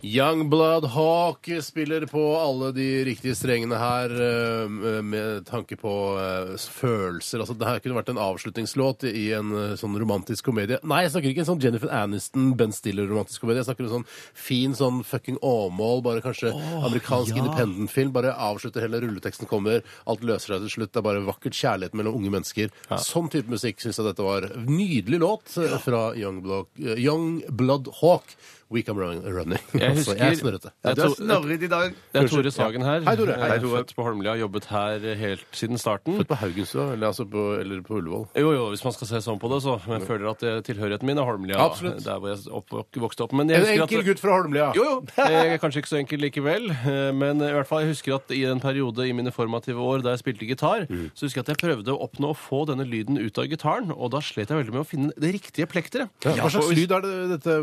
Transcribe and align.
Youngblood 0.00 0.84
Hawk 0.84 1.48
spiller 1.62 2.06
på 2.06 2.22
alle 2.38 2.70
de 2.72 2.86
riktige 3.04 3.34
strengene 3.34 3.74
her 3.80 4.12
eh, 4.14 4.70
med 5.02 5.46
tanke 5.48 5.74
på 5.76 5.92
eh, 6.22 6.52
følelser. 6.54 7.42
Altså, 7.42 7.56
det 7.58 7.66
her 7.66 7.80
kunne 7.82 7.96
vært 7.96 8.12
en 8.12 8.20
avslutningslåt 8.22 9.08
i 9.10 9.24
en 9.34 9.50
eh, 9.58 9.72
sånn 9.80 9.96
romantisk 9.98 10.46
komedie. 10.46 10.78
Nei, 10.86 11.00
jeg 11.02 11.14
snakker 11.16 11.32
ikke 11.32 11.42
en 11.42 11.48
sånn 11.48 11.64
Jennifer 11.64 11.90
Aniston, 11.90 12.52
Ben 12.60 12.74
Stiller-romantisk 12.76 13.42
komedie. 13.42 13.64
Jeg 13.64 13.70
snakker 13.72 13.88
en 13.88 13.94
sånn 13.96 14.06
fin 14.38 14.76
sånn 14.78 15.00
fucking 15.06 15.40
Åmål, 15.42 16.04
bare 16.06 16.22
kanskje 16.22 16.52
amerikansk 16.54 17.34
independent-film. 17.34 18.12
Bare 18.14 18.36
avslutter 18.48 18.86
hele 18.86 19.00
rulleteksten 19.02 19.50
kommer, 19.50 19.82
alt 20.06 20.22
løser 20.22 20.54
seg 20.54 20.68
til 20.68 20.74
slutt. 20.76 20.92
Det 20.94 21.02
er 21.02 21.08
bare 21.08 21.24
vakkert 21.26 21.58
kjærlighet 21.58 21.98
mellom 21.98 22.20
unge 22.20 22.36
mennesker. 22.36 22.70
Sånn 23.02 23.32
type 23.34 23.50
musikk 23.50 23.82
syns 23.82 23.98
jeg 23.98 24.06
dette 24.12 24.28
var. 24.28 24.46
Nydelig 24.68 25.20
låt 25.24 25.58
fra 25.82 26.04
Youngblood, 26.14 26.70
Young 27.02 27.42
Hawk. 27.98 28.38
We 28.70 28.82
Come 28.82 29.00
Run- 29.00 29.22
Running. 29.24 29.60
Jeg 29.72 29.82
Altså, 29.88 30.12
husker- 30.12 30.18
jeg 30.20 30.32
er 30.32 30.38
snørrete. 30.42 30.70
Det 30.84 30.90
er 30.90 30.94
Du 30.94 31.02
er 31.02 31.14
snørret 31.16 31.62
i 31.62 31.68
dag. 31.72 31.92
Det 32.12 32.20
er 32.22 32.28
Tore 32.28 32.50
Sagen 32.52 32.82
her. 32.84 33.00
Hei, 33.06 33.14
Tore. 33.16 33.32
Jeg 33.38 33.50
Hei, 33.52 33.58
Tore. 33.62 33.78
Født 33.80 33.94
på 33.96 34.02
Holmlia, 34.04 34.34
jobbet 34.40 34.64
her 34.68 35.06
helt 35.22 35.44
siden 35.56 35.78
starten. 35.80 36.18
Født 36.18 36.28
på 36.28 36.36
Haugenstua, 36.42 36.92
eller, 36.92 37.06
altså 37.08 37.24
på, 37.24 37.44
eller 37.60 37.80
på 37.86 37.96
Ullevål. 38.00 38.26
Jo, 38.36 38.52
jo, 38.52 38.66
hvis 38.74 38.84
man 38.84 38.92
skal 38.92 39.06
se 39.12 39.20
sånn 39.24 39.40
på 39.40 39.48
det, 39.54 39.62
så 39.64 39.78
men 39.86 40.00
jeg 40.00 40.08
føler 40.10 40.30
at 40.34 40.42
eh, 40.44 40.58
tilhørigheten 40.68 41.08
min 41.08 41.18
er 41.22 41.24
Holmlia. 41.30 41.56
Absolutt. 41.64 42.04
Der 42.04 42.20
hvor 42.20 42.28
jeg 42.34 42.52
opp, 42.60 42.76
vokste 43.06 43.24
opp. 43.24 43.32
Men 43.40 43.48
jeg 43.54 43.62
En 43.64 43.82
enkel 43.82 44.02
at, 44.02 44.08
gutt 44.10 44.20
fra 44.20 44.36
Holmlia. 44.36 44.68
Jo, 44.76 44.84
jo. 44.84 44.98
Jeg 45.38 45.54
er 45.54 45.58
kanskje 45.62 45.80
ikke 45.82 45.92
så 45.94 46.00
enkel 46.02 46.20
likevel. 46.26 46.68
eh, 46.76 47.12
Men 47.16 47.40
i 47.40 47.52
hvert 47.56 47.66
fall, 47.68 47.82
jeg 47.86 47.94
husker 47.94 48.14
at 48.18 48.30
i 48.36 48.42
en 48.50 48.60
periode 48.60 49.08
i 49.08 49.12
mine 49.16 49.32
formative 49.32 49.80
år 49.80 50.02
da 50.04 50.12
jeg 50.16 50.22
spilte 50.26 50.46
gitar, 50.48 50.84
Mm. 50.88 51.08
så 51.16 51.24
husker 51.26 51.40
jeg 51.40 51.48
at 51.48 51.50
jeg 51.54 51.60
prøvde 51.64 51.92
å 51.94 51.98
oppnå 52.04 52.30
å 52.32 52.36
få 52.36 52.62
denne 52.68 52.84
lyden 52.88 53.16
ut 53.18 53.38
av 53.38 53.44
gitaren, 53.48 53.90
og 53.96 54.10
da 54.12 54.20
slet 54.24 54.48
jeg 54.52 54.58
veldig 54.60 54.72
med 54.76 54.82
å 54.84 54.86
finne 54.88 55.12
det 55.16 55.32
riktige 55.34 55.66
plekteret. 55.68 56.08
Ja, 56.24 56.34
hva 56.44 56.50
slags 56.52 56.70
lyd 56.76 56.92
er 56.92 57.00
det 57.04 57.14
dette, 57.38 57.56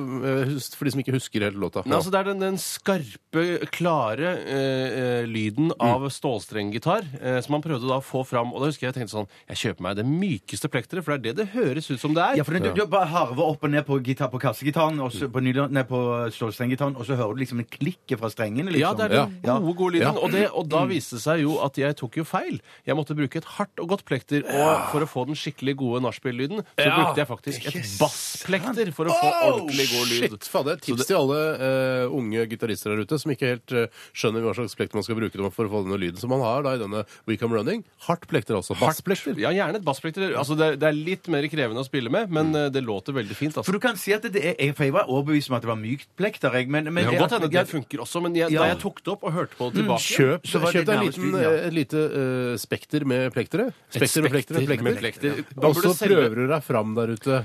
eh, 0.96 1.04
hus- 1.04 1.04
for 1.04 1.04
de 1.04 1.04
som 1.04 1.04
ikke 1.04 1.16
husker 1.16 1.46
hele 1.46 1.60
låta? 1.60 1.84
Nei, 1.86 1.96
altså 1.98 2.12
Det 2.12 2.20
er 2.20 2.24
den, 2.32 2.40
den 2.40 2.58
skarpe, 2.58 3.44
klare 3.72 4.32
eh, 4.46 4.98
eh, 5.22 5.26
lyden 5.28 5.72
av 5.80 6.08
stålstrenggitar 6.10 7.04
eh, 7.22 7.40
som 7.42 7.52
man 7.56 7.62
prøvde 7.66 7.88
da 7.90 8.00
å 8.00 8.04
få 8.06 8.24
fram. 8.28 8.54
Og 8.54 8.62
da 8.62 8.70
husker 8.72 8.88
jeg 8.88 8.94
jeg 8.94 9.00
tenkte 9.02 9.16
sånn 9.18 9.28
Jeg 9.50 9.58
kjøper 9.58 9.82
meg 9.82 9.96
det 9.98 10.06
mykeste 10.06 10.70
plekteret, 10.72 11.04
for 11.04 11.18
det 11.18 11.32
er 11.32 11.34
det 11.34 11.46
det 11.46 11.48
høres 11.56 11.90
ut 11.92 12.00
som 12.00 12.14
det 12.16 12.22
er. 12.24 12.38
Ja, 12.40 12.44
for 12.48 12.54
du, 12.56 12.70
du 12.76 12.86
bare 12.88 13.08
harver 13.12 13.44
opp 13.50 13.64
og 13.66 13.72
ned 13.74 13.86
på, 13.88 13.98
gitar, 14.06 14.30
på 14.32 14.40
kassegitaren, 14.40 15.00
og 15.04 15.12
så 15.12 15.28
på, 15.32 15.42
nylon- 15.44 15.72
nei, 15.74 15.84
på 15.88 16.00
stålstrenggitaren, 16.36 16.96
og 16.96 17.06
så 17.08 17.18
hører 17.20 17.36
du 17.36 17.42
liksom 17.44 17.60
en 17.64 17.70
klikk 17.70 18.16
fra 18.20 18.30
strengene, 18.32 18.72
liksom. 18.72 18.82
Ja, 18.86 18.94
det 18.94 19.06
er 19.06 19.16
den 19.16 19.40
Ja. 19.46 19.58
gode, 19.60 19.76
gode 19.78 19.94
lyden. 19.98 20.14
Ja. 20.16 20.22
Og, 20.22 20.32
det, 20.32 20.46
og 20.54 20.70
da 20.70 20.86
viste 20.90 21.18
det 21.18 21.24
seg 21.26 21.42
jo 21.44 21.58
at 21.66 21.78
jeg 21.82 21.96
tok 22.00 22.18
jo 22.22 22.24
feil. 22.28 22.62
Jeg 22.86 22.96
måtte 22.96 23.16
bruke 23.18 23.38
et 23.42 23.50
hardt 23.58 23.80
og 23.84 23.90
godt 23.90 24.06
plekter. 24.06 24.46
Og 24.46 24.86
for 24.92 25.02
å 25.06 25.10
få 25.10 25.26
den 25.28 25.36
skikkelig 25.36 25.76
gode 25.82 26.02
nachspiel-lyden, 26.06 26.64
så 26.78 26.86
Ja. 26.86 26.96
brukte 27.02 27.22
jeg 27.24 27.28
faktisk 27.28 27.66
et 27.72 27.90
bassplekter 28.00 28.92
for 28.96 29.10
å 29.10 29.16
få 29.16 29.32
ordentlig 29.52 29.88
god 29.92 30.08
lyd. 30.14 30.30
Shit, 30.36 30.50
fader. 30.52 30.78
Tips 30.86 31.10
til 31.10 31.18
alle 31.20 31.40
uh, 31.60 32.16
unge 32.16 32.46
gitarister 32.52 32.94
der 32.94 33.04
ute 33.06 33.20
som 33.22 33.34
ikke 33.34 33.52
helt 33.56 33.76
uh, 33.76 34.04
skjønner 34.16 34.46
hva 34.46 34.56
slags 34.58 34.78
plekter 34.78 35.00
man 35.00 35.06
skal 35.08 35.20
bruke 35.20 35.52
for 35.56 35.68
å 35.68 35.72
få 35.72 35.84
denne 35.86 36.00
lyden 36.02 36.22
som 36.22 36.32
man 36.32 36.44
har 36.46 36.66
da 36.66 36.76
i 36.78 36.82
denne 36.82 37.04
We 37.30 37.38
Come 37.42 37.58
Running. 37.58 37.84
Hardt 38.08 38.28
plekter, 38.32 38.58
altså. 38.60 38.78
Bassplekter. 38.80 39.38
Ja, 39.42 39.52
gjerne 39.56 39.82
et 39.82 39.88
bassplekter. 39.88 40.36
Altså, 40.38 40.58
det, 40.60 40.72
er, 40.74 40.80
det 40.82 40.90
er 40.90 40.98
litt 40.98 41.30
mer 41.32 41.48
krevende 41.52 41.84
å 41.84 41.88
spille 41.88 42.12
med, 42.14 42.32
men 42.34 42.54
uh, 42.56 42.68
det 42.74 42.84
låter 42.86 43.16
veldig 43.18 43.38
fint. 43.38 43.56
Altså. 43.56 43.68
For 43.70 43.78
du 43.78 43.84
kan 43.84 44.00
si 44.00 44.16
at 44.16 44.26
det 44.26 44.42
er, 44.42 44.56
jeg, 44.60 44.76
for 44.78 44.88
jeg 44.88 44.96
var 44.96 45.10
overbevist 45.12 45.52
om 45.52 45.58
at 45.60 45.66
det 45.66 45.72
var 45.72 45.80
mykt 45.82 46.10
plekter, 46.20 46.56
jeg, 46.60 46.70
men, 46.72 46.90
men 46.92 47.06
Det 47.06 47.16
kan 47.16 47.26
godt 47.26 47.38
hende 47.38 47.52
det 47.56 47.66
funker 47.70 48.04
også, 48.06 48.22
men 48.26 48.36
jeg, 48.38 48.52
Ja. 48.54 48.64
da 48.64 48.72
jeg 48.74 48.82
tok 48.84 49.02
det 49.04 49.14
opp 49.16 49.24
og 49.26 49.36
hørte 49.36 49.58
på 49.58 49.70
det 49.72 49.82
tilbake 49.82 50.06
Kjøp, 50.06 50.48
Så 50.48 50.62
var 50.62 50.72
det 50.72 50.80
kjøp 50.80 50.86
deg 50.86 50.96
en 50.96 51.02
nærmest 51.02 51.18
liten, 51.18 51.32
lyden, 51.32 51.46
ja. 51.46 51.54
et 51.70 51.76
lite 51.76 52.02
eh, 52.22 52.58
spekter 52.62 53.06
med 53.06 53.32
plektere. 53.36 53.68
Spekter 53.94 54.26
med 54.26 54.36
plektere. 54.36 54.66
spekter 54.66 54.88
med 54.88 55.00
plekter. 55.02 55.40
Og 55.62 55.80
så 55.80 55.94
prøver 56.00 56.36
du 56.42 56.46
deg 56.52 56.66
fram 56.66 56.96
der 56.98 57.16
ute. 57.16 57.42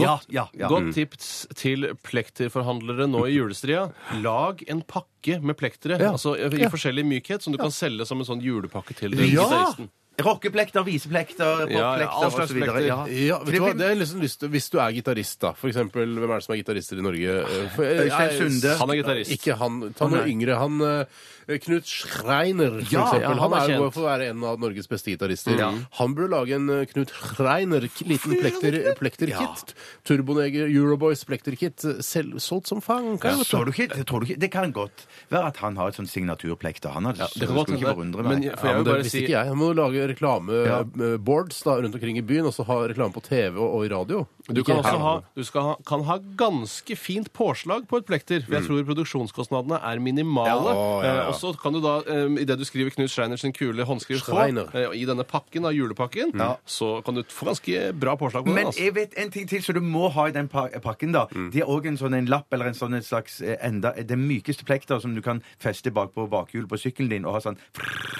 Ja, 0.00 0.14
ja, 0.32 0.46
ja. 0.58 0.68
Godt 0.68 0.92
tips 0.96 1.46
til 1.58 1.86
plekterforhandlere 2.06 3.06
nå 3.10 3.26
i 3.28 3.36
julestria. 3.36 3.88
Lag 4.24 4.62
en 4.68 4.82
pakke 4.82 5.40
med 5.44 5.56
plektere 5.60 5.98
altså 6.10 6.34
i 6.36 6.68
forskjellig 6.72 7.04
mykhet 7.06 7.44
som 7.44 7.54
du 7.54 7.60
kan 7.62 7.72
selge 7.74 8.06
som 8.08 8.20
en 8.22 8.28
sånn 8.28 8.42
julepakke 8.44 8.96
til 8.98 9.14
Ja! 9.18 9.44
gitaristen. 9.46 9.90
Rockeplekter, 10.22 10.84
viseplekter, 10.86 11.66
Ja, 11.70 11.98
ja, 11.98 12.06
all 12.06 12.30
popplekter 12.30 12.30
slags 12.30 12.50
osv. 12.50 12.58
plekter. 12.60 12.86
Ja. 12.86 12.98
Ja, 13.06 13.38
vet 13.42 13.54
du 13.54 13.60
hva? 13.60 13.66
det- 13.72 13.78
Det 13.78 13.90
er 13.90 13.94
liksom 13.98 14.20
lyst 14.22 14.38
til, 14.40 14.48
Hvis 14.48 14.70
du 14.70 14.78
er 14.78 14.92
gitarist, 14.92 15.40
da. 15.40 15.52
For 15.52 15.68
eksempel, 15.68 16.06
hvem 16.14 16.30
er 16.30 16.34
det 16.38 16.44
som 16.44 16.54
er 16.54 16.62
gitarister 16.62 16.98
i 16.98 17.02
Norge? 17.02 17.40
Eh, 17.42 17.68
for- 17.74 17.82
Øystein 17.84 18.30
jeg- 18.30 18.38
Sunde. 18.38 18.78
Han 18.78 18.90
er 18.90 18.94
gitarist. 19.02 19.30
Ikke 19.32 19.56
han. 19.58 19.92
Ta 19.98 20.06
noe 20.08 20.24
yngre. 20.26 20.56
Han 20.56 20.80
eh, 20.80 21.58
Knut 21.58 21.84
Schreiner, 21.84 22.70
for 22.80 22.94
Ja, 22.94 23.04
eksempel. 23.04 23.20
ja, 23.20 23.28
han 23.28 23.38
han 23.38 23.52
er 23.52 23.56
er 23.56 23.68
jo 23.76 23.82
kjent. 23.90 23.92
for 23.92 24.00
å 24.00 24.18
være 24.18 24.30
en 24.30 24.44
av 24.44 24.58
Norges 24.60 24.86
beste 24.88 25.10
gitarister. 25.10 25.58
Han 25.98 26.14
burde 26.14 26.30
lage 26.30 26.52
en 26.54 26.70
eh, 26.70 26.84
Knut 26.86 27.10
Schreiner 27.10 27.80
k- 27.88 28.04
liten 28.06 28.38
plekter, 28.40 28.94
plekterkit. 28.96 29.74
Turboneger 30.04 30.68
Euroboys 30.72 31.24
plekterkit. 31.24 31.80
Selv 32.04 32.38
solgt 32.38 32.68
som 32.68 32.80
fang. 32.80 33.18
Ja, 33.22 33.34
så 33.44 33.64
du 33.64 33.72
ikke, 33.72 33.88
det 33.94 34.06
tror 34.06 34.20
du 34.20 34.26
ikke, 34.32 34.38
det 34.38 34.50
kan 34.52 34.72
godt 34.72 35.06
være 35.30 35.46
at 35.48 35.56
han 35.58 35.76
har 35.76 35.88
et 35.88 35.96
sånn 35.96 36.08
signaturplekter. 36.08 36.92
Han 36.92 37.04
har, 37.06 37.14
Ja, 37.18 37.26
det 37.34 37.46
kan 37.48 37.56
godt 37.56 37.66
skulle 37.68 37.78
ikke 37.78 37.88
hende. 37.88 37.94
forundre 38.14 38.22
Men 38.28 38.42
jeg- 38.42 38.58
for 38.58 38.66
Ja, 38.66 38.72
jeg 38.72 38.76
men 38.76 38.84
vil 38.84 38.84
det 38.84 38.92
bare 38.94 39.02
visste 39.04 39.10
si 39.10 39.22
ikke 39.24 39.28
jeg. 39.34 39.46
Han 39.48 39.56
må 39.58 39.74
lage 39.74 39.94
Ja. 39.94 40.03
Reklameboards 40.10 41.62
da, 41.64 41.76
rundt 41.82 41.94
omkring 41.94 42.18
i 42.18 42.22
byen, 42.26 42.46
og 42.48 42.54
så 42.54 42.64
ha 42.68 42.76
reklame 42.88 43.14
på 43.14 43.22
TV 43.24 43.56
og, 43.58 43.68
og 43.80 43.90
radio. 43.90 44.24
du 44.48 44.62
kan 44.64 44.76
også 44.82 44.98
ha, 45.00 45.12
du 45.36 45.44
skal 45.44 45.62
ha, 45.62 45.74
kan 45.88 46.02
ha 46.04 46.18
ganske 46.36 46.96
fint 47.00 47.30
påslag 47.32 47.86
på 47.88 47.96
et 48.02 48.06
plekter. 48.08 48.42
For 48.44 48.58
jeg 48.58 48.66
tror 48.68 48.84
produksjonskostnadene 48.90 49.78
er 49.80 50.02
minimale. 50.04 50.74
Ja, 50.74 50.74
ja, 50.74 51.06
ja. 51.06 51.14
Eh, 51.24 51.28
og 51.32 51.38
så 51.40 51.54
kan 51.60 51.72
du 51.76 51.80
da, 51.84 51.94
eh, 52.04 52.28
idet 52.44 52.58
du 52.60 52.64
skriver 52.68 52.92
Knut 52.94 53.10
Schreiner 53.12 53.40
sin 53.40 53.54
kule 53.56 53.86
håndskrift 53.88 54.26
på, 54.26 54.34
Schreiner. 54.36 54.68
eh, 54.74 54.90
i 55.00 55.04
denne 55.08 55.24
pakken, 55.24 55.64
av 55.64 55.72
julepakken, 55.72 56.34
så 56.66 56.98
kan 57.04 57.14
du 57.16 57.22
få 57.24 57.46
ganske 57.48 57.92
bra 57.96 58.16
påslag 58.20 58.44
på 58.44 58.50
den. 58.52 58.54
Men 58.54 58.66
Altså. 58.66 58.80
jeg 58.84 58.94
vet 58.96 59.14
en 59.20 59.30
ting 59.30 59.48
til 59.48 59.62
som 59.62 59.74
du 59.74 59.80
må 59.80 60.08
ha 60.12 60.26
i 60.28 60.32
den 60.32 60.48
pa 60.48 60.66
pakken. 60.82 61.12
da. 61.12 61.26
Mm. 61.34 61.50
er 61.52 61.60
har 61.60 61.68
òg 61.68 61.86
en 61.86 61.96
sånn 62.00 62.14
en 62.16 62.26
lapp 62.26 62.52
eller 62.52 62.66
en 62.66 62.74
sånn 62.74 62.94
en 62.94 63.02
slags 63.02 63.40
eh, 63.40 63.56
enda 63.62 63.92
Det 63.96 64.16
mykeste 64.18 64.64
plekter 64.64 65.00
som 65.00 65.14
du 65.14 65.20
kan 65.22 65.42
feste 65.58 65.90
bak 65.92 66.12
på 66.14 66.26
bakhjulet 66.28 66.68
på 66.68 66.76
sykkelen 66.80 67.10
din 67.10 67.24
og 67.24 67.34
ha 67.34 67.40
sånn 67.40 67.56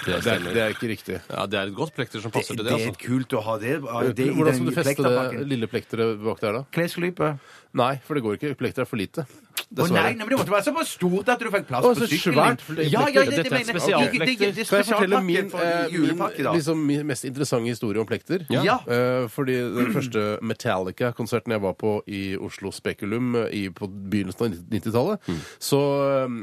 Det 0.05 0.21
Det 0.23 0.31
er, 0.31 0.39
det 0.53 0.61
er 0.61 0.69
ikke 0.73 0.87
riktig. 0.89 1.19
Ja, 1.29 1.45
det 1.45 1.59
er 1.59 1.67
et 1.67 1.74
godt 1.77 1.95
plekter 1.95 2.23
som 2.23 2.31
Det, 2.31 2.39
passer 2.39 2.55
til 2.55 2.63
det 2.63 2.71
det. 2.71 2.81
er 2.81 2.89
altså. 2.91 3.01
kult 3.05 3.35
å 3.37 3.41
ha 3.45 3.57
det, 3.61 3.73
det 4.17 4.29
Hvordan 4.35 4.57
skal 4.57 4.69
du 4.69 4.75
feste 4.75 5.09
det 5.11 5.47
lille 5.51 5.67
plekteret 5.71 6.21
bak 6.23 6.41
der, 6.43 6.59
da? 6.59 6.63
Klesklype. 6.75 7.33
Nei, 7.75 7.93
for 8.05 8.15
det 8.17 8.23
går 8.25 8.39
ikke. 8.39 8.53
Plekter 8.59 8.85
er 8.85 8.89
for 8.89 8.99
lite. 9.01 9.25
Å 9.75 9.87
nei, 9.91 10.01
nei, 10.13 10.23
men 10.23 10.29
det 10.29 10.37
måtte 10.39 10.53
være 10.53 10.63
såpass 10.67 10.89
stort 10.95 11.29
at 11.33 11.39
du 11.41 11.49
fikk 11.51 11.65
plass 11.67 11.83
Å, 11.85 11.93
på 11.95 11.99
så 12.03 12.07
sykkelen 12.07 12.35
svært, 12.37 12.61
for 12.61 12.73
det- 12.75 12.85
Ja, 12.91 13.01
ja, 13.07 13.23
det, 13.25 13.35
Dette 13.35 13.47
er 13.47 13.51
mener 13.51 13.65
jeg. 13.65 13.75
spesialplekter. 13.75 14.25
Det- 14.25 14.39
det- 14.39 14.55
det 14.55 14.61
er 14.61 14.65
Skal 14.65 14.77
jeg 14.83 14.85
fortelle 14.85 15.23
min, 15.25 15.49
for 15.49 15.59
eh, 15.59 15.87
julepakke, 15.89 16.43
da? 16.43 16.51
min, 16.51 16.59
liksom, 16.59 16.85
min 16.85 17.07
mest 17.07 17.25
interessante 17.25 17.67
historie 17.67 17.99
om 17.99 18.05
plekter? 18.07 18.45
Ja. 18.49 18.79
Eh, 18.87 19.27
fordi 19.27 19.55
den 19.75 19.93
første 19.93 20.39
Metallica-konserten 20.41 21.51
jeg 21.55 21.61
var 21.61 21.73
på 21.73 22.01
i 22.07 22.35
Oslo 22.37 22.71
Spekulum 22.71 23.35
eh, 23.35 23.49
i, 23.53 23.69
på 23.69 23.87
begynnelsen 23.87 24.45
av 24.45 24.51
90-tallet, 24.69 25.19
Mm. 25.27 25.39
så 25.59 25.79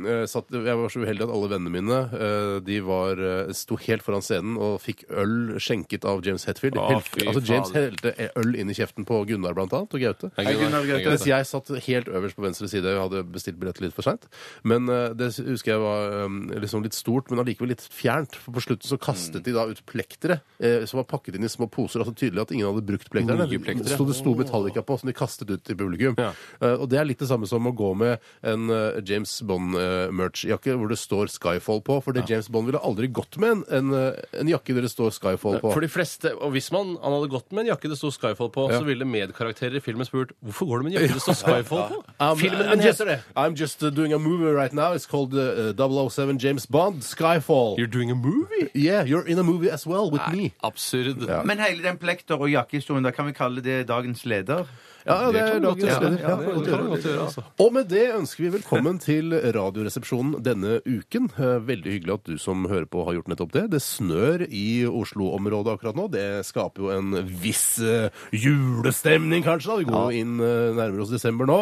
eh, 0.07 0.27
satt 0.27 0.51
Jeg 0.53 0.77
var 0.77 0.89
så 0.93 1.01
uheldig 1.03 1.23
at 1.23 1.33
alle 1.33 1.49
vennene 1.49 1.71
mine 1.73 1.99
eh, 2.13 2.61
de 2.61 2.81
var, 2.81 3.13
eh, 3.19 3.53
sto 3.53 3.77
helt 3.77 4.03
foran 4.03 4.23
scenen 4.23 4.59
og 4.59 4.81
fikk 4.83 5.05
øl 5.11 5.57
skjenket 5.59 6.05
av 6.05 6.23
James 6.25 6.45
Hetfield. 6.45 6.75
Å, 6.77 6.89
Helt- 6.89 7.09
fy 7.13 7.27
altså 7.27 7.43
James 7.47 7.71
fader. 7.71 7.91
helte 7.91 8.31
øl 8.37 8.55
inn 8.57 8.71
i 8.71 8.75
kjeften 8.75 9.05
på 9.07 9.23
Gunnar, 9.27 9.55
blant 9.55 9.73
annet, 9.73 9.93
og 9.95 10.01
Gaute. 10.01 10.33
Hei, 10.37 10.55
Gunnar 10.55 10.85
Gaute. 10.87 11.09
Mens 11.13 11.25
jeg 11.27 11.47
satt 11.47 11.69
helt 11.87 12.07
øverst 12.09 12.37
på 12.37 12.43
venstre 12.45 12.69
side. 12.69 12.85
Jeg 12.85 12.99
hadde 13.07 13.25
bestilt 13.35 13.61
billett 13.61 13.81
litt 13.83 13.97
for 13.97 14.07
seint. 14.07 14.29
Men 14.69 14.89
eh, 14.93 15.11
det 15.19 15.33
husker 15.39 15.75
jeg 15.75 15.83
var 15.83 16.27
um, 16.27 16.43
liksom 16.63 16.85
litt 16.87 16.97
stort, 16.97 17.31
men 17.31 17.43
allikevel 17.43 17.73
litt 17.73 17.85
fjernt. 17.85 18.37
For 18.39 18.55
på 18.57 18.65
slutten 18.65 18.89
så 18.89 18.99
kastet 19.01 19.45
de 19.47 19.55
da 19.57 19.67
ut 19.71 19.83
plektere 19.89 20.41
eh, 20.63 20.87
som 20.89 21.01
var 21.01 21.09
pakket 21.11 21.39
inn 21.39 21.47
i 21.47 21.53
små 21.53 21.69
poser. 21.73 22.03
altså 22.03 22.15
Tydelig 22.17 22.45
at 22.45 22.55
ingen 22.55 22.69
hadde 22.69 22.85
brukt 22.87 23.11
plekterne. 23.13 23.47
Nye 23.49 23.63
plektere. 23.63 23.97
Sto 23.97 24.07
det 24.09 24.17
sto 24.19 24.35
Metallica 24.39 24.85
på, 24.87 24.99
som 25.01 25.11
de 25.11 25.17
kastet 25.17 25.51
ut 25.51 25.65
til 25.67 25.79
publikum. 25.79 26.17
Ja. 26.21 26.33
Eh, 26.61 26.77
og 26.77 26.89
det 26.93 27.01
er 27.01 27.09
litt 27.09 27.23
det 27.23 27.31
samme 27.31 27.49
som 27.51 27.69
å 27.69 27.75
gå 27.77 27.93
med 27.99 28.23
en 28.47 28.73
eh, 28.73 29.01
James 29.09 29.35
Bond-merch-jakke 29.49 30.77
hvor 30.79 30.93
det 30.93 30.99
står 31.01 31.33
Skyfall 31.33 31.83
på. 31.87 31.99
For 32.05 32.17
det 32.17 32.27
James 32.31 32.51
Bond 32.53 32.71
ville 32.71 32.83
aldri 32.83 33.11
gått 33.13 33.39
med 33.43 33.57
en, 33.57 33.65
en, 33.79 33.95
eh, 33.99 34.41
en 34.43 34.53
jakke 34.53 34.77
der 34.77 34.87
det 34.87 34.93
står 34.93 35.15
Skyfall 35.17 35.61
på. 35.63 35.73
For 35.73 35.85
de 35.85 35.91
fleste, 35.93 36.35
og 36.39 36.55
Hvis 36.57 36.71
man, 36.75 36.97
han 37.03 37.17
hadde 37.17 37.31
gått 37.33 37.49
med 37.53 37.65
en 37.65 37.73
jakke 37.73 37.91
det 37.91 37.99
sto 38.01 38.13
Skyfall 38.15 38.53
på, 38.55 38.69
så 38.73 38.83
ville 38.87 39.09
medkarakterer 39.09 39.79
i 39.79 39.85
filmen 39.85 40.09
spurt 40.09 40.35
hvorfor 40.43 40.69
går 40.69 40.83
du 40.83 40.89
med 40.89 40.95
en 40.95 40.99
jakke 41.01 41.19
det 41.19 41.25
står 41.25 41.41
Skyfall 41.43 41.87
på. 41.91 42.03
Filmen 42.43 42.73
men 42.73 42.85
heter 42.93 43.05
det. 43.05 43.19
I'm 43.37 43.55
just 43.57 43.83
uh, 43.83 43.91
doing 43.91 44.13
a 44.13 44.19
movie 44.19 44.53
right 44.53 44.73
now. 44.73 44.93
It's 44.95 45.07
called 45.07 45.35
uh, 45.35 46.09
007 46.11 46.39
James 46.39 46.67
Bond 46.67 47.03
Skyfall. 47.03 47.77
You're 47.79 47.93
doing 47.93 48.11
a 48.11 48.15
movie? 48.15 48.69
Yeah, 48.75 49.03
you're 49.05 49.27
in 49.29 49.39
a 49.39 49.43
movie 49.43 49.71
as 49.71 49.87
well 49.87 50.11
with 50.11 50.23
me. 50.33 50.51
Absurd. 50.63 51.17
Men 51.45 51.59
hele 51.59 51.83
den 51.83 51.99
plekter- 51.99 52.39
og 52.41 52.49
jakkehistorien, 52.51 53.05
da 53.05 53.11
kan 53.11 53.27
vi 53.27 53.33
kalle 53.33 53.61
det 53.61 53.89
dagens 53.89 54.25
leder? 54.25 54.65
Ja, 55.07 55.17
ja, 55.27 55.31
det 55.35 55.41
er 55.43 55.49
kan 55.53 55.63
godt 55.63 55.81
lagets 55.83 55.89
gjøre. 55.89 56.11
leder. 56.11 56.23
Ja, 56.23 56.37
det 56.37 56.71
kan 56.71 56.85
du 56.85 56.91
godt 56.93 57.07
gjøre, 57.09 57.23
altså. 57.27 57.43
Og 57.65 57.73
med 57.75 57.89
det 57.91 58.05
ønsker 58.15 58.45
vi 58.45 58.51
velkommen 58.57 59.01
til 59.03 59.33
Radioresepsjonen 59.57 60.37
denne 60.47 60.77
uken. 60.87 61.31
Eh, 61.39 61.59
Veldig 61.73 61.93
hyggelig 61.97 62.15
at 62.15 62.25
du 62.31 62.37
som 62.39 62.67
hører 62.71 62.87
på 62.91 63.05
har 63.07 63.17
gjort 63.19 63.31
nettopp 63.33 63.53
det. 63.57 63.65
Det 63.73 63.81
snør 63.83 64.45
i 64.49 64.85
Oslo-området 64.87 65.75
akkurat 65.77 65.99
nå. 65.99 66.07
Det 66.13 66.27
skaper 66.47 66.85
jo 66.87 66.93
en 66.95 67.11
viss 67.43 67.79
eh, 67.83 68.11
julestemning, 68.33 69.43
kanskje. 69.47 69.73
da. 69.73 69.79
Vi 69.83 69.89
går 69.91 70.07
jo 70.13 70.23
inn 70.23 70.35
eh, 70.43 70.71
nærmere 70.77 71.05
oss 71.05 71.13
desember 71.13 71.49
nå, 71.49 71.59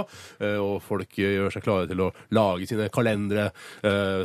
og 0.60 0.76
folk 0.84 1.16
gjør 1.20 1.50
seg 1.54 1.64
klare 1.64 1.88
til 1.90 2.00
å 2.04 2.10
lage 2.36 2.68
sine 2.70 2.88
kalendere 2.92 3.48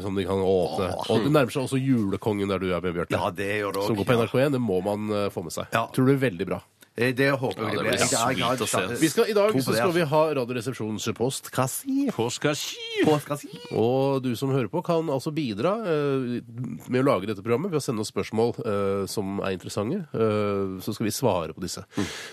som 0.04 0.16
de 0.18 0.26
kan 0.28 0.42
åpne. 0.44 0.90
Og 1.12 1.24
det 1.26 1.32
nærmer 1.34 1.54
seg 1.54 1.66
også 1.66 1.80
Julekongen 1.82 2.52
der 2.52 2.62
du 2.62 2.70
er 2.74 2.84
med, 2.84 2.96
Bjarte. 2.98 3.16
Ja, 3.18 3.32
det 3.36 3.50
gjør 3.62 3.76
det 3.80 3.86
Som 3.88 3.96
òg. 3.96 4.02
går 4.04 4.10
på 4.12 4.18
NRK1. 4.20 4.56
Det 4.56 4.62
må 4.64 4.80
man 4.86 5.10
få 5.34 5.44
med 5.46 5.56
seg. 5.56 5.70
Tror 5.96 6.10
det 6.10 6.18
er 6.18 6.24
veldig 6.30 6.48
bra. 6.52 6.62
Det, 6.96 7.10
det 7.20 7.28
håper 7.36 7.60
jeg 7.66 7.74
Ja, 7.76 7.82
det 7.82 7.90
blir. 7.90 8.00
Ja, 8.00 8.30
Jeg- 8.32 8.40
har 8.46 8.56
sweet 8.56 8.64
å 8.64 8.68
se. 8.72 8.96
Vi 9.02 9.10
skal, 9.12 9.26
I 9.28 9.34
dag 9.36 9.52
så 9.52 9.74
skal 9.76 9.92
vi 9.92 10.02
altså. 10.02 10.10
ha 10.14 10.22
Radioresepsjonens 10.40 11.08
postkassi. 11.18 12.06
Påskasky! 12.16 13.04
Påskassi. 13.04 13.50
Og 13.76 14.24
du 14.24 14.30
som 14.40 14.50
hører 14.56 14.70
på, 14.72 14.80
kan 14.86 15.10
altså 15.12 15.34
bidra 15.36 15.74
eh, 15.84 16.40
med 16.88 17.02
å 17.02 17.06
lage 17.10 17.28
dette 17.28 17.44
programmet 17.44 17.70
ved 17.74 17.82
å 17.82 17.84
sende 17.84 18.00
oss 18.06 18.12
spørsmål 18.14 18.54
eh, 18.64 19.06
som 19.12 19.42
er 19.44 19.58
interessante. 19.58 20.06
Eh, 20.16 20.80
så 20.86 20.96
skal 20.96 21.10
vi 21.10 21.12
svare 21.12 21.52
på 21.58 21.60
disse. 21.66 21.84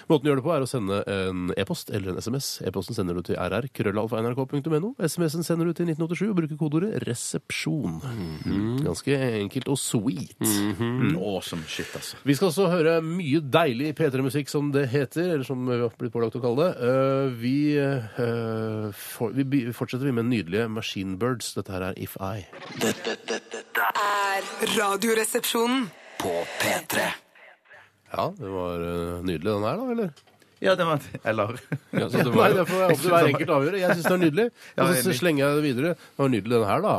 Måten 0.08 0.28
å 0.28 0.30
gjøre 0.30 0.42
det 0.42 0.46
på 0.46 0.54
er 0.54 0.62
å 0.62 0.70
sende 0.70 1.02
en 1.10 1.50
e-post 1.58 1.90
eller 1.90 2.12
en 2.14 2.22
SMS. 2.22 2.52
E-posten 2.62 2.94
sender 2.94 3.18
du 3.18 3.22
til 3.26 3.34
rr. 3.42 3.66
krøllalfa.nrk.no. 3.74 4.92
SMS-en 5.02 5.42
sender 5.46 5.66
du 5.66 5.72
til 5.74 5.90
1987 5.90 6.30
og 6.30 6.36
bruker 6.38 6.60
kodeordet 6.60 7.02
'resepsjon'. 7.02 7.98
Ganske 8.86 9.18
enkelt 9.42 9.68
og 9.74 9.78
sweet. 9.78 10.38
Mm, 10.38 11.16
Awesome 11.18 11.64
shit, 11.66 11.90
altså. 11.98 12.16
Vi 12.22 12.34
skal 12.38 12.48
også 12.52 12.70
høre 12.70 12.96
mye 13.02 13.40
deilig 13.42 13.92
P3-musikk, 13.98 14.51
som 14.52 14.68
det 14.74 14.84
heter, 14.92 15.30
eller 15.34 15.46
som 15.48 15.64
vi 15.66 15.78
har 15.80 15.92
blitt 15.98 16.12
pålagt 16.14 16.36
å 16.38 16.42
kalle 16.44 16.68
det. 16.68 16.88
Eh, 16.88 17.32
vi, 17.40 17.54
eh, 17.80 18.90
for, 18.96 19.32
vi 19.32 19.62
fortsetter 19.74 20.04
vi 20.10 20.14
med 20.18 20.28
nydelige 20.28 20.68
Machine 20.72 21.16
Birds. 21.20 21.54
Dette 21.56 21.72
her 21.74 21.86
er 21.90 21.98
If 22.00 22.18
I. 22.20 22.44
Dette, 22.82 23.16
dette, 23.24 23.40
dette 23.56 23.88
Er 24.02 24.48
Radioresepsjonen. 24.76 25.88
på 26.22 26.32
P3. 26.60 27.08
Ja, 28.12 28.28
det 28.36 28.50
var 28.52 28.84
eh, 28.84 29.22
nydelig 29.24 29.48
den 29.56 29.64
her, 29.66 29.80
da, 29.80 29.90
eller? 29.96 30.12
Ja, 30.62 30.74
det 30.78 30.84
var 30.86 31.00
Eller 31.26 31.56
Ja, 31.90 32.06
så 32.08 32.20
det 32.22 32.26
Nei, 32.28 32.36
var, 32.36 32.52
det 32.54 32.64
får 32.70 32.78
jeg 32.82 32.92
opp 32.94 33.00
til 33.02 33.10
hver 33.12 33.28
enkelt 33.32 33.50
avgjøre. 33.56 33.80
Jeg 33.82 33.96
syns 33.98 34.06
det 34.06 34.12
er 34.14 34.22
nydelig. 34.22 34.46
Ja, 34.76 34.82
Og 34.84 34.92
så 34.94 35.08
enig. 35.10 35.16
slenger 35.18 35.42
jeg 35.44 35.56
det 35.58 35.64
videre. 35.66 35.90
Det 35.98 36.22
var 36.22 36.30
nydelig 36.32 36.54
den 36.54 36.68
her, 36.70 36.84
da. 36.86 36.94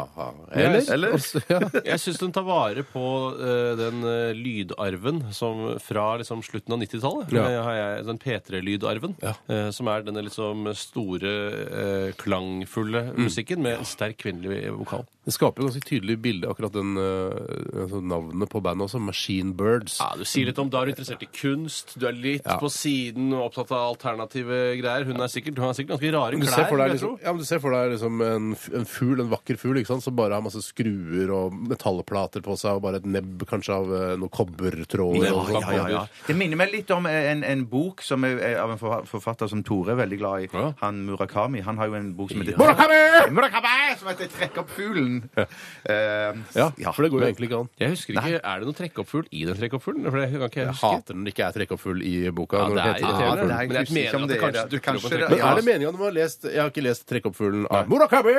Eller? 0.52 0.92
Eller? 0.98 1.14
Og 1.16 1.24
så- 1.24 1.42
Ja. 1.50 1.60
Jeg 1.94 2.00
syns 2.04 2.20
den 2.20 2.34
tar 2.36 2.44
vare 2.48 2.84
på 2.84 3.06
eh, 3.40 3.72
den 3.80 4.04
eh, 4.04 4.34
lydarven 4.36 5.22
som 5.34 5.64
fra 5.80 6.18
liksom, 6.20 6.44
slutten 6.44 6.76
av 6.76 6.84
90-tallet. 6.84 7.32
Ja. 7.34 7.46
eh, 7.50 7.64
har 7.64 7.76
jeg 7.80 8.06
Den 8.12 8.20
P3-lydarven. 8.20 9.16
Ja. 9.24 9.34
eh, 9.48 9.70
som 9.72 9.88
er 9.88 10.04
denne 10.04 10.24
liksom 10.28 10.68
store, 10.76 11.34
eh, 11.64 12.12
klangfulle 12.20 13.04
Mm. 13.14 13.24
musikken 13.28 13.62
med 13.62 13.80
en 13.80 13.86
sterk 13.86 14.18
kvinnelig 14.18 14.70
vokal. 14.76 15.06
Det 15.24 15.32
skaper 15.34 15.62
jo 15.64 15.70
ganske 15.70 15.86
tydelig 15.88 16.18
bilde, 16.22 16.48
akkurat 16.52 16.74
den 16.76 16.98
eh, 16.98 17.84
altså 17.86 18.02
navnet 18.04 18.50
på 18.52 18.62
bandet 18.64 18.90
også. 18.90 19.00
Machine 19.00 19.54
Birds. 19.56 20.00
Ja, 20.02 20.12
Du 20.20 20.26
sier 20.28 20.46
litt 20.50 20.60
om 20.60 20.70
da 20.70 20.82
er 20.82 20.86
du 20.86 20.92
interessert 20.96 21.24
i 21.24 21.30
kunst, 21.32 21.96
du 22.00 22.08
er 22.08 22.12
litt 22.18 22.44
Ja. 22.46 22.58
på 22.60 22.68
siden 22.72 23.32
og 23.34 23.53
opptatt 23.54 23.72
av 23.78 23.94
alternative 23.94 24.58
greier. 24.82 25.06
Hun 25.06 25.22
er 25.22 25.30
sikkert, 25.32 25.56
hun 25.62 25.68
har 25.70 25.78
sikkert 25.78 25.94
ganske 25.96 26.12
rare 26.18 26.32
Du 26.36 26.42
klær. 26.44 26.56
ser 26.58 26.66
for 26.72 26.78
deg 26.82 26.88
jeg 26.90 26.96
liksom, 26.98 27.14
tro. 27.14 27.24
ja, 27.24 27.32
men 27.34 27.38
du 27.40 27.46
ser 27.46 27.60
for 27.64 27.72
deg 27.78 27.92
liksom 27.94 28.22
en, 28.28 28.52
f- 28.58 28.70
en 28.74 28.86
fugl, 28.90 29.22
en 29.22 29.30
vakker 29.30 29.58
fugl, 29.62 29.78
ikke 29.80 29.92
sant, 29.94 30.04
som 30.04 30.16
bare 30.18 30.34
har 30.34 30.42
masse 30.42 30.62
skruer 30.66 31.30
og 31.32 31.54
metallplater 31.70 32.42
på 32.44 32.58
seg, 32.58 32.76
og 32.80 32.82
bare 32.88 32.98
et 33.00 33.06
nebb 33.06 33.46
kanskje 33.48 33.74
av 33.78 33.94
eh, 33.94 34.16
noe 34.18 34.30
kobbertråd. 34.34 35.22
Ja, 35.24 35.34
og- 35.38 35.52
ja, 35.54 35.62
ja, 35.78 35.88
ja. 35.94 36.04
Det 36.28 36.36
minner 36.36 36.58
meg 36.58 36.72
litt 36.74 36.90
om 36.92 37.06
en, 37.06 37.44
en 37.44 37.66
bok 37.70 38.02
som 38.02 38.24
er, 38.26 38.40
er 38.42 38.58
av 38.64 38.72
en 38.74 38.80
forfa- 38.82 39.06
forfatter 39.08 39.48
som 39.52 39.62
Tore 39.64 39.94
er 39.94 40.00
veldig 40.02 40.18
glad 40.20 40.48
i. 40.48 40.50
Ja. 40.54 40.74
Han 40.82 41.06
Murakami. 41.06 41.62
Han 41.62 41.78
har 41.78 41.88
jo 41.88 41.94
en 42.00 42.14
bok 42.18 42.32
som 42.34 42.42
heter 42.42 42.58
Murakami! 42.58 43.32
Murakami! 43.32 43.96
Som 44.00 44.08
heter 44.10 44.28
'Trekk 44.34 44.58
opp 44.64 44.70
fuglen'. 44.74 45.22
Eh, 45.38 46.34
Ja, 46.56 46.92
for 46.92 47.04
det 47.04 47.12
går 47.12 47.20
jo 47.22 47.28
egentlig 47.28 47.50
ikke 47.50 47.60
an. 47.60 47.70
Jeg 47.80 47.90
husker 47.94 48.14
ikke, 48.18 48.40
Er 48.44 48.60
det 48.60 48.66
noe 48.68 48.74
trekkoppfugl 48.78 49.28
i 49.32 49.44
den 49.46 49.56
trekkoppfuglen? 49.58 50.10
For 50.10 50.18
det 50.20 50.30
kan 50.32 50.42
ikke 50.48 50.62
jeg 50.62 50.68
Jeg 50.68 50.74
huske. 50.74 50.92
hater 50.94 51.14
når 51.14 51.24
det 51.28 51.34
ikke 51.34 51.46
er 51.48 51.52
trekkoppfugl 51.58 52.02
i 52.04 52.14
boka. 52.32 52.58
Ja, 52.58 52.68
når 52.68 52.76
det 52.76 52.84
er 52.84 52.94
heter 52.94 53.08
irriterende. 53.08 53.43
Trekkoppfugl. 53.44 53.54
Nei, 53.54 53.68
Men 53.68 53.76
jeg 53.76 53.84
husker 53.84 53.94
ikke 53.94 54.04
mener 54.04 54.16
om 54.16 54.24
at 54.24 54.30
det 54.30 54.38
er 54.38 54.44
kanskje 54.44 54.64
det. 54.64 54.72
dukker 54.74 54.90
opp 54.90 54.96
en 54.96 55.02
Kanskje 55.04 55.10
Men 55.10 55.20
trekkoppfugl. 55.20 55.52
er 55.52 55.56
det 55.56 55.66
meningen 55.66 55.92
når 55.94 56.00
man 56.00 56.08
har 56.08 56.18
lest 56.24 56.42
Jeg 56.44 56.62
har 56.64 56.70
ikke 56.72 56.84
lest 56.84 57.02
'Trekkoppfuglen' 57.08 57.66
av 57.72 57.88
Murakami! 57.90 58.34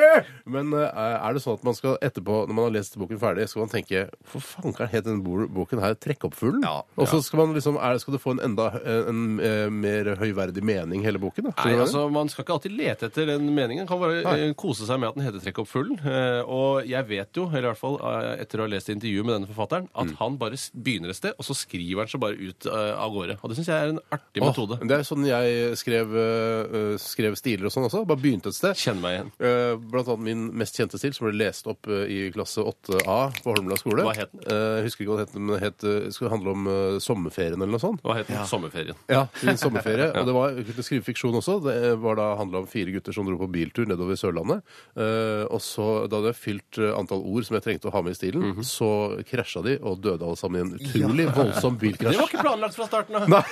Men 0.47 0.73
eh, 0.75 1.27
er 1.29 1.33
det 1.35 1.43
sånn 1.45 1.55
at 1.59 1.65
man 1.65 1.75
skal 1.75 1.99
etterpå, 2.01 2.47
når 2.49 2.55
man 2.55 2.65
har 2.65 2.75
lest 2.79 2.97
boken 2.99 3.19
ferdig, 3.21 3.49
skal 3.49 3.61
man 3.65 3.69
tenke 3.73 4.09
Hvor 4.33 4.41
fankeren 4.43 4.89
het 4.91 5.05
denne 5.05 5.23
bo- 5.25 5.49
boken 5.49 5.81
her 5.81 5.95
'Trekkoppfuglen'? 5.95 6.63
Ja. 6.65 6.83
Og 6.97 7.07
så 7.09 7.23
skal 7.23 7.39
man 7.47 7.55
liksom 7.55 7.77
er, 7.81 7.99
Skal 7.99 8.13
det 8.15 8.21
få 8.23 8.31
en 8.33 8.41
enda 8.41 8.71
en, 8.85 9.41
eh, 9.41 9.69
mer 9.71 10.15
høyverdig 10.17 10.63
mening, 10.63 11.03
hele 11.05 11.19
boken? 11.19 11.45
da? 11.45 11.51
Skjønner 11.53 11.65
Nei, 11.65 11.73
du 11.73 11.77
hva 11.77 11.85
jeg 11.85 11.95
altså 11.95 12.13
Man 12.13 12.29
skal 12.29 12.45
ikke 12.45 12.55
alltid 12.55 12.73
lete 12.77 13.07
etter 13.07 13.27
den 13.27 13.49
meningen. 13.55 13.87
Kan 13.89 13.99
bare 14.01 14.23
Nei. 14.23 14.49
eh, 14.49 14.53
kose 14.55 14.87
seg 14.87 14.99
med 15.01 15.09
at 15.09 15.15
den 15.17 15.25
heter 15.25 15.41
Trekkoppfuglen. 15.45 15.99
Eh, 16.05 16.43
og 16.47 16.87
jeg 16.87 17.07
vet 17.09 17.29
jo, 17.35 17.47
eller 17.49 17.69
i 17.71 17.73
hvert 17.73 17.79
fall 17.79 17.97
eh, 18.01 18.43
etter 18.43 18.59
å 18.59 18.63
ha 18.63 18.69
lest 18.69 18.89
intervjuet 18.89 19.25
med 19.25 19.35
denne 19.41 19.49
forfatteren, 19.55 19.89
at 19.95 20.07
Mm. 20.07 20.17
han 20.19 20.37
bare 20.37 20.53
s- 20.55 20.71
begynner 20.75 21.09
et 21.11 21.17
sted, 21.17 21.33
og 21.39 21.45
så 21.45 21.55
skriver 21.55 21.99
han 22.05 22.07
seg 22.09 22.21
bare 22.21 22.37
ut 22.39 22.67
eh, 22.67 22.95
av 22.95 23.11
gårde. 23.13 23.39
Og 23.43 23.49
det 23.51 23.57
syns 23.59 23.67
jeg 23.67 23.77
er 23.83 23.89
en 23.89 24.01
artig 24.13 24.43
Åh, 24.43 24.49
metode. 24.53 24.79
det 24.87 24.94
er 24.99 25.07
sånn 25.09 25.25
jeg 25.27 25.77
skrev, 25.81 26.15
eh, 26.19 26.97
skrev 27.01 27.37
stiler 27.39 27.67
og 27.69 27.73
sånn 27.75 27.87
også. 27.89 28.05
Bare 28.07 28.21
begynte 28.21 28.49
et 28.53 28.57
sted. 28.59 28.75
Kjenn 28.79 29.01
meg 29.03 29.17
igjen. 29.19 29.31
Eh, 29.41 29.77
Blant 29.91 30.09
annet 30.09 30.25
min 30.27 30.45
mest 30.61 30.77
kjente 30.79 30.99
stil, 31.01 31.13
som 31.17 31.27
ble 31.29 31.37
lest 31.39 31.67
opp 31.71 31.87
eh, 31.89 32.05
i 32.11 32.19
klasse 32.35 32.63
8A 32.65 33.19
på 33.43 33.55
Holmlia 33.55 33.77
skole. 33.81 34.03
Hva 34.07 34.15
het 34.17 34.33
den? 34.33 34.45
Eh, 34.47 34.75
Jeg 34.81 34.85
husker 34.89 35.05
ikke 35.05 35.13
hva 35.15 35.19
det 35.21 35.27
het, 35.29 35.35
men 35.41 35.55
det 35.55 35.63
het, 35.65 35.85
eh, 35.85 36.11
skulle 36.15 36.31
handle 36.35 36.51
om 36.55 36.67
eh, 36.67 36.99
sommerferien 37.05 37.57
eller 37.61 37.75
noe 37.77 37.83
sånt. 37.83 38.03
Hva 38.05 38.17
het 38.19 38.29
den? 38.31 38.45
Sommerferien. 38.51 38.97
Ja, 39.09 39.27
min 39.43 39.57
sommerferie. 39.61 40.11
Og 40.21 40.27
det 40.29 40.35
var 40.37 40.51
jeg 40.55 40.67
kunne 40.71 40.87
skrive 40.87 41.05
fiksjon 41.07 41.39
også. 41.41 41.59
Det 41.65 41.79
var 42.03 42.17
da 42.21 42.29
handla 42.41 42.63
om 42.65 42.67
fire 42.71 42.93
gutter 42.95 43.13
som 43.17 43.27
dro 43.29 43.39
på 43.41 43.51
biltur 43.55 43.87
nedover 43.91 44.19
Sørlandet. 44.21 44.63
Eh, 44.97 45.45
og 45.51 45.61
så, 45.65 46.07
da 46.11 46.19
hadde 46.21 46.33
jeg 46.33 46.41
fylt 46.41 46.79
eh, 46.83 46.93
antall 46.97 47.23
ord 47.25 47.47
som 47.47 47.57
jeg 47.59 47.65
trengte 47.67 47.89
å 47.91 47.95
ha 47.95 48.03
med 48.05 48.15
i 48.15 48.19
stilen, 48.19 48.43
Mhm. 48.55 48.65
så 48.67 48.89
krasja 49.25 49.63
de 49.65 49.79
og 49.83 50.01
døde 50.05 50.23
alle 50.27 50.37
sammen 50.37 50.61
i 50.61 50.65
en 50.65 50.75
utrolig 50.79 51.27
voldsom 51.35 51.79
Det 51.81 51.99
var 52.03 52.29
ikke 52.29 52.43
planlagt 52.45 52.75
fra 52.77 52.87
starten 52.87 53.17
av. 53.17 53.29
Nei, 53.35 53.43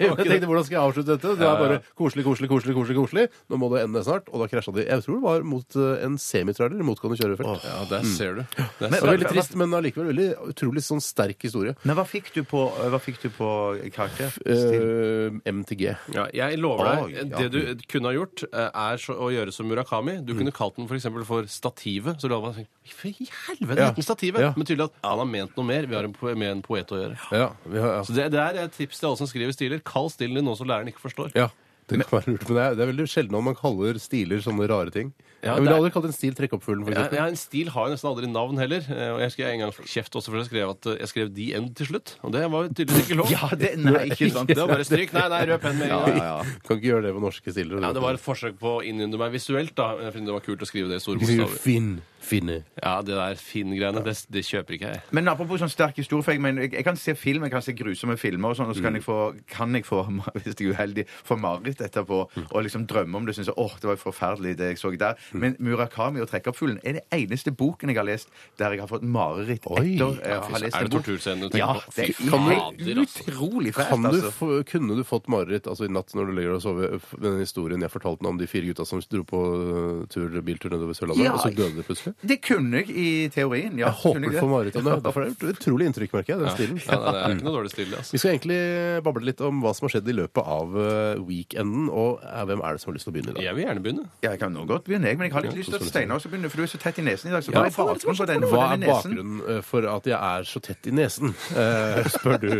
jeg 0.00 0.16
tenkte 0.18 0.49
hvordan 0.50 0.66
skal 0.66 0.76
jeg 0.76 0.82
avslutte 0.90 1.14
dette? 1.16 1.34
Det 1.40 1.46
er 1.46 1.60
bare 1.62 1.78
koselig, 1.98 2.24
koselig, 2.26 2.50
koselig, 2.50 2.74
koselig, 2.76 2.96
koselig. 2.98 3.24
Nå 3.50 3.58
må 3.62 3.70
det 3.72 3.84
ende 3.86 4.02
snart. 4.06 4.28
Og 4.34 4.42
da 4.44 4.48
krasja 4.50 4.74
de. 4.76 4.84
Jeg 4.90 5.04
tror 5.06 5.16
det 5.18 5.24
var 5.24 5.46
mot 5.54 5.78
eh, 5.78 6.04
en 6.06 6.18
semitrailer 6.20 6.82
i 6.82 6.86
motgående 6.90 7.18
kjørefelt. 7.20 7.64
Ja, 7.68 7.78
der 7.90 8.06
ser 8.10 8.40
du. 8.40 8.42
Der 8.58 8.90
Det 8.90 8.90
var 8.90 9.06
du. 9.06 9.12
veldig 9.14 9.30
trist, 9.34 9.54
men 9.60 9.74
allikevel 9.78 10.10
veldig 10.12 10.28
utrolig 10.52 10.82
sånn 10.86 11.02
sterk 11.04 11.46
historie. 11.46 11.76
Men 11.86 11.96
hva 11.98 12.04
fikk 12.08 12.32
du 12.34 12.42
på, 12.48 12.64
hva 12.90 13.00
fikk 13.02 13.22
du 13.24 13.28
på 13.38 13.50
karakter? 13.94 14.34
Eh, 14.44 15.38
MTG. 15.52 15.86
Ja, 16.14 16.26
jeg 16.34 16.58
lover 16.60 17.04
Oi, 17.06 17.12
deg, 17.14 17.30
ja. 17.32 17.44
det 17.46 17.50
du 17.78 17.84
kunne 17.90 18.10
ha 18.10 18.16
gjort, 18.16 18.44
eh, 18.50 18.68
er 18.70 19.00
så, 19.02 19.14
å 19.16 19.30
gjøre 19.32 19.54
som 19.54 19.68
Murakami. 19.70 20.18
Du 20.26 20.34
kunne 20.38 20.52
kalt 20.54 20.76
den 20.78 20.88
f.eks. 20.90 21.06
For, 21.10 21.26
for 21.28 21.50
Stativet. 21.50 22.20
Så 22.20 22.30
la 22.30 22.40
man 22.42 22.54
tenke 22.56 22.70
For 22.90 23.10
i 23.10 23.28
helvete 23.46 23.80
Ja. 23.84 23.90
den 23.94 24.06
Stativet! 24.06 24.40
Ja. 24.42 24.52
Men 24.56 24.66
tydelig 24.66 24.88
at 24.90 24.96
han 25.06 25.20
har 25.22 25.28
ment 25.28 25.56
noe 25.58 25.66
mer. 25.68 25.86
Vi 25.90 25.94
har 25.98 26.08
en, 26.08 26.14
med 26.38 26.50
en 26.50 26.62
poet 26.64 26.90
å 26.90 26.98
gjøre. 26.98 27.18
Ja, 27.36 27.50
vi 27.64 27.78
har, 27.78 27.92
ja. 28.00 28.02
Så 28.06 28.16
det, 28.16 28.28
det 28.34 28.40
er 28.42 28.58
et 28.64 28.74
tips 28.74 28.98
til 29.00 29.10
alle 29.10 29.20
som 29.20 29.28
skriver 29.30 29.54
stiler. 29.54 29.82
Kall 29.86 30.10
stilen 30.10 30.39
din 30.40 30.48
noe 30.48 30.58
som 30.58 30.68
læreren 30.68 30.90
ikke 30.90 31.04
forstår. 31.04 31.34
Ja, 31.38 31.50
det 31.90 32.00
kan 32.02 32.18
være 32.18 32.34
lurt, 32.34 32.48
men 32.48 32.56
det 32.56 32.64
er, 32.64 32.78
det 32.78 32.84
er 32.84 32.92
veldig 32.94 33.08
sjelden 33.12 33.38
om 33.38 33.46
man 33.50 33.58
kaller 33.58 34.00
stiler 34.02 34.42
sånne 34.44 34.68
rare 34.70 34.94
ting. 34.94 35.14
Ja, 35.42 35.54
jeg 35.54 35.62
ville 35.64 35.72
er- 35.74 35.78
aldri 35.80 35.90
kalt 35.94 36.04
en 36.04 36.12
stil 36.12 36.34
trekkoppfuglen, 36.36 36.84
for 36.84 36.92
Ja, 36.92 37.00
eksempel. 37.06 37.16
ja, 37.16 37.26
en 37.32 37.36
stil 37.36 37.68
har 37.70 37.86
jo 37.88 37.94
nesten 37.94 38.10
aldri 38.10 38.26
navn 38.28 38.58
heller. 38.60 38.82
Eh, 38.90 39.10
Og 39.14 39.20
jeg 39.20 39.30
husker 39.30 39.44
jeg 39.46 39.54
en 39.54 39.60
gang 39.64 39.72
fikk 39.72 39.88
kjeft 39.88 40.12
også 40.20 40.28
for 40.30 40.36
jeg 40.36 40.48
skrev 40.50 40.70
at 40.70 40.86
eh, 40.86 40.98
jeg 41.00 41.08
skrev 41.08 41.34
de 41.34 41.46
end 41.54 41.74
til 41.76 41.86
slutt. 41.86 42.16
Og 42.22 42.32
det 42.32 42.42
var 42.50 42.68
tydeligvis 42.68 43.08
ikke 43.08 43.16
lov. 43.16 43.30
Ja, 43.36 43.48
det, 43.56 43.72
nei, 43.78 44.04
ikke 44.12 44.30
sant. 44.30 44.48
Det 44.52 44.56
var 44.60 44.68
bare 44.68 44.84
stryk. 44.84 45.12
Nei, 45.16 45.28
nei, 45.32 45.40
rød 45.48 45.60
penn 45.64 45.78
med 45.78 45.88
en 45.90 45.96
Ja, 45.96 46.04
gang. 46.42 46.54
Kan 46.68 46.76
ikke 46.76 46.90
gjøre 46.92 47.02
det 47.08 47.14
på 47.16 47.20
norske 47.24 47.52
stiler. 47.56 47.80
Ja, 47.80 47.92
det 47.96 48.02
var 48.02 48.12
et 48.14 48.20
forsøk 48.20 48.58
på 48.60 48.78
å 48.78 48.84
innynde 48.84 49.16
meg 49.18 49.32
visuelt, 49.32 49.74
da. 49.74 49.94
Jeg 50.04 50.12
finner 50.12 50.26
det 50.34 50.38
var 50.40 50.46
kult 50.46 50.60
å 50.60 50.68
skrive 50.68 50.88
det 50.92 51.00
i 51.00 51.04
store 51.04 51.18
bokstaver. 51.24 51.56
Finn. 51.64 52.00
Finne. 52.20 52.58
Ja, 52.82 53.00
det 53.00 53.14
der 53.16 53.34
Finn-greiene, 53.40 54.04
det, 54.04 54.12
det 54.30 54.42
kjøper 54.44 54.76
ikke 54.76 54.90
jeg. 54.92 55.00
Men 55.16 55.26
apropos 55.32 55.58
sånn 55.58 55.70
sterk 55.72 55.96
historie, 55.96 56.22
for 56.22 56.32
jeg, 56.36 56.40
mener, 56.44 56.66
jeg, 56.66 56.74
jeg 56.76 56.84
kan 56.84 56.94
se 57.00 57.14
film, 57.16 57.42
jeg 57.48 57.50
kan 57.54 57.62
se 57.64 57.72
grusomme 57.72 58.18
filmer, 58.20 58.52
og 58.52 58.58
sånn, 58.58 58.68
og 58.68 58.76
så 58.76 58.82
kan 58.84 58.94
jeg 58.94 59.02
få, 59.02 59.16
kan 59.48 59.72
jeg 59.74 59.86
få 59.88 60.02
hvis 60.36 60.50
jeg 60.52 60.68
er 60.68 60.74
uheldig, 60.76 61.06
få 61.24 61.38
mareritt 61.40 61.80
etterpå 61.80 62.18
og 62.52 62.60
liksom 62.62 62.84
drømme 62.86 63.16
om 63.16 63.24
det. 63.26 63.34
Synes 63.38 63.48
jeg, 63.48 63.56
åh, 63.56 63.72
det 63.80 63.88
var 63.88 63.96
forferdelig 64.04 64.52
det 64.60 64.68
jeg 64.74 64.78
så 64.82 64.92
der. 65.00 65.16
Men 65.32 65.56
Murakami 65.58 66.20
og 66.22 66.28
Trekkoppfuglen 66.30 66.80
er 66.84 66.98
det 66.98 67.04
eneste 67.14 67.52
boken 67.52 67.90
jeg 67.92 67.96
har 68.00 68.06
lest 68.08 68.28
der 68.58 68.72
jeg 68.74 68.80
har 68.82 68.88
fått 68.90 69.02
mareritt 69.06 69.64
etter 69.66 70.04
å 70.04 70.40
ha 70.50 70.58
lest 70.62 70.76
en 70.76 70.80
bok. 70.80 70.80
Er 70.80 70.84
det 70.84 70.90
en 70.90 70.90
torturscenen 70.96 71.40
du 71.42 71.48
tenker 71.48 71.58
Ja, 71.58 71.74
på? 71.74 71.92
det 71.96 72.06
Fy 72.10 72.24
er 72.26 72.30
fader, 72.30 73.00
altså. 73.04 73.24
utrolig 73.30 73.74
fælt, 73.76 73.88
Kan 73.90 74.02
du 74.02 74.08
altså. 74.10 74.30
få, 74.36 74.48
kunne 74.70 74.96
du 74.96 75.04
fått 75.04 75.28
mareritt 75.32 75.66
altså 75.70 75.84
i 75.86 75.92
natt 75.92 76.14
når 76.16 76.26
du 76.26 76.32
ligger 76.38 76.56
og 76.56 76.62
sover, 76.64 76.96
Med 77.18 77.28
den 77.30 77.40
historien 77.44 77.80
jeg 77.86 77.90
fortalte 77.92 78.26
om 78.30 78.38
de 78.40 78.46
fire 78.50 78.66
gutta 78.70 78.86
som 78.88 79.00
dro 79.10 79.22
på 79.24 79.40
uh, 79.40 80.06
tur, 80.12 80.40
biltur 80.44 80.70
nedover 80.74 80.94
Sørlandet, 80.96 81.24
Ja. 81.24 81.32
og 81.34 81.40
så 81.44 81.50
døde 81.54 81.76
de 81.76 81.82
plutselig? 81.86 82.14
Det 82.22 82.40
kunne 82.44 82.82
jeg 82.82 82.90
i 82.90 83.28
teorien. 83.32 83.78
Ja, 83.78 83.90
Jeg 83.90 84.00
håper 84.02 84.20
du 84.20 84.38
får 84.38 84.50
mareritt 84.50 84.76
om 84.76 84.84
det. 84.84 84.96
Derfor 85.06 85.24
er 85.24 85.30
det 85.30 85.36
et 85.50 85.58
utrolig 85.58 85.86
inntrykk, 85.90 86.12
merker 86.18 86.34
jeg, 86.34 86.40
den 86.44 86.54
stilen. 86.56 86.80
Ja, 86.86 86.98
det 87.00 87.20
er 87.22 87.34
ikke 87.36 87.46
noe 87.46 87.54
dårlig 87.58 87.72
stil, 87.72 87.94
altså. 87.96 88.12
Vi 88.14 88.20
skal 88.22 88.34
egentlig 88.36 88.58
bable 89.06 89.24
litt 89.26 89.40
om 89.46 89.60
hva 89.64 89.72
som 89.76 89.86
har 89.88 89.94
skjedd 89.96 90.10
i 90.12 90.16
løpet 90.20 90.50
av 90.56 90.76
eh, 90.84 91.20
weekenden. 91.26 91.88
Og 91.90 92.20
eh, 92.24 92.42
hvem 92.50 92.62
er 92.66 92.76
det 92.76 92.82
som 92.84 92.90
har 92.92 92.98
lyst 92.98 93.08
til 93.08 93.12
å 93.12 93.16
begynne 93.16 93.34
i 93.34 93.38
dag? 93.38 93.44
Jeg 93.48 93.56
vil 93.58 93.64
gjerne 93.66 93.84
begynne. 93.84 94.06
Ja, 94.24 94.30
jeg 94.34 94.42
kan 94.42 94.54
nå 94.56 94.64
godt 94.70 94.86
begynne, 94.88 95.12
jeg, 95.12 95.19
men 95.20 95.28
jeg 95.28 95.34
har 95.36 95.44
litt 95.44 95.58
lyst 95.60 95.70
til 95.74 95.78
at 95.78 95.86
Steinar 95.90 96.16
også 96.18 96.30
begynner, 96.32 96.50
for 96.52 96.62
du 96.62 96.64
er 96.64 96.70
så 96.72 96.80
tett 96.80 96.98
i 96.98 97.04
nesen 97.04 97.28
i 97.30 97.34
dag. 97.34 97.44
Så 97.44 97.52
Ja, 97.52 97.60
hva 97.60 97.68
er 97.68 97.76
bakgrunnen 97.92 98.16
for 98.22 98.30
denne, 98.32 98.48
Hva 98.50 98.64
er 98.72 98.82
bakgrunnen 98.88 99.42
eh, 99.54 99.60
for 99.68 99.86
at 99.92 100.08
jeg 100.08 100.16
er 100.16 100.48
så 100.48 100.62
tett 100.64 100.88
i 100.90 100.94
nesen, 100.96 101.34
eh, 101.52 102.00
spør 102.16 102.38
du. 102.42 102.54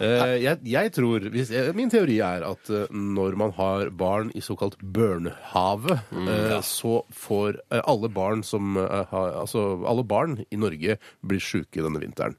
Eh, 0.00 0.34
Jeg, 0.42 0.58
jeg 0.66 0.92
tror, 0.96 1.26
hvis, 1.30 1.50
jeg, 1.54 1.74
Min 1.78 1.90
teori 1.92 2.18
er 2.26 2.44
at 2.50 2.70
eh, 2.74 2.86
når 2.90 3.36
man 3.40 3.54
har 3.56 3.90
barn 3.94 4.32
i 4.34 4.42
såkalt 4.42 4.76
børnehave, 4.82 6.00
eh, 6.12 6.56
så 6.66 7.00
får 7.14 7.60
eh, 7.70 7.82
alle 7.86 8.08
barn 8.12 8.42
som 8.46 8.76
eh, 8.80 9.04
har, 9.10 9.34
altså 9.44 9.64
alle 9.86 10.04
barn 10.04 10.38
i 10.50 10.56
Norge 10.60 10.98
blir 11.22 11.40
syke 11.42 11.84
denne 11.84 12.00
vinteren. 12.02 12.36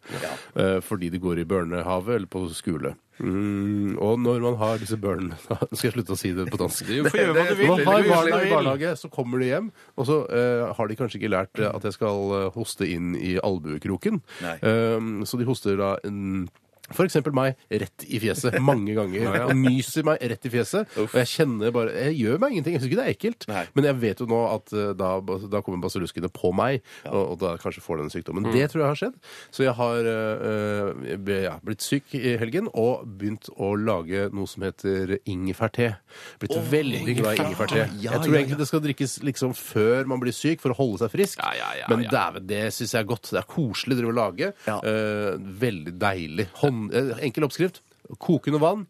Eh, 0.56 0.80
Fordi 0.84 1.10
de 1.13 1.20
går 1.22 1.40
i 1.44 1.48
børnehave 1.48 2.16
eller 2.20 2.28
på 2.32 2.46
skole. 2.56 2.96
Mm, 3.20 3.98
og 4.01 4.20
når 4.24 4.39
man 4.44 4.56
har 4.58 4.80
disse 4.82 4.98
børnene 4.98 5.36
Nå 5.70 5.75
skal 5.75 5.89
jeg 5.89 5.94
slutte 5.98 6.15
å 6.15 6.20
si 6.20 6.32
det 6.34 6.46
på 6.50 6.58
dansk. 6.62 6.88
Du 6.88 7.10
får 7.12 7.20
gjøre 7.20 7.36
hva 7.36 7.44
du 7.50 7.60
vil. 7.60 7.70
Når 7.70 7.84
man 7.84 7.91
har 7.91 8.08
barna 8.08 8.39
i 8.39 8.53
barnehage, 8.53 8.94
så 9.01 9.12
kommer 9.13 9.44
de 9.44 9.51
hjem, 9.51 9.70
og 10.00 10.08
så 10.10 10.18
eh, 10.38 10.63
har 10.77 10.89
de 10.89 10.98
kanskje 11.00 11.20
ikke 11.20 11.34
lært 11.34 11.62
eh, 11.62 11.70
at 11.70 11.86
jeg 11.88 11.98
skal 11.98 12.36
eh, 12.38 12.48
hoste 12.56 12.88
inn 12.89 13.13
i 13.20 13.36
albuekroken. 13.44 14.22
Um, 14.62 15.12
så 15.27 15.39
de 15.39 15.48
hoster 15.48 15.77
da 15.80 15.94
en 16.08 16.48
eksempel 17.07 17.36
meg 17.36 17.60
rett 17.69 18.05
i 18.07 18.19
fjeset 18.21 18.57
mange 18.63 18.95
ganger. 18.98 19.27
Og 19.48 19.55
myser 19.57 20.05
meg 20.07 20.21
rett 20.31 20.48
i 20.48 20.53
fjeset. 20.53 20.98
Og 21.01 21.15
jeg 21.21 21.29
kjenner 21.31 21.74
bare 21.75 21.93
Jeg 22.07 22.17
gjør 22.21 22.41
meg 22.41 22.55
ingenting. 22.55 22.75
Jeg 22.75 22.83
syns 22.83 22.91
ikke 22.91 23.00
det 23.01 23.07
er 23.07 23.15
ekkelt. 23.15 23.48
Nei. 23.51 23.63
Men 23.77 23.89
jeg 23.89 24.00
vet 24.01 24.24
jo 24.24 24.27
nå 24.31 24.41
at 24.50 24.74
eh, 24.75 24.91
da, 24.98 25.12
da 25.51 25.63
kommer 25.65 25.83
basilluskene 25.86 26.31
på 26.33 26.53
meg, 26.55 26.81
og, 27.10 27.21
og 27.21 27.39
da 27.41 27.53
kanskje 27.62 27.83
får 27.86 28.01
denne 28.01 28.13
sykdommen. 28.13 28.50
Det 28.51 28.67
tror 28.71 28.83
jeg 28.83 28.89
har 28.89 29.01
skjedd. 29.01 29.17
Så 29.53 29.65
jeg 29.65 29.75
har 29.77 30.12
eh, 30.12 31.41
ja, 31.45 31.55
blitt 31.63 31.86
syk 31.86 32.15
i 32.17 32.36
helgen 32.41 32.69
og 32.71 33.05
begynt 33.05 33.50
å 33.55 33.74
lage 33.79 34.27
noe 34.36 34.50
som 34.50 34.65
heter 34.65 35.17
ingefærte. 35.29 35.93
Blitt 36.41 36.57
veldig 36.71 37.15
glad 37.19 37.38
i 37.38 37.45
ingefærte. 37.45 37.86
Ja, 38.01 38.12
jeg 38.12 38.25
tror 38.25 38.36
ja, 38.36 38.41
egentlig 38.41 38.60
det 38.62 38.69
skal 38.69 38.83
drikkes 38.86 39.17
liksom 39.25 39.55
før 39.57 40.10
man 40.10 40.21
blir 40.24 40.36
syk, 40.36 40.62
for 40.63 40.74
å 40.74 40.77
holde 40.77 41.03
seg 41.03 41.13
frisk. 41.13 41.41
Ja, 41.41 41.53
ja, 41.57 41.69
ja, 41.81 41.89
Men 41.91 42.05
ja. 42.05 42.13
dæven, 42.13 42.48
det 42.50 42.63
syns 42.75 42.95
jeg 42.95 43.03
er 43.03 43.10
godt. 43.10 43.31
Det 43.31 43.41
er 43.41 43.48
koselig 43.50 43.98
å 43.98 44.01
drive 44.01 44.13
og 44.13 44.17
lage. 44.19 44.51
Ja. 44.67 44.77
Eh, 44.91 45.36
veldig 45.62 45.95
deilig. 46.01 46.48
Hånd, 46.62 46.81
eh, 46.90 47.14
enkel 47.28 47.46
oppskrift. 47.46 47.82
Kokende 48.18 48.62
vann. 48.62 48.88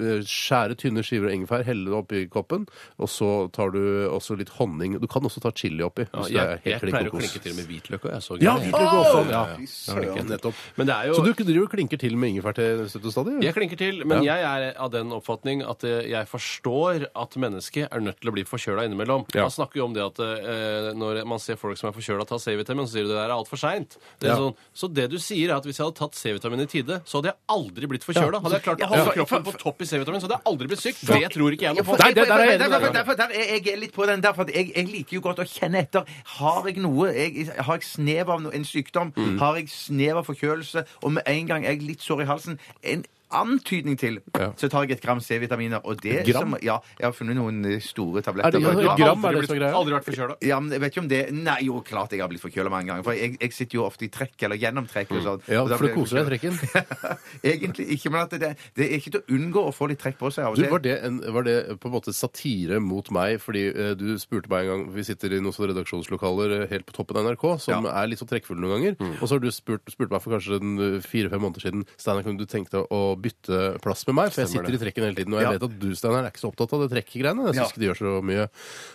Eh, 0.00 0.22
Skjære 0.24 0.76
tynne 0.80 1.04
skiver 1.06 1.30
av 1.30 1.34
ingefær, 1.36 1.64
helle 1.66 1.90
det 1.90 1.96
oppi 1.98 2.24
koppen, 2.32 2.66
og 2.98 3.08
så 3.10 3.30
tar 3.54 3.70
du 3.74 3.80
også 4.10 4.36
litt 4.38 4.52
honning. 4.58 4.98
Du 5.00 5.06
kan 5.10 5.22
også 5.26 5.42
ta 5.44 5.52
chili 5.54 5.82
oppi. 5.84 6.06
Ja, 6.12 6.26
jeg, 6.28 6.60
jeg 6.64 6.80
pleier 6.82 7.10
å 7.10 7.14
klinke 7.16 7.42
til 7.44 7.54
med 7.58 7.68
hvitløk. 7.70 8.04
og 8.08 8.12
jeg 8.14 8.22
så 8.26 8.38
Ja, 8.42 8.56
hvitløk 8.58 8.96
også. 9.00 9.24
Ja, 9.30 9.44
det 9.56 10.24
du. 10.24 10.32
Nettopp. 10.34 10.54
Det 10.76 10.88
er 10.94 11.08
jo 11.10 11.14
Så 11.18 11.24
du 11.24 11.62
og 11.64 11.70
klinker 11.72 12.00
til 12.00 12.16
med 12.16 12.34
ingefær 12.34 12.56
støtt 12.90 13.04
og 13.08 13.12
stadig? 13.14 13.36
Jeg 13.44 13.54
klinker 13.56 13.78
til, 13.80 14.02
men 14.08 14.24
jeg 14.26 14.42
er 14.44 14.72
av 14.80 14.90
den 14.94 15.12
oppfatning 15.14 15.62
at 15.66 15.84
eh, 15.86 16.08
jeg 16.10 16.28
forstår 16.30 17.06
at 17.14 17.36
mennesket 17.40 17.88
er 17.90 18.02
nødt 18.04 18.20
til 18.20 18.30
å 18.30 18.34
bli 18.36 18.44
forkjøla 18.48 18.86
innimellom. 18.88 19.26
Ja. 19.34 19.46
Man 19.46 19.54
snakker 19.54 19.80
jo 19.82 19.88
om 19.88 19.94
det 19.96 20.04
at 20.04 20.20
eh, 20.24 20.90
når 20.98 21.22
man 21.28 21.42
ser 21.42 21.58
folk 21.60 21.78
som 21.80 21.90
er 21.90 21.96
forkjøla, 21.96 22.26
ta 22.28 22.38
C-vitamin, 22.42 22.88
så 22.88 22.96
sier 22.98 23.06
du 23.08 23.12
det 23.12 23.18
der 23.20 23.30
er 23.30 23.36
altfor 23.36 23.60
seint. 23.60 23.98
Ja. 24.24 24.36
Sånn, 24.40 24.56
så 24.74 24.90
det 24.92 25.08
du 25.12 25.18
sier, 25.22 25.50
er 25.50 25.58
at 25.58 25.68
hvis 25.68 25.80
jeg 25.80 25.86
hadde 25.88 25.98
tatt 26.00 26.18
C-vitamin 26.18 26.64
i 26.64 26.68
tide, 26.70 27.00
så 27.08 27.20
hadde 27.20 27.32
jeg 27.32 27.38
aldri 27.54 27.90
blitt 27.94 28.06
forkjøla. 28.06 28.42
Hadde 28.44 28.58
jeg 28.60 28.66
klart 28.68 28.84
å 28.84 28.90
holde 28.92 29.04
Ja. 29.04 29.16
kroppen 29.20 29.44
på 29.46 29.56
topp 29.60 29.83
i 29.84 29.90
C-vitamin, 29.92 30.20
så 30.20 30.26
hadde 30.28 30.40
har 30.40 30.50
aldri 30.52 30.68
blitt 30.70 30.82
sykt. 30.82 31.04
Det 31.06 31.30
tror 31.34 31.54
ikke 31.54 31.68
jeg 31.68 31.76
noe 31.78 31.84
på. 31.86 31.98
Nei, 32.00 32.10
det- 32.12 32.26
der 32.28 32.34
er 32.34 32.44
jeg 32.44 32.60
enig 32.60 32.70
med 32.70 32.80
deg. 32.82 32.92
derfor- 32.98 33.16
der 33.16 33.28
er 33.34 33.60
jeg 33.64 33.78
litt 33.78 33.92
på 33.94 34.06
den 34.10 34.20
der, 34.24 34.32
for 34.32 34.42
at 34.42 34.54
jeg, 34.54 34.72
jeg 34.76 34.86
liker 34.88 35.14
jo 35.18 35.20
godt 35.20 35.38
å 35.44 35.46
kjenne 35.48 35.78
etter. 35.84 36.04
Har 36.38 36.64
jeg 36.66 36.76
noe 36.78 37.12
jeg, 37.14 37.48
Har 37.58 37.74
jeg 37.78 37.82
snev 37.84 38.28
av 38.30 38.42
no, 38.42 38.50
en 38.50 38.64
sykdom? 38.64 39.12
Mm. 39.16 39.38
Har 39.38 39.56
jeg 39.56 39.68
snev 39.68 40.16
av 40.16 40.26
forkjølelse? 40.26 40.84
Og 41.02 41.12
med 41.12 41.22
en 41.26 41.46
gang 41.46 41.62
jeg 41.64 41.76
er 41.78 41.86
litt 41.86 42.00
sår 42.00 42.22
i 42.22 42.24
halsen 42.26 42.58
en 42.82 43.04
antydning 43.32 43.96
til, 43.98 44.20
Ja. 44.38 44.52
så 44.56 44.68
tar 44.70 44.82
jeg 44.84 44.92
et 44.98 45.02
gram 45.02 45.20
C-vitaminer. 45.20 45.80
Og 45.84 46.00
det 46.00 46.20
Et 46.20 46.26
gram? 46.32 46.50
Som, 46.52 46.58
ja, 46.62 46.78
jeg 46.98 47.04
har 47.06 47.12
funnet 47.12 47.36
noen 47.36 47.80
store 47.80 48.04
store 48.04 48.18
Er 48.18 48.22
tabletter. 48.22 48.50
det- 48.52 48.60
ja, 48.62 48.68
Men- 48.68 48.76
Du 48.84 48.88
har 48.88 48.96
gram 48.98 49.24
er 49.24 49.28
aldri, 49.28 49.40
det 49.40 49.48
så 49.48 49.52
er 49.52 49.56
blitt, 49.56 49.62
greia? 49.62 49.74
aldri 49.74 49.92
vært 49.94 50.04
forkjøla. 50.04 50.36
Ja, 50.42 50.60
men 50.60 50.70
jeg 50.72 50.80
vet 50.80 50.92
ikke 50.92 51.02
om 51.02 51.08
det 51.08 51.32
Nei, 51.34 51.58
jo, 51.62 51.80
klart 51.82 52.10
jeg 52.10 52.20
har 52.20 52.28
blitt 52.28 52.40
forkjøla 52.42 52.70
mange 52.70 52.86
ganger. 52.86 53.02
For 53.04 53.12
jeg, 53.14 53.38
jeg 53.40 53.52
sitter 53.52 53.74
jo 53.78 53.84
ofte 53.84 54.02
i 54.04 54.08
trekk 54.08 54.42
eller 54.42 54.56
gjennom 54.56 54.86
trekk. 54.88 55.10
Og 55.10 55.22
sånn. 55.22 55.40
Mm. 55.40 55.48
Ja, 55.52 55.62
Og 55.62 55.68
da 55.68 55.76
for 55.76 55.86
du 55.86 55.94
blir 55.94 55.96
jeg 55.96 56.04
koser 56.04 56.14
deg 56.24 56.44
i 56.44 56.48
forkjølet. 56.48 56.58
trekken. 56.58 57.18
Egentlig 57.44 57.86
ikke, 57.98 58.10
men 58.10 58.20
at 58.20 58.30
det, 58.30 58.56
det 58.76 58.84
er 58.92 58.98
ikke 58.98 59.12
til 59.12 59.20
å 59.20 59.38
unngå 59.38 59.62
å 59.68 59.72
få 59.74 59.88
litt 59.88 59.98
trekk 60.00 60.18
på 60.18 60.30
seg 60.32 60.44
av 60.44 60.50
og 60.52 60.56
Du, 60.56 60.62
til. 60.62 60.70
var, 60.70 60.78
det 60.80 61.04
en, 61.04 61.18
var 61.32 61.42
det 61.44 61.78
på 61.80 61.86
en 61.86 61.92
måte 61.94 62.12
satire 62.14 62.80
mot 62.80 63.10
meg? 63.10 63.38
Fordi 63.40 63.64
eh, 63.74 63.94
du 63.94 64.14
spurte 64.18 64.48
meg 64.50 64.64
en 64.66 64.70
gang 64.84 64.92
Vi 64.94 65.02
sitter 65.02 65.32
i 65.32 65.40
noen 65.40 65.52
sånne 65.54 65.74
redaksjonslokaler 65.74 66.62
eh, 66.62 66.66
helt 66.70 66.86
på 66.86 66.92
toppen 66.92 67.16
av 67.16 67.24
NRK, 67.32 67.60
som 67.60 67.86
er 67.86 68.06
litt 68.10 68.18
så 68.20 68.26
trekkfulle 68.28 68.60
noen 68.60 68.74
ganger. 68.96 68.96
Og 69.20 69.28
så 69.28 69.36
har 69.36 69.40
du 69.40 69.50
spurt, 69.50 69.84
spurt 69.90 70.10
meg 70.10 70.22
for 70.22 70.36
kanskje 70.36 70.60
en, 70.60 70.78
eh, 70.78 71.00
fire-fem 71.00 71.40
måneder 71.40 71.60
siden 71.66 71.84
Steinar, 71.96 72.22
kunne 72.22 72.38
du 72.38 72.46
tenke 72.46 72.70
deg 72.70 72.86
å 72.90 73.13
bytte 73.16 73.80
plass 73.82 74.06
med 74.06 74.14
meg? 74.18 74.32
For 74.32 74.42
jeg 74.42 74.48
Stemmer 74.50 74.66
sitter 74.66 74.74
i 74.78 74.82
trekken 74.84 75.04
hele 75.04 75.16
tiden, 75.18 75.34
og 75.34 75.40
jeg 75.40 75.46
Ja. 75.48 75.52
vet 75.58 75.62
at 75.70 75.78
du, 75.80 75.88
Steinar, 75.94 76.24
er 76.24 76.30
ikke 76.30 76.42
så 76.44 76.50
opptatt 76.52 76.72
av 76.72 76.80
det 76.88 76.90
trekkgreiene. 76.94 77.46
Jeg 77.46 77.54
syns 77.54 77.62
Ja. 77.62 77.68
ikke 77.70 77.82
de 77.82 77.88
gjør 77.90 78.00
så 78.02 78.22
mye. 78.24 78.48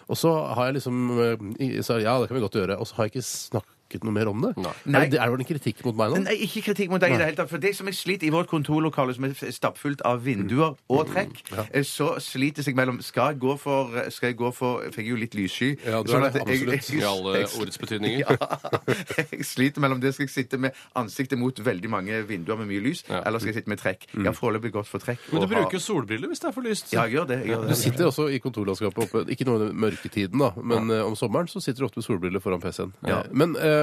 Og 0.09 0.15
så 0.17 0.31
har 0.55 0.65
jeg 0.71 0.75
liksom 0.81 0.95
eh, 1.19 1.35
i- 1.65 1.81
sa 1.81 1.97
ja, 1.97 2.19
det 2.19 2.27
kan 2.29 2.37
vi 2.37 2.43
godt 2.47 2.59
gjøre. 2.59 2.79
Og 2.79 2.85
så 2.87 2.95
har 2.95 3.05
jeg 3.07 3.13
ikke 3.13 3.27
snakket 3.27 3.75
noe 4.05 4.13
mer 4.13 4.27
om 4.29 4.41
det. 4.41 4.51
Nei. 4.57 4.73
Er 5.05 5.09
det, 5.09 5.19
er 5.19 5.33
det 5.35 5.39
en 5.39 5.49
kritikk 5.49 5.83
mot 5.85 5.95
meg 5.97 6.11
nå? 6.13 6.19
Nei, 6.27 6.35
ikke 6.45 6.61
kritikk 6.69 6.89
mot 6.93 7.01
deg 7.01 7.11
i 7.15 7.17
det 7.17 7.25
hele 7.25 7.35
tatt. 7.39 7.49
For 7.49 7.57
det 7.63 7.71
som 7.75 7.87
jeg 7.89 7.95
sliter 7.97 8.27
i 8.27 8.29
vårt 8.33 8.47
kontorlokale, 8.51 9.13
som 9.17 9.25
er 9.25 9.33
stappfullt 9.51 10.01
av 10.05 10.21
vinduer 10.25 10.75
og 10.89 11.07
trekk, 11.09 11.41
eh, 11.73 11.83
så 11.83 12.11
sliter 12.21 12.63
jeg 12.65 12.75
mellom 12.77 13.01
Skal 13.01 13.33
jeg 13.33 13.39
gå 13.39 13.55
for 13.59 13.89
Skal 14.13 14.29
jeg 14.31 14.37
gå 14.37 14.51
for 14.53 14.83
For 14.91 15.01
jeg 15.01 15.07
er 15.07 15.09
jo 15.09 15.19
litt 15.19 15.35
lyssky. 15.37 15.71
Ja, 15.85 16.03
du 16.03 16.11
er 16.11 16.15
sånn 16.15 16.25
det, 16.27 16.41
absolutt. 16.45 16.89
I 16.93 17.03
alle 17.09 17.45
ordets 17.59 17.77
betydninger. 17.81 18.25
Ja. 18.29 19.25
Jeg 19.31 19.45
sliter 19.45 19.81
mellom 19.81 19.99
det. 20.01 20.13
Skal 20.15 20.27
jeg 20.27 20.33
sitte 20.33 20.57
med 20.61 20.75
ansiktet 20.97 21.39
mot 21.39 21.55
veldig 21.65 21.89
mange 21.91 22.21
vinduer 22.27 22.57
med 22.59 22.67
mye 22.69 22.81
lys, 22.83 23.03
Ja. 23.09 23.21
eller 23.25 23.39
skal 23.39 23.53
jeg 23.53 23.59
sitte 23.61 23.69
med 23.73 23.79
trekk? 23.81 24.05
Jeg 24.13 24.25
har 24.27 24.35
foreløpig 24.37 24.71
gått 24.75 24.87
for 24.89 24.99
trekk. 25.03 25.19
Men 25.33 25.41
du 25.43 25.47
bruker 25.51 25.77
jo 25.77 25.81
solbriller 25.83 26.27
hvis 26.31 26.39
det 26.43 26.49
er 26.49 26.55
for 26.55 26.65
lyst. 26.65 26.91
Ja, 26.93 27.05
jeg 27.07 27.17
gjør 27.17 27.27
det. 27.31 27.39
Jeg 27.45 27.53
gjør 27.55 27.67
Du 27.69 27.75
sitter 27.75 28.05
også 28.09 28.27
i 28.33 28.39
kontorlandskapet 28.43 29.03
oppe, 29.05 29.23
ikke 29.33 29.47
noe 29.47 29.59
i 29.59 29.63
den 29.67 29.79
mørketiden, 29.79 30.39
da, 30.43 30.51
men 30.61 30.89
ja. 30.93 31.01
om 31.07 31.15
sommeren 31.19 31.47
så 31.51 31.61
sitter 31.63 31.83
du 31.83 31.89
ofte 31.89 32.01
med 32.01 32.05
solbriller 32.07 32.43
foran 32.43 32.61
PC-en. 32.63 32.93
Ja. 33.07 33.21
Eh, 33.23 33.31
Men 33.39 33.55
eh, 33.55 33.63
eh, 33.63 33.69
det- 33.69 33.78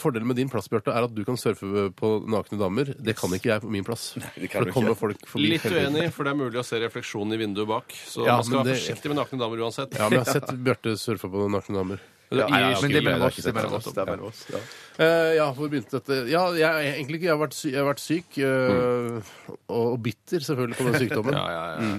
fordelen 0.00 0.26
med 0.30 0.36
din 0.36 0.48
plass, 0.52 0.68
Bjarte, 0.72 0.92
er 0.94 1.06
at 1.08 1.14
du 1.14 1.22
kan 1.26 1.36
surfe 1.40 1.86
på 1.96 2.10
nakne 2.30 2.58
damer. 2.60 2.94
Det 2.98 3.16
kan 3.18 3.30
ikke 3.36 3.50
jeg 3.54 3.62
på 3.64 3.70
min 3.72 3.84
plass. 3.86 4.12
det 4.16 4.50
kan 4.50 4.60
for 4.62 4.64
det 4.70 4.74
kommer 4.76 4.94
folk 4.98 5.26
forbi. 5.28 5.52
Litt 5.54 5.62
hele 5.66 5.80
tiden. 5.86 5.96
uenig, 5.96 6.12
for 6.16 6.24
det 6.28 6.34
er 6.34 6.40
mulig 6.42 6.60
å 6.60 6.66
se 6.66 6.80
refleksjonen 6.82 7.36
i 7.36 7.40
vinduet 7.44 7.68
bak. 7.70 7.92
Så 8.06 8.26
Ja, 8.26 8.36
man 8.40 8.44
skal 8.44 8.58
men 8.58 8.66
være 8.66 8.74
det- 8.74 8.82
forsiktig 8.82 9.08
med 9.14 9.18
nakne 9.22 9.38
damer 9.44 9.64
uansett. 9.66 9.96
Ja, 9.98 10.08
men 10.08 10.18
jeg 10.20 10.26
har 10.26 10.32
sett 10.40 10.52
Bjarte 10.64 10.96
surfe 10.98 11.28
på 11.32 11.48
nakne 11.50 11.76
damer. 11.82 11.98
Ja, 12.26 12.48
Nei, 12.50 12.58
ja, 12.58 12.66
jeg 12.66 12.74
har 12.74 12.82
men 12.82 12.90
det 12.90 12.98
er 12.98 13.04
mellom 13.06 13.22
oss. 13.28 13.36
Det 13.36 13.46
er 13.46 13.54
mellom 13.54 13.74
oss. 13.76 13.84
Det 13.86 14.02
er 14.02 14.06
mellom 14.10 14.26
oss. 14.26 14.40
Ja. 14.50 14.60
Eh, 14.98 15.34
ja, 15.36 15.44
hvor 15.54 15.68
begynte 15.70 16.00
dette? 16.00 16.16
Ja, 16.28 16.40
jeg, 16.58 16.88
egentlig 16.96 17.20
ikke. 17.20 17.28
Jeg 17.28 17.36
har 17.36 17.42
vært, 17.46 17.54
sy 17.54 17.68
jeg 17.70 17.78
har 17.78 17.86
vært 17.86 18.02
syk. 18.02 18.38
eh, 18.42 19.20
og, 19.46 19.58
og 19.92 20.02
bitter, 20.02 20.42
selvfølgelig, 20.42 20.74
på 20.80 20.86
den 20.90 20.98
sykdommen. 21.04 21.36
Ja, 21.38 21.44
ja, 21.54 21.62
ja. 21.78 21.98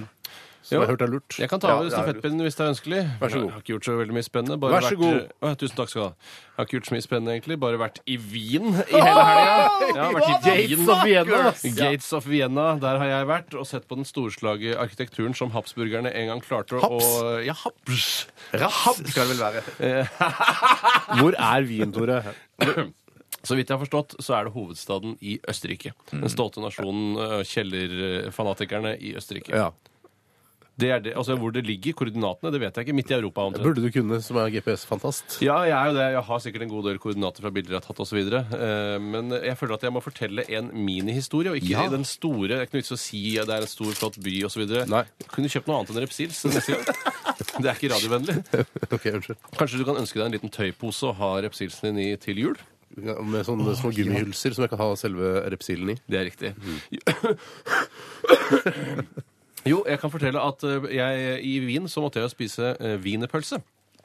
Som 0.68 0.74
jeg 0.76 0.82
har 0.84 0.90
hørt 0.92 1.02
er 1.06 1.08
lurt. 1.12 1.36
Jeg 1.40 1.48
kan 1.48 1.60
ta 1.62 1.70
over 1.72 1.86
det 1.86 1.92
er 1.94 1.96
stafettpinnen 1.96 2.44
hvis 2.44 2.56
det 2.58 2.64
er 2.66 2.70
ønskelig. 2.74 2.98
Vær 3.22 3.30
så 3.32 3.38
god. 3.40 3.44
Jeg 3.48 3.52
har 3.54 3.62
ikke 3.62 3.72
gjort 3.72 3.86
så 3.88 3.94
veldig 3.96 4.16
mye 4.18 4.26
spennende. 4.26 4.58
Bare 4.60 4.72
Vær 4.74 4.84
så 4.84 4.90
vært- 4.90 5.00
god. 5.00 5.30
Å, 5.48 5.52
tusen 5.62 5.76
takk 5.78 5.88
skal 5.92 6.02
du 6.02 6.04
ha. 6.04 6.12
Jeg 6.28 6.56
har 6.58 6.66
ikke 6.68 6.76
gjort 6.76 6.88
så 6.90 6.94
mye 6.96 7.04
spennende, 7.06 7.32
egentlig. 7.38 7.56
Bare 7.62 7.78
vært 7.80 8.00
i 8.04 8.16
Wien 8.20 8.68
i 8.68 9.00
hele 9.00 9.24
helga. 9.30 9.56
Jeg 9.88 9.96
har 10.02 10.12
vært 10.18 10.28
i 10.28 10.36
Gates 10.44 10.68
Wien. 10.76 10.90
of 10.92 11.04
Vienna! 11.08 11.40
Gates 11.80 12.12
of 12.18 12.26
Vienna. 12.28 12.66
Der 12.84 12.98
har 13.00 13.06
jeg 13.14 13.26
vært 13.32 13.58
og 13.58 13.66
sett 13.70 13.88
på 13.88 13.96
den 13.96 14.04
storslagne 14.04 14.76
arkitekturen 14.76 15.34
som 15.34 15.50
habsburgerne 15.56 16.12
en 16.12 16.26
gang 16.34 16.44
klarte 16.44 16.76
å 16.76 16.84
Haps? 16.84 17.10
Ja, 17.48 17.56
Habs. 17.64 18.26
Rahab 18.52 19.00
skal 19.08 19.28
det 19.32 19.38
vel 19.38 19.44
være. 19.48 19.62
Hvor 21.18 21.34
er 21.38 21.62
Wien, 21.68 21.92
Tore? 21.92 22.20
Så 23.48 23.54
vidt 23.54 23.68
jeg 23.70 23.78
har 23.78 23.80
forstått, 23.86 24.16
så 24.20 24.34
er 24.34 24.48
det 24.48 24.52
hovedstaden 24.52 25.12
i 25.22 25.36
Østerrike. 25.48 25.92
Den 26.10 26.28
stolte 26.28 26.58
nasjonen, 26.60 27.14
øh, 27.16 27.44
kjellerfanatikerne 27.46 28.96
i 28.98 29.12
Østerrike. 29.16 29.54
Ja. 29.54 29.70
Det 30.78 30.90
er 30.94 31.00
det, 31.02 31.10
altså 31.18 31.34
Hvor 31.34 31.50
det 31.50 31.64
ligger, 31.66 31.90
koordinatene, 31.98 32.52
det 32.54 32.60
vet 32.62 32.76
jeg 32.78 32.86
ikke. 32.86 32.94
Midt 32.94 33.10
i 33.10 33.14
Europa. 33.16 33.42
omtrent. 33.48 33.64
Burde 33.66 33.82
du 33.82 33.88
kunne, 33.90 34.20
som 34.22 34.36
er 34.38 34.46
GPS-fantast. 34.54 35.40
Ja, 35.42 35.56
jeg 35.66 35.74
er 35.74 35.86
jo 35.90 35.94
det. 35.98 36.04
Jeg 36.14 36.22
har 36.28 36.38
sikkert 36.44 36.62
en 36.62 36.70
god 36.70 36.84
del 36.86 36.98
koordinater 37.02 37.42
fra 37.42 37.50
bilder 37.50 37.72
jeg 37.74 37.80
har 37.80 37.86
tatt 37.88 38.02
osv. 38.04 38.20
Men 39.02 39.24
jeg 39.34 39.56
føler 39.58 39.74
at 39.74 39.82
jeg 39.88 39.92
må 39.96 40.00
fortelle 40.04 40.44
en 40.54 40.70
minihistorie, 40.74 41.50
og 41.50 41.56
ikke 41.58 41.72
Ja. 41.74 41.88
den 41.90 42.04
store. 42.06 42.46
Det 42.48 42.54
er 42.58 42.62
ikke 42.68 42.74
noe 42.78 42.82
vits 42.84 42.94
å 42.94 43.00
si 43.02 43.22
at 43.42 43.46
det 43.50 43.54
er 43.58 43.62
en 43.66 43.74
stor, 43.74 43.90
flott 43.98 44.16
by 44.22 44.34
osv. 44.46 44.62
Kunne 45.34 45.50
kjøpt 45.50 45.66
noe 45.66 45.76
annet 45.80 45.90
enn 45.96 46.02
Repsils 46.06 46.38
neste 46.46 46.70
gang. 46.78 46.86
Det 47.58 47.66
er 47.66 47.74
ikke 47.74 47.90
radiovennlig. 47.94 48.36
Ok, 48.94 49.04
unnskyld. 49.18 49.38
Kanskje 49.58 49.78
du 49.80 49.84
kan 49.88 49.98
ønske 49.98 50.14
deg 50.20 50.26
en 50.28 50.36
liten 50.38 50.52
tøypose 50.54 51.02
og 51.10 51.14
ha 51.18 51.30
Repsilsen 51.42 51.84
din 51.90 51.98
i 52.04 52.06
til 52.22 52.38
jul? 52.38 52.56
Ja, 53.02 53.14
Med 53.22 53.44
sånne 53.46 53.74
små 53.78 53.90
gummihylser 53.94 54.54
som 54.54 54.62
jeg 54.64 54.70
kan 54.72 54.78
ha 54.80 54.86
selve 54.98 55.26
repsilen 55.52 55.90
i. 55.94 55.96
Det 56.08 56.18
er 56.18 56.24
riktig. 56.30 56.50
Jo, 59.66 59.82
jeg 59.88 59.98
kan 60.02 60.10
fortelle 60.12 60.40
at 60.40 60.62
eh, 60.68 60.86
jeg, 60.94 61.40
i 61.44 61.56
Wien 61.66 61.88
så 61.90 62.04
måtte 62.04 62.20
jeg 62.20 62.28
jo 62.28 62.34
spise 62.36 62.76
eh, 62.78 62.96
wienerpølse. 63.02 63.58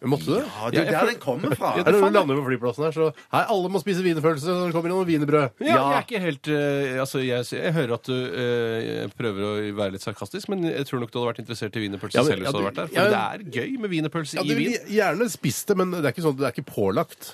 Måtte 0.03 0.25
du? 0.27 0.33
Ja, 0.36 0.67
det 0.74 0.81
er 0.81 0.89
der 0.91 1.05
den 1.13 1.19
kommer 1.22 1.53
fra. 1.55 1.69
Ja, 1.79 1.83
når 1.88 2.01
du 2.10 2.10
lander 2.12 2.36
på 2.36 2.43
flyplassen 2.50 2.83
her, 2.83 2.91
så 2.91 3.05
Hei, 3.31 3.43
alle 3.53 3.69
må 3.72 3.79
spise 3.79 4.03
wienerpølse 4.03 4.51
når 4.51 4.65
det 4.67 4.74
kommer 4.75 4.91
inn 4.91 4.98
noen 4.98 5.07
wienerbrød. 5.07 5.62
Ja, 5.63 5.77
jeg 5.77 5.95
er 5.95 6.03
ikke 6.03 6.19
helt 6.25 6.50
eh, 6.51 6.98
Altså, 7.00 7.22
jeg, 7.24 7.45
jeg 7.55 7.72
hører 7.77 7.93
at 7.95 8.10
du 8.10 8.17
eh, 8.17 9.05
prøver 9.15 9.45
å 9.48 9.53
være 9.77 9.95
litt 9.95 10.03
sarkastisk, 10.03 10.50
men 10.51 10.65
jeg 10.67 10.83
tror 10.89 11.00
nok 11.05 11.13
du 11.13 11.22
hadde 11.22 11.29
vært 11.29 11.39
interessert 11.45 11.79
i 11.79 11.86
wienerpølse 11.86 12.19
Ja, 12.19 12.25
men- 12.27 12.33
selv 12.33 12.43
hvis 12.43 12.51
du 12.51 12.60
hadde 12.60 12.67
vært 12.67 12.81
der. 12.81 12.91
For 12.91 13.00
ja, 13.00 13.07
det 13.13 13.24
er 13.24 13.62
gøy 13.62 13.79
med 13.86 13.93
wienerpølse 13.95 14.41
Ja, 14.41 14.43
i 14.43 14.51
du 14.51 14.55
vil 14.60 14.74
Wien. 14.74 14.91
gjerne 14.98 15.29
spist 15.31 15.72
det, 15.72 15.79
men 15.79 15.95
det 15.95 16.03
er 16.03 16.12
ikke 16.17 16.25
sånn, 16.27 16.36
det 16.41 16.50
er 16.50 16.57
ikke 16.57 16.67
pålagt. 16.74 17.31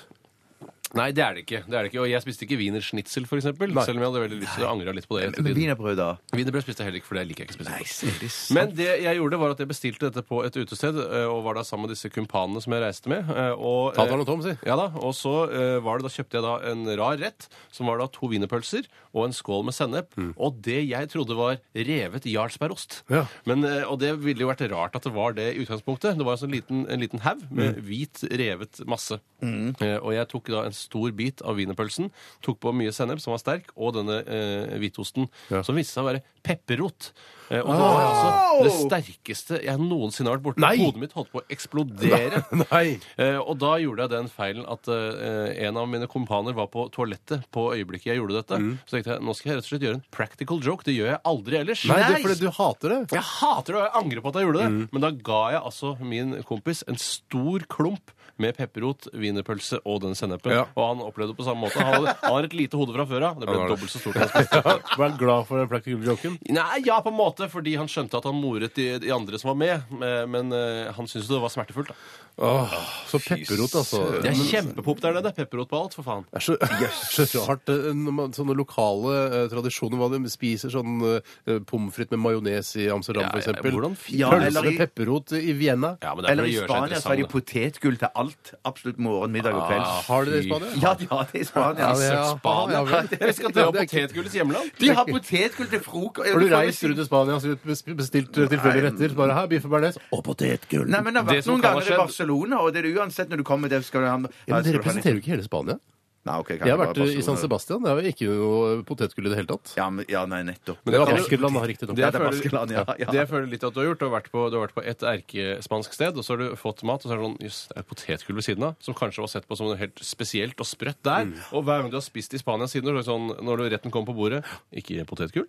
Nei, 0.98 1.10
det 1.14 1.22
er 1.22 1.36
det 1.36 1.42
ikke. 1.44 1.60
det 1.70 1.76
er 1.76 1.84
det 1.86 1.90
ikke. 1.92 2.00
Og 2.02 2.08
jeg 2.10 2.22
spiste 2.24 2.46
ikke 2.46 2.58
wienerschnitzel, 2.58 3.26
eksempel. 3.26 3.70
Selv 3.86 3.96
om 3.98 4.02
jeg 4.02 4.08
hadde 4.10 4.22
veldig 4.24 4.38
lyst 4.40 4.56
til 4.56 4.64
å 4.66 4.70
angre 4.72 4.94
litt 4.96 5.06
på 5.10 5.18
det. 5.20 5.28
Men. 5.38 5.54
Wienerbrød, 5.54 5.96
da? 6.00 6.08
Wienerbrød 6.34 6.64
spiste 6.66 6.82
jeg 6.82 6.88
heller 6.90 7.00
ikke, 7.02 7.10
for 7.10 7.18
det 7.20 7.24
liker 7.28 7.44
jeg 7.44 7.50
ikke 7.50 7.58
spesielt. 7.60 8.22
godt. 8.24 8.38
Men 8.56 8.74
det 8.80 8.88
jeg 9.04 9.20
gjorde, 9.20 9.38
var 9.44 9.54
at 9.54 9.62
jeg 9.62 9.70
bestilte 9.70 10.08
dette 10.10 10.24
på 10.26 10.40
et 10.46 10.58
utested, 10.58 10.98
eh, 11.04 11.26
og 11.30 11.44
var 11.46 11.60
da 11.60 11.64
sammen 11.66 11.86
med 11.86 11.94
disse 11.94 12.10
kumpanene 12.10 12.62
som 12.64 12.74
jeg 12.74 12.82
reiste 12.84 13.12
med. 13.12 13.30
eh, 13.30 13.52
Og, 13.54 13.94
Ta 13.94 14.06
deg 14.10 14.18
noe 14.18 14.26
tom, 14.28 14.42
si. 14.42 14.56
Ja 14.66 14.76
da, 14.80 14.88
og 14.98 15.14
så 15.14 15.34
eh, 15.50 15.76
var 15.84 15.98
det, 16.00 16.08
da 16.08 16.14
kjøpte 16.16 16.40
jeg 16.40 16.46
da 16.48 16.56
en 16.72 16.84
rar 16.98 17.20
rett, 17.22 17.48
som 17.70 17.86
var 17.90 18.02
da 18.02 18.08
to 18.10 18.26
wienerpølser 18.32 18.90
og 19.14 19.24
en 19.26 19.34
skål 19.34 19.64
med 19.66 19.74
sennep, 19.74 20.12
og 20.38 20.60
det 20.62 20.80
jeg 20.86 21.08
trodde 21.10 21.34
var 21.38 21.56
revet 21.74 22.26
jarlsbergost. 22.30 23.00
Ja. 23.10 23.24
Men, 23.48 23.64
eh, 23.66 23.82
og 23.86 23.98
det 24.02 24.12
ville 24.22 24.42
jo 24.44 24.50
vært 24.50 24.66
rart 24.70 24.94
at 24.98 25.06
det 25.06 25.14
var 25.14 25.34
det 25.38 25.48
i 25.54 25.64
utgangspunktet. 25.64 26.18
Det 26.18 26.26
var 26.26 26.36
en 26.38 26.42
sånn 26.44 26.54
liten, 26.54 26.84
en 26.90 27.02
liten 27.02 27.22
haug 27.24 27.42
med 27.50 27.78
hvit, 27.86 28.22
revet 28.30 28.82
masse. 28.90 29.20
Mm. 29.40 29.72
og 30.04 30.10
jeg 30.12 30.28
tok 30.28 30.50
da 30.52 30.66
en 30.68 30.74
stor 30.80 31.12
bit 31.16 31.42
av 31.46 31.58
wienerpølsen, 31.60 32.10
tok 32.44 32.60
på 32.64 32.72
mye 32.76 32.92
sennep, 32.96 33.20
som 33.22 33.34
var 33.36 33.42
sterk, 33.44 33.70
og 33.76 33.94
denne 33.98 34.20
eh, 34.24 34.78
hvitosten, 34.80 35.28
Ja. 35.52 35.62
som 35.66 35.76
viste 35.78 35.96
seg 35.98 36.06
å 36.06 36.10
være 36.10 36.24
pepperrot. 36.46 37.10
Eh, 37.50 37.60
og 37.60 37.72
det 37.74 37.82
var 37.82 38.04
altså 38.06 38.64
det 38.64 38.72
sterkeste 38.76 39.58
jeg 39.66 39.80
noensinne 39.82 40.30
har 40.30 40.38
vært 40.38 40.44
borti. 40.46 40.62
Nei! 40.62 40.76
Hodet 40.80 41.02
mitt 41.02 41.14
holdt 41.18 41.32
på 41.32 41.40
å 41.42 41.46
eksplodere. 41.52 42.42
Nei. 42.70 42.84
Eh, 43.20 43.38
og 43.42 43.58
da 43.60 43.72
gjorde 43.82 44.06
jeg 44.06 44.12
den 44.14 44.30
feilen 44.32 44.66
at 44.70 44.88
eh, 44.94 45.66
en 45.66 45.80
av 45.80 45.88
mine 45.90 46.08
kompaner 46.10 46.54
var 46.56 46.70
på 46.72 46.86
toalettet 46.94 47.44
på 47.54 47.66
øyeblikket 47.74 48.12
jeg 48.12 48.20
gjorde 48.22 48.38
dette. 48.38 48.60
Mm. 48.62 48.70
Så 48.86 48.96
tenkte 48.96 49.16
jeg 49.16 49.26
nå 49.26 49.34
skal 49.36 49.50
jeg 49.52 49.58
rett 49.60 49.66
og 49.66 49.72
slett 49.72 49.86
gjøre 49.88 49.98
en 50.00 50.06
practical 50.14 50.62
joke. 50.64 50.86
Det 50.86 50.94
gjør 50.96 51.10
jeg 51.12 51.20
aldri 51.32 51.60
ellers. 51.60 51.84
Nei, 51.90 51.98
det 52.06 52.14
er 52.20 52.24
fordi 52.28 52.38
du 52.46 52.54
hater 52.60 52.94
det. 52.94 53.00
Jeg 53.18 53.26
hater 53.34 53.74
det, 53.74 53.80
og 53.80 53.84
jeg 53.88 53.94
angrer 54.04 54.24
på 54.24 54.32
at 54.32 54.40
jeg 54.40 54.48
gjorde 54.48 54.62
det. 54.64 54.70
Mm. 54.76 54.80
Men 54.94 55.04
da 55.08 55.12
ga 55.30 55.42
jeg 55.56 55.62
altså 55.72 55.92
min 56.14 56.34
kompis 56.48 56.84
en 56.88 57.00
stor 57.02 57.66
klump 57.70 58.14
med 58.40 58.56
pepperrot, 58.56 59.08
wienerpølse 59.12 59.80
og 59.84 60.00
den 60.04 60.16
sennepen. 60.18 60.54
Ja. 60.56 60.64
Og 60.74 60.82
han 60.88 61.04
opplevde 61.04 61.34
det 61.34 61.38
på 61.40 61.46
samme 61.46 61.66
måte. 61.66 61.80
Han, 61.80 61.94
hadde, 61.98 62.14
han 62.22 62.36
har 62.36 62.48
et 62.48 62.56
lite 62.56 62.80
hode 62.80 62.94
fra 62.96 63.06
før 63.10 63.26
av. 63.30 63.40
Det 63.42 63.48
ble 63.50 63.58
det. 63.60 63.68
dobbelt 63.74 63.92
så 63.92 64.00
stort. 64.02 64.18
enn 64.18 64.26
jeg 64.26 64.48
spiste. 64.48 64.96
Vær 65.00 65.16
glad 65.20 65.48
for 65.50 65.60
den 65.62 65.70
practical 65.70 66.08
joken. 66.10 66.38
Nei, 66.56 66.80
ja, 66.86 66.98
på 67.04 67.12
en 67.12 67.18
måte, 67.20 67.50
fordi 67.52 67.76
han 67.80 67.90
skjønte 67.90 68.18
at 68.20 68.28
han 68.30 68.38
moret 68.40 68.74
de, 68.78 68.88
de 69.02 69.12
andre 69.14 69.40
som 69.40 69.52
var 69.52 69.60
med. 69.60 69.94
Men 70.32 70.54
eh, 70.56 70.90
han 70.96 71.10
syntes 71.10 71.28
jo 71.28 71.36
det 71.36 71.44
var 71.44 71.52
smertefullt. 71.52 71.92
da. 71.92 71.98
Åh, 72.40 72.72
så 73.10 73.18
pepperrot, 73.20 73.74
altså. 73.76 73.98
Det 74.22 74.30
er 74.30 74.38
kjempepop 74.48 75.00
der 75.02 75.12
nede. 75.18 75.30
Pepperrot 75.36 75.68
på 75.68 75.76
alt, 75.76 75.94
for 75.98 76.06
faen. 76.06 76.22
Det 76.30 76.40
er 76.40 76.44
så, 76.88 77.26
så 77.28 77.42
rart 77.44 77.68
eh, 77.68 77.90
når 77.92 78.14
man, 78.16 78.32
Sånne 78.32 78.54
lokale 78.56 79.12
eh, 79.26 79.48
tradisjoner 79.52 80.00
hva 80.00 80.08
de 80.14 80.20
spiser 80.32 80.72
sånn 80.72 81.02
eh, 81.04 81.58
pommes 81.68 81.92
frites 81.92 82.14
med 82.14 82.22
majones 82.22 82.70
i 82.80 82.86
Amsterdam, 82.94 83.26
Ja, 83.26 83.32
ja, 83.34 83.42
eksempel 83.42 83.74
hvordan 83.76 83.96
fi- 84.00 84.16
Ja, 84.22 84.30
Pølse 84.32 84.46
eller 84.48 84.64
med 84.64 84.72
i- 84.72 84.78
pepperrot 84.80 85.34
i 85.36 85.52
Vienna. 85.58 85.90
Ja, 86.00 86.14
men 86.14 86.24
det 86.24 86.30
er 86.30 86.32
Eller 86.32 86.46
å 86.46 86.48
i 86.48 86.54
gjøre 86.54 86.64
seg 86.64 86.70
Spania 86.70 87.00
så 87.02 87.10
har 87.10 87.16
de 87.20 87.26
interessant. 87.26 87.50
potetgull 87.50 87.98
til 88.00 88.10
alt. 88.24 88.52
Absolutt 88.70 88.98
morgen, 89.04 89.32
middag 89.36 89.58
og 89.58 89.66
kveld. 89.68 89.84
Ah, 89.84 90.00
Har 90.08 90.24
de 90.24 90.30
det 90.30 90.40
i 90.40 90.48
Spania? 90.48 90.72
Ja, 90.86 90.94
de 91.02 91.10
har 91.12 91.28
det 91.32 91.40
i 91.40 91.44
Spania. 91.50 91.80
Ja, 91.84 91.92
det 92.00 92.08
er- 92.08 92.32
Spania. 92.40 92.72
ja, 92.72 92.82
vel. 92.88 93.08
Jeg 93.20 93.34
skal 93.36 93.52
til 93.52 93.70
potetgullets 93.76 94.34
hjemland. 94.40 94.72
De 94.80 94.88
har 94.96 95.04
potetgull 95.12 95.70
til 95.76 95.84
frokost. 95.84 96.32
Har 96.32 96.40
du 96.40 96.48
reist 96.56 96.84
rundt 96.88 97.04
i 97.04 97.08
Spania 97.10 97.36
og 97.36 97.68
bestilt 98.00 98.32
eh, 98.40 98.48
tilfeldige 98.48 98.86
retter? 98.88 99.14
Bare 99.20 99.34
her, 99.36 99.46
biff 99.52 99.68
og 99.68 99.76
bearnés 99.76 100.00
og 100.10 100.24
potetgull. 100.24 100.88
Nei, 100.88 101.00
men 101.04 101.12
det 101.14 101.20
har 101.20 101.28
Det 101.28 101.36
vært 101.36 101.44
som 101.44 101.52
noen 101.58 101.62
kan 101.62 101.74
ha 101.74 101.80
ganger 101.80 101.84
i 101.84 101.90
skjedd- 101.90 102.06
Barcelona, 102.30 102.60
og 102.62 102.72
det 102.74 102.84
er 102.84 102.92
uansett 102.96 103.30
når 103.30 103.42
du 103.42 103.44
kommer 103.44 103.68
der 103.68 103.82
skal 103.82 104.00
du 104.02 104.06
ha 104.06 104.16
ja, 104.16 104.54
men 104.54 104.64
litt- 104.64 104.76
representerer 104.78 105.16
jo 105.18 105.22
ikke 105.22 105.34
hele 105.36 105.46
Spania. 105.46 105.78
Nei, 106.22 106.34
okay, 106.36 106.58
Jeg 106.60 106.68
har 106.68 106.76
vært 106.76 106.98
i 107.00 107.22
San 107.24 107.38
Sebastian. 107.40 107.80
Det 107.80 107.88
er 107.88 107.96
jo 107.96 108.10
ikke 108.12 108.26
noe 108.28 108.82
potetgull 108.84 109.24
i 109.24 109.30
det 109.32 109.38
hele 109.38 109.48
tatt. 109.48 109.70
Ja, 109.78 109.86
men, 109.88 110.04
ja, 110.06 110.26
nei, 110.28 110.42
nettopp. 110.44 110.76
Men 110.84 110.92
det 110.92 111.00
var- 111.00 111.12
Baskeland, 111.16 111.54
da, 111.54 111.60
riktig 111.64 111.88
nok. 111.88 111.96
Det 111.96 112.04
det 112.04 112.14
er 112.14 112.20
føler, 112.20 112.72
ja, 112.76 112.84
ja. 112.98 113.06
det 113.10 113.14
jeg 113.14 113.28
føler 113.30 113.46
litt 113.48 113.64
at 113.64 113.72
du 113.72 113.80
har 113.80 113.86
gjort, 113.88 113.98
du 113.98 114.04
har 114.04 114.20
vært 114.20 114.28
på, 114.30 114.50
du 114.50 114.58
har 114.58 114.66
vært 114.68 114.74
på 114.76 114.84
et 114.84 115.00
erkespansk 115.00 115.94
sted, 115.96 116.12
og 116.18 116.22
så 116.22 116.36
har 116.36 116.36
du 116.36 116.56
fått 116.56 116.82
mat, 116.84 117.00
og 117.00 117.08
så 117.08 117.12
er 117.14 117.16
det 117.16 117.24
sånn 117.24 117.38
Jøss, 117.40 117.68
det 117.72 117.78
er 117.78 117.82
potetgull 117.88 118.36
ved 118.36 118.44
siden 118.44 118.62
av, 118.68 118.76
som 118.84 118.92
kanskje 118.92 119.24
var 119.24 119.28
sett 119.32 119.48
på 119.48 119.56
som 119.56 119.66
noe 119.72 119.76
helt 119.80 119.96
spesielt 119.96 120.60
og 120.60 120.66
sprøtt 120.68 121.00
der. 121.02 121.24
Mm. 121.24 121.40
Og 121.56 121.64
hver 121.64 121.80
gang 121.80 121.90
du 121.90 121.96
har 121.96 122.04
spist 122.04 122.34
i 122.34 122.38
Spania 122.38 122.68
siden, 122.68 122.84
så 122.84 122.92
er 122.92 123.00
det 123.00 123.08
sånn, 123.08 123.40
når 123.40 123.70
retten 123.72 123.90
kommer 123.90 124.12
på 124.12 124.16
bordet 124.20 124.44
Ikke 124.76 125.06
potetgull? 125.08 125.48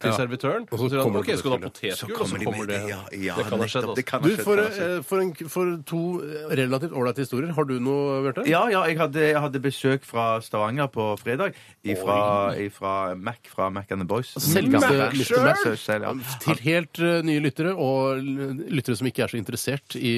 Til 0.00 0.14
servitøren. 0.16 0.62
Og 0.72 0.78
så 0.80 0.86
sier 0.88 1.00
han, 1.00 1.06
kommer 1.10 1.20
OK, 1.20 1.26
det 1.28 1.38
skal 1.40 1.50
du 1.50 1.56
ha 1.56 1.60
potetgull, 1.68 2.20
og 2.22 2.28
så 2.30 2.38
kommer 2.40 2.68
det 2.70 2.78
ja, 2.88 3.00
ja, 3.20 3.34
Det 3.36 3.44
kan 3.50 3.60
ha 3.60 3.66
skjedd, 3.68 3.84
nettopp. 3.84 3.98
Det 3.98 4.04
altså. 4.04 4.10
kan 4.10 4.20
ha 4.20 4.24
Du, 4.24 4.30
skjedd, 4.32 4.44
for, 4.46 4.62
eh, 4.64 5.02
for, 5.10 5.24
en, 5.24 5.32
for 5.52 5.72
to 5.90 6.00
eh, 6.24 6.54
relativt 6.62 6.94
ålreite 6.96 7.24
historier, 7.26 7.50
har 7.56 7.68
du 7.68 7.74
noe, 7.84 8.22
Bjarte? 8.24 8.46
Ja, 8.48 8.62
ja, 8.72 8.80
jeg 8.88 8.96
hadde, 9.02 9.20
jeg 9.28 9.42
hadde 9.44 9.60
besøk 9.66 10.06
fra 10.08 10.24
Stavanger 10.44 10.88
på 10.94 11.10
fredag. 11.20 11.52
Ifra, 11.84 12.16
ifra 12.60 12.94
Mac 13.16 13.44
fra 13.52 13.68
Mac 13.72 13.92
and 13.92 14.00
the 14.00 14.08
Boys. 14.08 14.32
Selveste 14.40 14.88
Mac 14.96 15.12
Mr. 15.12 15.24
selv? 15.28 15.44
Mac. 15.50 15.78
Selv, 15.84 16.08
ja. 16.08 16.38
Til 16.46 16.64
helt 16.64 17.02
eh, 17.04 17.20
nye 17.28 17.44
lyttere, 17.44 17.74
og 17.76 18.20
l- 18.24 18.64
lyttere 18.72 18.96
som 18.96 19.08
ikke 19.10 19.26
er 19.26 19.34
så 19.34 19.40
interessert 19.40 19.96
i 20.00 20.14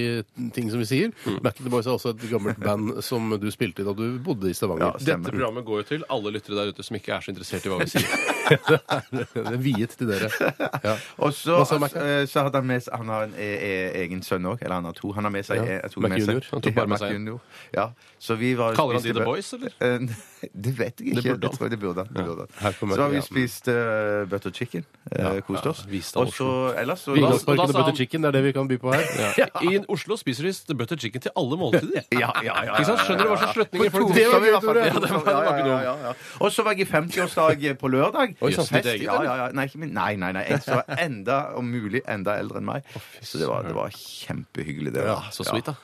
ting 0.54 0.70
som 0.70 0.78
vi 0.82 0.88
sier. 0.92 1.12
Mac 1.42 1.58
and 1.58 1.66
the 1.66 1.72
Boys 1.74 1.90
er 1.90 1.96
også 1.98 2.14
et 2.14 2.22
gammelt 2.30 2.62
band 2.62 2.94
som 3.10 3.34
du 3.42 3.48
spilte 3.54 3.82
i 3.82 3.86
da 3.90 3.94
du 3.98 4.06
bodde 4.22 4.50
i 4.50 4.54
Stavanger. 4.54 4.86
Ja, 4.86 4.92
Dette 4.94 5.08
stemmer. 5.10 5.34
programmet 5.34 5.66
går 5.68 5.82
jo 5.82 5.88
til 5.94 6.06
alle 6.12 6.34
lyttere 6.38 6.58
der 6.62 6.70
ute 6.74 6.86
som 6.86 6.98
ikke 6.98 7.16
er 7.18 7.26
så 7.26 7.34
interessert 7.34 7.66
i 7.66 7.72
hva 7.74 7.82
vi 7.82 7.90
sier. 7.96 8.16
det 9.52 9.58
viet 9.74 9.96
til 9.98 10.08
dere. 10.12 10.28
Ja. 10.82 10.96
Og 11.22 11.32
så, 11.36 11.56
Hva 11.60 11.66
sa 11.68 11.78
Mac, 11.78 11.92
eh, 11.94 12.24
så 12.26 12.42
hadde 12.46 12.58
han 12.58 12.66
med 12.66 12.82
seg 12.82 12.94
Han 12.98 13.08
har 13.12 13.22
en 13.28 13.34
e 13.38 13.48
e 13.62 13.72
egen 14.02 14.22
sønn 14.22 14.44
òg. 14.50 14.62
Eller 14.62 14.74
han 14.80 14.84
har 14.88 14.92
to. 14.98 15.12
Han 15.12 15.24
har 15.24 15.30
med 15.30 15.44
seg 15.46 15.60
Ja. 15.62 15.80
to 15.88 16.00
Mac 16.00 16.10
med 16.10 16.22
seg. 16.24 16.28
Junior. 16.34 16.48
Han 16.50 16.60
tok 16.64 16.74
bare 16.74 16.82
Ja, 16.82 16.86
med 16.86 16.94
Mac 16.94 16.98
seg 17.04 17.08
en. 17.10 17.14
Junior. 17.20 17.40
Ja. 17.76 17.86
Så 18.18 18.36
vi 18.38 18.54
var 18.58 18.74
Kaller 18.74 18.94
han 18.98 19.02
de 19.02 19.08
spiste- 19.08 19.18
The 19.18 19.24
Boys, 19.24 19.52
eller? 19.52 19.72
Eh, 19.80 19.98
Det 20.64 20.72
vet 20.78 20.98
jeg 20.98 21.06
ikke. 21.08 21.14
Det 21.14 21.22
burde 21.22 21.46
han. 21.46 21.50
Jeg 21.52 21.58
tror 21.58 21.68
det 21.70 21.78
burde 21.80 22.02
han. 22.02 22.08
Det 22.16 22.24
burde 22.26 22.46
han. 22.46 22.50
Her 22.64 22.72
kommer- 22.80 22.96
Så 22.96 23.02
har 23.02 23.10
vi 23.10 23.16
ja. 23.20 23.22
spist 23.22 23.68
eh, 23.68 24.24
butter 24.32 24.50
chicken. 24.50 24.84
Uh, 25.12 25.40
Kost 25.46 25.66
oss. 25.66 25.82
ja, 25.86 25.90
viste 25.90 26.18
han 26.18 26.26
Og 26.26 26.32
så 26.34 26.48
ellers 26.82 27.00
så 27.06 27.14
da 27.14 27.26
og 27.30 27.40
sa 27.40 27.54
butter 27.78 27.94
chicken, 27.96 28.22
det 28.22 28.28
er 28.28 28.32
det 28.38 28.42
vi 28.48 28.52
kan 28.52 28.68
by 28.68 28.78
på 28.78 28.92
her. 28.94 29.06
Ja. 29.42 29.46
I 29.62 29.78
Oslo 29.88 30.16
spiser 30.16 30.50
de 30.68 30.74
butter 30.74 30.96
chicken 30.98 31.20
til 31.20 31.30
alle 31.36 31.56
måltider. 31.56 32.02
Ja, 32.12 32.18
ja, 32.42 32.42
ja, 32.42 32.56
ja, 32.66 32.74
Ikke 32.74 32.90
sant? 32.90 33.00
Skjønner 33.06 33.22
du 33.22 33.30
hva 33.32 33.38
slags 33.38 33.54
slutninger 33.56 33.90
folk 33.90 34.14
Det 34.14 34.26
var 34.32 34.40
gøy. 34.40 34.60
Tore. 34.60 34.82
Ja, 34.86 34.92
det 34.98 35.10
var- 35.10 35.24
det 35.24 35.34
var 35.34 35.58
ikke 35.58 35.68
ja, 35.72 35.80
ja, 35.82 35.94
ja. 36.08 36.12
Og 36.40 36.52
så 36.52 36.62
var 36.66 36.72
jeg 36.74 36.80
i 36.86 36.90
50-årsdag 36.90 37.78
på 37.78 37.88
lørdag. 37.88 38.34
Oi, 38.42 38.50
sant. 38.52 38.68
Fest, 38.68 38.90
ja, 39.02 39.22
ja, 39.22 39.36
ja. 39.44 39.48
Nei, 39.52 39.61
ikke 39.70 39.82
min. 39.84 39.94
nei, 39.96 40.12
nei, 40.20 40.32
nei. 40.36 40.44
En 40.52 40.60
som 40.64 40.80
var 40.80 41.00
enda, 41.06 41.38
om 41.58 41.68
mulig, 41.70 42.02
enda 42.10 42.36
eldre 42.40 42.60
enn 42.62 42.68
meg. 42.68 42.86
Så 43.20 43.40
det 43.40 43.48
var, 43.50 43.66
det 43.68 43.74
var 43.76 43.90
kjempehyggelig, 43.94 44.92
det. 44.96 45.06
Ja, 45.06 45.20
da. 45.20 45.32
Så 45.34 45.46
sweet, 45.48 45.70
da. 45.70 45.76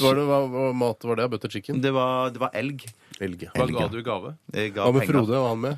Var 0.00 0.14
det, 0.16 0.22
hva, 0.24 0.38
hva 0.48 0.68
mat 0.72 1.04
var 1.04 1.18
det? 1.20 1.24
Butter 1.32 1.50
chicken? 1.52 1.80
Det 1.84 1.90
var, 1.92 2.30
det 2.32 2.40
var 2.40 2.54
elg. 2.56 2.84
Elg. 3.22 3.42
Hva 3.52 3.66
ga 3.68 3.88
du 3.92 3.98
i 3.98 4.04
gave? 4.06 4.30
Jeg 4.54 4.72
ga 4.74 4.86
Hva 4.86 4.92
med 4.94 5.02
penger. 5.02 5.18
Frode? 5.18 5.40
Var 5.42 5.48
han 5.50 5.60
med? 5.60 5.74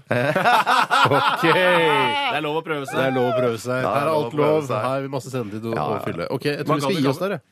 OK! 1.19 1.45
Det 1.49 2.37
er 2.39 2.45
lov 2.45 2.61
å 2.61 2.63
prøve 2.67 2.87
Det 2.89 3.03
er 3.09 3.17
lov 3.17 3.27
å 3.33 3.35
prøve 3.39 3.59
seg. 3.65 3.81
Her 3.83 4.07
er 4.07 4.13
alt 4.13 4.39
lov. 4.39 4.71
Her 4.71 4.87
er 5.01 5.07
vi 5.07 5.11
masse 5.17 5.33
sendetid 5.33 5.67
å, 5.73 5.75
Ja, 5.75 5.89
å 5.97 5.99
fylle. 6.07 6.29
OK, 6.35 6.47
jeg 6.53 6.69
tror 6.69 6.79
vi 6.81 6.87
skal 6.87 7.01
gi 7.01 7.11
oss 7.11 7.21
der, 7.25 7.37
jeg. 7.39 7.47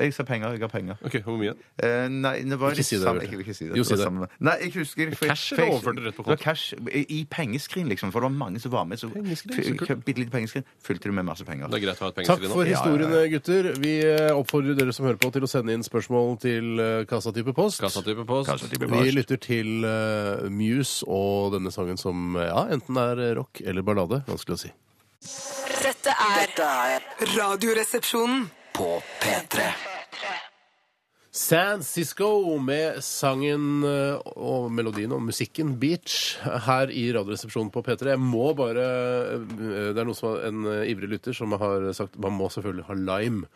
Jeg 0.00 0.14
sa 0.16 0.24
penger. 0.24 0.52
Jeg 0.56 0.60
har 0.64 0.68
penger. 0.72 0.96
Ok, 1.04 1.18
Hvor 1.26 1.36
mye? 1.36 1.52
Eh, 1.82 2.08
nei, 2.08 2.38
det 2.48 2.56
var 2.58 2.72
Ikke 2.72 2.78
litt 2.80 2.86
si 2.88 2.96
det, 2.96 3.04
Bjarte. 3.04 3.24
Jeg 3.28 3.36
vil 3.36 3.42
ikke 3.44 3.54
si 3.54 3.64
det. 3.68 3.76
Jo, 3.76 3.82
Det 3.84 3.98
si 3.98 4.04
var 4.04 4.20
det. 4.24 4.28
Nei, 4.40 4.54
jeg 4.62 4.72
husker 4.78 5.10
for- 5.14 5.26
Cash 5.28 5.48
for- 5.54 5.60
eller 5.60 5.74
overførte 5.74 5.96
du 5.96 6.02
rett 6.06 6.16
på 6.16 6.24
Det 6.24 6.26
var 6.26 6.36
konto? 6.36 6.44
cash 6.44 6.72
i 6.88 7.02
i 7.18 7.24
pengeskrin, 7.28 7.88
liksom. 7.92 8.10
For 8.10 8.20
det 8.20 8.30
var 8.30 8.38
mange 8.38 8.60
som 8.60 8.70
var 8.72 8.84
med. 8.88 8.98
Så 8.98 9.10
Pengeskrin, 9.12 9.60
så 9.60 9.76
kult. 9.76 10.04
Bitte 10.06 10.18
lite 10.24 10.30
pengeskrin. 10.32 10.64
Fylte 10.82 11.02
du 11.04 11.12
med 11.12 11.24
masse 11.26 11.44
penger. 11.44 11.68
Det 11.68 11.82
er 11.82 11.86
greit 11.86 12.00
å 12.00 12.00
ha 12.00 12.08
et 12.08 12.14
Takk 12.14 12.24
pengeskrin 12.24 12.50
for 12.50 12.64
nå. 12.64 12.70
historiene, 12.72 13.30
gutter. 13.30 13.78
Vi 13.78 13.92
eh, 14.00 14.32
oppfordrer 14.32 14.74
dere 14.78 14.92
som 14.92 15.04
hører 15.06 15.18
på, 15.20 15.30
til 15.32 15.42
å 15.42 15.48
sende 15.52 15.72
inn 15.76 15.82
spørsmål 15.84 16.40
til 16.40 16.80
eh, 16.80 17.04
kassatype 17.04 17.52
post. 17.54 17.80
Kassatype 17.84 18.24
post. 18.26 18.48
Kassatype 18.48 18.88
Vi 18.88 19.10
lytter 19.12 19.36
til 19.36 19.84
eh, 19.84 20.48
Muse 20.48 21.04
og 21.06 21.52
denne 21.52 21.70
sangen 21.70 21.98
som 22.00 22.36
eh, 22.36 22.46
ja, 22.48 22.64
enten 22.72 22.96
er 22.96 23.34
rock 23.36 23.60
eller 23.60 23.82
ballade. 23.82 24.24
Vanskelig 24.26 24.56
å 24.56 24.62
si. 24.64 24.72
Dette 25.82 26.08
er 26.08 27.00
Radioresepsjonen. 27.36 28.48
På 28.74 29.02
P3. 29.22 29.60
San 31.34 31.82
Cisco 31.82 32.58
med 32.62 33.00
sangen 33.02 33.82
eh, 33.86 34.20
og 34.38 34.68
melodien 34.70 35.10
og 35.14 35.22
musikken 35.26 35.72
Beach 35.82 36.36
her 36.42 36.92
i 36.94 37.08
Radioresepsjonen 37.14 37.72
på 37.74 37.82
P3. 37.86 38.12
Jeg 38.12 38.22
må 38.22 38.52
bare 38.58 38.84
eh, 39.34 39.48
Det 39.94 39.98
er 39.98 40.06
noe 40.06 40.18
som 40.18 40.38
en 40.38 40.62
eh, 40.70 40.86
ivrig 40.92 41.10
lytter 41.16 41.34
som 41.34 41.54
har 41.58 41.90
sagt 41.98 42.18
man 42.22 42.36
må 42.38 42.50
selvfølgelig 42.54 42.86
ha 42.90 42.98
lime 42.98 43.50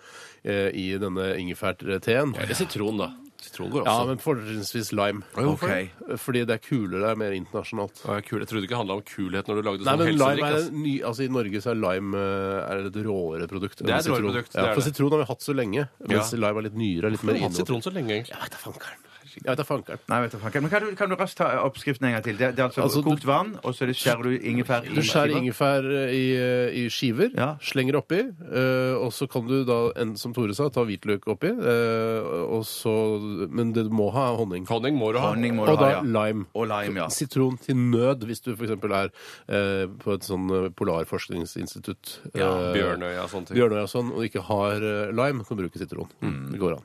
i 0.49 0.93
denne 1.03 1.33
ingefærteen. 1.37 2.37
Eller 2.39 2.55
sitron, 2.57 3.01
da. 3.03 3.09
Sitron 3.39 3.71
går 3.71 3.85
Ja, 3.87 4.05
men 4.09 4.19
fortrinnsvis 4.19 4.91
lime. 4.93 5.23
Okay. 5.39 5.91
Fordi 6.19 6.43
det 6.49 6.57
er 6.57 6.63
kulere, 6.63 7.01
det 7.05 7.11
er 7.13 7.19
mer 7.21 7.37
internasjonalt. 7.37 8.01
Ja, 8.05 8.19
kul. 8.27 8.41
Jeg 8.43 8.51
trodde 8.51 8.67
ikke 8.67 8.75
det 8.75 8.81
handla 8.81 8.97
om 8.99 9.05
kulhet 9.07 9.47
når 9.51 9.61
du 9.61 9.63
lagde 9.69 9.87
Nei, 9.87 9.95
sånn 9.95 10.09
helsedrikk. 10.11 10.47
er 10.59 10.79
ny, 10.83 10.95
altså 11.07 11.25
I 11.25 11.29
Norge 11.39 11.63
så 11.63 11.71
er 11.71 11.79
lime 11.79 12.19
eh, 12.19 12.71
er 12.73 12.83
et 12.91 12.99
råere 13.07 13.49
produkt. 13.51 13.79
Det 13.85 13.95
er 13.95 13.99
et 14.03 14.11
råere 14.11 14.27
produkt, 14.27 14.55
Ja, 14.59 14.73
for 14.75 14.83
sitron 14.89 15.15
har 15.15 15.23
vi 15.23 15.29
hatt 15.31 15.47
så 15.47 15.55
lenge, 15.55 15.87
mens 16.03 16.33
Ja. 16.35 16.41
lime 16.43 16.59
er 16.59 16.67
litt 16.67 16.79
nyere. 16.83 17.13
Litt 17.15 17.23
Hvorfor 17.23 17.31
mer 17.33 17.39
har 17.39 17.49
hatt 17.49 17.61
sitron 17.63 17.83
så 17.87 17.95
lenge, 17.95 18.11
egentlig. 18.19 18.35
Jeg 18.35 18.43
vet 18.43 18.57
da 18.59 18.65
fankeren. 18.67 19.05
Jeg 19.45 19.51
vet 19.53 19.59
da 19.61 19.65
fankeren. 19.69 19.99
Nei, 20.09 20.21
vet 20.25 20.33
du, 20.33 20.39
faen. 20.43 20.63
Men 20.63 20.71
kan 20.71 20.83
du, 20.83 20.95
kan 20.99 21.09
du 21.09 21.17
raskt 21.17 21.37
ta 21.39 21.49
oppskriften 21.65 22.07
en 22.09 22.13
gang 22.17 22.25
til? 22.25 22.37
Det, 22.39 22.51
det 22.57 22.63
er 22.63 22.69
altså, 22.69 22.83
Altså, 22.83 23.03
du- 23.03 23.11
kokt 23.11 23.25
vann, 23.29 23.55
og 23.63 23.75
så 23.75 23.83
er 23.85 23.93
det 23.93 23.97
skjærer 23.97 24.23
du 24.23 24.39
ingefær 24.53 24.85
i 24.85 24.95
Du 24.95 25.01
skjærer 25.03 25.33
skiver? 25.33 25.41
ingefær 25.43 25.89
i, 26.13 26.25
i 26.83 26.89
skiver, 26.91 27.31
Ja. 27.37 27.49
slenger 27.61 27.99
oppi, 28.01 28.19
eh, 28.21 28.95
og 28.99 29.13
så 29.13 29.29
kan 29.31 29.47
du 29.47 29.65
da, 29.69 29.79
en, 30.01 30.17
som 30.17 30.35
Tore 30.35 30.55
sa, 30.55 30.69
ta 30.69 30.85
hvitløk 30.85 31.27
oppi, 31.29 31.49
eh, 31.49 32.29
og 32.49 32.65
så, 32.67 32.95
men 33.51 33.73
det 33.73 33.85
du 33.89 33.91
må 33.95 34.11
ha 34.13 34.29
er 34.33 34.37
honning. 34.43 34.67
Honning 34.69 34.97
må 34.99 35.13
du 35.13 35.19
ha. 35.19 35.31
Honning 35.35 35.55
må 35.57 35.67
du 35.67 35.73
Og 35.73 35.79
ha, 35.79 35.85
da 35.85 35.91
ja. 35.99 36.03
lime. 36.03 36.47
Og 36.55 36.67
lime, 36.69 36.97
ja. 37.05 37.09
Sitron 37.09 37.59
til 37.63 37.77
nød, 37.77 38.25
hvis 38.29 38.41
du 38.45 38.53
f.eks. 38.57 38.71
er 38.73 39.11
eh, 39.49 39.87
på 40.03 40.15
et 40.15 40.27
sånn 40.27 40.49
eh, 40.51 40.69
polarforskningsinstitutt. 40.79 42.19
Ja, 42.35 42.49
eh, 42.71 42.75
Bjørnøya 42.77 43.25
og 43.25 43.31
sånne 43.33 43.47
ting. 43.51 43.59
Bjørnøya 43.59 43.87
og 43.87 43.93
sånn, 43.93 44.13
og 44.15 44.25
ikke 44.29 44.43
har 44.49 44.83
eh, 44.83 45.13
lime, 45.15 45.45
kan 45.49 45.57
bruke 45.61 45.79
sitron. 45.81 46.11
Mm. 46.23 46.51
Det 46.53 46.61
går 46.63 46.79
an. 46.79 46.85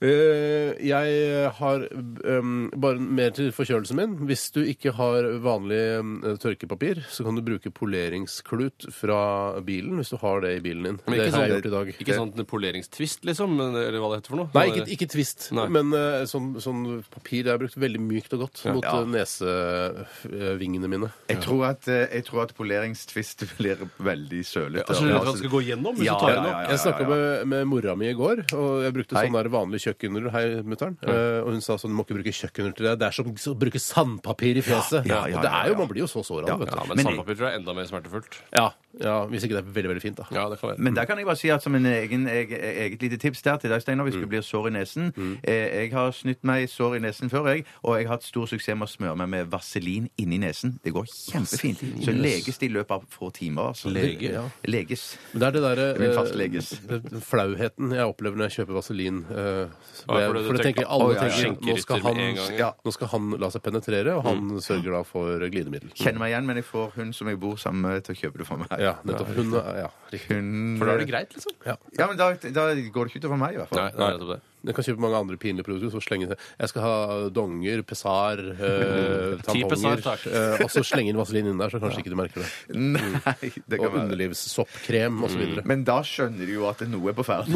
Eh, 0.00 0.78
jeg 0.88 1.50
har 1.58 1.82
um, 1.92 2.70
bare 2.80 2.96
mer 3.04 3.34
til 3.36 3.50
forkjølelsen 3.52 3.98
min. 3.98 4.14
Hvis 4.30 4.46
du 4.54 4.62
ikke 4.64 4.94
har 4.96 5.26
vanlig 5.44 5.80
um, 6.00 6.14
tørkepapir, 6.40 7.02
så 7.12 7.26
kan 7.26 7.36
du 7.36 7.42
bruke 7.44 7.68
poleringsklut 7.76 8.86
fra 8.96 9.18
bilen 9.66 10.00
hvis 10.00 10.14
du 10.14 10.16
har 10.22 10.40
det 10.40 10.54
i 10.56 10.62
bilen 10.64 10.86
din. 10.88 10.98
Men 11.04 11.18
det 11.18 11.26
ikke 11.28 11.36
har 11.36 11.44
jeg 11.44 11.50
sånn, 11.50 11.52
gjort 11.58 11.68
i 11.68 11.74
dag. 11.74 11.92
ikke 12.06 12.16
sånn 12.16 12.46
poleringstvist, 12.48 13.26
liksom? 13.28 13.58
Eller 13.60 13.98
hva 14.00 14.08
det 14.14 14.22
heter 14.22 14.32
for 14.32 14.40
noe? 14.40 14.48
Nei, 14.56 14.64
ikke, 14.72 14.86
ikke 14.96 15.10
twist, 15.12 15.50
Nei. 15.58 15.66
men 15.76 15.92
eh, 16.00 16.24
sånn, 16.32 16.48
sånn 16.64 16.80
papir 17.12 17.42
jeg 17.44 17.52
har 17.52 17.60
brukt 17.60 17.76
veldig 17.84 18.00
mykt 18.06 18.38
og 18.38 18.46
godt 18.46 18.64
mot 18.72 18.88
Ja. 18.88 18.96
eh, 19.02 19.12
nesevingene 19.18 20.88
mine. 20.94 21.12
Jeg 21.28 21.42
tror 21.44 21.66
at, 21.74 21.88
eh, 21.92 22.06
jeg 22.16 22.24
tror 22.30 22.46
at 22.46 22.56
poleringstvist 22.56 23.44
blir 23.60 23.84
veldig 24.00 24.42
sølete. 24.48 24.88
Altså, 24.96 25.12
du 25.28 25.42
skal 25.44 25.54
gå 25.58 25.62
gjennom 25.68 26.00
hvis 26.00 26.08
Ja, 26.08 26.16
du 26.16 26.24
tar 26.24 26.32
ja, 26.32 26.40
den 26.40 26.48
ja, 26.48 26.56
opp? 26.56 26.64
ja. 26.64 26.72
Jeg 26.72 26.84
snakka 26.86 27.08
med, 27.12 27.46
med 27.52 27.68
mora 27.76 27.96
mi 28.00 28.08
i 28.08 28.16
går, 28.16 28.46
og 28.56 28.82
jeg 28.88 28.96
brukte 28.96 29.20
Hei. 29.20 29.28
sånn 29.28 29.36
der 29.42 29.52
vanlig 29.52 29.84
kjøkkenrull. 29.90 30.30
Hei, 30.32 30.44
mutter'n. 30.62 30.96
Eh, 31.04 31.40
og 31.44 31.52
hun 31.52 31.60
sa 31.60 31.76
sånn, 31.76 31.90
du 31.90 31.96
må 31.98 32.04
ikke 32.06 32.16
bruke 32.20 32.32
kjøkkenrull 32.32 32.74
til 32.78 32.86
det. 32.86 32.98
Det 33.00 33.06
er 33.08 33.16
som 33.16 33.26
å 33.30 33.54
bruke 33.58 33.80
sandpapir 33.82 34.56
i 34.56 34.62
fjeset. 34.62 35.06
Ja, 35.06 35.26
ja, 35.26 35.36
Og 35.36 35.42
det 35.44 35.50
er 35.52 35.68
jo. 35.68 35.74
Man 35.80 35.88
blir 35.88 36.04
jo 36.04 36.10
så 36.10 36.22
såra 36.24 36.48
av 36.52 36.60
det, 36.60 36.68
vet 36.68 36.74
Ja, 36.74 36.82
du. 36.82 36.88
men, 36.88 36.96
Men- 36.96 37.06
sandpapir 37.06 37.36
tror 37.36 37.46
jeg 37.50 37.54
er 37.54 37.58
enda 37.60 37.74
mer 37.74 37.84
smertefullt. 37.90 38.40
Ja, 38.56 38.70
ja, 39.00 39.26
hvis 39.26 39.44
ikke 39.44 39.54
det 39.58 39.62
er 39.64 39.70
veldig, 39.70 39.90
veldig 39.94 40.02
fint, 40.02 40.16
da. 40.16 40.24
Ja, 40.34 40.48
det 40.50 40.58
kan 40.60 40.70
være. 40.70 40.78
Men 40.78 40.94
der 40.94 41.04
kan 41.06 41.16
jeg 41.18 41.26
bare 41.26 41.36
si 41.36 41.48
at 41.50 41.62
som 41.62 41.74
en 41.74 41.86
egen, 41.86 42.26
eg, 42.28 42.50
eget 42.50 43.02
lite 43.02 43.18
tips 43.18 43.42
der 43.42 43.56
til 43.56 43.70
deg, 43.70 43.82
Steinar, 43.82 44.04
hvis 44.04 44.18
du 44.20 44.26
blir 44.26 44.42
sår 44.42 44.66
i 44.68 44.70
nesen. 44.70 45.12
Eh, 45.44 45.84
jeg 45.84 45.92
har 45.92 46.10
snytt 46.12 46.42
meg 46.44 46.68
sår 46.68 46.96
i 46.96 47.00
nesen 47.00 47.30
før, 47.30 47.46
jeg, 47.54 47.64
og 47.84 47.96
jeg 47.98 48.06
har 48.08 48.16
hatt 48.16 48.24
stor 48.24 48.46
suksess 48.46 48.76
med 48.76 48.88
å 48.88 48.90
smøre 48.90 49.16
meg 49.16 49.28
med 49.28 49.50
vaselin 49.50 50.08
inni 50.18 50.38
nesen. 50.38 50.78
Det 50.82 50.92
går 50.92 51.06
kjempefint. 51.06 51.84
Så 52.04 52.12
leges 52.12 52.58
det 52.58 52.70
i 52.70 52.72
løpet 52.74 52.90
av 52.90 53.04
få 53.10 53.30
timer. 53.32 53.70
Altså. 53.70 53.90
Lege? 53.92 54.32
Ja. 54.32 54.44
Leges. 54.66 55.16
Men 55.32 55.40
det 55.40 55.46
er 55.48 55.52
det 55.52 55.62
derre 55.62 55.86
Min 55.98 56.10
eh, 56.10 57.00
den 57.10 57.20
flauheten 57.20 57.92
jeg 57.94 58.06
opplever 58.06 58.36
når 58.36 58.48
jeg 58.50 58.60
kjøper 58.60 58.76
vaselin. 58.78 59.24
eh, 59.30 59.68
Jeg- 59.80 60.26
for 60.30 60.52
du 60.56 60.58
tenker 60.62 60.86
alle 60.88 61.14
tenker 61.20 61.56
nå 61.60 61.76
skal, 61.78 62.00
han, 62.00 62.16
ja. 62.58 62.72
nå 62.84 62.92
skal 62.92 63.08
han 63.12 63.30
la 63.38 63.48
seg 63.50 63.62
penetrere, 63.62 64.16
og 64.16 64.24
han 64.24 64.50
sørger 64.60 64.92
da 64.96 65.02
for 65.06 65.38
glidemiddel. 65.50 65.90
Kjenner 65.94 66.18
meg 66.18 66.32
igjen, 66.32 66.46
men 66.46 66.56
jeg 66.56 66.64
får 66.64 66.92
hun 66.96 67.12
som 67.12 67.28
jeg 67.28 67.40
bor 67.40 67.56
sammen 67.56 67.82
med, 67.82 68.04
til 68.04 68.14
å 68.14 68.18
kjøpe 68.22 68.38
det 68.38 68.46
for 68.46 68.56
meg. 68.62 68.68
Ja, 68.80 68.94
nettopp. 69.04 69.34
Hun, 69.36 69.52
ja. 69.52 69.88
Hun, 70.28 70.76
For 70.78 70.86
da 70.86 70.92
er 70.92 70.98
det 71.04 71.08
greit, 71.10 71.34
liksom? 71.36 71.52
Ja. 71.66 71.76
Ja, 71.98 72.06
men 72.06 72.16
da, 72.16 72.32
da 72.34 72.68
går 72.74 73.04
det 73.04 73.12
ikke 73.14 73.22
utover 73.24 73.38
meg, 73.38 73.54
i 73.54 73.60
hvert 73.62 73.68
fall. 73.68 73.90
Nei, 73.98 74.12
det 74.16 74.22
er 74.22 74.32
det. 74.34 74.40
Jeg 74.66 74.74
kan 74.76 74.84
kjøpe 74.84 75.00
mange 75.00 75.16
andre 75.16 75.36
pinlige 75.40 75.64
produkter. 75.64 75.90
Så 75.94 76.02
slenge 76.04 76.26
Jeg 76.36 76.68
skal 76.68 76.82
ha 76.84 76.94
donger, 77.32 77.80
pesar, 77.88 78.38
eh, 78.38 79.38
tamponger. 79.46 80.02
eh, 80.28 80.64
og 80.64 80.68
så 80.74 80.82
slenge 80.84 81.14
inn 81.14 81.16
vaselin 81.20 81.48
inn 81.52 81.58
der, 81.62 81.72
så 81.72 81.80
kanskje 81.80 82.02
ikke 82.02 82.12
du 82.12 82.18
merker 82.20 82.44
det. 82.44 82.50
Nei, 82.76 83.34
det 83.40 83.78
kan 83.78 83.86
Og 83.86 83.94
være. 83.94 84.02
underlivssoppkrem 84.04 85.22
osv. 85.24 85.44
Men 85.64 85.84
da 85.88 86.00
skjønner 86.04 86.44
du 86.44 86.52
jo 86.58 86.66
at 86.68 86.84
noe 86.92 87.12
er 87.12 87.16
på 87.16 87.24
ferd. 87.24 87.48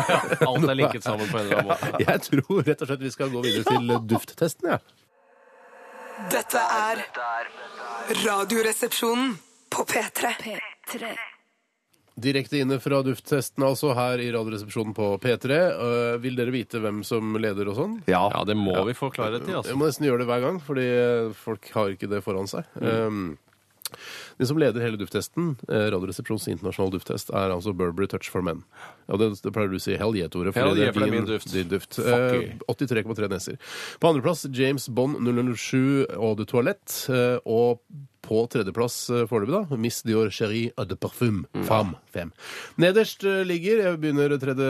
Alt 0.50 0.68
er 0.70 0.78
linket 0.78 1.02
sammen 1.06 1.26
på 1.30 1.40
en 1.40 1.46
eller 1.48 1.64
annen 1.64 1.72
måte. 1.74 2.04
Jeg 2.06 2.26
tror 2.28 2.62
rett 2.70 2.82
og 2.86 2.92
slett 2.92 3.06
vi 3.08 3.14
skal 3.16 3.32
gå 3.34 3.42
videre 3.48 3.66
til 3.72 3.94
dufttesten, 4.14 4.70
jeg. 4.76 4.98
Dette 6.30 6.60
er 6.62 7.00
Radioresepsjonen 8.22 9.34
på 9.72 9.84
P3. 9.88 10.30
P3. 10.86 11.14
Direkte 12.20 12.58
inne 12.60 12.76
fra 12.82 12.98
dufttesten, 13.06 13.64
altså, 13.64 13.94
her 13.96 14.20
i 14.20 14.26
Radioresepsjonen 14.34 14.92
på 14.96 15.06
P3. 15.22 15.60
Uh, 15.78 16.16
vil 16.20 16.36
dere 16.36 16.52
vite 16.52 16.82
hvem 16.82 17.00
som 17.08 17.38
leder 17.40 17.70
og 17.72 17.78
sånn? 17.78 17.94
Ja. 18.10 18.26
Ja, 18.34 18.42
det 18.48 18.56
må 18.58 18.74
vi 18.88 18.96
få 18.96 19.08
klarhet 19.14 19.46
i, 19.46 19.52
Jeg 19.54 19.62
altså. 19.62 19.78
må 19.80 19.88
nesten 19.88 20.08
gjøre 20.10 20.24
det 20.24 20.28
hver 20.28 20.44
gang, 20.44 20.60
fordi 20.60 20.84
eh, 20.92 21.30
folk 21.36 21.70
har 21.72 21.94
ikke 21.94 22.10
det 22.12 22.20
foran 22.26 22.50
seg. 22.50 22.68
Um, 22.84 23.38
de 24.38 24.46
som 24.48 24.58
leder 24.60 24.80
hele 24.84 24.96
dufttesten, 25.00 25.54
eh, 25.68 25.88
Radioresepsjonens 25.92 26.48
internasjonale 26.52 26.96
dufttest, 26.96 27.32
er 27.32 27.52
altså 27.52 27.74
Burberry 27.76 28.08
Touch 28.12 28.30
for 28.32 28.44
Men. 28.44 28.62
Ja, 29.08 29.18
det, 29.20 29.32
det 29.44 29.52
pleier 29.54 29.72
du 29.72 29.76
å 29.78 29.82
si 29.82 29.96
hell 30.00 30.16
yeah, 30.16 30.30
Tore. 30.32 30.52
Hell 30.56 30.72
det 30.76 30.88
er 30.88 30.96
din- 30.96 31.12
min 31.12 31.28
duft. 31.28 31.52
Din 31.52 31.68
duft. 31.68 31.98
Eh, 31.98 32.54
83,3 32.68 33.28
neser. 33.32 33.58
På 34.00 34.12
andreplass 34.12 34.46
James 34.52 34.88
Bond 34.88 35.20
007 35.20 36.06
Eau 36.16 36.34
de 36.38 36.48
Toilette. 36.48 37.04
Uh, 37.12 37.38
og 37.44 37.80
på 38.22 38.44
tredjeplass 38.52 38.96
eh, 39.10 39.24
foreløpig, 39.30 39.54
da, 39.54 39.78
Miss 39.82 40.02
Dior 40.06 40.30
Cherie 40.34 40.70
Eau 40.76 40.86
de 40.88 40.96
Parfum. 40.98 41.42
Femme. 41.52 41.66
Fam. 41.68 41.94
Fem. 42.12 42.30
Nederst 42.80 43.24
eh, 43.24 43.42
ligger 43.48 43.80
Jeg 43.82 44.00
begynner 44.02 44.34
tredje, 44.40 44.68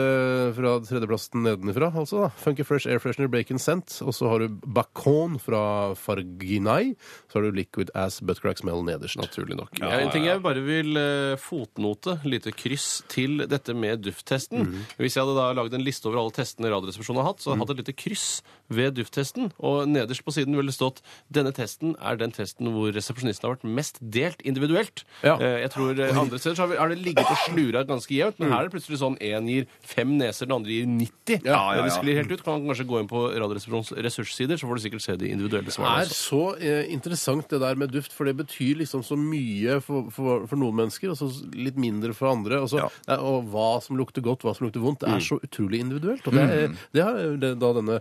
fra 0.57 0.73
tredjeplassen 0.87 1.43
nedenifra, 1.45 1.91
altså. 1.93 2.25
da, 2.25 2.31
Funky 2.43 2.65
Fresh 2.67 2.89
Air 2.89 3.01
Freshener 3.03 3.31
Bacon 3.31 3.61
Scent. 3.61 3.99
Og 4.05 4.15
så 4.15 4.29
har 4.31 4.43
du 4.43 4.57
Bacon 4.63 5.37
fra 5.41 5.93
Farginai. 5.99 6.93
Så 7.29 7.39
har 7.39 7.47
du 7.47 7.57
Liquid 7.59 7.91
Ass 7.97 8.21
Buttcrack 8.23 8.61
Smell 8.61 8.83
nederst. 8.87 9.19
Naturlig 9.21 9.57
nok. 9.59 9.75
Ja, 9.81 9.91
en 9.99 10.11
ting 10.13 10.27
jeg 10.27 10.41
bare 10.43 10.63
vil 10.65 10.97
eh, 10.99 11.35
fotnote, 11.41 12.17
lite 12.27 12.53
kryss, 12.55 13.03
til 13.11 13.43
dette 13.49 13.75
med 13.77 14.03
dufttesten. 14.07 14.63
Mhm. 14.65 14.85
Hvis 15.01 15.17
jeg 15.17 15.25
hadde 15.25 15.37
da 15.37 15.51
lagd 15.57 15.75
en 15.75 15.85
liste 15.85 16.09
over 16.09 16.21
alle 16.23 16.35
testene 16.35 16.71
Radioresepsjonen 16.73 17.21
har 17.21 17.31
hatt, 17.33 17.43
så 17.43 17.51
hadde 17.51 17.59
jeg 17.59 17.67
hatt 17.67 17.75
et 17.75 17.83
lite 17.83 17.97
kryss 17.99 18.27
ved 18.73 18.95
dufttesten. 18.97 19.51
Og 19.63 19.87
nederst 19.89 20.23
på 20.25 20.33
siden 20.35 20.55
ville 20.57 20.71
det 20.71 20.77
stått 20.77 21.03
denne 21.33 21.53
testen 21.55 21.93
er 22.01 22.17
den 22.19 22.33
testen 22.33 22.71
hvor 22.73 22.91
resepsjonisten 22.95 23.42
har 23.49 23.55
vært 23.55 23.67
mest 23.77 23.99
delt 24.01 24.41
individuelt. 24.47 25.03
Ja. 25.23 25.35
Eh, 25.39 25.59
Jeg 25.63 25.71
tror 25.73 25.99
eh, 25.99 26.17
Andre 26.23 26.39
steder 26.39 26.55
så 26.59 26.67
har 26.77 26.89
det 26.93 26.99
ligget 27.03 27.25
og 27.29 27.37
slura 27.47 27.83
ganske 27.87 28.13
jevnt, 28.15 28.39
men 28.39 28.51
her 28.51 28.63
er 28.63 28.69
det 28.69 28.73
plutselig 28.75 28.99
sånn 29.01 29.17
én 29.23 29.47
gir 29.49 29.67
fem 29.81 30.15
neser, 30.19 30.47
den 30.49 30.55
andre 30.57 30.71
gir 30.75 30.85
90. 30.87 31.43
Ja, 31.45 31.59
ja, 31.75 31.81
Det 31.83 31.91
ja. 31.91 31.97
sklir 31.99 32.19
helt 32.21 32.31
ut. 32.31 32.43
Kan 32.43 32.65
kanskje 32.67 32.85
gå 32.89 32.99
inn 33.01 33.07
på 33.11 33.23
Radioresepsjonens 33.33 33.93
ressurssider, 34.03 34.57
så 34.59 34.67
får 34.69 34.79
du 34.79 34.83
sikkert 34.85 35.05
se 35.05 35.15
de 35.19 35.29
individuelle 35.31 35.71
Det 35.71 35.77
er 35.79 36.11
så 36.13 36.41
eh, 36.59 36.87
interessant 36.93 37.47
det 37.49 37.59
der 37.63 37.75
med 37.79 37.91
duft, 37.93 38.13
for 38.13 38.25
det 38.29 38.35
betyr 38.37 38.79
liksom 38.83 39.03
så 39.03 39.17
mye 39.19 39.79
for, 39.81 40.09
for, 40.11 40.47
for 40.47 40.59
noen 40.59 40.75
mennesker, 40.83 41.11
og 41.13 41.17
så 41.19 41.29
litt 41.55 41.77
mindre 41.79 42.13
for 42.13 42.31
andre. 42.31 42.61
Og, 42.63 42.69
så, 42.71 42.83
Ja. 42.83 43.17
og 43.19 43.49
hva 43.53 43.81
som 43.83 43.97
lukter 43.99 44.21
godt, 44.25 44.43
hva 44.43 44.55
som 44.55 44.67
lukter 44.67 44.81
vondt. 44.83 45.01
Det 45.03 45.09
er 45.09 45.19
så 45.23 45.39
utrolig 45.43 45.79
individuelt. 45.83 46.25
Og 46.27 46.33
det, 46.33 46.43
er, 46.43 46.75
det 46.93 47.03
har 47.03 47.19
det, 47.41 47.53
da 47.61 47.73
denne, 47.77 47.99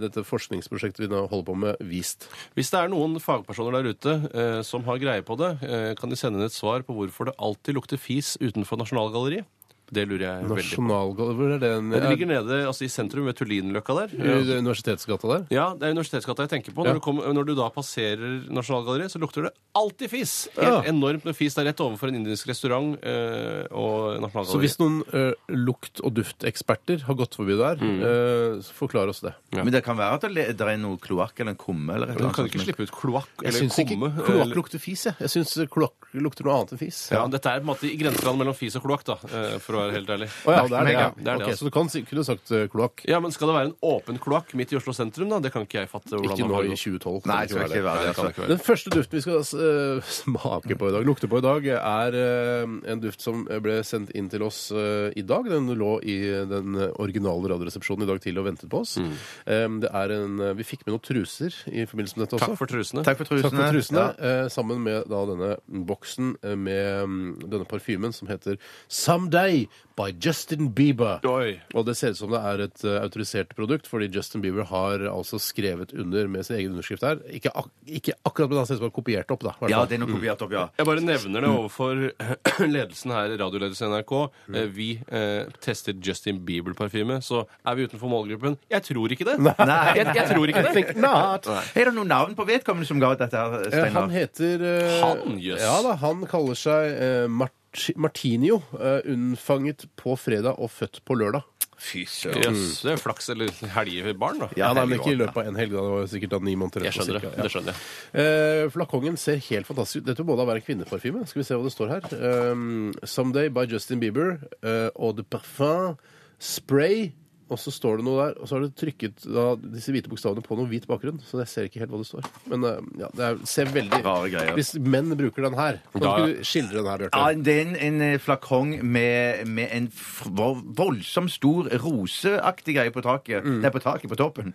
dette 0.00 0.22
forskningsprosjektet 0.26 1.04
vi 1.04 1.08
nå 1.10 1.24
holder 1.30 1.46
på 1.48 1.56
med, 1.58 1.76
vist. 1.88 2.28
Hvis 2.56 2.70
det 2.72 2.80
er 2.82 2.90
noen 2.92 3.18
fagpersoner 3.22 3.78
der 3.78 3.92
ute 3.94 4.14
eh, 4.32 4.60
som 4.68 4.84
har 4.84 5.00
greie 5.00 5.24
på 5.24 5.36
det, 5.40 5.50
eh, 5.64 5.92
kan 5.98 6.12
de 6.12 6.18
sende 6.18 6.40
inn 6.40 6.48
et 6.48 6.54
svar 6.54 6.84
på 6.84 6.96
hvorfor 6.96 7.30
det 7.30 7.38
alltid 7.40 7.78
lukter 7.78 8.00
fis 8.00 8.36
utenfor 8.40 8.80
Nasjonalgalleriet. 8.80 9.48
Det 9.94 10.04
lurer 10.08 10.24
jeg 10.26 10.48
veldig 10.50 10.76
på. 10.76 11.34
Hvor 11.38 11.52
er 11.54 11.62
den? 11.62 11.90
Det 11.94 12.02
ligger 12.12 12.28
nede 12.28 12.58
altså 12.68 12.84
i 12.84 12.90
sentrum 12.92 13.28
ved 13.28 13.38
Tullinløkka 13.38 13.96
der. 14.02 14.14
I 14.18 14.58
Universitetsgata 14.58 15.30
der? 15.30 15.46
Ja, 15.54 15.70
det 15.78 15.88
er 15.88 15.94
Universitetsgata 15.96 16.44
jeg 16.44 16.52
tenker 16.56 16.76
på. 16.76 16.84
Når, 16.84 16.98
du 16.98 17.04
kom, 17.04 17.22
når 17.22 17.48
du 17.48 17.54
da 17.58 17.68
passerer 17.72 18.42
Nasjonalgalleriet, 18.52 19.14
så 19.14 19.20
lukter 19.22 19.48
det 19.48 19.52
alltid 19.78 20.12
fis. 20.12 20.34
Ja. 20.56 20.78
Helt 20.78 20.90
enormt 20.92 21.24
med 21.28 21.36
fis. 21.38 21.56
Det 21.56 21.64
er 21.64 21.70
rett 21.70 21.82
overfor 21.84 22.12
en 22.12 22.20
indisk 22.20 22.50
restaurant 22.50 22.98
øh, 23.00 23.64
og 23.72 24.18
Nasjonalgalleriet. 24.20 24.52
Så 24.52 24.62
hvis 24.62 24.78
noen 24.82 25.00
øh, 25.12 25.32
lukt- 25.56 26.02
og 26.04 26.14
dufteksperter 26.18 27.06
har 27.08 27.18
gått 27.18 27.38
forbi 27.38 27.56
der, 27.58 27.80
eh, 27.82 28.58
så 28.64 28.76
forklar 28.76 29.08
oss 29.12 29.22
det. 29.24 29.32
Ja. 29.56 29.64
Men 29.64 29.72
det 29.74 29.82
kan 29.86 29.96
være 29.98 30.18
at 30.20 30.28
det 30.28 30.48
det 30.58 30.66
er 30.68 30.80
noe 30.80 30.98
kloakk 31.00 31.40
eller 31.40 31.54
en 31.54 31.60
kumme 31.60 31.94
eller 31.94 32.12
et 32.12 32.18
Du 32.18 32.24
eller 32.24 32.34
kan 32.34 32.44
annet. 32.44 32.52
ikke 32.52 32.58
kan 32.58 32.62
ikke 32.62 32.66
slippe 32.68 32.86
ut 32.88 32.94
kloakk 32.94 33.44
Jeg 33.46 33.56
synes 33.56 33.74
syns 33.74 33.84
ikke 33.86 34.24
kloakk 34.28 34.54
lukter 34.56 34.82
fis. 34.82 35.06
Jeg, 35.08 35.16
jeg 35.24 35.32
syns 35.32 35.54
kloakk 35.72 36.08
lukter 36.18 36.46
noe 36.46 36.58
annet 36.58 36.74
enn 36.74 36.80
fis. 36.80 37.00
Ja, 37.14 37.24
dette 37.30 37.50
er 37.52 37.62
på 37.62 37.66
en 37.66 37.70
måte 37.72 37.88
i 37.88 37.96
grenseland 38.00 38.40
mellom 38.40 38.56
fis 38.58 38.76
og 38.78 38.84
kloakk, 38.84 39.04
da, 39.08 39.16
eh, 39.28 39.56
for 39.78 39.84
å 39.84 39.86
være 39.86 39.96
helt 39.98 40.10
ærlig. 40.16 40.28
Å 40.44 40.54
ja, 40.58 40.62
det 40.68 40.76
er 40.80 40.88
det, 40.88 40.92
ja. 40.98 41.06
Det 41.14 41.22
er 41.22 41.24
det, 41.24 41.34
Ok, 41.38 41.48
altså. 41.52 41.58
Så 41.62 41.68
du 41.70 41.74
kan, 41.78 41.88
si- 41.94 42.02
kunne 42.08 42.24
sagt 42.26 42.50
eh, 42.52 42.66
kloakk. 42.72 43.04
Ja, 43.08 43.20
men 43.22 43.32
skal 43.34 43.48
det 43.52 43.56
være 43.58 43.70
en 43.70 43.76
åpen 43.88 44.18
kloakk 44.22 44.52
midt 44.58 44.72
i 44.74 44.78
Oslo 44.80 44.92
sentrum, 44.96 45.30
da? 45.32 45.38
Det 45.44 45.52
kan 45.54 45.62
ikke 45.66 45.80
jeg 45.84 45.90
fatte. 45.92 46.12
hvordan 46.16 46.34
Ikke 46.34 46.48
nå 46.48 46.54
har 46.58 46.66
i 46.66 46.72
gått. 46.74 46.82
2012. 46.84 47.28
Nei, 47.30 47.38
det 47.46 47.54
skal 47.54 47.68
ikke 47.68 47.84
være 47.86 48.02
det. 48.02 48.08
det 48.08 48.16
kan 48.16 48.24
Altså. 48.24 48.32
ikke 48.34 48.42
være. 48.44 48.52
Den 48.54 48.62
første 48.68 48.90
duften 48.94 49.18
vi 49.18 49.22
skal 49.22 49.38
eh, 49.38 50.10
smake 50.20 50.78
på 50.80 50.88
i 50.90 50.94
dag, 50.98 51.06
lukte 51.08 51.30
på 51.30 51.38
i 51.38 51.46
dag, 51.46 51.68
er 51.78 52.18
eh, 52.18 52.76
en 52.92 53.02
duft 53.04 53.22
som 53.22 53.44
ble 53.48 53.78
sendt 53.86 54.10
inn 54.18 54.28
til 54.32 54.42
oss 54.46 54.60
eh, 54.72 55.12
i 55.16 55.22
dag. 55.22 55.46
Den 55.48 55.70
lå 55.78 55.92
i 56.02 56.18
den 56.50 56.74
originale 56.98 57.52
Radioresepsjonen 57.54 58.02
i 58.06 58.10
dag 58.10 58.20
tidlig 58.24 58.42
og 58.42 58.48
ventet 58.50 58.70
på 58.72 58.82
oss. 58.82 58.96
Mm. 58.98 59.12
Eh, 59.46 59.68
det 59.84 59.92
er 59.94 60.16
en, 60.18 60.36
vi 60.58 60.66
fikk 60.66 60.82
med 60.86 60.96
noen 60.96 61.04
truser 61.06 61.54
i 61.70 61.84
forbindelse 61.86 62.18
med 62.18 62.26
dette 62.26 62.38
også. 62.40 62.48
Takk 62.50 62.58
for 62.58 62.72
trusene. 62.72 63.04
Takk 63.06 63.20
for 63.20 63.28
trusene. 63.30 63.52
Takk 63.52 63.60
for 63.62 63.76
trusene. 63.78 64.04
Ja. 64.18 64.42
Eh, 64.42 64.48
sammen 64.52 64.82
med 64.82 65.06
da 65.12 65.22
denne 65.28 65.52
boksen 65.88 66.34
eh, 66.42 66.56
med 66.58 67.06
mm, 67.08 67.26
denne 67.46 67.68
parfymen 67.68 68.12
som 68.16 68.28
heter 68.30 68.58
Someday 68.88 69.67
by 69.98 70.12
Justin 70.22 70.68
Bieber. 70.70 71.18
Oi. 71.26 71.56
Og 71.74 71.84
det 71.88 71.96
ser 71.98 72.12
ut 72.14 72.18
som 72.20 72.30
det 72.30 72.38
er 72.38 72.60
et 72.68 72.84
eh, 72.86 72.98
autorisert 73.02 73.50
produkt, 73.58 73.88
fordi 73.90 74.06
Justin 74.14 74.40
Bieber 74.44 74.62
har 74.70 75.02
altså 75.10 75.40
skrevet 75.42 75.90
under 75.98 76.28
med 76.30 76.46
sin 76.46 76.56
egen 76.60 76.70
underskrift 76.76 77.02
her. 77.02 77.18
Ikke, 77.34 77.50
ak 77.58 77.66
ikke 77.98 78.14
akkurat, 78.24 78.52
men 78.52 78.60
han 78.60 78.68
ser 78.68 78.76
ut 78.76 78.82
som 78.82 78.86
han 78.86 78.92
har 78.92 78.96
kopiert 79.00 79.32
opp, 79.34 79.42
da. 79.42 79.56
i 79.56 79.64
hvert 79.64 79.72
Ja, 79.74 79.80
fall. 79.82 79.88
det 79.90 79.98
er 79.98 80.02
noe 80.04 80.12
kopiert 80.14 80.44
opp, 80.46 80.54
ja. 80.54 80.64
Jeg 80.78 80.86
bare 80.86 81.02
nevner 81.02 81.42
det 81.46 81.50
overfor 81.50 82.04
ledelsen 82.76 83.14
her, 83.16 83.34
radioledelsen 83.42 83.88
i 83.88 83.96
NRK. 83.96 84.14
Eh, 84.54 84.68
Vi 84.78 84.88
eh, 85.10 85.50
tester 85.64 85.98
Justin 85.98 86.38
Bieber-parfyme, 86.46 87.18
så 87.24 87.42
er 87.66 87.74
vi 87.80 87.88
utenfor 87.90 88.12
målgruppen. 88.12 88.54
Jeg 88.70 88.86
tror 88.86 89.16
ikke 89.16 89.26
det. 89.32 89.38
Nei. 89.42 89.54
Jeg, 89.98 90.06
jeg 90.14 90.28
tror 90.30 90.52
ikke 90.54 90.62
det. 90.68 90.74
Think 90.78 90.94
not. 91.02 91.50
Er 91.74 91.90
det 91.90 91.96
noen 91.98 92.08
navn 92.14 92.38
på 92.38 92.46
vedkommende 92.48 92.86
som 92.88 93.02
ga 93.02 93.12
ut 93.16 93.22
dette, 93.24 93.34
her, 93.34 93.58
Eh, 93.58 93.70
Steinar? 93.74 94.00
Han 94.06 94.14
heter 94.14 94.62
eh, 94.62 94.96
Han, 95.02 95.38
jøss. 95.42 95.62
Ja 95.64 95.76
da, 95.84 95.96
han 96.04 96.22
kaller 96.30 96.58
seg 96.58 96.94
eh, 96.94 97.26
Mart 97.32 97.54
Martinio. 97.96 98.62
eh, 98.78 99.00
unnfanget 99.12 99.86
på 99.96 100.16
fredag 100.18 100.58
og 100.58 100.70
født 100.70 101.00
på 101.04 101.14
lørdag. 101.18 101.42
Fy 101.78 102.00
søren. 102.10 102.42
Jøss, 102.42 102.80
det 102.82 102.90
er 102.96 102.96
flaks 102.98 103.28
eller 103.30 103.52
helgebarn, 103.70 104.40
da. 104.40 104.48
Ja, 104.58 104.72
nei, 104.74 104.82
men 104.90 104.98
ikke 104.98 105.12
i 105.12 105.18
løpet 105.20 105.36
av 105.36 105.46
en 105.46 105.54
helg. 105.60 105.70
da. 105.76 105.78
Det 105.84 105.92
var 105.94 106.06
sikkert 106.10 106.30
da 106.32 106.38
ni 106.42 106.56
måneder 106.58 106.82
Jeg 106.88 106.92
skjønner 106.96 107.20
det. 107.20 107.22
cirka. 107.22 107.36
Ja. 107.36 107.42
Det 107.46 107.52
skjønner 107.52 107.76
jeg. 107.76 108.64
Eh, 108.64 108.70
flakongen 108.74 109.16
ser 109.16 109.36
helt 109.46 109.66
fantastisk 109.68 110.02
ut. 110.02 110.06
Dette 110.08 110.24
må 110.26 110.34
da 110.36 110.44
være 110.48 110.56
en 110.58 110.66
kvinneparfyme. 110.66 111.22
Skal 111.30 111.38
vi 111.38 111.46
se 111.46 111.54
hva 111.54 111.62
det 111.68 111.74
står 111.76 111.88
her. 111.94 112.50
Um, 112.50 112.92
'Someday' 113.04 113.52
by 113.54 113.66
Justin 113.70 114.00
Bieber. 114.00 114.40
Uh, 114.60 114.90
Eau 114.98 115.12
de 115.12 115.22
parfum. 115.22 115.96
Spray. 116.40 117.12
Og 117.48 117.56
så 117.56 117.72
står 117.72 117.96
det 118.00 118.04
noe 118.04 118.16
der, 118.26 118.34
og 118.42 118.48
så 118.50 118.56
har 118.58 118.64
du 118.66 118.72
trykket 118.76 119.22
da, 119.24 119.44
disse 119.72 119.88
hvite 119.94 120.10
bokstavene 120.12 120.42
på 120.44 120.56
noe 120.58 120.68
hvit 120.68 120.84
bakgrunn. 120.86 121.16
Så 121.24 121.38
jeg 121.40 121.48
ser 121.48 121.68
ikke 121.68 121.80
helt 121.80 121.90
hva 121.94 122.00
det 122.02 122.08
står. 122.10 122.26
Men 122.52 122.66
uh, 122.68 122.74
ja, 123.00 123.08
det 123.16 123.24
er, 123.30 123.38
ser 123.48 123.70
veldig 123.72 124.00
Rare 124.04 124.28
greier. 124.34 124.52
Hvis 124.58 124.74
menn 124.84 125.08
bruker 125.16 125.46
den 125.48 125.56
her 125.56 125.78
Kan 125.94 126.04
Da- 126.04 126.12
ikke 126.18 126.26
du 126.42 126.44
skildre 126.44 126.82
den 126.82 126.90
her, 126.92 127.06
Ja, 127.08 127.32
det 127.48 127.54
er 127.56 127.62
en, 127.64 127.74
en 127.88 128.00
eh, 128.04 128.18
flakong 128.20 128.74
med, 128.84 129.46
med 129.48 129.68
en 129.72 129.88
f- 129.88 130.28
vo- 130.28 130.60
voldsomt 130.76 131.32
stor 131.32 131.70
roseaktig 131.80 132.76
greie 132.76 132.92
på 132.92 133.00
taket. 133.06 133.40
Mm. 133.48 133.62
Nei, 133.64 133.70
på 133.72 133.80
taket, 133.86 134.10
på 134.12 134.18
toppen. 134.20 134.52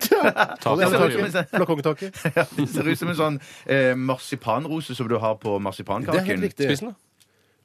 Flakongtaket. 0.62 1.50
Flakongtaket. 1.54 2.22
Ja, 2.36 2.46
det 2.58 2.68
ser 2.72 2.90
ut 2.94 3.00
som 3.00 3.10
en 3.14 3.18
sånn 3.20 3.40
eh, 3.66 3.94
marsipanrose 3.98 4.96
som 4.98 5.10
du 5.10 5.18
har 5.22 5.36
på 5.42 5.56
Det 5.56 5.60
er 5.62 5.66
marsipankaken. 5.70 6.26
helt 6.30 6.46
riktig. 6.50 6.70
Spis 6.70 6.84
den, 6.86 6.94
da. 6.94 7.00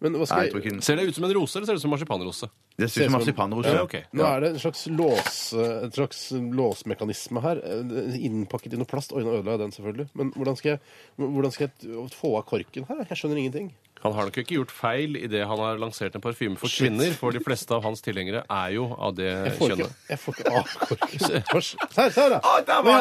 Men 0.01 0.15
hva 0.15 0.23
Nei, 0.23 0.27
skal 0.31 0.45
jeg 0.45 0.51
tror 0.53 0.61
jeg 0.61 0.65
ikke 0.69 0.75
den 0.77 0.85
Ser 0.87 0.97
det 1.01 1.05
ut 1.09 1.17
som 1.17 1.25
en 1.27 1.33
rose, 1.35 1.57
eller 1.59 1.67
ser 1.67 1.75
det 1.75 1.81
ut 1.81 1.83
som 1.83 1.91
marsipanrose? 1.91 2.49
Det 2.79 2.87
ser 2.91 3.03
ut 3.03 3.11
som 3.11 3.17
marsipanrose. 3.19 3.73
Ja, 3.75 3.83
ok. 3.83 3.97
Nå 4.15 4.27
er 4.29 4.41
det 4.45 4.51
en 4.53 4.61
slags, 4.63 4.85
lås, 4.95 5.39
en 5.59 5.91
slags 5.97 6.21
låsmekanisme 6.33 7.43
her. 7.43 7.61
eh, 7.65 8.19
Innpakket 8.29 8.77
i 8.77 8.79
noe 8.79 8.87
plast. 8.87 9.13
Oi, 9.13 9.25
nå 9.27 9.35
ødela 9.41 9.57
jeg 9.57 9.63
den, 9.65 9.75
selvfølgelig. 9.75 10.09
Men 10.15 10.31
hvordan 10.37 10.57
skal 10.61 10.71
jeg, 10.77 10.81
hvordan 11.19 11.55
skal 11.57 11.67
jeg 11.71 12.11
få 12.15 12.31
av 12.39 12.47
korken 12.47 12.87
her? 12.89 13.03
Jeg 13.11 13.19
skjønner 13.23 13.43
ingenting. 13.43 13.73
Han 14.05 14.13
har 14.15 14.29
nok 14.29 14.37
ikke 14.43 14.57
gjort 14.59 14.71
feil 14.75 15.17
i 15.19 15.27
det 15.31 15.41
han 15.49 15.59
har 15.59 15.79
lansert 15.81 16.15
en 16.15 16.23
parfyme 16.23 16.57
for 16.61 16.69
kvinner, 16.71 17.13
for 17.19 17.33
de 17.35 17.41
fleste 17.43 17.73
av 17.75 17.83
hans 17.83 18.01
tilhengere 18.05 18.45
er 18.49 18.71
jo 18.77 18.87
av 18.95 19.15
det 19.19 19.31
kjønnet. 19.59 19.91
jeg 20.09 20.19
får 20.23 20.39
ikke 20.39 20.53
av 20.61 20.75
korken. 20.87 21.21
Se 21.21 22.21
her, 22.21 22.37
da! 22.37 22.41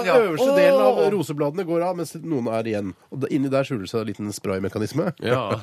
Ja. 0.07 0.17
Øverste 0.17 0.55
delen 0.57 0.81
av 0.81 1.01
rosebladene 1.13 1.65
går 1.67 1.85
av, 1.89 1.97
mens 1.99 2.15
noen 2.23 2.47
er 2.53 2.69
igjen. 2.71 2.93
Og 3.13 3.27
inni 3.33 3.49
der 3.53 3.67
skjuler 3.67 3.85
det 3.85 3.91
seg 3.91 4.01
en 4.03 4.09
liten 4.11 4.33
spraymekanisme. 4.35 5.11
Ja. 5.23 5.45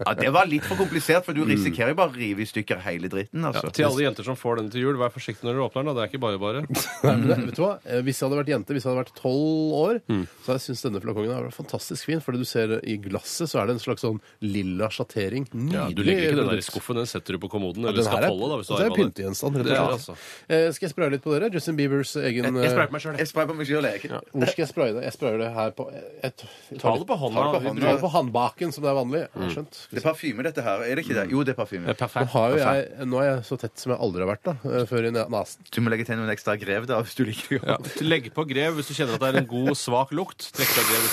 Ja, 0.00 0.14
Det 0.16 0.30
var 0.32 0.46
litt 0.48 0.64
for 0.64 0.78
komplisert, 0.80 1.24
for 1.26 1.34
du 1.36 1.40
Mm. 1.44 1.50
risikerer 1.54 1.88
jo 1.92 1.96
bare 1.98 2.10
å 2.12 2.16
rive 2.16 2.40
i 2.42 2.46
stykker 2.48 2.80
hele 2.84 3.08
dritten. 3.12 3.44
altså. 3.44 3.70
Til 3.72 3.84
alle 3.86 4.02
jenter 4.06 4.24
som 4.24 4.36
får 4.36 4.56
den 4.60 4.70
til 4.70 4.80
jul, 4.84 4.96
vær 5.00 5.10
forsiktig 5.12 5.44
når 5.44 5.54
dere 5.56 5.66
åpner 5.68 5.84
den. 5.84 5.88
da. 5.90 5.94
Det 5.94 6.02
er 6.04 6.10
ikke 6.10 6.20
bare 6.24 6.38
bare. 6.40 6.60
Nei, 7.04 7.44
vet 7.46 7.56
du 7.56 7.62
hva? 7.62 7.72
Eh, 7.84 8.00
Hvis 8.06 8.20
jeg 8.20 8.28
hadde 8.28 8.38
vært 8.40 8.52
jente, 8.52 8.72
hvis 8.76 8.84
jeg 8.86 8.90
hadde 8.92 9.02
vært 9.04 9.14
tolv 9.20 9.74
år, 9.80 10.00
så 10.08 10.46
hadde 10.46 10.56
jeg 10.58 10.64
syntes 10.66 10.84
denne 10.86 11.02
flakongen 11.04 11.32
var 11.34 11.50
fantastisk 11.56 12.04
fin. 12.10 12.20
Fordi 12.24 12.38
du 12.38 12.44
ser 12.48 12.76
i 12.84 12.96
glasset, 13.02 13.50
så 13.50 13.60
er 13.62 13.66
det 13.70 13.76
en 13.76 13.82
slags 13.84 14.04
sånn 14.06 14.20
lilla 14.60 14.88
sjattering. 14.92 15.48
Nydelig. 15.50 15.74
Ja, 15.74 15.88
du 15.90 16.02
legger 16.06 16.26
ikke 16.28 16.38
den 16.40 16.50
der 16.52 16.60
i 16.60 16.64
skuffen, 16.66 17.00
den 17.00 17.08
setter 17.10 17.34
du 17.36 17.40
på 17.42 17.50
kommoden. 17.50 17.82
Ja, 17.84 17.90
Eller 17.90 18.04
er- 18.04 18.28
da, 18.28 18.56
hvis 18.60 18.68
du 18.68 18.74
har 18.74 18.80
det 18.80 18.86
er 18.86 18.90
arva 18.92 18.98
pyntegjenstand, 19.00 19.56
rett 19.56 19.66
og 19.66 19.72
er 19.72 19.80
slett. 19.80 19.96
altså. 19.96 20.14
Eh, 20.48 20.66
Skal 20.76 20.86
jeg 20.86 20.92
spraye 20.94 21.10
litt 21.16 21.22
på 21.24 21.32
dere? 21.34 21.50
Justin 21.54 21.76
Biebers 21.80 22.14
egen 22.20 22.44
Jeg 22.44 22.54
eh, 22.64 22.70
sprayer 22.70 22.88
på 22.90 22.96
meg 22.96 23.02
sjøl, 23.04 23.18
Jeg 23.18 23.28
sprayer 23.30 23.48
på 23.50 23.56
meg 23.58 23.66
selv, 23.66 23.88
jeg. 23.90 24.10
Hvor 24.10 24.46
skal 24.52 24.62
jeg 24.64 24.70
spraye 24.70 24.92
det? 24.96 25.02
Jeg 25.08 25.12
sprayer 25.16 25.38
det 25.42 25.50
her 25.54 25.70
på 25.76 25.86
jeg, 25.90 26.04
jeg, 26.22 26.32
Ta 26.80 26.94
det 26.96 27.06
på 27.10 27.16
hånda. 27.20 27.40
Ta 27.40 27.46
det 27.46 27.60
på, 27.60 27.68
hånda. 27.68 27.80
Ta 27.80 27.92
det 27.96 28.04
på 28.04 28.12
håndbaken, 28.14 28.72
som 28.76 28.84
det 28.84 28.90
er 28.90 28.98
vanlig. 29.00 29.20
Jeg 29.26 29.42
har 29.42 29.54
skjønt. 29.56 29.80
Det 29.90 29.98
er 30.02 30.06
parfyme, 30.10 30.42
dette 30.46 30.62
her. 30.68 30.84
Er 30.86 30.94
det 30.94 31.04
ikke 31.06 31.16
det? 31.20 31.26
Jo, 31.32 31.42
det 31.44 31.54
er 31.56 31.58
parfyme. 31.60 31.86
Nå, 31.90 31.94
perfekt. 31.98 32.30
har 32.34 32.50
jo 32.50 32.60
jeg, 32.60 33.06
nå 33.10 33.20
er 33.22 33.28
jeg 33.34 33.44
så 33.50 33.58
tett 33.60 33.78
som 33.78 33.92
jeg 33.94 34.00
aldri 34.00 34.24
har 34.26 34.30
vært 34.36 34.44
da, 34.50 34.54
eh, 34.70 34.84
før 34.90 35.08
i 35.08 35.14
nesen. 35.14 35.58
Du 35.70 35.80
må 35.80 35.90
legge 35.90 36.06
til 36.06 36.16
noen 36.20 36.30
ekstra 36.34 36.56
grev, 36.60 36.86
da, 36.86 37.00
hvis 37.02 37.14
du 37.16 37.24
liker 37.24 37.58
det. 37.58 37.68
Ja. 37.68 37.78
Legg 38.06 38.30
på 38.34 38.46
grev 38.48 38.74
hvis 38.78 38.88
du 38.90 38.94
kjenner 38.94 39.14
at 39.14 39.20
det 39.20 39.34
er 39.34 39.38
en 39.42 39.50
god, 39.50 39.72
svak 39.76 40.10
lukt. 40.12 40.50
Trekk 40.52 40.72
deg 40.76 40.84
grev. 40.90 41.10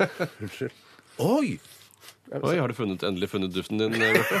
Unnskyld. 0.42 0.70
Oi! 1.20 1.58
Oi, 2.30 2.56
har 2.60 2.68
du 2.70 2.74
funnet, 2.78 3.02
endelig 3.02 3.28
funnet 3.32 3.50
duften 3.54 3.78
din, 3.80 3.90
Bjarte? 3.98 4.38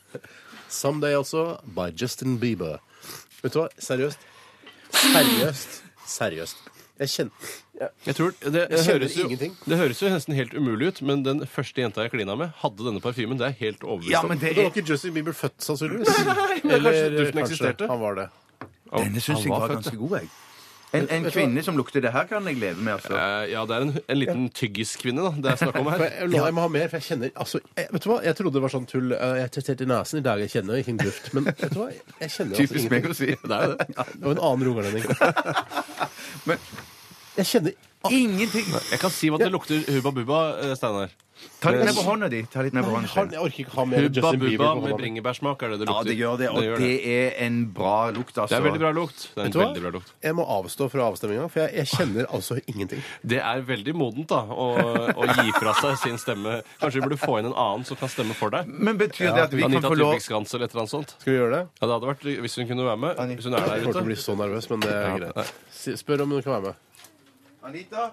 Someday 0.70 1.14
also 1.18 1.58
by 1.64 1.88
Justin 1.96 2.36
Bieber. 2.38 2.78
Vet 3.42 3.52
du 3.56 3.62
hva? 3.64 3.68
Seriøst. 3.82 4.18
Seriøst. 4.94 5.80
Seriøst. 6.10 6.66
Jeg 7.00 7.08
kjenner 7.08 7.88
Jeg 8.04 8.14
tror 8.18 8.32
det, 8.44 8.62
Jeg 8.68 8.84
høres 8.90 9.14
jo, 9.16 9.24
ingenting. 9.24 9.54
det 9.64 9.76
høres 9.80 10.02
jo 10.02 10.10
nesten 10.12 10.34
helt 10.36 10.52
umulig 10.54 10.90
ut, 10.92 10.98
men 11.08 11.22
den 11.24 11.40
første 11.48 11.80
jenta 11.80 12.04
jeg 12.04 12.12
klina 12.12 12.34
med, 12.36 12.50
hadde 12.60 12.84
denne 12.86 13.00
parfymen. 13.00 13.38
Det 13.40 13.46
er 13.48 13.56
helt 13.62 13.82
overbevist 13.86 14.12
Ja, 14.12 14.20
om. 14.22 14.28
men 14.28 14.38
det 14.42 14.50
Det 14.54 14.56
var 14.60 14.68
er 14.68 14.74
ikke 14.74 14.84
Justin 14.90 15.14
Bieber 15.16 15.32
født, 15.32 15.56
sannsynligvis. 15.64 16.12
Eller 16.64 16.92
kanskje 16.92 17.10
duften 17.16 17.42
eksisterte? 17.46 17.88
Han 17.88 18.00
var 18.04 18.14
det. 18.20 18.28
Denne 18.92 19.22
syns 19.24 19.42
jeg 19.46 19.50
var 19.54 19.64
var 19.66 19.74
ganske 19.78 19.96
god, 19.96 20.18
jeg. 20.20 20.28
En, 20.92 21.04
en 21.14 21.26
kvinne 21.30 21.62
som 21.62 21.76
lukter 21.78 22.02
det 22.02 22.10
her, 22.10 22.24
kan 22.26 22.46
jeg 22.50 22.56
leve 22.58 22.80
med, 22.82 22.96
altså. 22.96 23.12
Eh, 23.14 23.50
Ja, 23.52 23.60
det 23.68 23.76
er 23.76 23.84
en, 23.86 23.92
en 24.10 24.18
liten 24.18 24.48
tyggiskvinne 24.58 25.22
da, 25.22 25.30
det 25.44 25.52
er 25.52 25.60
snakk 25.60 25.76
om 25.78 25.86
For 25.86 26.02
her. 26.02 26.16
jeg, 26.18 26.30
jeg 26.34 26.54
må 26.56 26.64
ha 26.64 26.70
mer, 26.74 26.88
for 26.90 26.98
jeg 26.98 27.06
kjenner 27.06 27.30
altså, 27.38 27.60
jeg, 27.78 27.86
Vet 27.94 28.02
du 28.02 28.08
hva? 28.10 28.16
Jeg 28.26 28.38
trodde 28.40 28.54
det 28.58 28.62
var 28.64 28.72
sånn 28.74 28.88
tull. 28.90 29.12
eh, 29.14 29.34
Jeg 29.44 29.52
testerte 29.54 29.86
i 29.86 29.90
nesen 29.92 30.18
i 30.18 30.24
dag, 30.26 30.42
jeg 30.42 30.50
kjenner 30.56 30.80
ikke 30.82 30.94
en 30.96 31.02
duft. 31.04 31.30
Men 31.36 31.46
vet 31.52 31.62
du 31.70 31.78
hva? 31.78 31.86
Jeg 31.94 32.34
kjenner 32.34 32.56
altså 32.56 32.66
Typisk 32.66 32.90
meg 32.96 33.06
å 33.06 33.14
si. 33.20 33.30
Det 33.38 33.60
er 33.60 33.76
det. 33.76 33.88
Var 34.24 34.34
en 34.34 34.42
annen 34.50 34.66
rogalending. 34.66 35.06
Men 36.50 36.58
Jeg 37.38 37.46
kjenner 37.54 37.78
ingenting! 38.08 38.64
Jeg 38.90 39.00
kan 39.02 39.10
si 39.12 39.28
hva 39.28 39.38
det 39.38 39.50
lukter 39.52 39.82
Hubba 39.92 40.10
Bubba, 40.16 40.44
eh, 40.64 40.74
Steinar. 40.78 41.10
Ta 41.60 41.70
litt 41.72 41.86
ned 41.88 41.94
på 41.96 42.02
hånda 42.04 42.26
di. 42.28 42.42
Ta 42.52 42.60
litt 42.60 42.74
ned 42.76 42.84
på 42.84 42.90
hånda 42.92 43.08
di. 43.30 43.32
jeg 43.36 43.40
orker 43.40 43.60
ikke 43.64 43.72
ha 43.78 43.84
mer 43.88 44.02
Hubba 44.04 44.12
Justin 44.20 44.40
Bieber 44.40 44.50
Bubba 44.60 44.72
på 44.74 44.80
med 44.80 44.90
hånda 44.90 44.96
bringebærsmak 45.00 45.62
er 45.64 45.68
det 45.72 45.78
det 45.80 45.86
Ja, 45.88 45.92
lukter. 45.94 46.08
det 46.10 46.16
gjør 46.20 46.36
det. 46.40 46.48
Og 46.50 46.62
gjør 46.66 46.76
det 46.84 46.90
er 47.08 47.38
en 47.46 47.56
bra 47.72 48.10
lukt, 48.12 48.34
altså. 48.36 48.48
Det 48.52 48.58
er 48.58 48.64
veldig 48.66 48.80
bra 48.82 48.90
lukt. 48.92 49.16
Det 49.24 49.30
er 49.30 49.40
Vet 49.40 49.46
en 49.46 49.52
du 49.52 49.58
veldig 49.60 49.82
bra 49.86 49.90
lukt. 49.96 50.12
Jeg 50.28 50.34
må 50.36 50.44
avstå 50.56 50.90
fra 50.92 51.00
avstemminga, 51.08 51.46
for 51.48 51.60
jeg, 51.64 51.72
jeg 51.80 51.86
kjenner 51.94 52.28
altså 52.28 52.58
ingenting. 52.66 53.00
Det 53.24 53.40
er 53.40 53.62
veldig 53.72 53.94
modent 53.96 54.28
da, 54.28 54.42
å, 54.52 54.66
å 55.16 55.24
gi 55.32 55.48
fra 55.56 55.72
seg 55.80 55.96
sin 56.04 56.18
stemme. 56.20 56.60
Kanskje 56.80 57.00
vi 57.00 57.06
burde 57.08 57.20
få 57.24 57.38
inn 57.40 57.48
en 57.48 57.56
annen 57.56 57.88
som 57.88 57.96
kan 57.96 58.08
stemme 58.12 58.36
for 58.36 58.52
deg? 58.52 58.68
Men 58.68 59.00
betyr 59.00 59.32
det 59.32 59.46
at 59.48 59.52
vi 59.56 59.62
kan 59.64 59.72
Anita 59.72 59.88
få 59.88 59.96
lov 59.96 60.20
Skans 60.20 60.52
eller 60.54 60.68
et 60.68 60.76
eller 60.76 60.84
annet 60.84 60.92
sånt. 60.92 61.16
Skal 61.24 61.32
vi 61.32 61.38
gjøre 61.40 61.56
det? 61.56 61.64
Ja, 61.80 61.86
det 61.88 61.94
hadde 61.96 62.12
vært 62.12 62.28
Hvis 62.44 62.56
hun 62.60 62.68
kunne 62.68 62.84
være 62.84 63.00
med. 63.00 63.16
Hvis 63.40 63.48
hun 63.48 63.54
er 63.56 63.64
Jeg 63.64 63.82
kommer 63.88 63.96
til 63.96 64.04
å 64.04 64.08
bli 64.12 64.20
så 64.28 64.36
nervøs, 64.36 64.68
men 64.70 64.80
det 64.84 64.92
er 64.92 65.18
greit. 65.24 65.52
Si- 65.72 65.96
Spør 65.96 66.20
om 66.28 66.36
hun 66.36 66.42
kan 66.44 66.52
være 66.60 66.68
med. 66.68 66.74
Anita, 67.62 68.10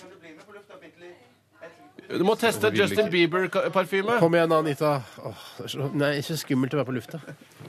kan 0.00 0.10
du 0.10 0.16
bli 0.20 0.30
med 0.34 0.46
på 0.46 0.52
lufta 0.54 0.74
bitte 0.80 1.00
litt? 1.02 2.18
Du 2.18 2.24
må 2.26 2.34
teste 2.36 2.68
Justin 2.76 3.08
Bieber-parfyme. 3.10 4.18
Kom 4.20 4.34
igjen, 4.36 4.52
Anita. 4.52 4.90
Åh, 5.24 5.44
det 5.56 5.64
er 5.64 5.72
så, 5.72 5.86
nei, 5.96 6.10
ikke 6.20 6.36
skummelt 6.36 6.74
å 6.76 6.80
være 6.82 6.88
på 6.90 6.94
lufta. 6.98 7.20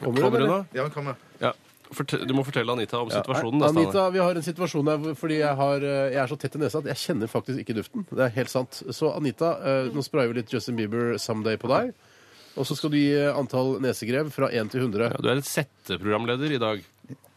Kommer 0.01 0.25
Kommer 0.25 0.43
du 0.43 0.45
eller? 0.45 0.65
Ja, 0.75 0.83
men 0.83 0.91
kom 0.93 1.07
her. 1.11 1.21
Ja. 1.41 1.53
Du 2.25 2.33
må 2.35 2.43
fortelle 2.43 2.73
Anita 2.73 2.99
om 2.99 3.09
Ja. 3.13 3.21
situasjonen. 3.21 3.61
da, 3.61 3.69
Anita, 3.69 4.09
vi 4.11 4.19
har 4.19 4.35
en 4.35 4.43
situasjon 4.43 4.85
der 4.89 5.13
fordi 5.15 5.37
jeg, 5.39 5.55
har, 5.55 5.75
eh, 5.77 6.11
jeg 6.11 6.21
er 6.23 6.27
så 6.27 6.37
tett 6.41 6.55
i 6.55 6.59
nesa 6.59 6.79
at 6.81 6.89
jeg 6.91 6.95
kjenner 7.05 7.27
faktisk 7.31 7.61
ikke 7.63 7.75
duften. 7.77 8.05
Det 8.11 8.25
er 8.25 8.29
helt 8.35 8.49
sant. 8.49 8.81
Så 8.91 9.15
Anita, 9.15 9.53
eh, 9.63 9.89
nå 9.93 10.03
sprayer 10.03 10.27
vi 10.33 10.41
litt 10.41 10.51
Justin 10.51 10.75
Bieber 10.75 11.13
'Someday' 11.15 11.57
på 11.57 11.69
deg. 11.69 11.93
Og 12.57 12.65
så 12.65 12.75
skal 12.75 12.89
du 12.89 12.97
gi 12.97 13.13
eh, 13.15 13.31
antall 13.37 13.79
nesegrev 13.79 14.31
fra 14.31 14.49
1 14.51 14.71
til 14.71 14.81
100. 14.81 15.11
Ja, 15.11 15.17
du 15.21 15.29
er 15.29 15.35
litt 15.35 15.45
setteprogramleder 15.45 16.51
i 16.51 16.57
dag. 16.57 16.83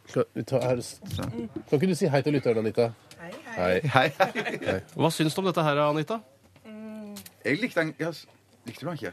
Skal 0.09 0.25
vi 0.35 0.43
ta 0.43 0.59
her? 0.61 0.81
Kan 0.81 1.79
ikke 1.79 1.87
du 1.87 1.95
si 1.95 2.07
hei 2.09 2.23
til 2.23 2.33
lytteren, 2.33 2.59
Anita? 2.59 2.93
Hei, 3.29 3.81
hei. 3.93 4.09
Hei. 4.17 4.59
Hei. 4.65 4.81
Hva 4.97 5.11
syns 5.13 5.35
du 5.37 5.43
om 5.43 5.49
dette 5.51 5.65
her, 5.65 5.81
Anita? 5.85 6.21
Jeg 7.45 7.61
likte 7.63 7.83
den 7.83 7.95
ja, 8.01 8.13
Likte 8.69 8.85
du 8.85 8.89
den 8.89 8.99
ikke? 8.99 9.13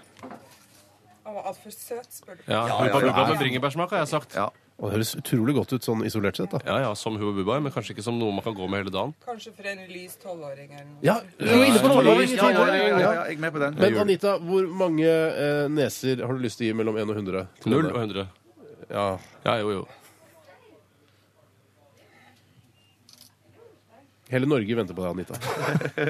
Han 1.25 1.35
var 1.35 1.49
altfor 1.49 1.73
søt, 1.73 2.11
spør 2.13 2.37
du. 2.37 2.43
Ja, 2.47 2.61
ja, 2.69 2.77
ja, 2.85 2.99
ja. 3.01 3.25
med 3.31 3.39
bringebærsmak, 3.41 3.89
har 3.91 4.03
jeg 4.03 4.11
sagt. 4.13 4.35
Ja. 4.37 4.51
Og 4.75 4.89
det 4.89 4.97
høres 4.97 5.13
utrolig 5.17 5.55
godt 5.55 5.71
ut 5.73 5.87
sånn 5.87 6.03
isolert 6.05 6.37
sett. 6.37 6.51
da. 6.51 6.59
Ja, 6.67 6.77
ja, 6.83 6.93
som 6.99 7.15
Hubba 7.19 7.33
Bubba, 7.37 7.57
men 7.63 7.73
kanskje 7.73 7.95
ikke 7.95 8.05
som 8.05 8.19
noe 8.19 8.35
man 8.35 8.43
kan 8.45 8.55
gå 8.55 8.67
med 8.69 8.83
hele 8.83 8.93
dagen. 8.93 9.15
Kanskje 9.25 9.53
for 9.55 9.67
en 9.71 9.83
lys 9.89 10.17
tolvåring 10.21 10.73
eller 10.75 10.89
noe. 10.89 10.99
Ja, 11.05 11.17
du 11.39 11.47
er 11.47 11.65
inne 11.69 11.81
på 11.81 11.91
noe! 11.91 12.03
Ja, 12.03 12.15
ja, 12.19 12.49
ja, 12.51 12.75
ja, 12.75 12.87
ja, 12.99 13.11
jeg 13.25 13.37
er 13.37 13.43
med 13.47 13.55
på 13.55 13.63
den. 13.63 13.77
Men 13.81 13.99
Anita, 14.03 14.37
hvor 14.43 14.67
mange 14.83 15.11
eh, 15.11 15.65
neser 15.71 16.23
har 16.27 16.35
du 16.35 16.43
lyst 16.43 16.59
til 16.59 16.67
å 16.67 16.71
gi 16.71 16.79
mellom 16.83 16.99
1 17.03 17.13
og 17.15 17.21
100? 17.23 17.45
0 17.65 17.91
og 17.93 18.01
100. 18.03 18.27
Ja. 18.91 19.07
Ja, 19.47 19.59
jo, 19.63 19.77
jo. 19.79 19.85
Hele 24.25 24.47
Norge 24.49 24.73
venter 24.73 24.95
på 24.97 25.03
deg, 25.05 25.11
Anita. 25.13 25.35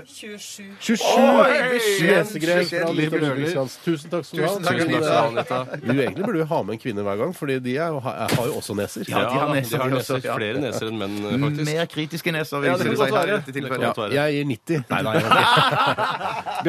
27. 0.07 0.63
27 0.79 1.73
beskjeden, 1.73 2.69
fra 2.69 2.85
Anita. 2.87 3.17
Ludvigsdans. 3.19 3.73
Tusen 3.83 4.13
takk 4.13 4.23
skal 4.23 4.39
du 4.39 4.45
ha. 4.45 4.51
Tusen 4.53 4.63
takk, 4.63 4.77
Anita. 4.85 5.57
Du, 5.81 5.91
egentlig 5.91 6.23
burde 6.23 6.39
jo 6.39 6.45
ha 6.47 6.59
med 6.63 6.77
en 6.77 6.79
kvinne 6.79 7.03
hver 7.03 7.19
gang, 7.19 7.33
fordi 7.35 7.57
de 7.65 7.73
er, 7.75 7.97
har, 8.05 8.21
har 8.31 8.47
jo 8.47 8.55
også 8.61 8.77
neser. 8.79 9.03
Ja, 9.11 9.25
de 9.27 9.41
har 9.41 9.51
neser, 9.51 9.75
de 9.75 9.81
har 9.83 9.91
neser. 9.97 10.21
Flere 10.29 10.61
neser 10.63 10.87
enn 10.87 11.01
menn, 11.01 11.17
eh, 11.25 11.35
faktisk. 11.43 11.67
Mer 11.73 11.89
kritiske 11.91 12.35
neser, 12.37 12.63
vil 12.63 12.71
Ja, 12.71 12.77
det 12.79 12.87
si 12.87 13.01
godt 13.01 13.17
her 13.17 13.33
i 13.33 13.35
dette 13.35 13.55
tilfellet. 13.57 14.15
Jeg 14.15 14.37
gir 14.37 14.47
90. 14.53 14.87
Nei, 14.93 15.01
nei. 15.09 15.15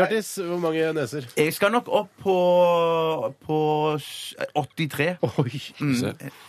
Bjartis, 0.00 0.32
hvor 0.50 0.60
mange 0.66 0.90
neser? 0.98 1.30
Jeg 1.38 1.54
skal 1.54 1.74
nok 1.76 1.92
opp 2.00 2.10
på, 2.26 2.36
på 3.46 3.60
83. 4.58 5.08
Oi. 5.46 5.62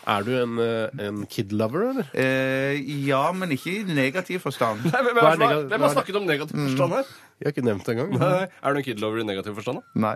Er 0.09 0.25
du 0.25 0.33
en, 0.41 0.57
eh, 0.65 1.05
en 1.05 1.21
kid 1.29 1.53
lover, 1.53 1.91
eller? 1.91 2.09
Eh, 2.17 2.81
ja, 3.05 3.27
men 3.37 3.53
ikke 3.53 3.77
i 3.77 3.85
negativ 3.93 4.41
forstand. 4.49 4.86
Nei, 4.87 5.01
hvem, 5.03 5.17
er 5.17 5.23
hvem, 5.27 5.39
negativ- 5.41 5.67
hvem 5.71 5.83
har 5.85 5.93
snakket 5.95 6.17
om 6.19 6.25
negativ 6.29 6.59
forstand 6.63 6.95
her? 6.97 7.09
Jeg 7.37 7.45
har 7.47 7.53
ikke 7.55 7.65
nevnt 7.67 7.85
det 7.85 7.93
engang. 7.95 8.13
Nei, 8.21 8.47
Er 8.63 8.73
du 8.73 8.79
en 8.81 8.85
kidlover 8.87 9.21
i 9.21 9.25
negativ 9.27 9.57
forstand? 9.59 9.81
da? 9.83 10.05
Nei. 10.07 10.15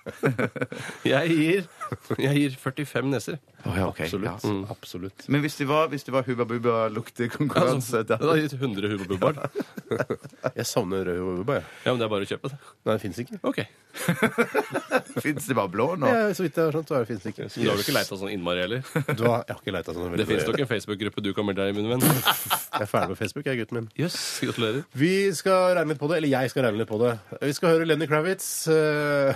Jeg 1.04 1.28
gir, 1.28 1.66
jeg 2.18 2.34
gir 2.38 2.54
45 2.62 3.10
neser. 3.12 3.36
Å, 3.60 3.72
ja, 3.76 3.86
okay. 3.90 4.06
Absolutt. 4.08 4.24
ja. 4.44 4.50
Mm. 4.50 4.62
Absolutt. 4.72 5.24
Men 5.28 5.42
hvis 5.44 5.56
det 5.60 5.66
var, 5.68 5.88
hvis 5.92 6.06
det 6.06 6.14
var 6.14 6.24
Hubba 6.24 6.46
Bubba 6.48 6.76
luktekonkurranse 6.94 8.00
Det 8.08 8.16
hadde 8.20 8.38
gitt 8.46 8.54
100 8.56 8.88
Hubba 8.94 9.08
Bubba. 9.10 9.50
Jeg 10.56 10.66
savner 10.70 11.04
rød 11.04 11.18
hubba, 11.20 11.36
Bubba. 11.42 11.58
Ja, 11.84 11.92
men 11.92 12.00
det 12.00 12.06
er 12.08 12.12
bare 12.14 12.24
å 12.24 12.30
kjøpe 12.30 12.48
det. 12.54 12.58
Nei, 12.88 12.94
det 12.96 13.02
fins 13.04 13.20
ikke. 13.24 13.40
Ok. 13.44 13.60
Fins 15.20 15.46
det 15.50 15.54
bare 15.58 15.68
blå 15.72 15.86
nå? 15.98 16.06
Ja, 16.08 16.28
så 16.34 16.44
vidt 16.44 16.56
jeg 16.56 16.68
har 16.68 16.74
skjønt, 16.76 16.90
så 16.92 17.00
fins 17.08 17.24
det 17.24 17.32
ikke. 17.34 17.46
Så 17.50 17.58
du 17.58 17.66
har 17.66 17.74
vel 17.74 17.82
ikke 17.82 17.94
leita 17.96 18.18
sånn 18.20 18.30
innmari 18.32 18.62
heller? 18.62 18.84
Du 19.18 19.24
har, 19.26 19.42
jeg 19.48 19.56
har 19.56 19.58
ikke 19.60 19.74
leita 19.74 19.94
sånn. 19.96 20.14
Det 20.20 20.26
fins 20.28 20.46
nok 20.46 20.60
en 20.62 20.68
Facebook-gruppe 20.70 21.24
du 21.26 21.30
kan 21.36 21.48
melde 21.48 21.66
deg 21.66 21.74
i, 21.74 21.76
min 21.80 21.90
venn. 21.90 22.04
Jeg 22.80 22.86
er 22.86 22.88
ferdig 22.88 23.10
med 23.12 23.18
Facebook, 23.18 23.44
jeg, 23.50 23.58
gutten 23.60 23.76
min. 23.80 23.86
Jøss, 23.98 24.16
gratulerer. 24.46 24.84
Vi 24.96 25.10
skal 25.36 25.74
regne 25.76 25.90
litt 25.92 25.98
på 26.00 26.06
det, 26.08 26.20
eller 26.20 26.30
jeg 26.30 26.52
skal 26.52 26.64
regne 26.64 26.80
litt 26.80 26.88
på 26.88 27.00
det. 27.02 27.10
Vi 27.42 27.56
skal 27.58 27.74
høre 27.74 27.88
Lenny 27.90 28.06
Kravitz. 28.08 28.46
eh, 28.72 29.34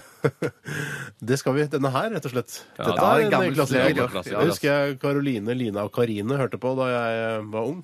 Det 1.29 1.37
skal 1.43 1.57
vi. 1.59 1.67
Denne 1.75 1.91
her, 1.93 2.09
rett 2.15 2.29
og 2.31 2.33
slett. 2.33 2.55
Ja, 2.79 2.87
Dette 2.87 2.95
det 2.95 3.03
er 3.03 3.11
er 3.11 3.19
en 3.19 3.27
en 3.27 3.35
gammel 3.35 3.59
klassiker. 3.59 4.14
Slager. 4.23 4.39
Det 4.41 4.53
husker 4.53 4.69
jeg 4.71 4.99
Karoline, 5.03 5.55
Lina 5.59 5.85
og 5.85 5.93
Karine 5.93 6.37
hørte 6.39 6.59
på 6.63 6.75
da 6.79 6.87
jeg 6.93 7.19
eh, 7.25 7.45
var 7.53 7.69
ung. 7.73 7.83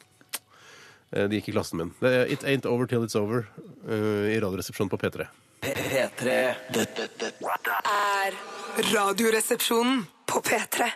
Eh, 1.12 1.27
De 1.27 1.40
gikk 1.40 1.49
i 1.51 1.57
klassen 1.57 1.79
min. 1.83 1.90
Det 2.01 2.12
er 2.21 2.31
It 2.31 2.45
Ain't 2.47 2.66
Over 2.71 2.87
Till 2.87 3.03
It's 3.07 3.16
Over 3.19 3.49
eh, 3.88 4.31
i 4.35 4.40
Radioresepsjonen 4.40 4.90
på 4.93 5.01
P3. 5.03 5.27
P3 5.61 6.37
Dette 6.73 7.09
dette 7.21 7.81
er 7.85 8.38
Radioresepsjonen 8.95 10.07
på 10.31 10.40
P3. 10.47 10.87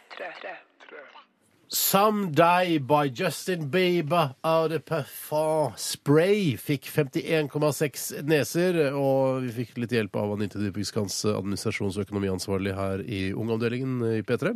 Someday 1.74 2.78
by 2.78 3.08
Justin 3.10 3.68
Bieber 3.68 4.28
av 4.46 4.68
The 4.70 4.78
Parfum 4.78 5.72
Spray 5.76 6.52
fikk 6.60 6.86
51,6 6.86 8.20
neser, 8.30 8.76
og 8.94 9.40
vi 9.42 9.50
fikk 9.56 9.80
litt 9.82 9.90
hjelp 9.96 10.14
av 10.20 10.36
Anita 10.36 10.60
Dybvikskans 10.62 11.16
administrasjons- 11.32 11.98
og 11.98 12.04
økonomiansvarlig 12.06 12.76
her 12.78 13.02
i 13.02 13.24
Ungavdelingen 13.34 14.04
i 14.12 14.20
P3. 14.22 14.52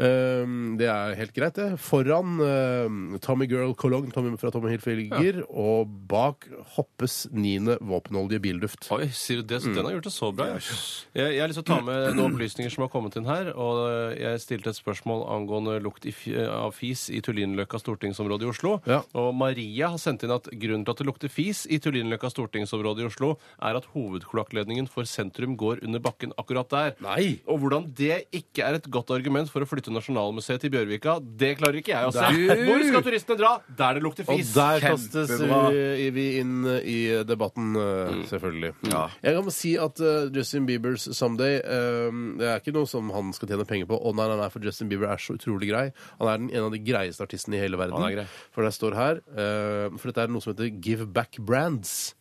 Um, 0.00 0.54
Det 0.80 0.88
er 0.88 1.14
helt 1.20 1.34
greit, 1.36 1.58
det. 1.60 1.66
Foran 1.84 2.40
um, 2.40 3.18
Tommy 3.20 3.44
Girl 3.50 3.74
Cologne 3.76 4.08
Tommy 4.14 4.32
fra 4.40 4.48
Tommy 4.54 4.72
Hilfiger, 4.72 5.42
og 5.52 5.92
bak 6.08 6.48
hoppes 6.78 7.26
niende 7.30 7.76
våpenholdige 7.84 8.40
bilduft. 8.48 8.88
Oi, 8.96 9.10
sier 9.12 9.42
du 9.44 9.52
det? 9.52 9.60
Så 9.66 9.74
den 9.76 9.84
har 9.84 9.98
gjort 9.98 10.08
det 10.08 10.14
så 10.16 10.32
bra. 10.32 10.48
Jeg, 10.56 11.28
jeg 11.36 11.44
har 11.44 11.52
lyst 11.52 11.60
til 11.60 11.66
å 11.66 11.70
ta 11.74 11.80
med 11.84 12.16
noen 12.16 12.32
opplysninger 12.32 12.72
som 12.72 12.86
har 12.86 12.92
kommet 12.96 13.20
inn 13.20 13.28
her. 13.28 13.52
Og 13.52 14.16
jeg 14.16 14.40
stilte 14.48 14.72
et 14.72 14.80
spørsmål 14.80 15.26
angående 15.36 15.76
lukt 15.84 16.08
i, 16.08 16.16
fi- 16.16 16.40
av 16.56 16.74
fis 16.76 17.06
i 17.12 17.20
Tullinløkka 17.24 17.78
stortingsområde 17.80 18.46
i 18.46 18.50
Oslo. 18.50 18.76
Ja. 18.88 19.02
Og 19.18 19.32
Maria 19.36 19.90
har 19.94 20.00
sendt 20.02 20.24
inn 20.26 20.34
at 20.34 20.48
grunnen 20.50 20.84
til 20.86 20.94
at 20.94 21.02
det 21.02 21.08
lukter 21.08 21.32
fis 21.32 21.64
i 21.66 21.80
Tullinløkka 21.82 22.30
stortingsområde 22.32 23.04
i 23.04 23.08
Oslo, 23.08 23.34
er 23.62 23.78
at 23.78 23.88
hovedkloakkledningen 23.94 24.88
for 24.90 25.08
sentrum 25.08 25.56
går 25.60 25.84
under 25.84 26.02
bakken 26.04 26.34
akkurat 26.40 26.70
der. 26.72 26.94
Nei! 27.04 27.40
Og 27.50 27.62
hvordan 27.62 27.88
det 27.96 28.24
ikke 28.34 28.66
er 28.66 28.78
et 28.78 28.88
godt 28.92 29.12
argument 29.14 29.50
for 29.52 29.64
å 29.64 29.68
flytte 29.68 29.92
Nasjonalmuseet 29.94 30.64
til 30.64 30.72
Bjørvika, 30.74 31.18
det 31.22 31.54
klarer 31.60 31.80
ikke 31.80 31.94
jeg 31.94 32.10
å 32.10 32.14
se. 32.14 32.30
Hvor 32.64 32.86
skal 32.88 33.06
turistene 33.08 33.40
dra? 33.40 33.52
Der 33.68 33.98
det 33.98 34.04
lukter 34.04 34.28
fis. 34.28 34.52
Og 34.54 34.60
der 34.60 34.84
kastes 34.84 35.34
vi, 35.40 36.08
vi 36.14 36.26
inn 36.40 36.62
i 36.80 36.98
debatten, 37.26 37.74
uh, 37.78 38.24
selvfølgelig. 38.30 38.74
Ja. 38.90 39.06
Jeg 39.24 39.38
kan 39.38 39.52
si 39.54 39.74
at 39.80 40.00
uh, 40.02 40.30
Justin 40.34 40.68
Biebers 40.68 41.08
'Someday' 41.10 41.60
uh, 41.64 42.22
det 42.38 42.48
er 42.50 42.62
ikke 42.62 42.74
noe 42.76 42.88
som 42.90 43.10
han 43.14 43.32
skal 43.36 43.50
tjene 43.50 43.66
penger 43.68 43.88
på. 43.90 43.98
Å 43.98 44.14
nei, 44.16 44.28
nei, 44.30 44.38
nei, 44.40 44.50
for 44.52 44.64
Justin 44.64 44.90
Bieber 44.90 45.10
er 45.12 45.22
så 45.22 45.36
utrolig 45.38 45.70
grei. 45.70 45.84
Han 46.20 46.30
er 46.30 46.40
den, 46.42 46.43
en 46.50 46.66
av 46.66 46.74
de 46.74 46.80
greieste 46.84 47.24
artistene 47.24 47.58
i 47.58 47.62
hele 47.62 47.78
verden. 47.80 47.96
Han 47.98 48.08
er 48.10 48.18
grei. 48.18 48.26
For 48.54 48.66
det 48.66 48.74
står 48.76 48.96
her 48.98 49.22
uh, 49.34 49.94
For 49.98 50.10
dette 50.10 50.26
er 50.26 50.32
noe 50.32 50.44
som 50.44 50.54
heter 50.54 50.72
Give 50.84 51.06
Back 51.06 51.38
Brands. 51.40 52.14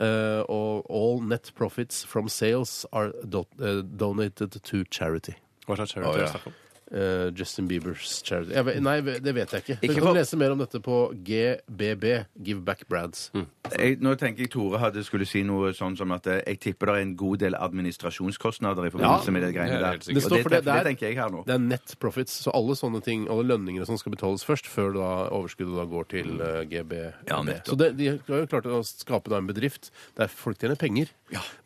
Uh, 0.00 0.42
og 0.50 0.88
all 0.90 1.20
net 1.22 1.52
profits 1.54 2.02
from 2.08 2.28
sales 2.32 2.86
are 2.92 3.12
do 3.22 3.44
uh, 3.60 3.82
donated 3.84 4.56
to 4.64 4.82
charity. 4.90 5.36
Hva 5.68 5.76
slags 5.78 5.94
charity 5.94 6.16
er 6.16 6.24
det 6.24 6.32
snakk 6.34 6.50
om? 6.50 6.58
Uh, 6.90 7.30
Justin 7.38 7.68
Biebers 7.70 8.22
charity. 8.26 8.50
Jeg, 8.50 8.64
vet- 8.66 8.80
nei, 8.82 8.96
det 9.00 9.32
vet 9.36 9.52
jeg 9.54 9.62
ikke. 9.62 9.74
Ikke 9.78 9.94
Du 9.94 10.00
kan 10.00 10.08
på- 10.10 10.14
lese 10.16 10.36
mer 10.36 10.50
om 10.50 10.58
dette 10.58 10.80
på 10.82 10.96
GBB, 11.22 12.26
Give 12.42 12.60
Back 12.66 12.88
Brads. 12.88 13.30
Jeg, 13.78 14.00
nå 14.02 14.16
tenker 14.18 14.42
jeg 14.42 14.50
Tore 14.50 14.80
hadde 14.82 15.04
skulle 15.06 15.24
si 15.24 15.44
noe 15.46 15.70
sånn 15.72 15.94
som 15.96 16.10
at 16.16 16.26
eh, 16.26 16.40
jeg 16.48 16.58
tipper 16.64 16.86
det 16.90 16.94
er 16.96 17.02
en 17.04 17.12
god 17.20 17.38
del 17.44 17.54
administrasjonskostnader 17.54 18.88
i 18.88 18.90
forbindelse 18.90 19.28
Ja, 19.30 19.34
med 19.36 19.42
det 19.44 19.52
greiene 19.54 19.76
er 19.76 19.84
der. 19.84 19.90
helt 19.94 20.02
sikkert. 20.04 20.14
Det 20.18 20.24
står 20.24 20.36
Og 20.36 20.42
for 20.42 20.50
det- 20.50 20.64
det, 20.64 20.64
det 20.64 20.80
er- 20.80 20.84
tenker 20.90 21.06
jeg 21.06 21.14
her 21.16 21.28
nå. 21.30 21.44
Det 21.46 21.54
er 21.54 21.58
net 21.58 21.94
profits, 22.00 22.32
så 22.42 22.50
alle 22.54 22.74
sånne 22.74 23.02
ting, 23.04 23.28
alle 23.28 23.44
lønninger 23.44 23.80
og 23.82 23.86
sånn 23.86 23.98
skal 23.98 24.12
betales 24.12 24.42
først, 24.44 24.66
før 24.66 24.92
da 24.94 25.30
overskuddet 25.30 25.76
da 25.76 25.84
går 25.86 26.08
til 26.08 26.40
uh, 26.40 26.64
GB. 26.64 26.92
Ja, 27.28 27.42
nettopp. 27.42 27.66
så 27.70 27.76
det, 27.78 27.96
de 27.98 28.06
har 28.08 28.18
jo 28.42 28.46
klart 28.46 28.66
å 28.66 28.82
skape 28.84 29.28
da 29.30 29.36
en 29.38 29.46
bedrift 29.46 29.90
der 30.16 30.26
folk 30.26 30.58
tjener 30.58 30.74
penger, 30.76 31.06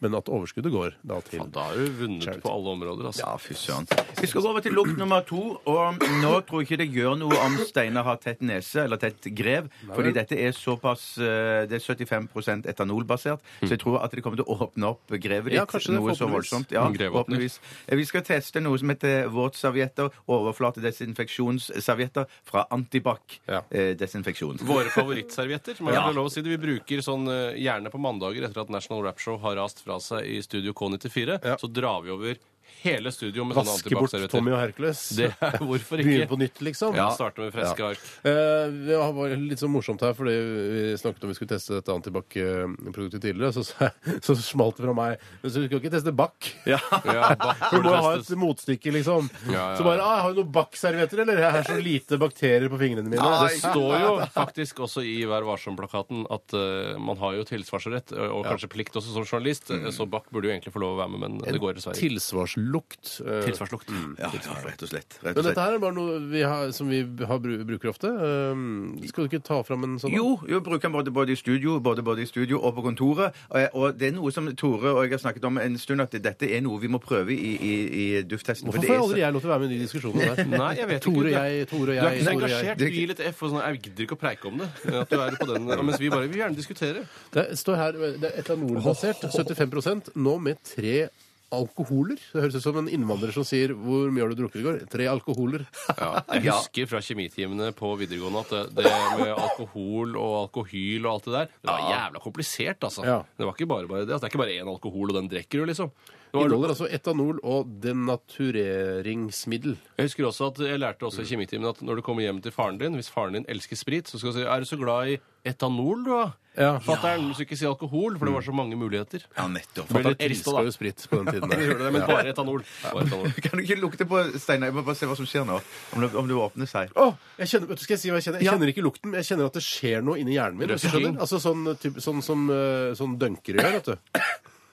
men 0.00 0.14
at 0.14 0.26
overskuddet 0.28 0.70
går 0.72 0.94
da 1.04 1.20
til 1.20 1.40
Da 1.48 1.60
har 1.70 1.74
du 1.76 1.88
vunnet 1.88 2.22
Charity. 2.22 2.40
på 2.44 2.52
alle 2.52 2.68
områder, 2.76 3.06
altså. 3.08 3.24
Ja, 3.24 3.36
fy 3.38 3.54
søren. 3.54 3.88
Vi 4.20 4.26
skal 4.26 4.42
gå 4.42 4.48
over 4.50 4.60
til 4.60 4.72
lukt 4.72 4.96
nummer 4.98 5.13
to. 5.22 5.60
Og 5.66 5.98
nå 6.22 6.40
tror 6.46 6.60
jeg 6.62 6.66
ikke 6.68 6.78
det 6.82 6.92
gjør 6.92 7.18
noe 7.18 7.36
om 7.46 7.56
Steinar 7.66 8.04
har 8.04 8.16
tett 8.16 8.40
nese 8.42 8.84
eller 8.84 8.96
tett 8.96 9.20
grev. 9.34 9.68
Fordi 9.94 10.12
dette 10.12 10.32
er 10.38 10.50
såpass 10.52 11.18
eh, 11.18 11.66
Det 11.70 11.78
er 11.78 11.84
75% 11.94 12.66
etanolbasert. 12.66 13.40
Så 13.62 13.68
jeg 13.70 13.78
tror 13.80 14.02
at 14.02 14.10
det 14.10 14.22
kommer 14.22 14.36
til 14.36 14.44
å 14.50 14.56
åpne 14.68 14.84
opp 14.90 15.08
grevet 15.10 15.44
ditt 15.52 15.54
Ja, 15.60 15.64
kanskje 15.66 15.92
det, 15.94 16.00
noe 16.00 16.14
så 16.14 16.26
forhåpentligvis. 16.26 16.34
voldsomt. 16.34 16.70
Ja, 16.72 16.84
grevåpner. 16.90 17.10
forhåpentligvis. 17.10 17.60
Eh, 17.88 17.96
Vi 17.96 18.04
skal 18.04 18.22
teste 18.22 18.60
noe 18.60 18.78
som 18.78 18.88
heter 18.90 19.28
våtservietter. 19.30 20.10
Overflatedesinfeksjonsservietter 20.28 22.26
fra 22.44 22.66
Antibac 22.70 23.40
Ja. 23.46 23.62
eh, 23.70 23.94
desinfeksjon. 23.96 24.58
Våre 24.62 24.88
favorittservietter. 24.90 25.76
som 25.76 25.88
er 25.88 25.92
Ja. 25.98 26.10
lov 26.10 26.26
å 26.26 26.30
si 26.30 26.40
det. 26.42 26.50
Vi 26.50 26.58
bruker 26.66 26.98
sånn 27.02 27.28
eh, 27.28 27.54
gjerne 27.60 27.90
på 27.90 27.98
mandager 28.00 28.42
etter 28.44 28.60
at 28.62 28.68
National 28.70 29.02
Rap 29.04 29.18
Show 29.18 29.38
har 29.40 29.56
rast 29.56 29.82
fra 29.84 29.98
seg 30.00 30.24
i 30.26 30.40
Studio 30.42 30.72
K94. 30.72 31.40
Ja. 31.44 31.56
Så 31.56 31.68
drar 31.72 32.02
vi 32.02 32.10
over 32.10 32.36
hele 32.84 33.12
studio 33.14 33.46
med 33.48 33.56
Vaske 33.56 33.88
sånne 33.88 33.96
bort 33.96 34.12
antibac-servietter. 34.12 34.32
Tommy 34.34 34.52
og 34.54 34.60
Hercules. 34.60 35.02
Det 35.18 35.30
er 35.32 35.58
hvorfor 35.60 36.00
Begynne 36.00 36.24
ikke. 36.24 36.30
på 36.32 36.38
nytt, 36.40 36.60
liksom. 36.68 36.96
Ja, 36.98 37.08
starte 37.16 37.44
med 37.44 37.54
friske 37.54 37.88
ark. 37.90 38.04
Eh, 38.24 38.74
det 38.88 38.98
var 39.18 39.34
litt 39.40 39.62
sånn 39.62 39.72
morsomt 39.74 40.04
her, 40.04 40.14
fordi 40.16 40.34
vi 40.34 40.84
snakket 41.00 41.26
om 41.26 41.32
vi 41.32 41.38
skulle 41.38 41.52
teste 41.54 41.78
dette 41.78 41.94
antibac-produktet 41.94 43.24
tidligere. 43.24 43.52
Så, 43.56 43.64
så, 43.68 43.90
så 44.24 44.36
smalt 44.40 44.78
det 44.78 44.86
fra 44.86 44.94
meg 44.96 45.22
Men 45.42 45.52
Så 45.52 45.64
skal 45.64 45.80
ikke 45.80 45.94
teste 45.94 46.14
bakk. 46.14 46.50
Ja, 46.74 46.78
For 46.80 47.82
du 47.82 47.86
må 47.86 47.94
ha 48.00 48.14
et 48.16 48.30
motstykke, 48.40 48.92
liksom. 48.94 49.28
Ja, 49.48 49.54
ja, 49.54 49.64
Så 49.78 49.84
bare 49.86 50.02
ah, 50.02 50.22
'Har 50.24 50.32
du 50.32 50.42
noen 50.42 50.52
Back-servietter, 50.54 51.22
eller?' 51.24 51.42
Jeg 51.44 51.52
har 51.58 51.66
så 51.68 51.76
lite 51.78 52.18
bakterier 52.20 52.70
på 52.72 52.78
fingrene 52.80 53.10
mine. 53.10 53.32
Det 53.44 53.58
står 53.60 53.94
jo 54.00 54.12
faktisk 54.34 54.84
også 54.86 55.04
i 55.04 55.16
Vær 55.28 55.46
varsom-plakaten 55.46 56.24
at 56.32 56.54
uh, 56.56 56.96
man 57.00 57.18
har 57.20 57.36
jo 57.38 57.46
tilsvarsrett, 57.48 58.14
og, 58.16 58.38
og 58.38 58.48
kanskje 58.48 58.70
plikt 58.72 58.96
også 59.00 59.14
som 59.14 59.26
journalist, 59.26 59.70
mm. 59.70 59.90
så 59.94 60.06
Bach 60.10 60.26
burde 60.32 60.48
jo 60.48 60.54
egentlig 60.54 60.74
få 60.74 60.82
lov 60.82 60.96
å 60.96 61.00
være 61.02 61.14
med, 61.14 61.24
men 61.24 61.38
det 61.44 61.60
går 61.62 61.78
dessverre 61.78 61.98
ikke. 61.98 62.73
Tilsvarslukt. 62.74 63.12
eh, 63.22 63.44
Tilsvarslukt. 63.46 63.90
Ja, 64.18 64.30
ja, 64.34 64.54
rett 64.64 64.82
og 64.82 64.88
slett. 64.90 65.16
Rett 65.22 65.34
Men 65.36 65.38
og 65.38 65.44
dette 65.48 65.60
her 65.64 65.74
er 65.74 65.78
bare 65.78 65.94
noe 65.94 66.18
vi 66.30 66.42
har, 66.42 66.70
som 66.72 66.88
vi 66.88 67.00
har, 67.02 67.38
bru- 67.38 67.64
bruker 67.68 67.88
ofte. 67.92 68.08
Um, 68.10 68.98
skal 69.06 69.24
du 69.24 69.30
ikke 69.30 69.42
ta 69.44 69.62
fram 69.62 69.84
en 69.84 69.98
sånn? 70.02 70.12
Jo, 70.14 70.40
jo 70.48 70.60
bruker 70.60 70.88
den 70.88 70.92
både, 70.96 71.10
både 71.14 71.32
i 71.32 71.36
studio 71.36 71.78
både, 71.80 72.02
både 72.02 72.22
i 72.22 72.26
studio 72.26 72.58
og 72.60 72.74
på 72.76 72.82
kontoret. 72.88 73.34
Og, 73.50 73.68
og 73.74 73.98
det 73.98 74.08
er 74.08 74.16
noe 74.18 74.32
som 74.34 74.48
Tore 74.56 74.92
og 74.94 75.04
jeg 75.04 75.10
har 75.14 75.22
snakket 75.24 75.44
om 75.44 75.58
en 75.58 75.78
stund, 75.78 76.00
at 76.04 76.10
dette 76.10 76.48
er 76.50 76.60
noe 76.64 76.80
vi 76.80 76.88
må 76.88 76.98
prøve 77.02 77.30
i, 77.32 77.54
i, 77.56 77.74
i 78.18 78.22
dufttesten. 78.22 78.66
Hvorfor 78.68 78.80
for 78.80 78.86
det 78.86 78.90
får 78.90 78.96
er 78.96 79.04
aldri 79.04 79.18
så- 79.20 79.24
jeg 79.24 79.32
lov 79.32 79.40
til 79.44 79.50
å 79.50 79.54
være 79.54 79.60
med 79.64 79.70
i 79.70 79.78
de 79.78 79.84
diskusjonene 79.84 80.34
der? 80.36 80.44
Nei, 80.64 80.74
jeg 80.80 80.88
vet 80.88 81.02
Tore, 81.02 81.28
ikke. 81.30 81.44
jeg, 81.44 81.68
Tore, 81.68 81.86
Du 81.86 81.92
er 81.92 81.94
ikke 81.94 82.14
jeg, 82.14 82.24
så 82.24 82.30
Tore, 82.32 82.48
jeg. 82.48 82.58
engasjert. 82.58 82.78
Du 82.78 82.86
gir 82.98 83.06
litt 83.12 83.20
F 83.34 83.42
og 83.42 83.50
sånn 83.54 83.62
Jeg 83.64 83.82
gidder 83.84 84.04
ikke 84.08 84.16
å 84.16 84.20
preike 84.24 84.48
om 84.50 84.58
det. 84.62 84.68
At 84.94 85.10
du 85.10 85.20
er 85.20 85.36
på 85.40 85.48
den, 85.52 85.68
ja, 85.74 85.82
mens 85.82 86.00
vi 86.00 86.10
bare 86.12 86.28
vil 86.28 86.40
gjerne 86.44 86.56
diskutere. 86.58 87.04
Det 87.34 87.46
står 87.58 87.76
her 87.80 87.92
det 88.20 88.30
er 88.30 88.40
etanolbasert, 88.44 89.24
75% 89.34 90.12
nå 90.16 90.34
med 90.42 90.58
tre 90.64 91.08
alkoholer. 91.54 92.18
Det 92.32 92.42
høres 92.42 92.58
ut 92.58 92.64
som 92.64 92.78
en 92.80 92.90
innvandrer 92.90 93.32
som 93.34 93.44
sier 93.46 93.74
'Hvor 93.74 94.10
mye 94.12 94.22
har 94.24 94.34
du 94.34 94.38
drukket 94.42 94.60
i 94.60 94.64
går?' 94.66 94.80
Tre 94.90 95.04
alkoholer. 95.10 95.66
Ja, 95.94 96.22
jeg 96.34 96.42
husker 96.50 96.86
fra 96.90 97.00
kjemitimene 97.00 97.72
på 97.74 97.94
videregående 97.98 98.40
at 98.44 98.74
det, 98.74 98.84
med 99.18 99.32
alkohol 99.34 100.16
og 100.16 100.32
alkohyl 100.48 101.06
og 101.06 101.12
alt 101.14 101.24
det 101.24 101.34
der, 101.38 101.46
det 101.62 101.70
var 101.70 101.88
jævla 101.92 102.18
komplisert, 102.20 102.80
altså. 102.82 103.04
Ja. 103.04 103.22
Det 103.38 103.46
var 103.46 103.54
ikke 103.54 103.68
bare 103.70 103.88
bare 103.88 104.04
det. 104.04 104.12
Altså, 104.12 104.26
det 104.26 104.28
er 104.28 104.34
ikke 104.34 104.44
bare 104.44 104.58
én 104.60 104.70
alkohol, 104.74 105.10
og 105.10 105.16
den 105.20 105.28
drikker 105.30 105.58
du, 105.62 105.64
liksom. 105.70 105.90
Det 106.34 106.40
var, 106.40 106.46
Inneholder 106.48 106.72
altså 106.74 106.88
etanol 106.90 107.38
og 107.46 107.68
denatureringsmiddel. 107.80 109.76
jeg 109.96 110.04
husker 110.08 110.26
også 110.26 110.46
at 110.50 110.58
jeg 110.66 110.80
lærte 110.82 111.06
også 111.06 111.22
i 111.22 111.28
kjemitimen 111.30 111.68
at 111.68 111.82
når 111.82 111.94
du 112.00 112.02
kommer 112.02 112.22
hjem 112.26 112.40
til 112.42 112.50
faren 112.50 112.78
din, 112.80 112.94
hvis 112.98 113.10
faren 113.10 113.34
din 113.38 113.46
elsker 113.48 113.76
sprit, 113.78 114.08
så 114.08 114.18
skal 114.18 114.32
du 114.32 114.38
si 114.38 114.42
'Er 114.42 114.58
du 114.58 114.66
så 114.66 114.76
glad 114.76 115.08
i 115.12 115.18
etanol, 115.46 116.04
du, 116.04 116.10
da?' 116.10 116.32
Ja. 116.56 116.78
Fatter'n, 116.78 117.32
skulle 117.34 117.48
ikke 117.48 117.56
si 117.58 117.66
alkohol, 117.66 118.14
for 118.18 118.28
det 118.30 118.34
var 118.36 118.44
så 118.46 118.52
mange 118.54 118.76
muligheter. 118.78 119.24
Ja, 119.36 119.48
nettopp. 119.50 119.88
Blir 119.90 120.04
litt 120.04 120.20
Fatter'n 120.20 120.28
trist 120.30 120.46
elska 120.46 120.62
jo 120.68 120.70
sprit 120.76 121.06
på 121.10 121.18
den 121.18 121.32
tiden. 121.34 121.48
der. 121.54 121.62
gjør 121.66 121.80
det, 121.82 121.88
men 121.96 122.04
bare 122.06 122.30
etanol. 122.30 122.62
Bare 122.84 123.02
etanol. 123.08 123.32
Kan 123.46 123.58
du 123.58 123.62
ikke 123.64 123.78
lukte 123.80 124.06
på 124.06 124.20
Steinar? 124.38 124.70
Jeg 124.70 124.76
må 124.78 124.84
bare 124.86 124.94
se 125.00 125.08
hva 125.10 125.16
som 125.18 125.26
skjer 125.26 125.44
nå. 125.48 125.58
Om 125.96 126.04
det, 126.06 126.10
om 126.22 126.28
det 126.30 126.38
åpner 126.38 126.70
seg. 126.70 126.94
Åh, 126.94 127.16
jeg 127.42 127.50
kjenner, 127.54 127.66
vet 127.72 127.82
du, 127.82 127.84
skal 127.88 127.96
jeg 127.96 128.02
si 128.04 128.12
hva 128.14 128.20
jeg 128.22 128.28
kjenner? 128.28 128.38
Jeg 128.44 128.46
Ja. 128.46 128.54
kjenner 128.54 128.70
ikke 128.74 128.86
lukten, 128.86 129.10
men 129.10 129.18
jeg 129.22 129.30
kjenner 129.32 129.50
at 129.50 129.58
det 129.58 129.64
skjer 129.66 130.06
noe 130.06 130.18
inni 130.22 130.36
hjernen 130.38 130.58
min. 130.62 130.68
Hvis 130.70 130.82
du 130.86 130.88
Røsling. 130.92 131.04
skjønner? 131.08 131.20
Altså 131.26 131.42
sånn, 131.42 131.66
typ, 131.82 131.98
sånn 132.06 132.22
som 132.22 132.46
eh, 132.54 132.94
sånn 133.02 133.18
dunkere 133.18 133.58
gjør, 133.58 133.78
vet 133.80 133.90
du. 133.90 133.96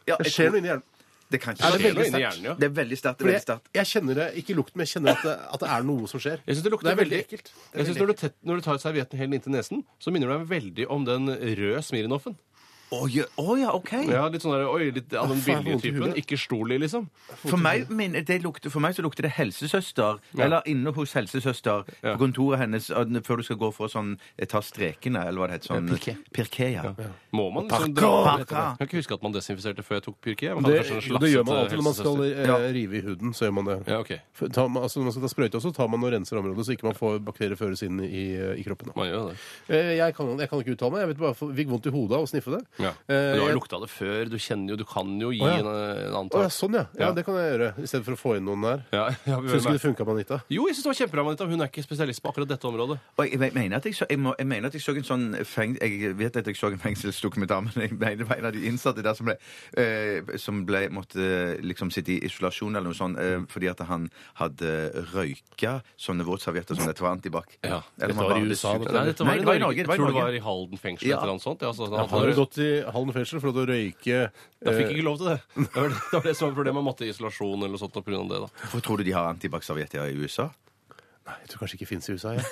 Ja, 0.06 0.18
Det 0.18 0.30
jeg 0.30 0.34
skjer 0.38 0.46
tror- 0.46 0.52
noe 0.54 0.62
inni 0.62 0.70
hjernen. 0.76 0.88
Det 1.32 1.40
kan 1.42 1.56
Er 1.56 1.78
ikke 1.80 1.92
skje. 1.96 2.20
hjernen, 2.20 2.44
ja. 2.50 2.54
Det 2.60 2.68
er 2.68 2.74
veldig 2.76 2.98
sterkt. 3.00 3.20
Det 3.22 3.26
er 3.26 3.30
jeg, 3.30 3.34
veldig 3.34 3.46
sterkt. 3.48 3.70
jeg 3.80 3.90
kjenner 3.92 4.18
det, 4.20 4.28
ikke 4.42 4.56
lukten, 4.58 4.78
men 4.82 4.86
jeg 4.86 4.92
kjenner 4.98 5.16
at 5.16 5.24
det, 5.24 5.36
at 5.56 5.60
det 5.64 5.70
er 5.78 5.86
noe 5.88 6.08
som 6.12 6.20
skjer. 6.20 6.42
Jeg 6.46 6.56
synes 6.58 6.64
det 6.68 6.72
lukter 6.76 6.90
Det 6.90 6.92
er 6.92 7.02
veldig 7.02 7.18
veldig 7.18 7.26
ekkelt. 7.28 7.52
Er 7.72 7.78
Jeg 7.82 7.86
synes 7.88 8.00
når, 8.02 8.08
du 8.12 8.14
tett, 8.22 8.36
når 8.44 8.56
du 8.56 8.62
tar 8.68 8.82
servietten 8.84 9.22
helt 9.22 9.34
inntil 9.40 9.56
nesen, 9.56 9.84
så 10.00 10.12
minner 10.12 10.28
du 10.28 10.34
deg 10.38 10.48
veldig 10.52 10.88
om 10.92 11.06
den 11.08 11.32
røde 11.32 11.82
Smirnoffen. 11.88 12.36
Å 12.92 13.06
ja, 13.08 13.24
å 13.40 13.54
ja, 13.56 13.70
OK. 13.72 13.92
Ja, 14.10 14.26
litt 14.28 14.44
sånn 14.44 14.52
der, 14.52 14.66
oi, 14.68 14.90
litt 14.92 15.14
av 15.16 15.30
den 15.32 15.40
billige 15.46 15.80
typen. 15.80 16.12
Ikke 16.20 16.36
Ikke 16.36 16.74
i, 16.76 16.78
liksom. 16.82 17.06
For 17.46 17.56
meg, 17.58 17.88
min, 17.90 18.12
det 18.28 18.42
lukter, 18.44 18.70
for 18.74 18.84
meg 18.84 18.96
så 18.98 19.04
lukter 19.06 19.24
det 19.24 19.32
helsesøster, 19.38 20.20
eller 20.38 20.62
inne 20.68 20.92
hos 20.96 21.14
helsesøster 21.16 21.86
Ja. 22.04 22.16
på 22.16 22.20
kontoret 22.26 22.60
hennes 22.60 22.90
før 23.24 23.38
du 23.40 23.44
skal 23.48 23.56
gå 23.62 23.70
for 23.74 23.88
sånn 23.88 24.18
eh, 24.38 24.46
ta 24.46 24.60
strekene, 24.60 25.24
eller 25.28 25.40
hva 25.40 25.48
det 25.48 25.60
heter. 25.62 25.72
Sånn, 25.72 25.88
Pirké. 25.88 26.18
Pirké, 26.36 26.68
ja. 26.74 26.84
Må 27.32 27.48
man 27.54 27.70
liksom 27.70 27.94
dra 27.96 28.12
Parka. 28.26 28.64
Jeg 28.76 28.78
kan 28.82 28.88
ikke 28.90 29.00
huske 29.00 29.14
at 29.16 29.24
man 29.24 29.32
desinfiserte 29.38 29.84
før 29.88 29.96
jeg 30.00 30.04
tok 30.10 30.18
pirke 30.22 30.52
Man 30.56 30.64
Det, 30.68 30.84
det 30.84 31.32
gjør 31.32 31.46
man 31.48 31.58
alltid 31.62 31.78
når 31.80 31.88
man 31.88 31.94
skal 31.94 32.24
eh, 32.28 32.44
Ja. 32.48 32.58
rive 32.76 32.98
i 33.00 33.02
huden. 33.08 33.32
så 33.34 33.48
gjør 33.48 33.54
man 33.54 33.66
det. 33.72 33.78
Ja, 33.88 34.00
okay. 34.04 34.20
For 34.34 34.48
tar 34.52 34.68
altså, 34.68 35.00
når 35.00 35.04
man 35.10 35.16
skal 35.16 35.24
ta 35.28 35.32
sprøyte 35.32 35.56
også, 35.62 35.74
tar 35.76 35.88
man 35.88 36.04
og 36.04 36.12
renser 36.12 36.38
området, 36.44 36.66
så 36.68 36.76
ikke 36.76 36.90
man 36.92 36.98
får 37.00 37.20
bakterier 37.24 37.56
føres 37.56 37.84
inn 37.88 38.00
i, 38.04 38.36
eh, 38.36 38.60
i 38.60 38.64
kroppen. 38.68 38.92
da. 38.92 39.00
Man 39.00 39.08
gjør 39.08 39.32
det. 39.32 39.38
Eh, 39.70 39.96
Jeg 40.02 40.16
kan, 40.16 40.38
jeg 40.40 40.50
kan 40.50 40.60
ikke 40.60 40.76
uttale 40.76 40.92
meg. 40.92 41.00
Jeg 41.06 41.08
vet 41.16 41.20
bare, 41.24 41.36
fikk 41.62 41.70
vondt 41.72 41.86
i 41.88 41.92
hodet 41.96 42.18
av 42.18 42.24
å 42.26 42.30
sniffe 42.30 42.52
det. 42.58 42.64
Ja. 42.84 42.92
Eh, 43.08 43.16
Men 43.16 43.36
du 43.36 43.42
har 43.42 43.50
jo 43.52 43.58
lukta 43.60 43.80
det 43.82 43.90
før. 43.92 44.30
Du 44.32 44.38
kjenner 44.42 44.74
jo, 44.74 44.76
du 44.82 44.86
kan 44.86 45.12
jo 45.22 45.32
gi 45.32 45.42
Å, 45.42 45.48
ja. 45.48 45.58
en, 45.62 45.68
en 45.68 46.16
annen 46.22 46.32
Å, 46.36 46.42
ja, 46.46 46.50
sånn, 46.54 46.74
ja. 46.80 46.86
ja. 46.98 47.08
Ja. 47.08 47.12
Det 47.18 47.26
kan 47.28 47.36
jeg 47.38 47.52
gjøre. 47.54 47.70
I 47.78 47.88
stedet 47.92 48.06
for 48.08 48.18
å 48.18 48.20
få 48.22 48.36
inn 48.40 48.46
noen 48.48 48.62
der. 48.66 48.84
Ja, 48.96 49.06
ja, 49.32 49.40
vi 49.42 49.50
Så 49.60 49.72
det 49.72 49.82
funka 49.84 50.06
med 50.08 50.16
Anita? 50.22 50.42
Jo, 50.50 50.68
jeg 50.70 50.76
syns 50.78 50.86
det 50.88 50.92
var 50.92 51.00
kjempebra, 51.02 51.26
Anita. 51.32 51.48
Hun 51.52 51.62
er 51.66 51.72
ikke 51.72 51.84
spesialist 51.86 52.22
på 52.24 52.32
akkurat 52.34 52.50
dette 52.54 52.68
området. 52.70 52.98
Og 53.18 53.28
jeg, 53.30 53.54
mener 53.56 53.78
at 53.78 53.86
jeg, 53.90 53.96
så, 54.00 54.06
jeg, 54.10 54.20
må, 54.20 54.34
jeg 54.40 54.48
mener 54.52 54.68
at 54.72 54.78
jeg 54.78 54.82
så 54.86 54.96
en 54.98 55.08
sånn 55.08 55.26
feng, 55.46 55.78
Jeg 55.82 56.16
vet 56.20 56.38
at 56.42 56.48
jeg 56.48 56.58
så 56.60 56.72
en 56.72 56.80
fengselsdokumentar, 56.82 57.62
men 57.68 57.76
jeg 57.88 57.94
mener 57.98 58.22
det 58.24 58.30
var 58.30 58.42
en 58.42 58.50
av 58.52 58.56
de 58.58 58.66
innsatte 58.70 59.04
der 59.06 59.18
som 59.18 59.30
ble, 59.30 59.38
eh, 59.78 60.36
som 60.42 60.64
ble 60.68 60.86
måtte 60.94 61.26
liksom 61.66 61.92
sitte 61.94 62.16
i 62.16 62.20
isolasjon 62.28 62.76
eller 62.76 62.90
noe 62.92 62.98
sånt 62.98 63.20
eh, 63.22 63.40
fordi 63.52 63.70
at 63.72 63.82
han 63.88 64.08
hadde 64.40 64.72
røyka 65.14 65.78
sånne 66.00 66.26
våtservietter 66.28 66.78
som 66.78 66.88
dette 66.90 67.04
var 67.04 67.16
antibac. 67.16 67.56
Ja. 67.64 67.82
Eller 68.00 68.14
Dette 68.14 68.18
man 68.18 68.26
var 68.30 68.38
i 68.38 68.42
bare 68.42 68.52
USA, 68.56 68.74
dette. 68.78 68.94
Nei, 68.96 69.06
dette 69.12 69.26
var, 69.26 69.32
Nei, 69.32 69.40
det 69.42 69.48
var 69.50 69.60
i 69.60 69.64
Norge. 69.64 69.82
Det 69.86 69.92
var 69.92 69.96
i 69.96 70.02
tror 70.02 70.08
det 70.12 70.16
Norge. 70.16 70.26
var 70.28 70.38
i 70.40 70.44
Halden 70.48 70.82
fengsel 70.82 71.10
Ja. 71.12 71.20
eller 71.22 71.38
noe 71.38 71.44
sånt. 71.44 71.62
Ja, 71.66 71.72
altså, 71.74 71.90
Han 71.92 72.10
har 72.10 72.28
du 72.32 72.36
gått 72.40 72.58
i 72.64 72.71
Halden 72.94 73.16
fengsel 73.16 73.42
for 73.44 73.52
å 73.54 73.66
røyke 73.68 74.24
Da 74.32 74.74
fikk 74.74 74.88
eh, 74.88 74.90
jeg 74.90 74.98
ikke 74.98 75.08
lov 75.08 75.22
til 75.22 75.32
det. 75.32 75.38
Det 75.56 75.76
var 75.76 75.92
det, 75.94 76.00
det, 76.00 76.18
var 76.18 76.28
det 76.28 76.36
som 76.38 76.48
var 76.48 76.58
problemet. 76.58 76.80
Man 76.80 76.88
måtte 76.88 77.08
i 77.08 77.12
isolasjon 77.14 77.58
eller 77.60 77.76
noe 77.76 77.82
sånt 77.82 78.00
av 78.02 78.08
det. 78.08 78.42
da. 78.46 78.50
Hvorfor 78.64 78.86
tror 78.88 79.02
du 79.02 79.08
de 79.08 79.16
har 79.16 79.30
antibac-servietter 79.32 80.12
i 80.12 80.18
USA? 80.22 80.50
Nei, 81.22 81.36
jeg 81.44 81.50
tror 81.52 81.60
kanskje 81.62 81.78
ikke 81.78 81.86
fins 81.86 82.08
i 82.10 82.14
USA. 82.18 82.32
Ja. 82.34 82.44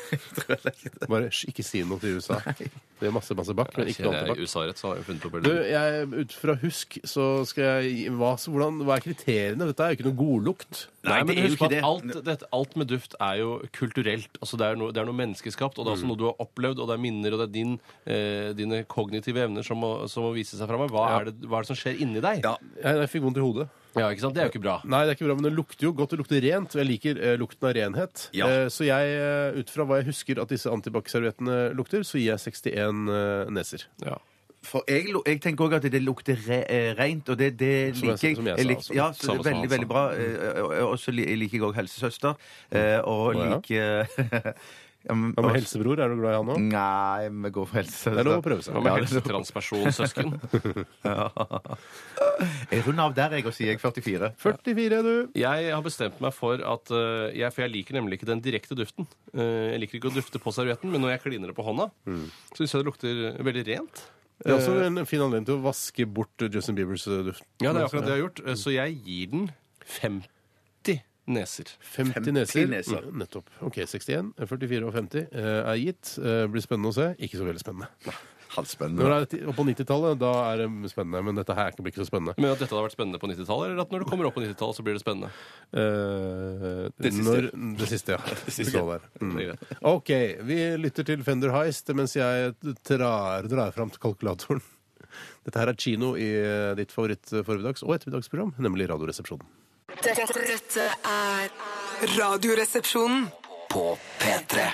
Bare 1.10 1.30
sh- 1.34 1.48
ikke 1.50 1.64
si 1.66 1.80
noe 1.90 1.98
til 2.04 2.20
USA. 2.20 2.36
Det 2.54 3.08
er 3.10 3.14
masse, 3.16 3.34
masse 3.34 3.56
bakk, 3.58 3.72
men 3.80 3.88
ikke 3.90 4.04
noe 4.06 4.14
Kjenner 4.14 4.30
jeg. 4.36 4.46
USA-rett, 4.46 4.78
så 4.78 4.92
har 4.92 5.00
jeg 5.00 5.08
funnet 5.08 5.26
opp 5.26 5.38
Du, 5.48 5.50
jeg, 5.66 6.04
ut 6.22 6.36
fra 6.38 6.54
husk 6.62 7.00
så 7.10 7.26
skal 7.50 7.66
jeg 7.66 7.96
gi- 7.96 8.12
hva, 8.20 8.30
så 8.38 8.54
hvordan, 8.54 8.78
hva 8.86 9.00
er 9.00 9.06
kriteriene? 9.08 9.68
Dette 9.72 9.88
er 9.88 9.96
jo 9.96 9.98
ikke 9.98 10.06
noe 10.12 10.20
godlukt. 10.20 10.84
Nei, 11.02 11.16
Nei, 11.16 11.18
men 11.24 11.32
det 11.32 11.34
er 11.34 11.42
jo 11.42 11.50
husk 11.50 11.58
ikke 11.64 11.70
at 11.72 11.74
det. 11.74 11.82
alt, 11.90 12.20
dette, 12.30 12.50
alt 12.60 12.78
med 12.84 12.92
duft 12.94 13.18
er 13.26 13.42
jo 13.42 13.50
kulturelt. 13.80 14.38
Altså 14.44 14.62
det, 14.62 14.70
er 14.70 14.80
noe, 14.84 14.94
det 14.94 15.02
er 15.02 15.10
noe 15.10 15.18
menneskeskapt, 15.24 15.82
og 15.82 15.88
det 15.90 15.94
er 15.96 15.98
også 15.98 16.12
noe 16.12 16.22
du 16.22 16.28
har 16.30 16.38
opplevd, 16.46 16.84
og 16.86 16.92
det 16.94 17.00
er 17.00 17.04
minner, 17.10 17.34
og 17.34 17.42
det 17.42 17.50
er 17.50 17.56
din, 17.58 17.74
eh, 18.06 18.52
dine 18.60 18.84
kognitive 18.92 19.48
evner 19.48 19.66
som 19.66 19.82
må, 19.82 19.96
som 20.14 20.30
må 20.30 20.34
vise 20.38 20.60
seg 20.62 20.70
fram. 20.70 20.86
Hva, 20.94 21.08
er 21.18 21.32
det, 21.32 21.40
hva 21.50 21.58
er 21.58 21.66
det 21.66 21.74
som 21.74 21.82
skjer 21.82 21.98
inni 22.06 22.22
deg? 22.22 22.46
Ja. 22.46 22.54
Jeg, 22.84 23.02
jeg 23.02 23.14
fikk 23.18 23.26
vondt 23.26 23.42
i 23.42 23.48
hodet. 23.50 23.70
Ja, 23.98 24.08
ikke 24.14 24.22
sant? 24.22 24.36
Det 24.36 24.42
er 24.44 24.48
jo 24.50 24.52
ikke 24.54 24.62
bra. 24.62 24.76
Nei, 24.86 25.00
det 25.06 25.10
er 25.12 25.16
ikke 25.18 25.26
bra, 25.32 25.36
men 25.40 25.44
det 25.50 25.54
lukter 25.58 25.84
jo 25.88 25.92
godt. 25.98 26.12
Det 26.12 26.20
lukter 26.20 26.42
rent, 26.46 26.76
og 26.76 26.82
jeg 26.84 26.88
liker 26.92 27.18
eh, 27.26 27.38
lukten 27.42 27.68
av 27.68 27.74
renhet. 27.74 28.30
Ja. 28.38 28.46
Eh, 28.48 28.68
så 28.70 28.86
jeg, 28.86 29.14
eh, 29.18 29.60
ut 29.60 29.70
fra 29.74 29.84
hva 29.90 29.98
jeg 30.02 30.06
husker 30.12 30.40
at 30.44 30.50
disse 30.54 30.70
antibac-serviettene 30.70 31.74
lukter, 31.76 32.04
så 32.06 32.20
gir 32.22 32.36
jeg 32.36 32.40
61 32.54 33.10
eh, 33.10 33.50
neser. 33.50 33.88
Ja. 34.06 34.18
For 34.62 34.84
jeg, 34.92 35.08
jeg 35.26 35.40
tenker 35.42 35.66
òg 35.70 35.74
at 35.78 35.86
det 35.90 36.02
lukter 36.04 36.36
re, 36.46 36.62
eh, 36.68 36.90
rent, 37.00 37.30
og 37.32 37.38
det, 37.40 37.54
det 37.58 37.96
Som 37.96 38.10
jeg- 38.10 38.18
liker 38.20 38.28
jeg. 38.28 38.36
som 38.36 38.46
jeg 38.52 38.58
sa 38.60 38.68
lik, 38.68 38.78
også. 38.84 38.94
ja, 38.94 39.08
så 39.12 39.20
det 39.20 39.30
er 39.30 39.36
som 39.36 39.44
veldig, 39.46 39.60
han 39.60 39.70
veldig 39.70 39.88
sa. 39.88 39.94
bra. 39.94 40.04
Eh, 40.14 40.62
og- 40.62 40.92
Og 40.92 40.98
så 41.00 41.12
li- 41.16 41.36
liker 41.40 41.58
jeg 41.58 41.62
òg 41.64 41.76
helsesøster. 41.80 42.36
eh, 42.72 43.00
Og 43.08 43.36
Å, 43.36 43.40
ja. 43.40 43.56
liker 43.56 44.54
ja, 45.08 45.14
men- 45.16 45.32
Hva 45.34 45.42
med 45.46 45.54
helsebror? 45.56 46.00
Er 46.04 46.08
du 46.12 46.16
glad 46.20 46.34
i 46.34 46.38
han 46.38 46.50
òg? 46.54 46.60
Nei, 46.74 47.22
vi 47.46 47.50
går 47.56 47.66
for 47.70 47.76
helsesøster. 47.80 48.14
Det 48.18 48.20
er 48.20 48.28
lov 48.30 48.40
å 48.42 48.46
prøve 48.46 48.62
seg. 48.66 48.72
Hva 48.76 48.82
med 48.84 48.90
Ja, 48.90 48.94
det 48.96 49.00
er 49.00 49.06
helsetranspersonsøsken? 49.08 50.30
Jeg 52.72 52.84
runder 52.86 53.04
av 53.10 53.16
der, 53.18 53.34
jeg, 53.36 53.46
og 53.50 53.54
sier 53.56 53.68
jeg 53.74 53.80
44. 53.82 54.30
44, 54.40 55.00
er 55.00 55.04
du. 55.04 55.16
Jeg 55.40 55.72
har 55.74 55.82
bestemt 55.84 56.20
meg 56.24 56.32
for 56.36 56.62
at 56.64 56.92
eh, 56.96 57.34
jeg, 57.40 57.52
For 57.56 57.66
jeg 57.66 57.74
liker 57.74 57.98
nemlig 57.98 58.20
ikke 58.20 58.30
den 58.30 58.44
direkte 58.46 58.78
duften. 58.80 59.08
Eh, 59.34 59.74
jeg 59.74 59.82
liker 59.84 60.00
ikke 60.00 60.12
å 60.12 60.16
dufte 60.16 60.40
på 60.44 60.54
servietten, 60.56 60.92
men 60.94 61.04
når 61.04 61.16
jeg 61.18 61.24
kliner 61.26 61.52
det 61.52 61.58
på 61.58 61.66
hånda, 61.68 61.90
så 62.08 62.62
syns 62.62 62.72
jeg 62.76 62.80
det 62.84 62.88
lukter 62.88 63.20
veldig 63.50 63.66
rent. 63.74 63.96
Det 64.40 64.54
er 64.54 64.56
også 64.56 64.78
en 64.86 65.02
fin 65.10 65.20
anledning 65.26 65.50
til 65.50 65.58
å 65.60 65.64
vaske 65.66 66.06
bort 66.08 66.46
Justin 66.48 66.78
Biebers 66.78 67.04
eh, 67.12 67.24
duft. 67.28 67.44
Ja, 67.60 67.74
det 67.76 67.82
er 67.84 67.90
akkurat 67.90 68.06
det 68.08 68.14
jeg 68.14 68.20
har 68.22 68.26
gjort. 68.30 68.42
Eh, 68.48 68.56
Så 68.62 68.72
jeg 68.76 68.96
gir 69.04 69.34
den 69.34 69.50
50 70.00 70.30
neser. 71.30 71.70
50 71.96 72.14
50 72.20 72.34
neser. 72.36 72.68
neser. 72.72 73.06
Mm, 73.06 73.22
Nettopp. 73.24 73.54
Ok, 73.70 73.80
61, 73.86 74.34
44 74.50 74.90
og 74.90 74.94
50 74.98 75.28
eh, 75.30 75.62
er 75.74 75.80
gitt. 75.84 76.16
Eh, 76.20 76.44
blir 76.52 76.66
spennende 76.66 76.92
å 76.92 76.98
se. 76.98 77.12
Ikke 77.22 77.40
så 77.40 77.48
veldig 77.48 77.64
spennende. 77.64 77.90
Når 78.50 79.12
det 79.30 79.40
er 79.46 79.54
på 79.54 79.62
90-tallet, 79.64 80.18
da 80.18 80.30
er 80.50 80.64
det 80.64 80.90
spennende. 80.90 81.22
Men 81.24 81.38
dette 81.38 81.54
her 81.54 81.68
er 81.68 81.72
ikke- 81.72 81.84
blir 81.86 81.94
ikke 81.94 82.02
så 82.02 82.10
spennende. 82.10 82.34
Men 82.42 82.50
at 82.52 82.58
dette 82.58 82.74
hadde 82.74 82.82
vært 82.88 82.96
spennende 82.98 83.20
på 83.22 83.30
90-tallet, 83.30 83.70
eller 83.70 83.82
at 83.84 83.92
når 83.94 84.00
det 84.04 84.08
kommer 84.10 84.26
opp 84.26 84.34
på 84.34 84.42
90-tallet, 84.42 84.76
så 84.76 84.84
blir 84.84 84.98
det 84.98 85.04
spennende? 85.04 85.30
Uh, 85.70 86.90
Det 86.98 87.14
siste. 87.14 87.30
Når, 87.30 87.78
det 87.78 87.88
siste, 87.92 88.10
ja. 88.18 88.18
Det 88.48 88.56
siste. 88.56 88.82
Mm. 89.22 89.38
OK. 89.86 90.10
Vi 90.50 90.58
lytter 90.82 91.06
til 91.06 91.24
Fender 91.24 91.54
Heist 91.54 91.94
mens 91.94 92.16
jeg 92.18 92.56
drar, 92.90 93.46
drar 93.48 93.72
fram 93.72 93.94
til 93.94 94.02
kalkulatoren. 94.02 94.62
Dette 95.46 95.62
her 95.62 95.70
er 95.72 95.78
kino 95.80 96.16
i 96.18 96.28
ditt 96.78 96.92
favoritt-formiddags- 96.94 97.86
og 97.86 97.96
ettermiddagsprogram, 97.96 98.56
nemlig 98.62 98.90
Radioresepsjonen. 98.90 99.46
Dette, 99.90 100.14
dette 100.70 100.86
er 101.10 101.50
Radioresepsjonen. 102.20 103.26
På 103.70 103.98
P3. 104.22 104.68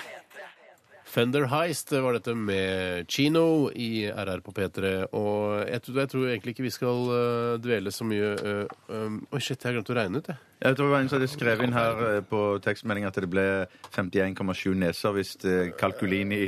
Fender 1.06 1.46
Heist 1.48 1.92
var 1.92 2.18
dette 2.18 2.34
med 2.36 3.08
Chino 3.08 3.70
i 3.72 4.04
RR 4.12 4.42
på 4.44 4.52
P3. 4.52 4.92
Og 5.16 5.62
jeg 5.64 5.84
tror, 5.86 6.00
jeg 6.02 6.12
tror 6.12 6.26
egentlig 6.28 6.56
ikke 6.56 6.66
vi 6.66 6.74
skal 6.76 7.12
eh, 7.16 7.52
dvele 7.64 7.94
så 7.96 8.08
mye 8.08 8.34
eh, 8.36 8.74
um, 8.92 9.22
Oi, 9.32 9.40
shit, 9.40 9.56
jeg 9.56 9.70
har 9.70 9.78
glemt 9.78 9.92
å 9.94 9.96
regne 9.96 10.20
ut, 10.20 10.28
jeg. 10.34 10.42
Jeg 10.66 10.76
tror 10.76 10.90
det 10.90 10.96
var 10.96 11.06
en 11.06 11.12
som 11.12 11.20
hadde 11.20 11.32
skrevet 11.32 11.68
inn 11.70 11.78
her 11.78 12.04
eh, 12.10 12.20
på 12.28 12.42
tekstmeldinga 12.66 13.12
at 13.14 13.22
det 13.24 13.32
ble 13.32 13.46
51,7 13.96 14.76
neser 14.82 15.16
hvis 15.16 15.38
eh, 15.48 15.72
kalkulin 15.80 16.36
i 16.36 16.42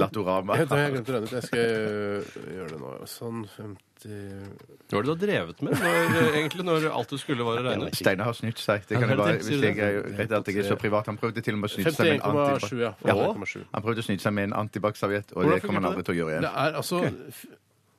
Latorama. 0.00 0.56
Jeg, 0.62 0.70
tror 0.70 0.80
jeg 0.80 0.88
har 0.88 0.96
glemt 0.96 1.12
å 1.12 1.18
regne 1.18 1.28
ut. 1.28 1.36
Jeg 1.36 1.50
skal 1.50 2.56
gjøre 2.56 2.72
det 2.72 2.80
nå. 2.86 2.94
Sånn 3.12 3.44
50 3.58 3.85
Hva 4.04 4.98
var 4.98 5.02
det 5.02 5.06
du 5.06 5.10
har 5.10 5.20
drevet 5.20 5.62
med 5.62 5.72
når, 5.72 5.94
eh, 6.20 6.36
egentlig, 6.38 6.64
når 6.68 6.84
alt 6.92 7.08
du 7.10 7.16
skulle 7.18 7.42
var 7.46 7.58
å 7.58 7.64
regne? 7.64 7.88
Steinar 7.96 8.24
har 8.28 8.36
snytt 8.36 8.58
seg. 8.62 8.84
Det 8.86 8.98
kan 9.00 9.08
jeg 9.08 9.18
bare, 9.18 9.36
hvis 9.40 9.62
jeg 9.62 9.78
er 9.78 10.02
redd 10.18 10.32
at 10.32 10.46
jeg 10.52 10.58
er 10.62 10.68
så 10.68 10.76
privat. 10.78 11.06
Han 11.10 11.16
prøvde 11.18 11.42
til 11.42 11.54
og 11.56 11.60
med 11.64 11.70
å 11.70 11.74
snyte 11.74 11.92
seg 11.96 12.06
med 12.06 12.20
en 12.20 12.20
51,7, 12.20 12.30
antibac. 12.30 12.70
ja. 12.78 12.92
Ja. 13.06 13.68
Han 13.72 13.82
prøvde 13.82 14.04
å 14.04 14.06
snyte 14.06 14.22
seg 14.22 14.32
med 14.36 14.44
en 14.50 14.56
antibac-serviett, 14.62 15.32
og 15.32 15.42
Hvordan 15.44 15.54
det 15.54 15.62
kommer 15.66 15.80
han 15.80 15.90
aldri 15.92 16.04
til 16.04 16.14
å 16.14 16.18
gjøre 16.22 16.40
Det 16.46 16.52
er 16.54 16.72
altså 16.82 17.02
f- 17.30 17.46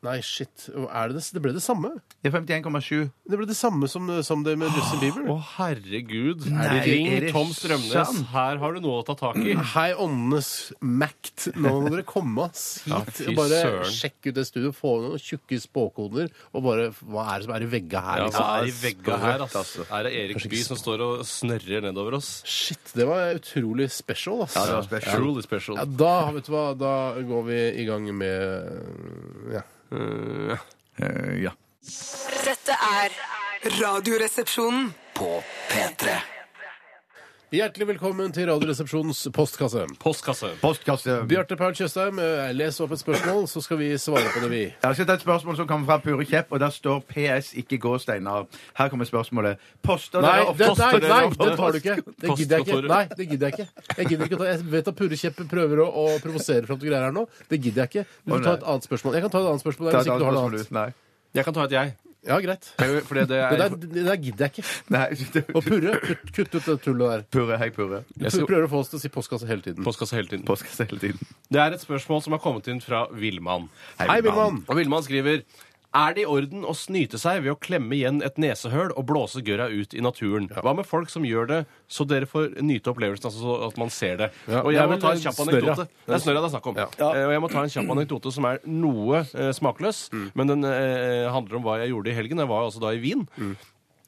Nei, 0.07 0.17
shit. 0.23 0.69
Er 0.71 1.11
det, 1.11 1.17
det, 1.19 1.23
det 1.35 1.41
ble 1.43 1.51
det 1.55 1.61
samme. 1.63 1.89
Ja, 2.23 2.31
51,7. 2.31 3.09
Det 3.27 3.39
ble 3.39 3.47
det 3.49 3.57
samme 3.59 3.89
som, 3.91 4.07
som 4.23 4.43
det 4.45 4.53
med 4.59 4.71
Justin 4.71 5.01
Bieber. 5.03 5.25
Å, 5.33 5.37
herregud. 5.57 6.45
Nei, 6.53 6.67
Ring 6.85 7.09
er 7.11 7.25
det 7.27 7.31
Tom 7.35 7.51
Strømnes. 7.55 7.91
sant? 7.91 8.23
Her 8.31 8.61
har 8.61 8.77
du 8.77 8.81
noe 8.85 9.01
å 9.01 9.05
ta 9.07 9.17
tak 9.19 9.39
i. 9.43 9.55
Hei, 9.75 9.89
åndenes 9.99 10.51
makt. 10.79 11.49
Nå 11.57 11.73
må 11.83 11.91
dere 11.91 12.05
komme 12.07 12.47
oss 12.47 12.63
hit. 12.85 13.21
Ja, 13.25 13.35
bare 13.37 13.61
sjekk 13.91 14.29
ut 14.29 14.37
det 14.37 14.47
studioet, 14.47 14.77
få 14.77 14.93
noen 15.03 15.21
tjukke 15.21 15.59
spåkoder, 15.61 16.31
og 16.55 16.65
bare 16.65 16.89
Hva 17.03 17.27
er 17.33 17.41
det 17.43 17.49
som 17.49 17.55
er 17.57 17.67
i 17.67 17.69
vegga 17.71 18.03
her? 18.07 18.23
Ja, 18.23 18.27
liksom? 18.29 18.47
hva 18.47 18.57
er 18.61 18.71
i 18.71 18.75
vegga 18.81 19.19
her, 19.25 19.45
altså? 19.47 19.63
ass? 19.65 19.75
Er 19.91 20.07
det 20.07 20.15
Erik 20.23 20.43
Bye 20.47 20.63
som 20.65 20.79
står 20.79 21.03
og 21.05 21.25
snørrer 21.27 21.83
nedover 21.89 22.17
oss? 22.21 22.31
Shit, 22.47 22.93
det 22.97 23.07
var 23.09 23.35
utrolig 23.37 23.89
special, 23.93 24.45
ass. 24.47 24.55
Ja, 24.55 24.67
det 24.69 24.77
var 24.79 24.87
special. 24.87 25.19
Truly 25.19 25.43
special. 25.45 25.81
Ja, 25.81 25.87
da, 26.03 26.13
vet 26.37 26.47
du 26.47 26.53
hva, 26.55 26.65
da 26.79 26.93
går 27.27 27.49
vi 27.51 27.63
i 27.83 27.87
gang 27.89 28.07
med 28.15 28.37
Ja. 29.57 29.65
Eh, 29.91 30.57
Eh, 30.99 31.43
ja. 31.43 31.51
Dette 32.43 32.71
er 32.71 33.11
Radioresepsjonen. 33.81 34.93
På 35.13 35.43
P3. 35.69 36.09
Hjertelig 37.47 37.85
velkommen 37.93 38.33
til 38.35 38.43
Radioresepsjonens 38.49 39.21
postkasse. 39.31 39.85
Postkasse. 40.03 40.49
Postkasse. 40.59 41.13
Bjarte 41.31 41.55
Paul 41.55 41.71
Tjøstheim, 41.77 42.17
eh, 42.19 42.49
les 42.51 42.75
opp 42.83 42.91
et 42.91 42.99
spørsmål, 42.99 43.45
så 43.47 43.61
skal 43.63 43.77
vi 43.79 43.87
svare 43.95 44.27
på 44.33 44.41
det, 44.43 44.49
vi. 44.51 44.63
Jeg 44.83 44.95
skal 44.97 45.05
ta 45.07 45.13
et 45.15 45.21
spørsmål 45.23 45.55
som 45.55 45.65
kommer 45.69 45.85
fra 45.87 45.97
Pure 46.03 46.25
Kjepp, 46.27 46.51
og 46.51 46.59
der 46.59 46.73
står 46.75 46.99
PS, 47.07 47.53
ikke 47.55 47.77
gå, 47.79 47.93
Steinar. 48.03 48.47
Her 48.75 48.89
kommer 48.89 49.05
spørsmålet. 49.07 49.55
Poster 49.81 50.19
Nei, 50.19 50.43
dere 50.43 50.57
det, 50.57 50.67
ofte- 50.67 50.91
nei, 50.91 51.07
nei, 51.07 51.29
det 51.29 51.55
tar 51.57 51.71
du 51.71 51.77
ikke. 51.79 51.95
Det 52.19 52.35
gidder 52.37 52.57
jeg 52.57 52.67
ikke. 52.67 52.87
Nei, 52.87 53.05
det 53.15 53.29
gidder 53.29 53.47
jeg 53.47 53.53
ikke. 53.59 53.67
Jeg 53.97 54.05
gidder 54.07 54.25
ikke 54.25 54.35
å 54.35 54.39
ta 54.39 54.45
Jeg 54.51 54.65
vet 54.75 54.87
at 54.87 54.95
Pure 54.95 55.15
Kjepp 55.15 55.35
prøver 55.47 55.77
å, 55.77 55.87
å 55.87 56.19
provosere 56.19 56.67
fram 56.67 56.79
til 56.79 56.89
greier 56.89 57.03
her 57.07 57.11
nå. 57.15 57.29
Det 57.47 57.61
gidder 57.63 57.87
jeg 57.87 58.03
ikke. 58.03 58.05
Du 58.27 58.33
Å, 58.33 58.35
får 58.35 58.43
ta 58.43 58.53
et 58.59 58.63
annet 58.67 58.83
spørsmål. 58.83 59.13
Jeg 59.13 59.21
kan 59.21 59.29
ta 59.31 59.39
et 59.39 59.47
annet 59.47 59.63
spørsmål 59.63 59.85
der, 59.87 59.95
hvis 59.95 60.07
et 60.07 60.11
ikke 60.11 60.19
du 60.19 60.25
har 60.25 60.31
noe 60.35 60.49
annet. 60.51 60.71
Nei. 60.71 60.89
Jeg 61.33 61.45
kan 61.45 61.53
ta 61.53 61.63
et 61.63 61.71
jeg. 61.71 61.95
Ja, 62.27 62.37
greit. 62.43 62.65
Fordi 62.77 63.21
det 63.23 63.27
Det 63.29 63.37
er 63.39 63.61
der, 63.61 63.75
det 63.79 64.03
der 64.05 64.17
gidder 64.19 64.45
jeg 64.47 64.51
ikke. 64.57 64.65
Nei. 64.91 65.05
Og 65.55 65.63
Purre, 65.63 65.93
kutt, 66.03 66.25
kutt 66.35 66.55
ut 66.57 66.65
det 66.67 66.75
tullet 66.83 67.07
der. 67.13 67.23
Purre, 67.31 67.57
hei, 67.61 67.69
Purre. 67.71 68.01
Du 68.17 68.27
skal- 68.29 68.47
prøver 68.49 68.67
å 68.67 68.71
få 68.73 68.81
oss 68.83 68.91
til 68.91 68.99
å 68.99 69.01
si 69.05 69.09
postkasse 69.13 69.47
hele 69.47 69.61
tiden. 69.63 69.83
postkasse 69.87 70.17
hele 70.19 70.27
tiden. 70.27 70.43
Postkasse 70.47 70.87
hele 70.89 70.99
tiden. 70.99 71.19
Det 71.49 71.61
er 71.63 71.71
et 71.77 71.81
spørsmål 71.85 72.21
som 72.25 72.35
har 72.35 72.43
kommet 72.43 72.67
inn 72.67 72.81
fra 72.83 73.05
Villmann. 73.15 73.69
Hei, 73.99 74.19
Vilman. 74.21 74.63
Og 74.67 74.75
Villmann 74.75 75.03
skriver 75.07 75.43
er 75.97 76.15
det 76.17 76.23
i 76.23 76.27
orden 76.29 76.63
å 76.67 76.73
snyte 76.77 77.17
seg 77.21 77.41
ved 77.45 77.51
å 77.53 77.57
klemme 77.59 77.95
igjen 77.97 78.19
et 78.25 78.37
nesehøl 78.41 78.91
og 78.93 79.05
blåse 79.09 79.41
gørra 79.45 79.67
ut 79.71 79.95
i 79.97 80.01
naturen? 80.03 80.47
Hva 80.53 80.73
med 80.77 80.85
folk 80.87 81.09
som 81.13 81.25
gjør 81.27 81.49
det 81.51 81.59
så 81.91 82.05
dere 82.07 82.29
får 82.29 82.57
nyte 82.61 82.91
opplevelsen, 82.93 83.29
altså 83.29 83.41
så 83.43 83.55
at 83.69 83.79
man 83.81 83.89
ser 83.93 84.19
det? 84.21 84.29
Ja, 84.47 84.61
og 84.63 84.71
jeg 84.75 84.91
må 84.91 84.99
ta 85.01 85.13
en 85.15 85.23
kjapp 85.23 85.39
anekdote. 85.45 85.87
Det 86.05 86.17
er 86.19 86.23
snørra 86.23 86.43
det 86.43 86.49
er 86.51 86.55
snakk 86.55 86.69
om. 86.71 86.77
Ja. 86.83 86.89
Eh, 86.97 87.23
Og 87.27 87.33
jeg 87.35 87.43
må 87.45 87.49
ta 87.53 87.63
en 87.65 87.73
kjapp 87.73 87.95
anekdote 87.97 88.33
som 88.35 88.49
er 88.51 88.61
noe 88.67 89.23
eh, 89.25 89.49
smakløs, 89.57 90.03
men 90.37 90.53
den 90.53 90.67
eh, 90.69 91.25
handler 91.33 91.59
om 91.59 91.65
hva 91.67 91.79
jeg 91.81 91.93
gjorde 91.95 92.13
i 92.13 92.17
helgen. 92.19 92.43
Jeg 92.45 92.51
var 92.53 92.67
altså 92.67 92.83
da 92.83 92.93
i 92.95 93.01
Wien. 93.03 93.25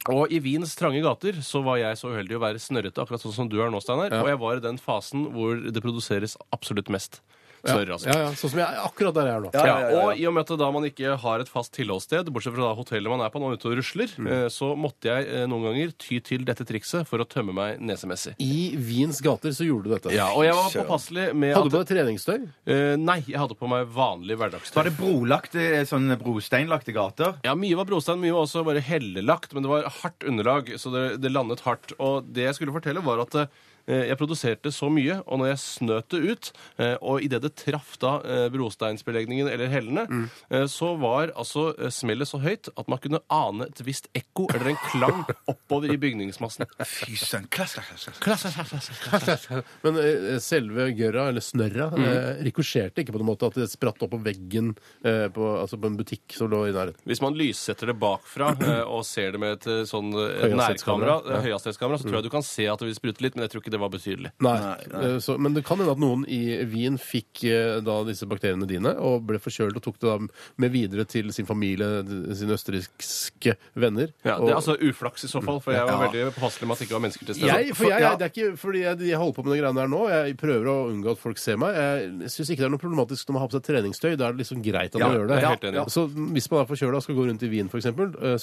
Og 0.09 0.31
i 0.31 0.39
Wiens 0.39 0.71
trange 0.79 1.01
gater 1.03 1.41
så 1.43 1.59
var 1.65 1.75
jeg 1.81 1.97
så 1.99 2.13
uheldig 2.13 2.37
å 2.37 2.43
være 2.45 2.61
snørrete, 2.63 3.03
akkurat 3.03 3.19
sånn 3.21 3.35
som 3.35 3.49
du 3.51 3.57
er 3.61 3.69
nå, 3.73 3.81
Steinar. 3.83 4.13
Og 4.21 4.29
jeg 4.31 4.39
var 4.41 4.55
i 4.61 4.63
den 4.63 4.79
fasen 4.79 5.25
hvor 5.33 5.59
det 5.59 5.83
produseres 5.83 6.37
absolutt 6.55 6.87
mest 6.93 7.19
altså. 7.64 8.07
Ja, 8.07 8.18
ja, 8.24 8.30
sånn 8.39 8.53
som 8.53 8.60
jeg 8.62 8.80
akkurat 8.86 9.16
der 9.18 9.30
jeg 9.30 9.36
er 9.36 9.43
nå. 9.43 9.51
Ja, 9.53 9.76
Og 10.03 10.20
i 10.20 10.26
og 10.30 10.34
med 10.36 10.45
at 10.45 10.60
da 10.62 10.70
man 10.72 10.86
ikke 10.88 11.16
har 11.22 11.43
et 11.43 11.49
fast 11.51 11.74
tilholdssted, 11.76 12.30
bortsett 12.34 12.55
fra 12.55 12.70
da 12.70 12.74
hotellet 12.78 13.12
man 13.12 13.24
er 13.26 13.32
på 13.34 13.41
når 13.41 13.51
man 13.51 13.57
er 13.57 13.62
ute 13.62 13.72
og 13.72 13.78
rusler, 13.80 14.14
mm. 14.18 14.32
så 14.53 14.72
måtte 14.80 15.10
jeg 15.12 15.28
eh, 15.28 15.45
noen 15.49 15.68
ganger 15.70 15.93
ty 15.99 16.20
til 16.26 16.45
dette 16.47 16.66
trikset 16.68 17.07
for 17.10 17.22
å 17.24 17.28
tømme 17.30 17.55
meg 17.55 17.80
nesemessig. 17.84 18.36
I 18.39 18.76
Wiens 18.80 19.22
gater 19.26 19.53
så 19.55 19.68
gjorde 19.68 19.89
du 19.89 19.95
dette. 19.95 20.16
Ja, 20.16 20.30
Og 20.36 20.45
jeg 20.47 20.55
var 20.57 20.72
påpasselig 20.74 21.30
med 21.36 21.55
Hadde 21.57 21.70
du 21.70 21.76
på 21.76 21.84
deg 21.84 21.91
treningstøy? 21.93 22.38
eh, 22.70 22.95
Nei, 22.99 23.20
jeg 23.28 23.39
hadde 23.41 23.57
på 23.60 23.70
meg 23.72 23.88
vanlig 23.95 24.38
hverdagstøy. 24.39 24.78
Var 24.80 24.89
det 24.89 24.95
brolagte, 24.99 25.68
sånn 25.89 26.10
brosteinlagte 26.22 26.95
gater? 26.95 27.38
Ja, 27.45 27.55
Mye 27.60 27.76
var 27.80 27.89
brostein, 27.89 28.22
mye 28.22 28.36
var 28.36 28.45
også 28.47 28.64
bare 28.68 28.84
hellelagt, 28.84 29.53
men 29.53 29.66
det 29.66 29.72
var 29.72 29.89
hardt 30.01 30.24
underlag, 30.28 30.72
så 30.80 30.91
det, 30.93 31.05
det 31.24 31.34
landet 31.34 31.64
hardt. 31.66 31.93
Og 31.99 32.28
det 32.30 32.47
jeg 32.47 32.60
skulle 32.60 32.76
fortelle, 32.76 33.03
var 33.05 33.24
at 33.26 33.36
eh, 33.43 33.51
jeg 34.09 34.17
produserte 34.19 34.71
så 34.75 34.89
mye, 34.93 35.19
og 35.25 35.39
når 35.41 35.51
jeg 35.53 35.61
snøt 35.63 36.09
det 36.13 36.19
ut, 36.29 36.51
eh, 36.77 36.95
og 37.01 37.23
idet 37.25 37.41
det 37.45 37.53
traff 37.57 37.95
da 38.01 38.19
eh, 38.23 38.45
brosteinsbelegningen 38.53 39.49
eller 39.49 39.67
hellene, 39.71 40.05
mm. 40.09 40.25
så 40.69 40.93
var 41.01 41.31
altså 41.35 41.69
eh, 41.79 41.89
smellet 41.93 42.29
så 42.29 42.39
høyt 42.43 42.69
at 42.77 42.87
man 42.91 43.01
kunne 43.01 43.21
ane 43.33 43.65
et 43.69 43.81
visst 43.87 44.07
ekko 44.17 44.47
eller 44.53 44.71
en 44.73 44.79
klang 44.91 45.23
oppover 45.51 45.91
i 45.93 45.97
bygningsmassen. 46.01 46.67
Fy 46.85 47.17
søren. 47.19 47.47
Men 49.83 49.97
eh, 50.01 50.37
selve 50.43 50.89
gørra, 50.97 51.27
eller 51.31 51.41
snørra, 51.43 51.89
Mm. 51.89 52.03
eh, 52.05 52.43
rikosjerte 52.45 53.01
ikke 53.01 53.13
på 53.15 53.19
noen 53.19 53.31
måte 53.31 53.47
at 53.49 53.55
det 53.57 53.65
spratt 53.71 54.01
opp 54.05 54.11
på 54.13 54.19
veggen 54.23 54.71
eh, 55.03 55.25
på, 55.33 55.45
altså 55.61 55.77
på 55.81 55.89
en 55.89 55.95
butikk 55.97 56.35
som 56.37 56.49
lå 56.51 56.59
i 56.69 56.73
nærheten. 56.75 57.01
Hvis 57.09 57.21
man 57.23 57.35
lyssetter 57.39 57.89
det 57.91 57.95
bakfra 57.99 58.51
eh, 58.61 58.83
og 58.85 59.01
ser 59.07 59.33
det 59.35 59.41
med 59.41 59.55
et 59.57 59.67
eh, 59.71 59.81
sånn 59.89 60.11
eh, 60.13 60.43
Høyhastighetskamera. 60.45 61.15
nærkamera, 61.17 61.39
eh, 61.39 61.47
høyhastighetskamera, 61.47 61.99
så 62.01 62.07
tror 62.07 62.19
jeg 62.19 62.27
du 62.27 62.33
kan 62.33 62.45
se 62.45 62.67
at 62.69 62.79
det 62.83 62.89
vil 62.91 62.97
sprute 62.99 63.25
litt, 63.25 63.35
men 63.37 63.45
jeg 63.47 63.53
tror 63.55 63.63
ikke 63.65 63.73
det 63.75 63.78
var 63.80 63.89
betydelig. 63.93 64.32
Nei. 64.45 64.55
Eh, 64.93 65.17
Så, 65.19 65.38
men 65.39 65.53
det 65.53 65.63
kan 65.65 65.77
hende 65.80 65.91
at 65.91 65.99
noen 66.01 66.25
i 66.27 66.63
Wien 66.69 66.97
fikk 66.97 67.43
eh, 67.49 67.80
da 67.86 68.03
disse 68.07 68.27
bakteriene 68.30 68.67
dine 68.69 68.93
og 68.99 69.25
ble 69.27 69.39
forkjølet 69.39 69.75
og 69.80 69.84
tok 69.84 69.99
det 69.99 70.09
da 70.09 70.17
med 70.57 70.71
videre 70.71 71.05
til 71.09 71.32
sin 71.36 71.45
familie, 71.49 72.03
d- 72.03 72.36
sine 72.36 72.55
østerrikske 72.57 73.55
venner. 73.75 74.11
Ja, 74.25 74.38
Og- 74.38 74.47
det 74.47 74.53
er 74.53 74.59
altså 74.61 74.77
uflaks 74.80 75.23
i 75.23 75.27
så 75.32 75.41
fall, 75.43 75.59
for 75.59 75.71
jeg 75.73 75.86
var 75.86 75.93
Ja. 75.93 76.09
veldig 76.11 76.34
påpasselig 76.36 76.67
med 76.67 76.71
at 76.75 76.80
det 76.80 76.88
ikke 76.88 76.97
var 76.99 77.03
mennesker 77.07 77.25
til 77.25 77.36
stede. 77.36 77.47
jeg, 77.47 77.75
for 77.75 77.86
jeg, 77.89 78.01
jeg, 78.01 78.17
det 78.19 78.25
er 78.25 78.34
ikke 78.34 78.57
fordi 78.57 78.80
jeg, 78.84 78.99
jeg 79.09 79.17
holder 79.17 79.34
på 79.34 79.43
med 79.45 79.53
de 79.55 79.61
greiene 79.61 79.80
der 79.82 79.88
nå. 79.88 80.01
Jeg 80.09 80.38
prøver 80.38 80.65
å 80.67 80.77
unngå 80.91 81.11
at 81.11 81.17
folk 81.19 81.38
ser 81.38 81.57
meg. 81.57 81.75
Jeg 81.75 82.30
syns 82.30 82.49
ikke 82.49 82.57
det 82.63 82.65
er 82.69 82.73
noe 82.75 82.80
problematisk 82.84 83.27
når 83.30 83.34
man 83.34 83.41
har 83.41 83.47
på 83.49 83.57
seg 83.59 83.63
treningstøy. 83.69 84.15
Da 84.17 84.27
er 84.27 84.32
det 84.34 84.45
liksom 84.45 84.63
greit 84.63 84.95
at 84.95 84.99
Ja, 84.99 85.07
man 85.07 85.17
gjør 85.17 85.27
det. 85.27 85.36
jeg 85.36 85.43
er 85.43 85.49
helt 85.49 85.63
enig. 85.69 85.75
Ja. 85.75 85.86
Så 85.86 86.07
hvis 86.09 86.51
man 86.51 86.59
er 86.61 86.65
forkjøla 86.69 86.95
og 86.95 87.03
skal 87.03 87.15
gå 87.15 87.25
rundt 87.30 87.43
i 87.43 87.49
Wien 87.49 87.69
f.eks., 87.69 87.86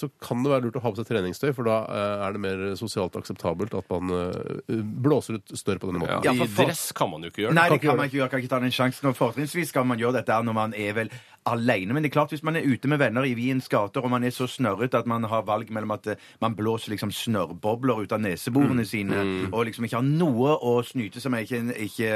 så 0.00 0.10
kan 0.20 0.42
det 0.42 0.50
være 0.52 0.62
lurt 0.64 0.76
å 0.76 0.82
ha 0.82 0.90
på 0.92 0.96
seg 0.96 1.06
treningstøy, 1.10 1.54
for 1.54 1.64
da 1.64 1.76
eh, 1.86 2.26
er 2.26 2.32
det 2.32 2.40
mer 2.40 2.76
sosialt 2.76 3.12
akseptabelt 3.16 3.74
at 3.74 3.84
man 3.90 4.10
eh, 4.10 4.82
blåser 5.02 5.25
ut 5.30 5.52
større 5.58 5.78
på 5.78 5.86
denne 5.90 5.98
måten. 6.04 6.22
Ja, 6.24 6.32
Ja, 6.32 6.44
I 6.44 6.46
for- 6.46 6.64
dress 6.64 6.92
kan 6.92 7.10
man 7.10 7.22
jo 7.22 7.28
ikke 7.30 7.42
gjøre 7.42 7.48
det. 7.48 7.54
Nei, 7.54 7.68
det. 7.68 7.80
det 7.80 7.88
kan 7.88 7.96
man 7.96 8.06
ikke 8.08 8.16
gjøre. 8.20 8.30
Kan 8.30 8.40
ikke 8.40 8.48
ta 8.48 8.58
den 8.60 8.70
sjansen. 8.70 9.08
Og 9.08 9.16
Fortrinnsvis 9.16 9.68
skal 9.68 9.84
man 9.84 9.98
gjøre 9.98 10.12
dette 10.20 10.32
her 10.32 10.42
når 10.42 10.52
man 10.54 10.74
er 10.74 10.92
vel 10.92 11.10
alene. 11.46 11.94
Men 11.94 12.02
det 12.02 12.10
er 12.10 12.14
klart, 12.16 12.32
hvis 12.34 12.42
man 12.42 12.56
er 12.58 12.66
ute 12.66 12.88
med 12.90 12.98
venner 12.98 13.24
i 13.28 13.34
Wiens 13.38 13.68
gater, 13.70 14.02
og 14.04 14.10
man 14.10 14.24
er 14.26 14.32
så 14.34 14.48
snørrete 14.50 14.98
at 14.98 15.06
man 15.06 15.22
har 15.30 15.44
valg 15.46 15.70
mellom 15.70 15.92
at 15.94 16.06
eh, 16.12 16.16
man 16.42 16.56
blåser 16.58 16.90
liksom 16.92 17.12
snørrbobler 17.14 18.02
ut 18.04 18.12
av 18.12 18.20
neseborene 18.24 18.84
sine, 18.88 19.20
og 19.52 19.64
liksom 19.68 19.86
ikke 19.86 20.00
har 20.00 20.06
noe 20.06 20.56
å 20.58 20.72
snyte 20.86 21.22
seg 21.22 21.30
med, 21.34 21.46
ikke, 21.46 21.60
en- 21.62 21.76
ikke 21.86 22.10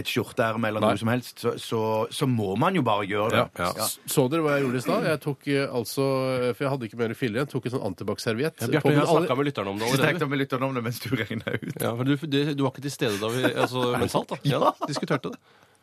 et 0.00 0.08
skjorteerme 0.08 0.68
eller 0.70 0.80
noe 0.84 0.96
som 1.00 1.10
helst, 1.12 1.38
så, 1.44 1.52
så, 1.60 1.82
så 2.10 2.26
må 2.28 2.54
man 2.60 2.74
jo 2.78 2.82
bare 2.86 3.04
gjøre 3.08 3.30
det. 3.36 3.44
Ja. 3.60 3.70
S- 3.84 3.98
Så 4.08 4.24
dere 4.32 4.42
hva 4.46 4.56
jeg 4.56 4.64
gjorde 4.66 4.80
i 4.80 4.86
stad? 4.86 5.06
Jeg 5.12 5.20
tok 5.24 5.48
eh, 5.52 5.66
altså 5.68 6.08
For 6.56 6.64
jeg 6.64 6.72
hadde 6.74 6.88
ikke 6.88 6.98
mer 7.04 7.14
filler 7.18 7.40
igjen. 7.42 7.52
Tok 7.52 7.68
en 7.68 7.76
sånn 7.76 7.86
antibac-serviett. 7.92 8.58
Ja, 8.64 8.70
Bjarte, 8.72 8.82
På- 8.88 8.92
jeg 8.96 9.04
har 9.04 9.12
snakka 9.22 9.36
med 9.38 9.50
lytterne 9.52 9.72
om 9.74 9.78
det 9.78 9.88
Så 9.92 9.96
tenkte 9.96 10.02
allerede. 10.08 10.24
jeg 10.24 10.32
med 10.34 10.42
lytterne 10.44 10.68
om 10.68 10.74
det 10.80 10.84
mens 10.88 11.00
du 11.04 11.08
regna 11.16 11.54
ut. 11.54 11.78
Ja, 11.84 11.94
for 12.00 12.04
du, 12.08 12.16
du, 12.16 12.38
du 12.54 12.62
var 12.66 12.72
ikke 12.74 12.84
til 12.88 12.94
stede 12.96 13.20
da 13.22 13.30
vi 13.36 13.44
altså, 13.52 13.84
mentalt, 14.00 14.34
da? 14.34 14.40
Ja, 14.48 14.58
da, 14.66 14.72
diskuterte 14.88 15.32
det. 15.36 15.40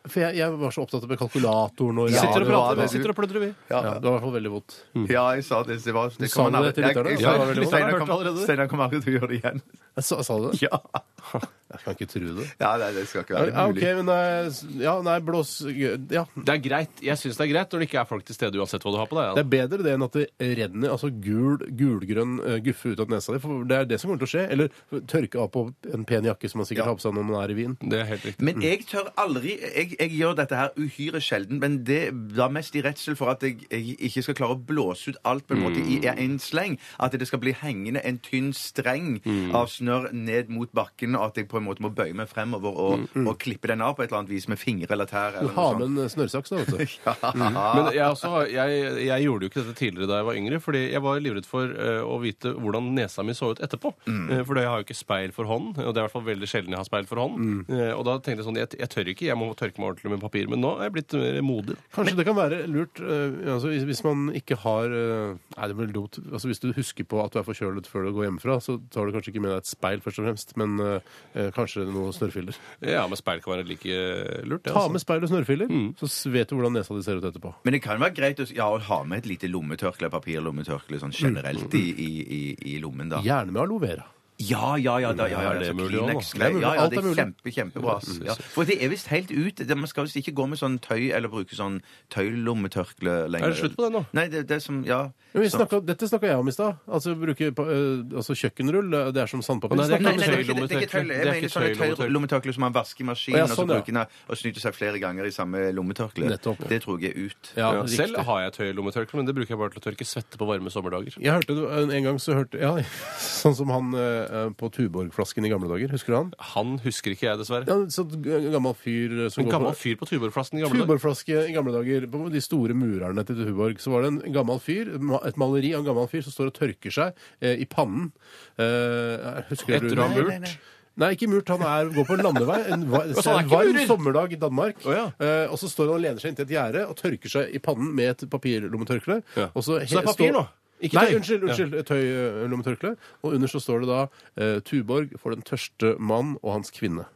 For 0.08 0.20
jeg, 0.22 0.36
jeg 0.38 0.52
var 0.60 0.70
så 0.74 0.84
opptatt 0.86 1.06
med 1.10 1.18
kalkulatoren 1.18 1.98
og 2.04 2.10
Ja, 2.10 2.20
Sitter 2.22 2.40
og 2.42 2.46
det 2.46 2.52
var 2.52 2.66
prater, 2.68 2.80
det. 2.82 2.90
sitter 2.90 3.10
og 3.12 3.16
pludrer, 3.18 3.40
vi. 3.46 3.50
Ja, 3.70 3.80
det 3.82 4.02
var 4.02 4.10
i 4.10 4.14
hvert 4.16 4.24
fall 4.26 4.36
veldig 4.38 4.52
vondt. 4.56 4.76
Ja, 5.10 5.24
jeg 5.34 5.44
sa 5.44 5.62
det. 5.66 5.78
det, 5.84 5.94
var, 5.96 6.10
det 6.16 6.30
sa 6.30 6.44
kan 6.48 6.52
det 6.62 6.74
til 6.74 6.84
aldri- 6.84 6.94
lytterne? 6.94 7.10
Jeg- 7.16 7.20
Ja, 7.26 7.32
det 7.32 7.38
var 7.38 7.46
veldig 7.52 7.64
vondt. 7.64 7.72
Steinar 7.74 7.86
Jeg 7.86 7.92
har 7.92 7.98
hørt 7.98 8.06
kom- 8.08 8.16
allerede. 8.16 8.44
Steinar 8.46 8.66
kommer 8.68 8.84
aldri 8.86 9.00
til 9.02 9.12
å 9.12 9.18
gjøre 9.20 9.28
det 9.34 9.38
igjen. 9.42 9.62
Sa, 9.98 10.22
sa 10.22 10.36
du 10.38 10.50
det? 10.50 10.62
Ja, 10.62 10.78
Jeg 11.66 11.80
kan 11.82 11.94
ikke 11.96 12.06
tro 12.06 12.20
det. 12.38 12.44
ja 12.60 12.68
nei, 12.78 12.92
det 12.94 13.02
skal 13.10 13.24
ikke 13.24 13.34
være 13.34 13.50
Ja, 13.50 13.62
ok, 13.66 13.74
mulig. 13.74 13.96
men 13.96 14.06
nei, 14.06 14.82
ja, 14.84 14.92
nei, 15.02 15.16
blås 15.20 15.50
Ja. 15.66 16.22
Det 16.36 16.52
er 16.54 16.60
greit. 16.62 17.00
Jeg 17.02 17.18
syns 17.18 17.36
det 17.36 17.42
er 17.48 17.50
greit 17.52 17.72
når 17.74 17.80
det 17.82 17.88
ikke 17.90 18.00
er 18.00 18.06
folk 18.06 18.24
til 18.24 18.36
stede 18.36 18.54
uansett 18.60 18.84
hva 18.86 18.92
du 18.94 18.98
har 19.00 19.08
på 19.10 19.18
deg. 19.18 19.34
Det 19.34 19.42
er 19.42 19.50
bedre 19.66 19.82
det 19.82 19.92
enn 19.96 20.04
at 20.06 20.12
det 20.12 20.28
renner 20.38 20.94
altså 20.94 21.10
gul, 21.10 21.58
gulgrønn 21.58 22.38
eh, 22.46 22.60
guffe 22.62 22.92
ut 22.94 23.00
av 23.02 23.10
nesa 23.10 23.34
di. 23.34 23.40
For 23.42 23.64
det 23.66 23.76
er 23.80 23.84
det 23.90 23.98
som 24.00 24.10
kommer 24.12 24.22
til 24.22 24.28
å 24.30 24.32
skje. 24.36 24.44
Eller 24.54 24.70
tørke 25.10 25.42
av 25.42 25.50
på 25.50 25.64
en 25.92 26.04
pen 26.06 26.24
jakke 26.30 26.48
som 26.48 26.62
man 26.62 26.66
sikkert 26.70 26.84
Ja. 26.86 26.90
har 26.92 26.94
på 27.00 27.02
seg 27.02 27.14
når 27.18 27.24
man 27.32 27.42
er 27.42 27.50
i 27.50 27.58
Wien. 27.58 27.76
Det 27.82 27.98
er 28.00 28.04
helt 28.14 28.22
riktig. 28.30 28.46
Men 28.46 28.60
jeg 28.62 28.86
tør 28.86 29.10
aldri 29.18 29.56
jeg, 29.58 29.95
jeg 30.00 30.12
gjør 30.16 30.36
dette 30.38 30.58
her 30.58 30.72
uhyre 30.76 31.20
sjelden, 31.22 31.60
men 31.62 31.80
det 31.86 32.10
var 32.36 32.52
mest 32.54 32.76
i 32.76 32.82
redsel 32.84 33.16
for 33.18 33.32
at 33.32 33.44
jeg, 33.44 33.62
jeg 33.70 33.96
ikke 34.08 34.24
skal 34.26 34.38
klare 34.38 34.56
å 34.56 34.60
blåse 34.68 35.12
ut 35.12 35.20
alt 35.28 35.46
på 35.46 35.56
en 35.56 35.64
måte 35.64 35.82
i 35.82 35.98
en 36.10 36.38
sleng. 36.42 36.78
At 37.02 37.16
det 37.16 37.28
skal 37.28 37.40
bli 37.42 37.54
hengende 37.56 38.02
en 38.06 38.18
tynn 38.22 38.52
streng 38.56 39.18
av 39.56 39.70
snørr 39.72 40.10
ned 40.16 40.50
mot 40.52 40.70
bakken, 40.76 41.16
og 41.18 41.30
at 41.30 41.40
jeg 41.40 41.50
på 41.50 41.60
en 41.60 41.66
måte 41.68 41.84
må 41.84 41.92
bøye 41.94 42.16
meg 42.16 42.30
fremover 42.30 42.80
og, 42.86 43.06
og 43.22 43.32
klippe 43.42 43.70
den 43.70 43.84
av 43.84 43.96
på 43.96 44.04
et 44.04 44.10
eller 44.10 44.22
annet 44.22 44.34
vis 44.34 44.48
med 44.50 44.60
finger 44.60 44.92
eller 44.92 45.08
tær. 45.10 45.38
Du 45.40 45.50
har 45.56 45.78
med 45.78 45.88
en 45.88 46.12
snørrsaks, 46.12 46.52
da, 46.52 46.62
vet 46.62 46.72
du. 46.72 46.96
Men 47.40 47.90
jeg, 47.94 48.04
også, 48.06 48.32
jeg, 48.50 48.82
jeg 49.06 49.26
gjorde 49.26 49.46
jo 49.46 49.52
ikke 49.52 49.62
dette 49.62 49.78
tidligere 49.80 50.10
da 50.10 50.20
jeg 50.20 50.28
var 50.30 50.40
yngre, 50.40 50.60
fordi 50.62 50.82
jeg 50.84 51.04
var 51.04 51.22
livredd 51.22 51.48
for 51.48 51.72
uh, 51.72 52.02
å 52.06 52.18
vite 52.22 52.52
hvordan 52.56 52.92
nesa 52.96 53.24
mi 53.26 53.36
så 53.36 53.52
ut 53.54 53.62
etterpå. 53.64 53.92
Uh, 54.06 54.40
for 54.46 54.60
jeg 54.60 54.70
har 54.70 54.82
jo 54.82 54.88
ikke 54.88 54.98
speil 54.98 55.34
for 55.36 55.48
hånd, 55.50 55.74
og 55.76 55.90
det 55.90 56.00
er 56.00 56.02
i 56.02 56.06
hvert 56.06 56.16
fall 56.16 56.28
veldig 56.28 56.50
sjelden 56.50 56.76
jeg 56.76 56.82
har 56.82 56.88
speil 56.88 57.08
for 57.08 57.22
hånd. 57.22 57.66
Uh, 57.70 57.92
og 57.96 58.06
da 58.08 58.18
tenkte 58.18 58.42
jeg 58.42 58.48
sånn, 58.48 58.60
jeg, 58.60 58.72
jeg 58.80 58.92
tør 58.92 59.12
ikke, 59.12 59.28
jeg 59.30 59.40
må 59.40 59.50
tørke 59.58 59.82
meg 59.82 59.85
ordentlig 59.88 60.10
med 60.12 60.20
papir. 60.22 60.48
Men 60.52 60.60
nå 60.62 60.72
er 60.76 60.88
jeg 60.88 60.94
blitt 60.96 61.14
mer 61.18 61.40
modig. 61.46 61.76
Kanskje 61.94 62.16
det 62.18 62.26
kan 62.28 62.36
være 62.38 62.58
lurt 62.70 63.00
eh, 63.00 63.36
altså 63.54 63.70
hvis, 63.72 63.86
hvis 63.88 64.02
man 64.06 64.26
ikke 64.36 64.58
har 64.64 64.90
eh, 64.92 65.34
Nei, 65.56 65.68
det 65.70 65.76
blir 65.78 65.92
dumt. 65.94 66.18
Altså 66.32 66.50
Hvis 66.50 66.60
du 66.62 66.68
husker 66.76 67.06
på 67.08 67.22
at 67.24 67.32
du 67.32 67.38
er 67.40 67.46
forkjølet 67.46 67.86
før 67.88 68.06
du 68.08 68.12
går 68.16 68.26
hjemmefra, 68.28 68.58
så 68.60 68.76
tar 68.92 69.06
du 69.08 69.14
kanskje 69.16 69.32
ikke 69.32 69.42
med 69.46 69.54
deg 69.54 69.62
et 69.64 69.70
speil, 69.70 70.02
først 70.04 70.20
og 70.20 70.26
fremst, 70.28 70.52
men 70.60 70.76
eh, 70.84 71.12
eh, 71.34 71.50
kanskje 71.56 71.86
noe 71.88 72.12
snørrfiller. 72.16 72.58
Ja, 72.84 73.06
men 73.08 73.16
speil 73.20 73.40
kan 73.44 73.54
være 73.56 73.66
like 73.70 73.96
lurt. 74.44 74.64
det, 74.66 74.72
Ta 74.72 74.82
altså. 74.82 74.92
med 74.96 75.04
speil 75.06 75.24
og 75.24 75.32
snørrfiller, 75.32 75.72
så 76.02 76.10
s- 76.10 76.26
vet 76.32 76.50
du 76.50 76.56
hvordan 76.58 76.76
nesa 76.76 76.94
di 76.96 77.02
ser 77.06 77.20
ut 77.22 77.24
etterpå. 77.30 77.54
Men 77.64 77.76
det 77.78 77.82
kan 77.86 78.00
være 78.02 78.14
greit 78.18 78.42
å, 78.42 78.48
ja, 78.54 78.66
å 78.68 78.78
ha 78.90 79.00
med 79.04 79.22
et 79.24 79.30
lite 79.32 79.48
lommetørkle, 79.52 80.10
papirlommetørkle, 80.12 81.00
sånn 81.02 81.14
generelt 81.16 81.74
i, 81.78 81.84
i, 81.92 82.10
i, 82.40 82.42
i 82.74 82.78
lommen, 82.82 83.08
da. 83.12 83.22
Gjerne 83.24 83.54
med 83.54 83.62
aloe 83.64 83.82
vera. 83.86 84.04
Ja, 84.38 84.76
ja, 84.76 84.98
ja. 85.00 85.12
Da, 85.16 85.26
ja, 85.28 85.40
ja, 85.40 85.52
Er 85.54 85.60
det 85.60 85.76
mulig 85.76 85.96
også. 85.98 86.36
Det 86.36 86.42
er 86.42 86.52
mulig. 86.52 86.62
Ja, 86.62 86.74
ja, 86.74 86.80
Alt 86.82 86.90
det 86.90 86.98
er 86.98 87.02
er 87.02 87.06
mulig. 87.06 87.16
kjempe, 87.16 87.52
kjempebra. 87.56 87.94
Ja. 88.26 88.34
For 88.52 88.64
det 88.64 88.76
er 88.84 88.88
visst 88.92 89.06
helt 89.08 89.30
ut. 89.32 89.56
Det- 89.56 89.76
Man 89.76 89.86
skal 89.86 90.04
visst 90.04 90.16
ikke 90.16 90.34
gå 90.36 90.46
med 90.48 90.58
sånn 90.58 90.78
tøy 90.78 91.10
eller 91.16 91.28
bruke 91.28 91.54
sånn 91.56 91.80
tøylommetørkle 92.10 93.14
lenger. 93.32 93.46
Er 93.46 93.50
det 93.54 93.58
slutt 93.60 93.76
på 93.76 93.86
det 93.86 93.92
nå? 93.94 94.02
Nei, 94.16 94.26
det, 94.28 94.46
det 94.48 94.60
som 94.62 94.82
Ja. 94.84 95.10
Ja, 95.34 95.40
vi 95.40 95.48
Så- 95.48 95.58
snakket, 95.58 95.84
dette 95.86 96.08
snakka 96.08 96.22
jeg 96.28 96.36
om 96.38 96.48
i 96.48 96.52
stad. 96.52 96.76
Altså, 96.88 97.14
bruke 97.14 97.54
pa- 97.54 97.62
øh, 97.64 98.04
altså 98.16 98.32
kjøkkenrull. 98.34 98.94
eh, 98.94 99.10
Det 99.12 99.22
er 99.22 99.26
som 99.26 99.40
sandpapir. 99.42 99.76
Nei, 99.76 99.86
det 99.86 99.94
er 99.94 100.00
Nei, 100.00 100.10
nei, 100.12 100.16
det 100.16 100.28
er 100.28 100.38
ikke, 100.38 100.54
det 100.54 100.72
er 100.72 100.80
ikke 100.80 100.80
Jeg 100.80 101.00
er 101.00 101.04
mener 101.04 101.34
ikke 101.36 101.50
sånne 101.50 101.76
tøylommetørkle. 101.76 101.96
tøylommetørkle 101.96 102.54
som 102.54 102.60
man 102.60 102.72
vasker 102.72 103.00
i 103.00 103.04
maskinen, 103.06 103.34
Å, 103.34 103.36
ja, 103.36 103.42
og 103.44 103.50
så 103.50 103.54
sånn, 103.56 103.68
ja. 103.68 103.74
bruker 103.74 103.92
den 103.92 104.06
og 104.28 104.36
snyter 104.36 104.60
seg 104.60 104.74
flere 104.74 104.98
ganger 105.00 105.24
i 105.26 105.30
samme 105.30 105.72
lommetørkle. 105.74 106.28
Nettopp. 106.28 106.68
Det 106.68 106.82
tror 106.82 107.00
jeg 107.00 107.12
er 107.12 107.18
ut. 107.26 107.52
Ja, 107.56 107.72
Ja, 107.72 107.82
riktig. 107.82 107.96
selv 107.96 108.16
har 108.24 108.40
jeg 108.40 108.52
tøylommetørkle, 108.52 109.14
men 109.14 109.26
det 109.26 109.34
bruker 109.34 109.48
jeg 109.48 109.58
bare 109.58 109.70
til 109.70 109.80
å 109.80 109.84
tørke 109.92 110.04
svette 110.06 110.36
på 110.38 110.46
varme 110.46 110.70
sommerdager. 110.70 111.12
Jeg 111.20 111.32
hørte 111.32 111.54
det- 111.54 111.94
en, 111.96 112.02
gang 112.04 112.16
så 112.18 112.34
hørte 112.34 112.58
Ja, 112.60 112.76
sånn 113.18 113.54
som 113.54 113.68
han 113.68 113.94
eh, 113.94 114.25
eh, 114.28 114.50
på 114.58 114.68
Tuborg-flasken 114.74 115.46
i 115.46 115.50
gamle 115.52 115.70
dager? 115.70 115.90
Husker 115.94 116.12
du 116.12 116.16
han? 116.18 116.32
Han 116.54 116.76
husker 116.84 117.14
ikke 117.14 117.26
jeg, 117.28 117.40
dessverre. 117.40 117.66
Ja, 117.70 117.78
så 117.92 118.04
gammel 118.10 118.76
fyr 118.78 119.16
eh, 119.24 119.30
som 119.32 119.42
En 119.44 119.48
går 119.48 119.56
gammel 119.56 119.72
på 119.74 119.80
fyr 119.84 119.96
på 120.02 120.08
Tuborg-flassen 120.10 120.58
i 120.58 120.64
gamle 120.64 120.76
dager. 120.78 120.86
Tuborg-flaske 120.86 121.40
i 121.50 121.56
gamle 121.56 121.74
dager. 121.78 122.06
På 122.12 122.22
de 122.34 122.44
store 122.44 122.76
murerne 122.78 123.26
til 123.28 123.40
Tuborg 123.42 123.80
så 123.82 123.94
var 123.94 124.06
det 124.06 124.12
en 124.14 124.22
gammel 124.36 124.62
fyr, 124.62 124.94
ma- 124.98 125.22
et 125.28 125.36
maleri 125.40 125.74
av 125.76 125.82
en 125.84 125.90
gammel 125.92 126.08
fyr 126.12 126.24
som 126.26 126.34
står 126.36 126.52
og 126.52 126.58
tørker 126.60 126.96
seg 127.00 127.26
eh, 127.40 127.56
i 127.62 127.68
pannen. 127.70 128.10
Eh, 128.58 129.42
husker 129.50 129.78
Etter 129.78 129.92
du 129.94 130.00
å 130.00 130.06
ha 130.06 130.14
murt? 130.14 130.56
Nei, 130.96 131.10
ikke 131.12 131.26
murt. 131.28 131.50
Han 131.52 131.60
er, 131.68 131.90
går 131.92 132.06
på 132.08 132.14
en 132.16 132.22
landevei. 132.24 132.58
En, 132.72 132.86
va- 132.88 133.02
så 133.20 133.34
han 133.34 133.34
er 133.34 133.42
en 133.42 133.48
ikke 133.50 133.56
varm 133.58 133.72
murer? 133.76 133.88
sommerdag 133.90 134.32
i 134.32 134.38
Danmark. 134.40 134.78
Å, 134.88 134.94
ja. 134.96 135.02
eh, 135.20 135.42
og 135.52 135.58
så 135.60 135.68
står 135.68 135.90
han 135.90 135.98
og 135.98 136.04
lener 136.06 136.22
seg 136.22 136.32
inntil 136.32 136.46
et 136.48 136.54
gjerde 136.56 136.84
og 136.88 136.96
tørker 136.96 137.32
seg 137.34 137.50
i 137.52 137.60
pannen 137.60 137.90
med 137.98 138.14
et 138.14 138.24
papirlommetørkle. 138.32 139.18
Ja. 139.36 139.50
Og 139.52 139.60
så, 139.66 139.76
Så 139.84 139.98
det 139.98 140.00
er 140.00 140.08
papir 140.08 140.32
nå? 140.38 140.46
Ikke 140.80 140.98
Nei, 140.98 141.06
tøy? 141.10 141.16
unnskyld. 141.16 141.42
unnskyld 141.48 141.76
Tøylommetørkle. 141.88 142.96
Og 143.24 143.32
under 143.36 143.48
så 143.48 143.60
står 143.62 143.84
det 143.84 143.88
da 143.88 144.00
eh, 144.36 144.58
Tuborg 144.66 145.14
for 145.20 145.32
den 145.36 145.42
tørste 145.46 145.94
mann 145.98 146.36
og 146.42 146.52
hans 146.58 146.70
kvinne. 146.74 147.06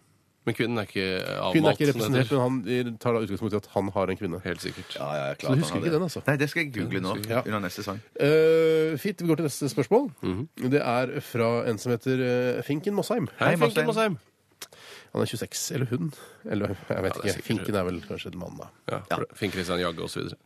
Men 0.48 0.54
kvinnen 0.56 0.78
er 0.80 0.86
ikke 0.88 1.02
avmalt. 1.20 1.52
Kvinnen 1.52 1.68
er 1.68 1.76
ikke 1.76 1.88
representert, 1.90 2.30
men 2.32 2.40
han 2.40 2.96
tar 2.98 3.12
da 3.12 3.20
utgangspunkt 3.26 3.52
i 3.52 3.58
at 3.60 3.66
han 3.74 3.90
har 3.92 4.08
en 4.08 4.16
kvinne. 4.16 4.40
Helt 4.40 4.62
sikkert. 4.64 4.94
Ja, 4.96 5.10
ja, 5.18 5.26
Så 5.34 5.42
klart 5.42 5.58
du 5.58 5.60
husker 5.60 5.76
ikke 5.76 5.84
det. 5.84 5.92
den, 5.92 6.02
altså? 6.08 6.22
Nei, 6.26 6.36
det 6.40 6.48
skal 6.50 6.62
jeg 6.64 6.72
google 6.78 7.02
nå. 7.04 7.12
Ja. 7.28 7.42
Under 7.44 7.60
neste 7.66 7.84
sang. 7.84 8.00
Uh, 8.16 8.96
fint. 8.98 9.20
Vi 9.20 9.28
går 9.28 9.42
til 9.42 9.50
neste 9.50 9.68
spørsmål. 9.68 10.08
Mhm. 10.24 10.48
Det 10.72 10.80
er 10.80 11.20
fra 11.20 11.50
en 11.68 11.78
som 11.78 11.92
heter 11.92 12.24
eh, 12.24 12.62
Finken 12.64 12.94
Mossheim. 12.96 13.28
Hei, 13.38 13.52
Hei, 13.52 13.56
Finken 13.60 13.86
Mosheim. 13.92 14.16
Mosheim. 14.16 14.18
Han 15.12 15.22
er 15.22 15.26
26. 15.26 15.70
Eller 15.76 15.86
hun. 15.92 16.12
Eller 16.48 16.68
jeg 16.72 16.78
vet 16.88 16.88
det 16.88 17.04
er 17.04 17.12
ikke. 17.20 17.32
sikkert 17.36 17.46
Finken 17.52 17.74
er 17.74 17.84
vel 17.84 18.00
kanskje 18.08 18.32
en 18.32 18.38
mann, 18.40 18.56
da. 18.64 18.68
Ja, 19.10 19.20
Finn 19.36 19.52
Christian 19.52 19.80
Jagge 19.84 20.08
så 20.08 20.24
Eh, 20.24 20.36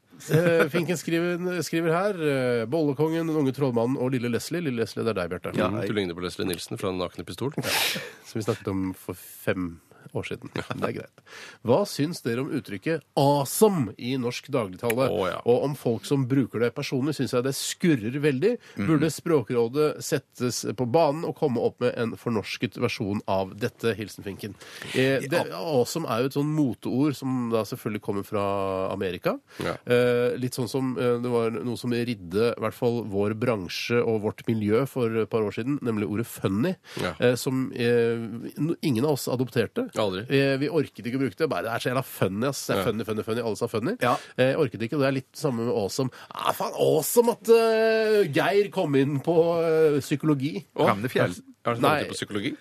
Finken 0.72 0.96
skriver, 0.98 1.62
skriver 1.66 1.92
her 1.92 2.20
eh, 2.24 2.64
Bollekongen, 2.70 3.26
den 3.28 3.36
unge 3.36 3.52
trollmannen 3.56 3.98
og 4.00 4.14
lille 4.14 4.30
Leslie. 4.32 4.62
Lille 4.64 4.82
Leslie, 4.84 5.04
det 5.04 5.12
er 5.14 5.18
deg, 5.22 5.32
Bjarte. 5.34 5.54
Ja, 5.58 5.68
Du 5.84 5.92
ligner 5.96 6.16
på 6.16 6.24
Leslie 6.24 6.48
Nilsen 6.48 6.80
fra 6.80 6.92
Den 6.92 7.02
nakne 7.02 7.26
pistol. 7.28 7.52
Som 7.58 8.38
vi 8.40 8.46
snakket 8.46 8.70
om 8.72 8.86
for 8.98 9.18
fem 9.18 9.74
år 10.12 10.26
siden. 10.28 10.50
Det 10.54 10.64
er 10.88 10.92
greit. 10.98 11.22
Hva 11.64 11.84
syns 11.88 12.20
dere 12.22 12.40
om 12.44 12.50
uttrykket 12.50 13.02
'awesome' 13.16 13.94
i 13.98 14.16
norsk 14.20 14.48
dagligtale? 14.52 15.08
Å, 15.08 15.28
ja. 15.30 15.40
Og 15.46 15.64
om 15.64 15.74
folk 15.74 16.04
som 16.04 16.26
bruker 16.28 16.60
det 16.60 16.74
personlig, 16.74 17.14
syns 17.16 17.32
jeg 17.32 17.44
det 17.44 17.54
skurrer 17.54 18.18
veldig. 18.20 18.58
Mhm. 18.76 18.86
Burde 18.86 19.10
Språkrådet 19.10 20.02
settes 20.04 20.64
på 20.76 20.86
banen 20.90 21.24
og 21.24 21.36
komme 21.36 21.58
opp 21.60 21.80
med 21.80 21.94
en 21.96 22.12
fornorsket 22.16 22.76
versjon 22.80 23.20
av 23.28 23.54
dette? 23.58 23.94
Hilsen 23.94 24.24
Finken. 24.24 24.54
Eh, 24.94 25.20
det, 25.20 25.30
'Awesome' 25.50 26.08
er 26.10 26.20
jo 26.20 26.26
et 26.26 26.32
sånn 26.36 26.54
moteord 26.54 27.14
som 27.16 27.50
da 27.50 27.62
selvfølgelig 27.64 28.02
kommer 28.02 28.24
fra 28.24 28.92
Amerika. 28.92 29.38
Ja. 29.62 29.76
Eh, 29.86 30.36
litt 30.36 30.52
sånn 30.54 30.68
som 30.68 30.96
eh, 30.98 31.18
det 31.22 31.30
var 31.30 31.50
noe 31.50 31.76
som 31.76 31.90
ridde 31.92 32.52
i 32.56 32.60
hvert 32.60 32.74
fall 32.74 33.04
vår 33.04 33.34
bransje 33.38 34.02
og 34.02 34.22
vårt 34.22 34.46
miljø 34.48 34.86
for 34.86 35.08
et 35.22 35.30
par 35.30 35.40
år 35.42 35.52
siden, 35.54 35.78
nemlig 35.80 36.08
ordet 36.08 36.26
'funny', 36.26 36.76
Ja. 37.00 37.14
eh, 37.20 37.34
som 37.34 37.70
eh, 37.72 38.16
ingen 38.82 39.04
av 39.04 39.12
oss 39.12 39.28
adopterte. 39.28 39.90
Aldri. 40.02 40.24
Eh, 40.28 40.56
vi 40.58 40.68
orket 40.68 41.06
ikke 41.06 41.18
å 41.18 41.22
bruke 41.22 41.36
det. 41.38 41.48
Bare, 41.48 41.62
det 41.62 41.72
er 41.74 41.78
så 41.84 41.90
jævla 41.92 42.04
funny, 42.04 42.46
ass. 42.48 42.66
Det 42.66 42.74
er 42.74 42.78
Ja. 42.80 42.84
funny, 42.88 43.04
funny, 43.04 43.22
funny. 43.22 43.40
Alle 43.42 43.56
sa 43.56 43.66
funny. 43.70 43.96
Ja. 44.02 44.16
Eh, 44.36 44.54
orket 44.58 44.82
ikke, 44.82 44.94
og 44.98 45.00
det 45.04 45.08
er 45.08 45.16
litt 45.20 45.32
samme 45.36 45.64
med 45.66 45.74
awesome. 45.74 46.10
Ah, 46.34 46.52
faen, 46.52 46.72
awesome 46.74 47.30
at 47.30 47.48
eh, 47.48 48.24
Geir 48.34 48.70
kom 48.74 48.94
inn 48.96 49.20
på 49.20 49.36
eh, 49.62 50.00
psykologi. 50.00 50.64
Ramnefjell. 50.76 51.36
Har 51.64 51.74
du 51.74 51.80
Nei. 51.80 52.04
på 52.04 52.14
psykologi? 52.18 52.56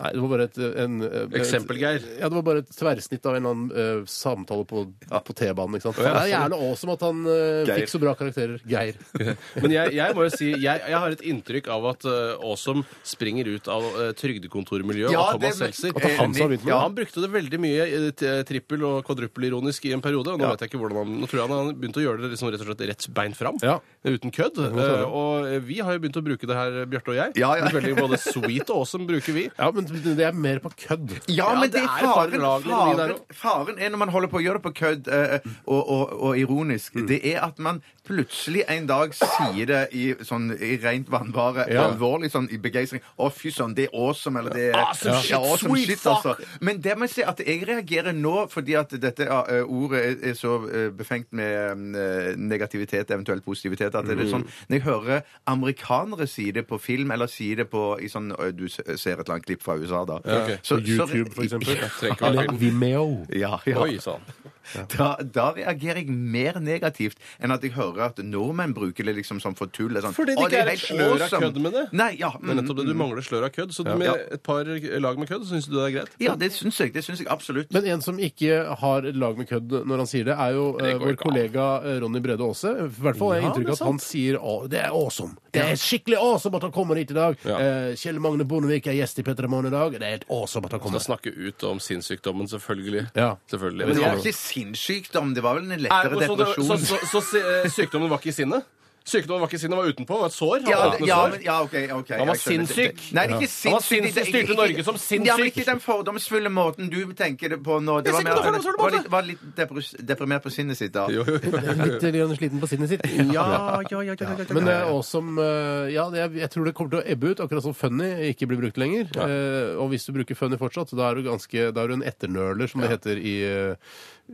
Nei, 0.00 0.10
det 0.16 0.20
var 0.24 0.30
bare 0.32 0.44
et 0.48 0.58
en, 0.84 0.94
et- 1.04 1.34
Eksempel, 1.40 1.76
Geir. 1.80 2.00
Ja, 2.18 2.28
det 2.30 2.36
var 2.38 2.44
bare 2.46 2.62
et 2.64 2.70
tverrsnitt 2.72 3.26
av 3.28 3.34
en 3.36 3.42
eller 3.44 3.54
annen 3.54 3.70
eh, 4.00 4.06
samtale 4.08 4.64
på, 4.64 4.84
på 5.10 5.34
T-banen. 5.36 5.76
ikke 5.76 5.86
sant? 5.90 5.98
ja, 6.00 6.12
det 6.16 6.22
er 6.24 6.30
gjerne 6.32 6.56
awesome 6.70 6.94
at 6.96 7.04
han 7.04 7.20
eh, 7.28 7.64
Geir. 7.68 7.74
fikk 7.82 7.92
så 7.92 8.00
bra 8.00 8.14
karakterer. 8.16 8.62
Geir. 8.70 8.96
Men 9.62 9.74
jeg, 9.76 9.92
jeg 9.98 10.16
må 10.16 10.24
jo 10.24 10.32
si, 10.32 10.48
jeg, 10.56 10.82
jeg 10.88 11.02
har 11.04 11.16
et 11.16 11.24
inntrykk 11.34 11.68
av 11.76 11.88
at 11.92 12.06
uh, 12.08 12.40
Awesome 12.40 12.84
springer 13.06 13.50
ut 13.52 13.68
av 13.68 13.84
uh, 13.92 14.10
trygdekontormiljøet 14.16 15.12
Ja, 15.12 15.20
og 15.34 15.36
Thomas 15.40 15.58
det- 15.60 15.70
Seltzer. 15.74 15.92
At 15.94 16.02
det 16.06 16.10
er 16.14 16.18
han 16.20 16.34
som 16.34 16.42
har 16.46 16.50
begynt 16.54 16.64
med 16.64 16.72
Ja, 16.72 16.78
han 16.86 16.94
brukte 16.96 17.20
det 17.24 17.30
veldig 17.34 17.60
mye 17.60 17.86
eh, 17.90 18.08
t- 18.16 18.32
trippel- 18.48 18.86
og 18.88 19.04
kvadruppelironisk 19.08 19.84
i 19.90 19.92
en 19.96 20.02
periode. 20.04 20.32
Og 20.34 20.40
nå 20.40 20.48
vet 20.54 20.64
jeg 20.64 20.72
ikke 20.72 20.80
hvordan 20.80 21.02
han, 21.02 21.14
nå 21.20 21.28
tror 21.30 21.42
jeg 21.42 21.48
han 21.50 21.56
har 21.68 21.72
begynt 21.84 22.00
å 22.00 22.04
gjøre 22.06 22.24
det 22.24 22.32
liksom 22.34 22.50
rett 22.54 22.64
og 22.64 22.70
slett 22.70 22.86
rett 22.90 23.08
bein 23.20 23.36
fram. 23.36 23.60
Ja. 23.64 23.76
Uten 24.08 24.32
kødd. 24.34 24.60
Eh, 24.64 25.04
og 25.06 25.46
eh, 25.50 25.58
vi 25.68 25.80
har 25.84 25.96
jo 25.96 26.02
begynt 26.06 26.18
å 26.20 26.24
bruke 26.24 26.48
det 26.48 26.56
her, 26.56 26.80
Bjarte 26.90 27.12
og 27.14 27.18
jeg. 27.20 27.36
Ja, 27.42 27.52
ja. 27.60 27.68
Veldig 27.70 27.96
Både 28.00 28.16
sweet 28.22 28.70
og 28.72 28.80
awesome 28.82 29.04
bruker 29.10 29.34
vi. 29.36 29.46
Ja, 29.58 29.70
men 29.74 29.86
det 29.90 30.24
er 30.26 30.32
mer 30.32 30.58
på 30.62 30.70
kødd. 30.86 31.16
Ja, 31.28 31.50
Ja, 31.50 31.54
men 31.54 31.70
det 31.70 31.72
det 31.80 31.82
er 31.82 31.88
faren, 32.04 32.40
faren, 32.40 33.14
faren 33.34 33.78
er 33.78 33.90
når 33.90 33.98
man 33.98 34.08
holder 34.14 34.28
på 34.28 34.38
å 34.38 34.42
gjøre 34.44 34.60
det 34.60 34.62
på 34.68 34.72
kødd 34.80 35.08
eh, 35.08 35.38
og, 35.66 35.88
og, 35.90 36.12
og 36.22 36.38
ironisk, 36.38 36.94
Mm. 36.94 37.06
det 37.08 37.20
er 37.34 37.40
at 37.44 37.58
man 37.58 37.82
plutselig 38.06 38.64
en 38.68 38.86
dag 38.88 39.12
sier 39.14 39.66
det 39.66 39.80
i, 39.94 40.14
sånn, 40.26 40.50
i 40.58 40.76
rent 40.82 41.08
vannbare, 41.12 41.66
Ja. 41.70 41.88
alvorlig 41.90 42.30
sånn 42.32 42.48
i 42.50 42.58
begeistring. 42.58 43.00
Å, 43.18 43.28
fy 43.32 43.50
søren, 43.50 43.74
det 43.76 43.84
er 43.88 43.94
awesome, 43.94 44.38
eller 44.40 44.50
det 44.54 44.64
er 44.70 44.78
Awesome 44.80 45.14
shit, 45.22 45.36
awesome 45.36 45.70
sweet 45.76 45.86
shit, 45.88 45.98
fuck. 46.00 46.26
altså. 46.26 46.48
Men 46.60 46.80
det 46.80 46.96
må 46.98 47.06
jeg 47.06 47.10
si 47.14 47.22
at 47.22 47.38
jeg 47.46 47.66
reagerer 47.68 48.12
nå 48.16 48.48
fordi 48.50 48.74
at 48.80 48.90
dette 49.00 49.28
uh, 49.30 49.62
ordet 49.68 50.00
er, 50.00 50.16
er 50.30 50.34
så 50.34 50.56
uh, 50.64 50.90
befengt 50.90 51.32
med 51.32 51.94
uh, 51.96 52.36
negativitet, 52.36 53.10
eventuelt 53.10 53.44
positivitet, 53.44 53.94
at 53.94 54.04
det 54.06 54.18
er 54.18 54.24
Mm. 54.24 54.30
sånn 54.30 54.44
Når 54.68 54.76
jeg 54.76 54.82
hører 54.82 55.22
amerikanere 55.46 56.26
si 56.28 56.50
det 56.52 56.66
på 56.68 56.78
film, 56.80 57.10
eller 57.10 57.26
si 57.30 57.54
det 57.54 57.68
på 57.70 57.96
i 58.02 58.08
sånn 58.08 58.32
eh, 58.38 58.50
Du 58.52 58.66
ser 58.68 58.82
et 58.90 59.06
eller 59.06 59.34
annet 59.36 59.46
klipp 59.46 59.62
fra 59.64 59.76
USA, 59.80 60.04
da. 60.08 60.20
ok. 60.20 60.54
Så- 60.62 60.80
På 60.80 60.86
YouTube, 60.86 61.34
for 61.34 61.42
eksempel. 61.44 61.76
Eller. 62.30 62.52
Vimeo. 62.60 63.26
Ja, 63.34 63.58
ja. 63.66 63.80
Oi 63.82 63.98
sann. 64.00 64.20
Da, 64.70 65.16
da 65.34 65.48
reagerer 65.56 65.98
jeg 65.98 66.12
mer 66.14 66.58
negativt 66.62 67.18
enn 67.42 67.50
at 67.50 67.64
jeg 67.64 67.72
hører 67.74 68.04
at 68.10 68.20
nordmenn 68.22 68.74
bruker 68.76 69.06
det 69.08 69.16
liksom 69.16 69.40
som 69.42 69.56
for 69.58 69.70
tull. 69.74 69.96
Sånn, 69.98 70.14
Fordi 70.14 70.36
det 70.36 70.44
«Å, 70.44 70.46
ikke 70.46 70.60
er 70.60 70.70
et 70.70 70.82
slør 70.82 71.24
av 71.26 71.32
kødd 71.42 71.58
med 71.64 71.74
det. 71.74 71.82
Nei, 71.96 72.10
ja. 72.20 72.30
Det 72.36 72.52
er 72.52 72.58
nettopp 72.60 72.78
det. 72.78 72.84
Du 72.86 72.94
mangler 72.98 73.24
slør 73.26 73.48
av 73.48 73.54
kødd. 73.54 73.72
Så 73.74 73.82
med 73.88 74.06
et 74.36 74.42
par 74.46 74.68
lag 75.02 75.18
med 75.18 75.30
kødd, 75.30 75.46
så 75.48 75.56
syns 75.56 75.66
du 75.66 75.74
det 75.74 75.86
er 75.88 75.94
greit? 75.96 76.14
Ja, 76.22 76.36
det 76.38 76.52
syns 76.54 76.78
jeg. 76.78 76.92
Det 76.94 77.02
syns 77.06 77.24
jeg 77.24 77.30
absolutt. 77.32 77.72
Men 77.74 77.88
en 77.96 78.04
som 78.04 78.20
ikke 78.22 78.60
har 78.84 79.08
et 79.10 79.18
lag 79.18 79.40
med 79.40 79.50
kødd 79.50 79.74
når 79.90 80.04
han 80.04 80.10
sier 80.12 80.28
det, 80.30 80.36
er 80.38 80.54
jo 80.54 80.68
eh, 80.78 80.86
Det 80.86 80.94
vår 81.02 81.18
kollega 81.24 81.66
eh, 81.82 81.98
Ronny 82.04 82.22
Brede 82.24 82.46
Aase. 82.46 82.74
I 82.86 82.88
hvert 83.00 83.18
fall 83.18 83.34
har 83.34 83.40
jeg 83.40 83.46
Ja, 83.46 83.50
inntrykk 83.50 83.72
av 83.72 83.78
at 83.80 83.86
han 83.88 84.00
sier 84.06 84.40
det 84.70 84.84
er 84.84 84.94
awesome. 84.94 85.34
Det 85.50 85.64
er 85.66 85.80
skikkelig 85.82 86.20
awesome 86.20 86.60
at 86.60 86.68
han 86.68 86.74
kommer 86.74 87.00
hit 87.00 87.10
i 87.10 87.18
dag. 87.18 87.34
Ja. 87.42 87.58
Eh, 87.58 87.90
Kjell 87.98 88.22
Magne 88.22 88.46
Bondevik 88.46 88.86
er 88.90 89.00
gjest 89.00 89.18
i 89.18 89.26
Petter 89.26 89.50
Morgen 89.50 89.69
i 89.70 89.74
dag. 89.76 89.94
Det 89.96 90.02
er 90.02 90.14
helt 90.18 90.26
awesome 90.28 90.66
at 90.68 90.74
han 90.76 90.80
Skal 90.80 90.86
kommer. 90.88 91.04
snakke 91.06 91.32
ut 91.48 91.64
om 91.70 91.80
sinnssykdommen, 91.80 92.50
selvfølgelig. 92.50 93.06
Ja. 93.16 93.30
selvfølgelig. 93.50 93.86
Men 93.86 93.96
det 93.96 94.04
var 94.04 94.20
ikke 94.20 94.36
sinnssykdom. 94.36 95.32
Det 95.38 95.42
var 95.46 95.54
vel 95.60 95.70
en 95.70 95.78
Er- 95.78 95.86
lettere 95.86 96.20
depresjon. 96.26 96.66
så, 96.66 96.76
så, 96.76 97.00
så, 97.12 97.20
så 97.30 97.42
eh, 97.64 97.70
sykdommen 97.70 98.10
var 98.12 98.18
ikke 98.22 98.32
i 98.34 98.38
sinnet? 98.42 98.66
Sykdommen 99.04 99.40
var 99.40 99.48
ikke 99.48 99.58
siden 99.58 99.72
han 99.72 99.80
den 99.80 99.86
var 99.86 99.92
utenpå. 99.94 100.14
Det 100.14 100.20
var 100.20 100.30
et 100.30 100.36
sår. 100.36 100.56
Han 100.60 100.70
Ja, 100.70 100.78
var 100.80 100.90
åpne 100.94 101.06
ja, 101.08 101.16
sår. 101.16 101.30
men, 101.30 101.40
ja, 101.42 101.54
ok, 101.64 101.74
ok. 102.00 102.10
Han 102.20 102.26
var 102.28 102.34
jeg 102.36 102.42
skjønner. 102.44 102.66
sinnssyk. 102.68 102.98
Nei, 103.16 103.22
det 103.26 103.34
er 103.34 103.40
ikke 103.40 103.62
Han 103.64 103.72
var 103.72 103.80
sinnssyk. 103.80 103.90
sinns- 103.90 104.14
det 104.14 104.20
er 104.20 104.28
styrte 104.30 104.44
ikke- 104.50 104.56
Norge 104.60 104.84
som 104.84 104.96
sinnssyk. 105.00 105.26
Ja, 105.30 105.36
men 105.40 105.46
ikke 105.50 105.64
den 105.64 105.80
fordomsfulle 105.80 106.50
måten 106.52 106.90
du 106.90 107.00
tenker 107.16 107.48
det 107.48 107.58
på 107.64 107.80
nå. 107.80 108.02
Det 108.04 108.12
var, 108.12 108.20
Jeg 108.20 108.24
mer, 108.24 108.30
sier 108.30 108.40
ikke 108.40 108.52
noe 108.52 108.60
fordomsfull 108.60 108.76
var 108.78 108.90
måte. 108.90 108.92
litt, 109.00 109.10
var 109.10 109.22
litt 109.22 110.06
deprimert 110.06 110.42
på 110.44 110.50
sinnet 110.52 110.76
sitt 110.76 110.92
da. 110.92 111.06
Jo, 111.08 111.24
jo, 111.24 111.32
jo. 111.32 111.50
Litt 111.90 112.04
eh, 112.04 112.10
grann 112.12 112.36
sliten 112.36 112.60
på 112.60 112.68
sinnet 112.68 112.88
sitt. 112.92 113.00
Ja, 113.04 113.24
ja, 113.32 113.80
ja, 113.90 114.00
ja, 114.00 114.14
ja, 114.14 114.14
ja. 114.20 114.54
Men 114.54 114.64
det 114.64 114.74
er 114.76 114.84
awesome 114.92 115.38
eh, 115.40 115.90
Ja, 115.96 116.10
det 116.10 116.32
jeg 116.36 116.50
tror 116.50 116.64
det 116.66 116.74
kommer 116.74 116.90
til 116.90 117.00
å 117.00 117.06
ebbe 117.10 117.30
ut, 117.32 117.40
akkurat 117.40 117.62
som 117.62 117.74
funny 117.74 118.10
ikke 118.30 118.46
blir 118.46 118.60
brukt 118.60 118.76
lenger. 118.78 119.08
Eh, 119.16 119.74
og 119.80 119.90
hvis 119.90 120.04
du 120.06 120.12
bruker 120.12 120.36
funny 120.36 120.56
fortsatt, 120.60 120.94
da 120.94 121.10
er 121.10 121.14
du 121.16 121.22
ganske 121.24 121.72
Da 121.74 121.82
er 121.82 121.88
du 121.88 121.94
en 121.94 122.02
etternøler, 122.04 122.68
som 122.68 122.80
det 122.82 122.90
heter 122.90 123.16
i, 123.16 123.42
eh, 123.48 123.74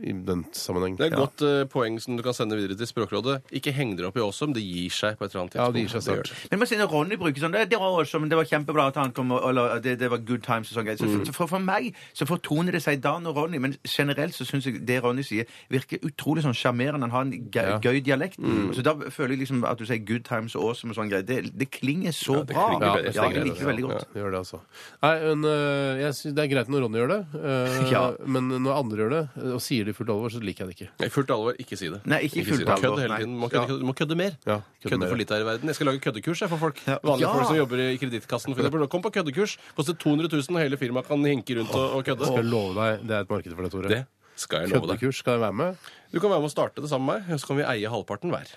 i 0.03 0.11
den 0.13 0.45
sammenheng. 0.53 0.97
Det 0.97 1.05
er 1.05 1.07
et 1.07 1.17
Ja. 1.17 1.25
godt 1.25 1.41
eh, 1.41 1.63
poeng 1.65 1.99
som 2.01 2.15
du 2.17 2.23
kan 2.23 2.33
sende 2.33 2.55
videre 2.55 2.75
til 2.77 2.85
Språkrådet. 2.87 3.41
Ikke 3.51 3.71
heng 3.73 3.95
dere 3.97 4.07
opp 4.07 4.17
i 4.17 4.19
awesome. 4.21 4.53
Det 4.53 4.61
gir 4.63 4.89
seg 4.89 5.17
på 5.17 5.25
et 5.25 5.31
eller 5.33 5.43
annet 5.45 5.55
Ja, 5.55 5.71
det 5.71 5.81
gir 5.81 5.89
seg 5.89 6.01
snart. 6.03 6.31
Men 6.51 6.59
man 6.59 6.67
sier 6.67 6.79
når 6.79 6.91
Ronny 6.91 7.15
bruker 7.17 7.39
sånn 7.41 7.51
det, 7.51 7.69
det 7.69 7.79
var 7.79 7.97
awesome, 7.99 8.29
det 8.29 8.35
var 8.37 8.45
kjempebra 8.45 8.87
at 8.87 8.95
han 8.95 9.11
kom, 9.11 9.31
og- 9.31 9.49
eller 9.49 9.79
det, 9.79 9.97
det 9.99 10.09
var 10.09 10.17
good 10.19 10.43
times 10.43 10.71
og 10.71 10.77
sånn 10.77 10.85
greier. 10.85 10.97
Så 10.97 11.05
Mm. 11.07 11.25
for, 11.25 11.33
for, 11.33 11.47
for 11.47 11.59
meg 11.59 11.93
så 12.13 12.25
fortoner 12.27 12.71
det 12.71 12.81
seg 12.83 13.01
Dan 13.01 13.25
og 13.27 13.35
Ronny, 13.35 13.57
men 13.59 13.75
generelt 13.85 14.33
så 14.33 14.45
syns 14.45 14.65
jeg 14.65 14.85
det 14.85 15.01
Ronny 15.03 15.23
sier, 15.23 15.45
virker 15.69 15.99
utrolig 15.99 16.43
sånn 16.43 16.53
sjarmerende. 16.53 17.01
Han 17.01 17.09
har 17.11 17.21
en 17.21 17.31
gøy, 17.49 17.67
Ja. 17.67 17.79
gøy 17.79 18.03
dialekt. 18.03 18.37
Mm. 18.39 18.73
Så 18.75 18.83
da 18.83 18.93
føler 18.93 19.29
jeg 19.37 19.39
liksom 19.47 19.63
at 19.63 19.77
du 19.77 19.85
sier 19.85 19.97
good 20.05 20.23
times 20.25 20.55
og 20.55 20.63
awesome 20.69 20.91
og 20.91 20.97
sånn 20.97 21.09
greier. 21.09 21.25
Det, 21.25 21.57
det 21.57 21.71
klinger 21.71 22.11
så 22.11 22.33
Ja, 22.37 22.43
det 22.43 22.53
bra. 22.55 22.67
klinger 22.69 22.85
Ja, 22.87 22.95
veldig- 22.95 23.15
ja, 23.15 23.23
jeg 23.23 23.33
greit, 23.33 23.43
liker 23.45 23.59
det 23.59 23.67
veldig 23.67 23.79
Ja, 23.81 23.87
godt. 23.87 24.13
det 24.13 24.21
gjør 24.23 24.31
det, 24.31 24.39
altså. 24.39 24.59
Nei, 25.03 25.19
men 25.19 25.43
øh, 25.43 25.99
jeg 26.01 26.13
synes 26.13 26.35
Det 26.35 26.43
er 26.43 26.47
greit 26.55 26.67
når 26.69 26.81
Ronny 26.81 26.97
gjør 26.97 27.07
det, 27.07 27.25
øh, 27.41 27.91
Ja. 27.91 28.11
men 28.25 28.49
når 28.49 28.73
andre 28.77 28.97
gjør 28.97 29.09
det, 29.09 29.29
øh, 29.43 29.53
og 29.55 29.61
sier 29.61 29.85
det 29.87 29.93
i 29.95 29.97
fullt 29.97 30.11
alvor, 30.13 30.29
så 30.33 30.39
liker 30.43 30.65
jeg 30.65 30.69
det 30.69 30.75
ikke. 30.77 31.07
I 31.07 31.09
fullt 31.15 31.31
alvor, 31.35 31.55
ikke 31.63 31.77
si 31.79 31.89
det. 31.93 31.99
Nei, 32.05 32.19
ikke 32.27 32.41
i 32.41 32.43
si 32.43 32.49
fullt 32.51 32.65
det. 32.65 32.69
alvor, 32.75 32.83
Kødd 32.97 33.01
hele 33.05 33.17
tiden. 33.21 33.33
Du 33.33 33.39
må 33.41 33.49
kødde, 33.53 33.79
du 33.81 33.85
må 33.89 33.93
kødde 33.97 34.15
mer. 34.19 34.35
Ja, 34.45 34.57
kødde 34.59 34.91
kødde 34.91 34.99
mer, 35.03 35.09
for 35.13 35.21
lite 35.23 35.33
her 35.37 35.41
i 35.41 35.47
verden. 35.49 35.71
Jeg 35.71 35.75
skal 35.79 35.89
lage 35.91 35.99
køddekurs 36.05 36.41
jeg, 36.45 36.49
for 36.53 36.57
folk. 36.65 36.83
Vanlige 36.87 37.25
Ja. 37.27 37.33
folk 37.33 37.47
som 37.47 37.57
jobber 37.57 37.77
i 37.87 37.97
Kredittkassen. 37.97 38.55
Kom 38.89 39.01
på 39.01 39.09
køddekurs. 39.17 39.57
Koster 39.75 39.93
200 39.93 40.29
000, 40.35 40.55
og 40.55 40.61
hele 40.61 40.77
firmaet 40.77 41.07
kan 41.07 41.25
hinke 41.25 41.57
rundt 41.59 41.73
og, 41.73 41.91
og 41.97 42.05
kødde. 42.05 42.25
Skal 42.29 42.43
jeg 42.43 42.51
love 42.53 42.75
deg, 42.77 43.01
det 43.07 43.15
er 43.15 43.19
et 43.25 43.29
marked 43.29 43.55
for 43.55 43.61
det, 43.63 43.71
Tore. 43.71 43.87
Det 43.89 44.05
skal 44.35 44.59
jeg 44.67 44.69
love 44.75 44.87
deg. 44.87 44.99
Køddekurs 44.99 45.15
skal 45.23 45.31
jeg 45.31 45.41
være 45.41 45.53
med. 45.53 45.75
Du 46.13 46.19
kan 46.19 46.29
være 46.29 46.39
med 46.45 46.49
å 46.49 46.53
starte 46.53 46.81
det 46.81 46.89
sammen 46.89 47.05
med 47.13 47.27
meg, 47.29 47.39
så 47.39 47.47
kan 47.47 47.57
vi 47.57 47.63
eie 47.63 47.89
halvparten 47.89 48.29
hver. 48.35 48.47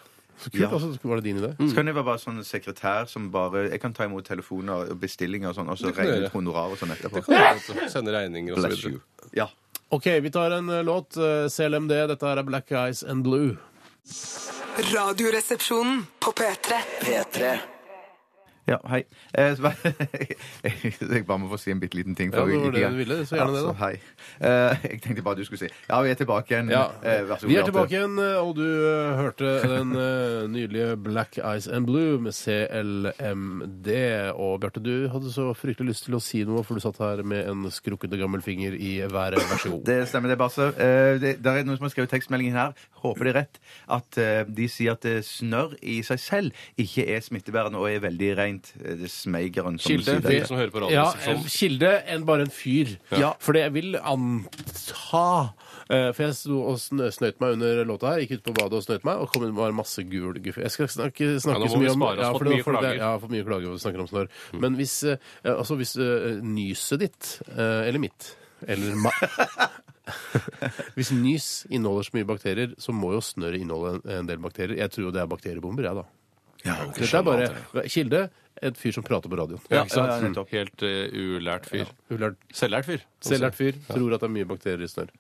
Så 0.41 0.49
kult, 0.49 0.63
Ja. 0.63 0.69
altså, 0.73 0.97
var 1.05 1.17
det 1.21 1.25
din 1.25 1.37
idé? 1.37 1.51
Så 1.69 1.75
kan 1.77 1.85
jeg 1.87 1.95
være 1.95 2.05
bare 2.05 2.19
sånn 2.19 2.39
sekretær 2.49 3.05
som 3.09 3.27
bare 3.31 3.69
Jeg 3.71 3.81
kan 3.83 3.93
ta 3.93 4.05
imot 4.07 4.25
telefoner 4.25 4.89
og 4.89 5.01
bestillinger 5.01 5.51
og 5.51 5.55
sånn, 5.59 5.69
og 5.69 5.77
så 5.77 5.91
regne 5.93 6.25
ut 6.25 6.33
honorar 6.33 6.71
og 6.73 6.79
sånn 6.81 6.95
etterpå. 6.95 7.21
Det 7.21 7.25
kan 7.27 7.35
du 7.35 7.75
gjøre, 7.77 7.91
Sende 7.93 8.13
regninger 8.15 8.55
og 8.57 8.63
så 8.65 8.71
videre. 8.73 9.01
Ja. 9.37 9.49
OK, 9.91 10.07
vi 10.23 10.31
tar 10.31 10.51
en 10.55 10.71
øh, 10.71 10.85
låt. 10.87 11.17
øh, 11.19 11.49
CLMD. 11.51 11.91
Dette 12.09 12.27
her 12.27 12.39
er 12.39 12.43
Black 12.47 12.71
Eyes 12.71 13.03
and 13.03 13.25
Blue. 13.25 13.57
Radioresepsjonen 14.79 16.07
på 16.21 16.33
P3. 16.41 16.73
P3. 17.01 17.59
Ja, 18.71 18.77
hei. 18.87 19.01
Eh, 19.35 19.57
så 19.59 19.73
jeg 21.15 21.25
bare 21.27 21.39
må 21.43 21.49
få 21.51 21.59
si 21.59 21.73
en 21.75 21.81
bitte 21.83 21.99
liten 21.99 22.15
ting. 22.15 22.31
Ja, 22.31 22.45
det 22.47 22.61
var 22.63 22.71
det 22.77 22.85
du 22.93 22.99
ville, 23.01 23.17
så 23.27 23.35
gjerne 23.41 23.57
det, 23.57 23.63
da. 23.65 23.73
Altså, 23.73 23.77
hei. 23.83 23.97
Eh, 24.47 24.85
jeg 24.93 25.01
tenkte 25.03 25.25
bare 25.27 25.41
du 25.41 25.45
skulle 25.49 25.65
si 25.65 25.71
Ja, 25.89 25.99
vi 26.07 26.13
er 26.13 26.19
tilbake 26.21 26.55
igjen. 26.55 26.71
Ja. 26.71 26.85
Eh, 27.03 27.25
vær 27.27 27.41
så 27.41 27.49
god, 27.49 27.51
Vi 27.51 27.57
er 27.57 27.65
Bjarte. 27.65 27.73
tilbake 27.73 27.97
igjen, 27.97 28.19
og 28.45 28.53
du 28.61 28.63
eh, 28.67 29.17
hørte 29.19 29.51
den 29.75 29.91
eh, 29.99 30.47
nydelige 30.55 30.97
Black 31.03 31.41
Eyes 31.43 31.67
and 31.69 31.89
Blue 31.91 32.21
med 32.23 32.33
CLMD. 32.39 33.91
Og 34.39 34.61
Bjarte, 34.63 34.83
du 34.85 35.09
hadde 35.13 35.33
så 35.35 35.49
fryktelig 35.57 35.91
lyst 35.95 36.07
til 36.07 36.17
å 36.19 36.23
si 36.23 36.45
noe, 36.49 36.63
for 36.67 36.79
du 36.79 36.85
satt 36.85 37.01
her 37.03 37.25
med 37.27 37.49
en 37.51 37.67
skrukkete 37.75 38.19
gammel 38.21 38.43
finger 38.45 38.77
i 38.79 38.93
været. 39.11 39.41
Vær 39.51 39.63
så 39.65 39.73
god. 39.75 39.85
Det 39.89 39.99
stemmer, 40.11 40.33
det, 40.33 40.39
Basse. 40.41 40.71
Eh, 40.79 41.17
det, 41.23 41.35
der 41.45 41.61
er 41.61 41.67
noen 41.67 41.79
som 41.81 41.89
har 41.89 41.95
skrevet 41.95 42.13
tekstmeldingen 42.15 42.57
her. 42.59 42.77
Håper 43.03 43.27
det 43.27 43.33
er 43.35 43.39
rett. 43.43 43.61
At 43.91 44.19
eh, 44.21 44.43
de 44.47 44.69
sier 44.71 44.95
at 44.97 45.07
eh, 45.09 45.21
snørr 45.27 45.75
i 45.83 46.01
seg 46.07 46.21
selv 46.23 46.65
ikke 46.81 47.07
er 47.15 47.23
smittebærende 47.25 47.81
og 47.81 47.89
er 47.91 48.03
veldig 48.05 48.31
rent. 48.39 48.60
Eh, 48.85 48.95
Det 49.01 49.07
er 49.09 49.13
smeigeren 49.13 49.79
som 49.81 49.91
Kilde, 49.91 50.05
sier 50.05 50.21
det. 50.25 50.47
som 50.49 50.57
hører 50.59 50.71
på 50.75 50.91
Ja, 50.91 51.05
Radioresepsjonen. 51.11 51.45
en 51.45 51.55
kilde 51.55 51.91
enn 52.15 52.25
bare 52.29 52.41
en 52.47 52.51
fyr. 52.55 52.97
Ja. 53.17 53.33
For 53.39 53.53
det 53.57 53.63
jeg 53.67 53.73
vil 53.73 53.97
anta 53.97 55.55
eh, 55.91 56.13
For 56.13 56.23
jeg 56.27 56.35
sto 56.39 56.59
og 56.71 56.79
snø, 56.79 57.09
snøyt 57.11 57.41
meg 57.41 57.53
under 57.57 57.85
låta 57.85 58.13
her. 58.15 58.21
Gikk 58.25 58.37
ut 58.39 58.45
på 58.51 58.55
badet 58.61 58.79
og 58.79 58.85
snøyt 58.87 59.05
meg, 59.09 59.17
og 59.25 59.33
kom 59.33 59.45
inn 59.49 59.55
var 59.57 59.73
masse 59.73 60.03
gul 60.09 60.35
guffe. 60.39 60.63
Jeg 60.63 60.71
skal 60.71 60.87
snakke, 60.89 61.33
snakke 61.43 61.59
Ja, 61.59 61.67
nå 61.67 61.67
må 61.67 61.73
så 61.75 61.81
mye 61.83 61.95
om 61.95 62.01
spare 62.05 62.19
oss 62.19 62.25
ja, 62.27 62.33
for 62.33 62.39
for 62.39 62.45
det- 62.45 62.55
mye 62.57 62.63
for 62.65 62.73
det- 62.73 62.81
klager. 62.81 62.97
Ja, 63.05 63.11
for 63.19 63.29
mye 63.29 63.45
klager 63.45 63.67
når 63.67 63.79
vi 63.79 63.85
snakker 63.87 64.01
om 64.01 64.11
snørr. 64.13 64.29
Men 64.61 64.77
hvis, 64.77 64.95
eh, 65.05 65.17
altså 65.45 65.77
hvis 65.81 65.97
eh, 65.97 66.41
nyset 66.43 66.99
ditt, 67.01 67.43
eh, 67.57 67.89
eller 67.89 67.99
mitt, 67.99 68.37
eller 68.69 68.95
ma 68.95 69.11
Hvis 70.97 71.11
nys 71.15 71.67
inneholder 71.71 72.03
så 72.09 72.15
mye 72.17 72.27
bakterier, 72.29 72.73
så 72.83 72.93
må 72.97 73.13
jo 73.15 73.21
snørret 73.25 73.61
inneholde 73.63 74.01
en, 74.05 74.11
en 74.21 74.27
del 74.31 74.39
bakterier. 74.43 74.77
Jeg 74.83 74.91
tror 74.91 75.07
jo 75.09 75.13
det 75.15 75.23
er 75.23 75.29
bakteriebomber, 75.31 75.87
jeg, 75.87 75.95
da. 75.95 76.05
Dette 76.61 77.17
er 77.17 77.23
bare 77.25 77.85
Kilde, 77.89 78.25
et 78.63 78.77
fyr 78.77 78.93
som 78.93 79.03
prater 79.07 79.29
på 79.33 79.37
radioen. 79.41 79.61
Ja, 79.71 79.85
ikke 79.85 79.95
sant? 79.97 80.09
Ja, 80.11 80.17
ja, 80.21 80.29
nettopp. 80.29 80.51
Helt 80.53 80.83
eh, 80.83 81.09
ulært 81.13 81.67
fyr. 81.71 81.87
Ulært 82.11 82.37
Selvlært 82.53 82.85
fyr. 82.87 83.01
Selvlært 83.21 83.55
fyr 83.55 83.73
tror 83.89 84.15
at 84.15 84.21
det 84.21 84.29
er 84.31 84.37
mye 84.37 84.45
bakterier 84.47 84.83
i 84.85 84.89
snørr. 84.91 85.11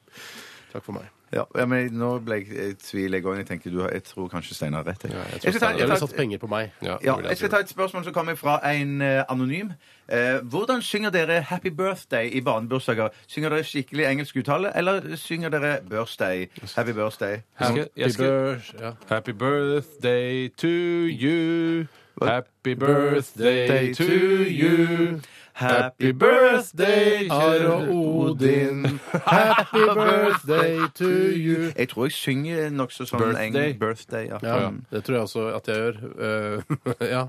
Takk 0.72 0.84
for 0.86 0.92
meg. 0.92 1.08
Ja, 1.32 1.44
ja, 1.54 1.64
men 1.66 1.92
nå 1.94 2.08
ble 2.26 2.40
jeg 2.40 2.48
i 2.50 2.74
tvil 2.74 3.14
jeg 3.14 3.22
òg. 3.22 3.36
Jeg 3.38 3.46
tenker 3.46 3.70
du 3.70 3.80
har, 3.84 3.90
jeg 3.94 4.02
tror 4.02 4.26
kanskje 4.32 4.54
Steinar 4.56 4.82
har 4.82 4.92
rett. 4.92 5.02
jeg. 5.06 5.12
Jeg, 5.14 5.40
Jeg 5.44 5.52
skal 5.54 5.60
ta- 5.60 5.68
jeg 5.70 5.78
jeg 5.78 5.86
ville 5.86 5.98
tar- 5.98 6.08
satt 6.08 6.16
penger 6.16 6.38
på 6.42 6.48
meg. 6.50 6.72
Ja, 6.82 6.96
Ja, 7.06 7.14
jeg 7.22 7.36
skal 7.38 7.50
ta 7.50 7.58
et 7.62 7.68
spørsmål 7.70 8.04
som 8.04 8.12
kommer 8.12 8.34
fra 8.36 8.56
en 8.66 9.00
eh, 9.02 9.22
anonym. 9.30 9.70
Eh, 10.08 10.40
hvordan 10.42 10.82
synger 10.82 11.10
dere 11.10 11.40
'Happy 11.42 11.70
Birthday' 11.70 12.34
i 12.34 12.40
barnebursdager? 12.40 13.10
Synger 13.28 13.48
dere 13.50 13.62
skikkelig 13.62 14.06
engelsk 14.10 14.36
uttale, 14.42 14.72
eller 14.76 15.16
synger 15.16 15.50
dere 15.50 15.78
'birthday'? 15.86 16.48
Happy 16.76 16.92
birthday. 16.92 17.42
Jeg 17.60 17.68
skal, 17.68 17.88
jeg 17.96 18.12
skal, 18.12 18.60
ja. 18.80 18.92
Happy 19.08 19.30
birthday 19.32 20.48
to 20.48 20.66
you. 20.68 21.86
Happy 22.20 22.74
birthday 22.74 23.92
to 23.94 24.42
you. 24.44 25.20
Happy 25.60 26.10
birthday, 26.12 27.28
kjære 27.28 27.74
Odin. 27.92 28.86
Happy 29.26 29.84
birthday 30.00 30.78
to 30.94 31.08
you. 31.36 31.72
Jeg 31.76 31.88
tror 31.92 32.04
jeg 32.08 32.12
synger 32.16 32.70
nokså 32.72 33.04
sånn 33.10 33.20
Birthday. 33.20 33.72
eng- 33.72 33.78
birthday. 33.80 34.24
Ja. 34.30 34.38
Ja, 34.42 34.70
det 34.92 35.02
tror 35.04 35.14
jeg 35.18 35.22
også 35.26 35.46
at 35.56 35.68
jeg 35.68 35.76
gjør. 35.76 36.00
Uh, 36.20 37.06
ja. 37.10 37.24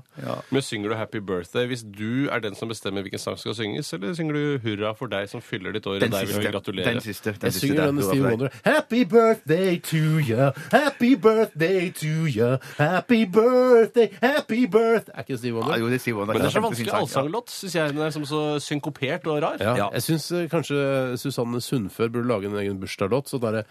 Men 0.50 0.62
synger 0.62 0.88
du 0.92 0.94
Happy 0.96 1.20
Birthday 1.20 1.66
hvis 1.70 1.82
du 1.98 2.28
er 2.32 2.38
den 2.44 2.54
som 2.58 2.68
bestemmer 2.70 3.02
hvilken 3.04 3.18
sang 3.20 3.36
skal 3.38 3.54
synges, 3.56 3.92
eller 3.92 4.14
synger 4.16 4.34
du 4.36 4.58
Hurra 4.64 4.92
for 4.98 5.10
deg 5.12 5.28
som 5.30 5.40
fyller 5.44 5.72
ditt 5.76 5.86
år, 5.86 5.98
og 5.98 6.00
deg 6.12 6.26
vil 6.28 6.40
vi 6.42 6.50
gratulere? 6.52 6.92
Den 6.92 7.00
siste. 7.04 7.32
Den 7.32 7.48
Jeg 7.48 7.52
siste 7.56 7.66
synger 7.68 7.86
denne 7.90 8.02
Steve. 8.06 8.28
Wonder. 8.28 8.48
Happy 8.64 9.04
birthday 9.04 9.78
to 9.78 10.02
you, 10.20 10.50
happy 10.72 11.14
birthday 11.16 11.90
to 12.00 12.12
you, 12.28 12.56
happy 12.78 13.24
birthday, 13.26 14.08
happy 14.22 14.66
birthday 14.66 15.12
Er 15.14 15.24
ikke 15.26 15.38
Steve 15.38 15.54
Wonder? 15.58 15.78
jo, 15.78 15.86
det 15.86 15.94
er 15.94 15.98
Steve 16.04 16.16
Wonder. 16.16 16.34
Men 16.34 16.42
det 16.42 16.48
er 16.48 16.56
så 16.56 16.60
vanskelig 16.66 16.94
allsanglåt, 16.94 17.50
syns 17.50 17.74
jeg. 17.76 17.88
Den 17.92 17.98
er 18.06 18.10
som 18.10 18.21
så 18.28 18.60
synkopert 18.62 19.26
og 19.26 19.42
rar. 19.42 19.56
Ja. 19.60 19.76
Ja. 19.76 19.88
Jeg 19.96 20.02
syns 20.06 20.32
kanskje 20.52 20.78
Susanne 21.20 21.60
Sundfør 21.60 22.08
burde 22.08 22.28
lage 22.28 22.50
en 22.50 22.56
egen 22.56 22.80
bursdagslåt. 22.80 23.28
Så 23.28 23.38
derre 23.42 23.64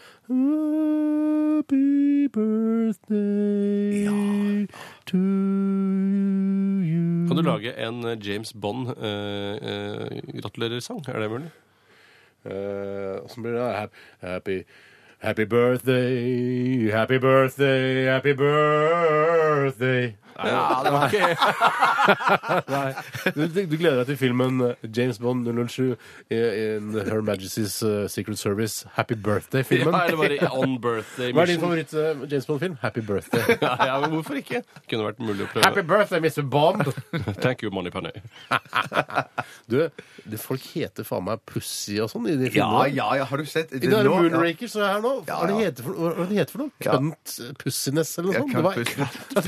Happy 1.61 2.27
birthday 2.27 4.05
to 5.05 5.17
you 6.87 7.27
Kan 7.27 7.37
du 7.37 7.41
lage 7.45 7.73
en 7.77 8.05
eh, 8.05 8.27
James 8.27 8.53
Bond-gratulerer-sang? 8.53 11.05
er 11.07 11.19
det 11.19 11.29
mulig? 11.29 11.51
Åssen 12.45 13.39
uh, 13.39 13.43
blir 13.43 13.53
det? 13.53 13.89
Happy 14.21 14.63
Happy 15.21 15.45
birthday, 15.45 16.89
happy 16.89 17.17
birthday, 17.19 18.05
happy 18.05 18.33
birthday. 18.33 20.15
Ja, 20.41 20.81
det 20.83 20.91
var 20.91 21.11
ikke 21.11 21.27
Nei. 22.73 22.93
Du, 23.35 23.41
du 23.69 23.75
gleder 23.77 23.99
deg 23.99 24.07
til 24.09 24.17
filmen 24.17 24.55
eh, 24.65 24.85
James 24.95 25.19
Bond 25.21 25.45
007 25.45 25.91
in 26.33 26.95
Her 27.05 27.19
Majesty's 27.27 27.75
eh, 27.85 28.07
Secret 28.09 28.39
Service 28.41 28.87
Happy 28.95 29.13
Birthday-filmen. 29.13 29.93
ja, 29.93 30.05
Eller 30.07 30.17
bare 30.17 30.49
On 30.57 30.73
Birthday 30.81 31.29
Hva 31.35 31.43
er 31.43 31.51
din 31.51 31.61
favoritt 31.61 31.93
eh, 31.93 32.23
Bond-film? 32.47 32.77
Happy 32.81 33.03
Birthday. 33.05 33.43
Ja, 33.61 33.75
ja, 33.91 33.99
men 34.01 34.15
hvorfor 34.15 34.39
ikke? 34.39 34.63
Kunne 34.89 35.05
vært 35.11 35.21
mulig 35.21 35.45
å 35.45 35.61
Happy 35.67 35.83
birthday, 35.85 36.23
Mr. 36.25 36.47
Bond! 36.49 36.89
Thank 37.43 37.61
you, 37.61 37.69
Money 37.75 37.93
Penny. 37.93 38.15
Du, 39.69 39.77
det 40.25 40.41
folk 40.41 40.63
heter 40.73 41.05
faen 41.05 41.27
meg 41.27 41.43
Pussy 41.51 41.99
og 42.01 42.09
sånn 42.15 42.25
i 42.31 42.39
de 42.39 42.49
filmene. 42.55 42.87
ja, 42.97 43.11
ja, 43.19 43.29
har 43.29 43.37
du 43.37 43.45
sett 43.51 43.75
I 43.77 43.83
den 43.83 43.93
der 43.93 44.09
nå- 44.09 44.17
Moonraker 44.23 44.71
så 44.71 44.81
er 44.87 44.95
her 44.95 45.05
nå. 45.05 45.10
Hva 45.27 45.39
er 45.41 45.51
det 45.51 45.55
ja. 45.57 45.65
heter 45.69 45.87
for, 45.87 45.97
hva 45.99 46.11
er 46.11 46.29
det 46.31 46.37
heter 46.41 46.55
for 46.55 46.63
noe? 46.63 46.71
Ja. 46.85 46.95
Cunt 46.97 47.35
Pussiness 47.61 48.13
eller 48.21 48.31
noe 48.31 48.39
sånt? 48.41 48.55
Det 48.55 48.63
var- 48.67 48.79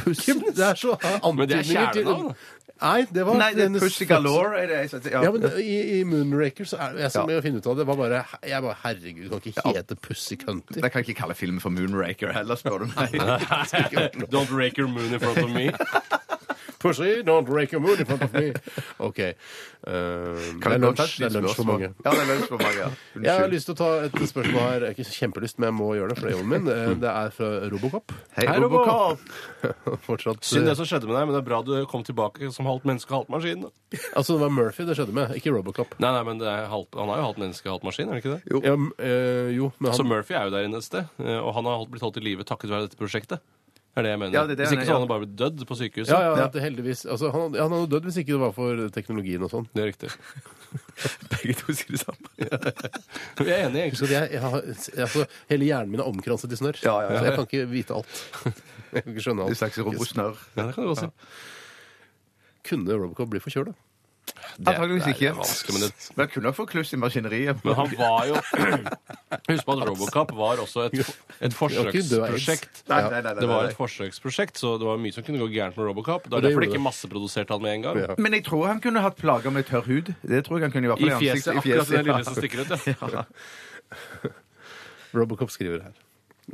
Pussiness. 0.03 0.55
Det 0.59 0.67
er 0.67 0.75
så 0.83 0.97
Men 0.97 1.47
det 1.47 1.57
er 1.57 1.63
antydninger 1.63 1.95
til-. 1.97 2.35
Nei, 2.83 3.05
det 3.15 3.23
var 3.23 3.37
Nei, 3.39 3.49
det 3.55 3.63
er 3.69 3.79
Pussy 3.79 4.05
Galore. 4.09 4.57
Er 4.59 4.67
det, 4.67 4.79
jeg 4.91 5.11
ja. 5.13 5.21
Ja, 5.23 5.31
men 5.31 5.45
i, 5.61 5.75
i 5.99 6.03
Moonraker 6.07 6.67
så 6.67 6.79
er 6.83 6.97
jeg 6.99 7.13
som 7.13 7.29
Ja. 7.31 7.37
å 7.39 7.43
finne 7.45 7.61
ut 7.61 7.67
av 7.69 7.77
det, 7.79 7.85
var 7.87 7.95
bare 7.99 8.23
Jeg 8.43 8.65
bare 8.65 8.75
Herregud, 8.83 9.29
kan 9.29 9.45
ikke 9.53 9.75
hete 9.77 9.95
Pussy 9.95 10.35
Cunty. 10.41 10.81
Jeg 10.81 10.91
kan 10.91 11.05
ikke 11.05 11.15
kalle 11.21 11.37
filmen 11.37 11.61
for 11.63 11.71
Moonraker 11.71 12.33
heller, 12.35 12.59
spør 12.59 12.83
du 12.83 12.89
meg. 12.91 13.15
Don't 14.33 14.51
rake 14.51 14.77
your 14.81 14.89
moon 14.89 15.13
in 15.13 15.19
front 15.19 15.37
of 15.45 15.49
me. 15.53 15.69
Pussy, 16.83 17.21
don't 17.23 17.47
rake 17.47 17.71
your 17.71 17.79
moon 17.81 17.95
in 17.97 18.05
front 18.09 18.23
of 18.27 18.33
me. 18.35 18.49
OK. 18.99 19.19
Eh, 19.19 19.35
det 19.87 20.71
er 20.73 20.81
lunsj 20.83 21.15
det 21.19 21.29
er 21.29 21.33
lunsj 21.37 21.55
for 21.57 21.67
mange. 21.69 21.89
Ja, 22.03 22.11
det 22.11 22.21
er 22.23 22.29
lunsj 22.33 22.49
for 22.51 22.59
mange, 22.63 22.77
ja. 22.81 22.89
Jeg 23.23 23.39
har 23.39 23.51
lyst 23.51 23.69
til 23.69 23.75
å 23.75 23.79
ta 23.79 23.87
et 24.09 24.17
spørsmål 24.29 24.61
her. 24.63 24.83
Jeg 24.83 24.89
har 24.91 24.95
ikke 24.97 25.15
kjempelyst, 25.15 25.59
men 25.63 25.69
jeg 25.71 25.77
må 25.79 25.87
gjøre 25.95 26.11
det, 26.13 26.17
for 26.19 26.27
det 26.27 26.33
er 26.33 26.37
jobben 26.37 26.51
min. 26.53 26.67
Eh, 26.73 26.93
Det 27.03 27.11
er 27.13 27.33
fra 27.35 27.49
Robocop. 27.73 28.13
Hei, 28.37 28.45
Hei, 28.51 28.57
Robocop! 28.63 29.23
Fortsatt 30.07 30.43
Synd 30.47 30.67
det 30.67 30.75
eh, 30.75 30.79
som 30.81 30.87
skjedde 30.91 31.07
med 31.09 31.15
deg, 31.17 31.27
men 31.29 31.35
det 31.37 31.41
er 31.41 31.47
bra 31.47 31.61
du 31.67 31.73
kom 31.91 32.03
tilbake 32.07 32.51
som 32.55 32.67
halvt 32.69 32.87
menneske 32.91 33.11
og 33.15 33.21
halvt 33.23 33.33
maskin. 33.37 33.65
Altså, 34.13 34.35
det 34.35 34.41
var 34.43 34.53
Murphy 34.59 34.85
det 34.87 34.97
skjedde 34.99 35.15
med, 35.15 35.33
ikke 35.39 35.55
Robocop. 35.55 35.95
Nei, 36.03 36.11
nei, 36.17 36.23
men 36.27 36.39
det 36.43 36.47
er 36.51 36.67
halvt, 36.71 36.99
han 36.99 37.11
er 37.15 37.23
jo 37.23 37.27
halvt 37.29 37.41
menneske 37.45 37.67
og 37.69 37.77
halvt 37.77 37.87
maskin, 37.89 38.11
er 38.11 38.19
det 38.19 38.23
ikke 38.25 38.35
det? 38.35 38.61
Ja, 38.67 38.75
m- 38.77 38.91
eh, 38.99 39.51
jo, 39.55 39.71
men 39.79 39.95
Så 39.95 40.03
Murphy 40.07 40.35
er 40.35 40.47
jo 40.49 40.55
der 40.57 40.67
inne 40.67 40.79
et 40.83 40.87
sted, 40.87 41.07
eh, 41.23 41.39
og 41.39 41.53
han 41.59 41.67
har 41.69 41.87
blitt 41.91 42.03
holdt 42.05 42.19
i 42.19 42.25
live 42.27 42.43
takket 42.47 42.71
være 42.73 42.87
dette 42.89 42.99
prosjektet. 42.99 43.43
Er 43.93 44.05
det 44.05 44.09
jeg 44.09 44.19
mener. 44.23 44.33
Ja, 44.33 44.41
det 44.49 44.55
er 44.55 44.57
det 44.57 44.65
Hvis 44.65 44.71
han 44.73 44.79
ikke 44.79 44.87
så 44.87 44.93
hadde 44.95 45.03
han 45.03 45.09
bare 45.11 45.21
blitt 45.21 45.35
dødd 45.37 45.65
på 45.69 45.75
sykehuset. 45.77 46.13
ja, 46.13 46.29
ja, 46.39 46.47
det 46.49 46.61
heldigvis. 46.63 47.03
Altså, 47.05 47.29
han, 47.29 47.53
han 47.59 47.75
hadde 47.75 47.89
dødd 47.91 48.07
hvis 48.09 48.17
ikke 48.23 48.33
det 48.33 48.39
var 48.41 48.53
for 48.55 48.81
teknologien 48.95 49.45
og 49.45 49.51
sånn. 49.53 49.67
Det 49.69 49.83
er 49.83 49.89
riktig. 49.91 50.09
Begge 51.35 51.55
to 51.59 51.75
sier 51.77 51.93
det 51.93 52.01
samme. 52.01 52.31
Vi 53.45 53.53
er 53.53 53.67
enige, 53.67 53.83
egentlig. 53.83 53.99
Så 54.01 54.09
jeg, 54.09 54.31
jeg, 54.33 54.41
har, 54.41 54.57
altså, 55.05 55.27
hele 55.51 55.69
hjernen 55.69 55.93
min 55.93 56.01
er 56.01 56.09
omkranset 56.09 56.55
i 56.55 56.57
snørr. 56.57 56.81
Ja, 56.81 56.95
ja, 57.05 57.11
ja. 57.13 57.19
Så 57.19 57.29
jeg 57.29 57.37
kan 57.37 57.49
ikke 57.51 57.69
vite 57.75 57.99
alt. 57.99 58.23
Jeg 58.93 59.01
kan 59.01 59.15
ikke 59.15 59.23
skjønne 59.25 59.41
alt. 59.41 59.49
alt. 59.55 59.57
slags 59.57 59.77
robosnørr. 59.81 60.41
Ja, 60.53 60.67
det 60.67 60.73
kan 60.75 60.85
du 60.85 60.91
også 60.91 61.07
si. 61.07 61.29
Kunne 62.69 62.93
Robocop 62.93 63.31
bli 63.31 63.39
forkjøla? 63.41 63.73
Antakeligvis 64.59 65.07
ikke. 65.09 65.27
er 65.31 65.33
vanskelig, 65.33 65.73
men 65.73 65.81
det- 65.81 66.17
Men 66.17 66.27
kunne 66.27 66.43
nok 66.45 66.55
få 66.55 66.65
kluss 66.69 66.93
i 66.93 66.97
maskineriet. 66.97 67.63
Men 67.65 67.73
han 67.75 67.89
var 67.97 68.25
jo 68.27 68.35
Husk 69.49 69.65
på 69.65 69.73
at 69.81 69.87
Robocop 69.89 70.31
var 70.37 70.57
også 70.61 70.85
et, 70.85 70.99
et 71.41 71.53
forsøksprosjekt. 71.57 72.83
Nei, 72.87 73.01
nei, 73.01 73.09
nei, 73.09 73.21
nei, 73.21 73.33
Det 73.41 73.47
var 73.49 73.65
et 73.65 73.75
forsøksprosjekt, 73.75 74.55
så 74.61 74.77
det 74.79 74.85
var 74.85 74.97
mye 75.01 75.11
som 75.15 75.23
kunne 75.23 75.39
gå 75.41 75.49
gærent 75.51 75.75
med 75.77 75.85
Robocop. 75.89 76.23
Det 76.29 76.33
er 76.37 76.41
det 76.41 76.51
derfor 76.51 76.61
de 76.61 76.69
ikke 76.69 76.83
masseproduserte 76.85 77.49
han 77.49 77.61
med 77.61 77.73
en 77.73 77.81
gang. 77.81 77.97
Ja. 78.03 78.15
Men 78.17 78.31
jeg 78.37 78.45
tror 78.45 78.67
han 78.67 78.79
kunne 78.81 79.01
hatt 79.01 79.17
plager 79.17 79.51
med 79.51 79.65
tørr 79.65 79.83
hud. 79.89 80.13
Det 80.23 80.45
tror 80.45 80.59
jeg 80.59 80.69
han 80.69 80.71
kunne 80.71 80.85
i 80.85 80.93
hvert 80.93 81.01
I 81.01 81.09
fall 81.09 81.19
fjeset. 81.25 81.57
Akkurat 81.57 81.89
den 81.89 82.05
lille 82.05 82.23
som 82.23 82.35
stikker 82.35 82.61
ut, 82.61 82.69
ja. 83.13 83.23
Robocop 85.13 85.49
skriver 85.53 85.81
her. 85.83 85.93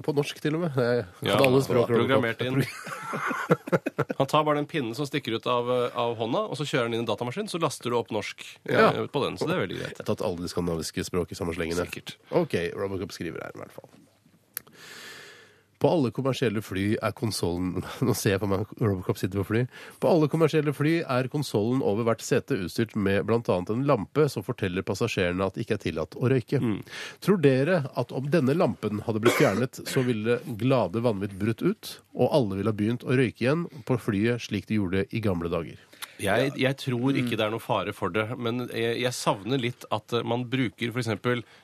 På 0.06 0.14
norsk, 0.14 0.38
til 0.42 0.54
og 0.56 0.62
med. 0.68 0.76
Jeg 0.78 1.06
Ja, 1.26 1.38
alle 1.42 1.62
språk 1.66 1.90
programmert 1.90 2.42
inn. 2.46 2.60
Han 4.20 4.28
tar 4.30 4.44
bare 4.46 4.60
den 4.60 4.68
pinnen 4.70 4.94
som 4.96 5.08
stikker 5.10 5.40
ut 5.40 5.48
av, 5.50 5.70
av 5.98 6.14
hånda, 6.20 6.44
og 6.52 6.60
så 6.60 6.68
kjører 6.68 6.90
han 6.90 6.94
inn 6.94 7.02
i 7.02 7.04
en 7.06 7.10
datamaskin, 7.10 7.50
så 7.50 7.60
laster 7.62 7.90
du 7.90 7.98
opp 7.98 8.12
norsk 8.14 8.44
eh, 8.70 8.76
Ja. 8.78 8.92
på 9.10 9.24
den. 9.26 9.38
Så 9.40 9.48
det 9.50 9.58
er 9.58 9.64
veldig 9.66 9.80
greit. 9.82 10.02
Tatt 10.06 10.22
alle 10.26 10.44
de 10.44 10.52
skandinaviske 10.52 11.06
språk 11.08 11.34
i 11.34 11.40
samme 11.40 11.56
slengene. 11.58 11.88
Sikkert. 11.90 12.18
OK, 12.38 12.54
Robocop 12.78 13.16
skriver 13.16 13.42
her, 13.48 13.56
i 13.56 13.64
hvert 13.64 13.74
fall. 13.76 13.90
På 15.80 15.91
alle 15.95 16.11
kommersielle 16.11 16.61
fly 16.63 16.86
er 16.99 17.13
konsollen 17.15 17.84
Nå 18.05 18.15
ser 18.17 18.36
jeg 18.36 18.41
på 18.43 18.49
meg 18.51 18.71
Robocop 18.82 19.19
sitter 19.19 19.41
på 19.41 19.47
fly. 19.47 19.63
På 20.03 20.11
alle 20.11 20.30
kommersielle 20.32 20.73
fly 20.75 20.99
er 21.01 21.30
konsollen 21.32 21.84
over 21.86 22.07
hvert 22.07 22.23
sete 22.25 22.57
utstyrt 22.65 22.95
med 22.99 23.27
bl.a. 23.30 23.41
en 23.59 23.86
lampe 23.88 24.27
som 24.32 24.45
forteller 24.45 24.86
passasjerene 24.86 25.45
at 25.45 25.55
det 25.55 25.65
ikke 25.65 25.77
er 25.80 25.84
tillatt 25.88 26.17
å 26.19 26.32
røyke. 26.32 26.61
Tror 27.23 27.41
dere 27.43 27.84
at 27.99 28.13
om 28.15 28.30
denne 28.32 28.55
lampen 28.57 29.03
hadde 29.07 29.23
blitt 29.23 29.39
fjernet, 29.39 29.82
så 29.88 30.03
ville 30.05 30.39
glade 30.59 31.03
vanvidd 31.03 31.38
brutt 31.39 31.63
ut, 31.63 31.93
og 32.15 32.34
alle 32.36 32.59
ville 32.59 32.73
ha 32.73 32.80
begynt 32.82 33.05
å 33.07 33.15
røyke 33.15 33.45
igjen 33.45 33.67
på 33.88 33.99
flyet 34.01 34.43
slik 34.49 34.67
de 34.69 34.80
gjorde 34.82 35.07
i 35.15 35.23
gamle 35.23 35.51
dager? 35.51 35.89
Jeg, 36.20 36.51
jeg 36.59 36.78
tror 36.82 37.15
ikke 37.20 37.38
det 37.39 37.45
er 37.45 37.53
noe 37.53 37.63
fare 37.63 37.93
for 37.95 38.09
det, 38.13 38.26
men 38.38 38.65
jeg, 38.74 38.97
jeg 39.05 39.13
savner 39.15 39.59
litt 39.61 39.86
at 39.95 40.13
eh, 40.17 40.24
man 40.28 40.43
bruker 40.51 40.91
f.eks. 40.91 41.09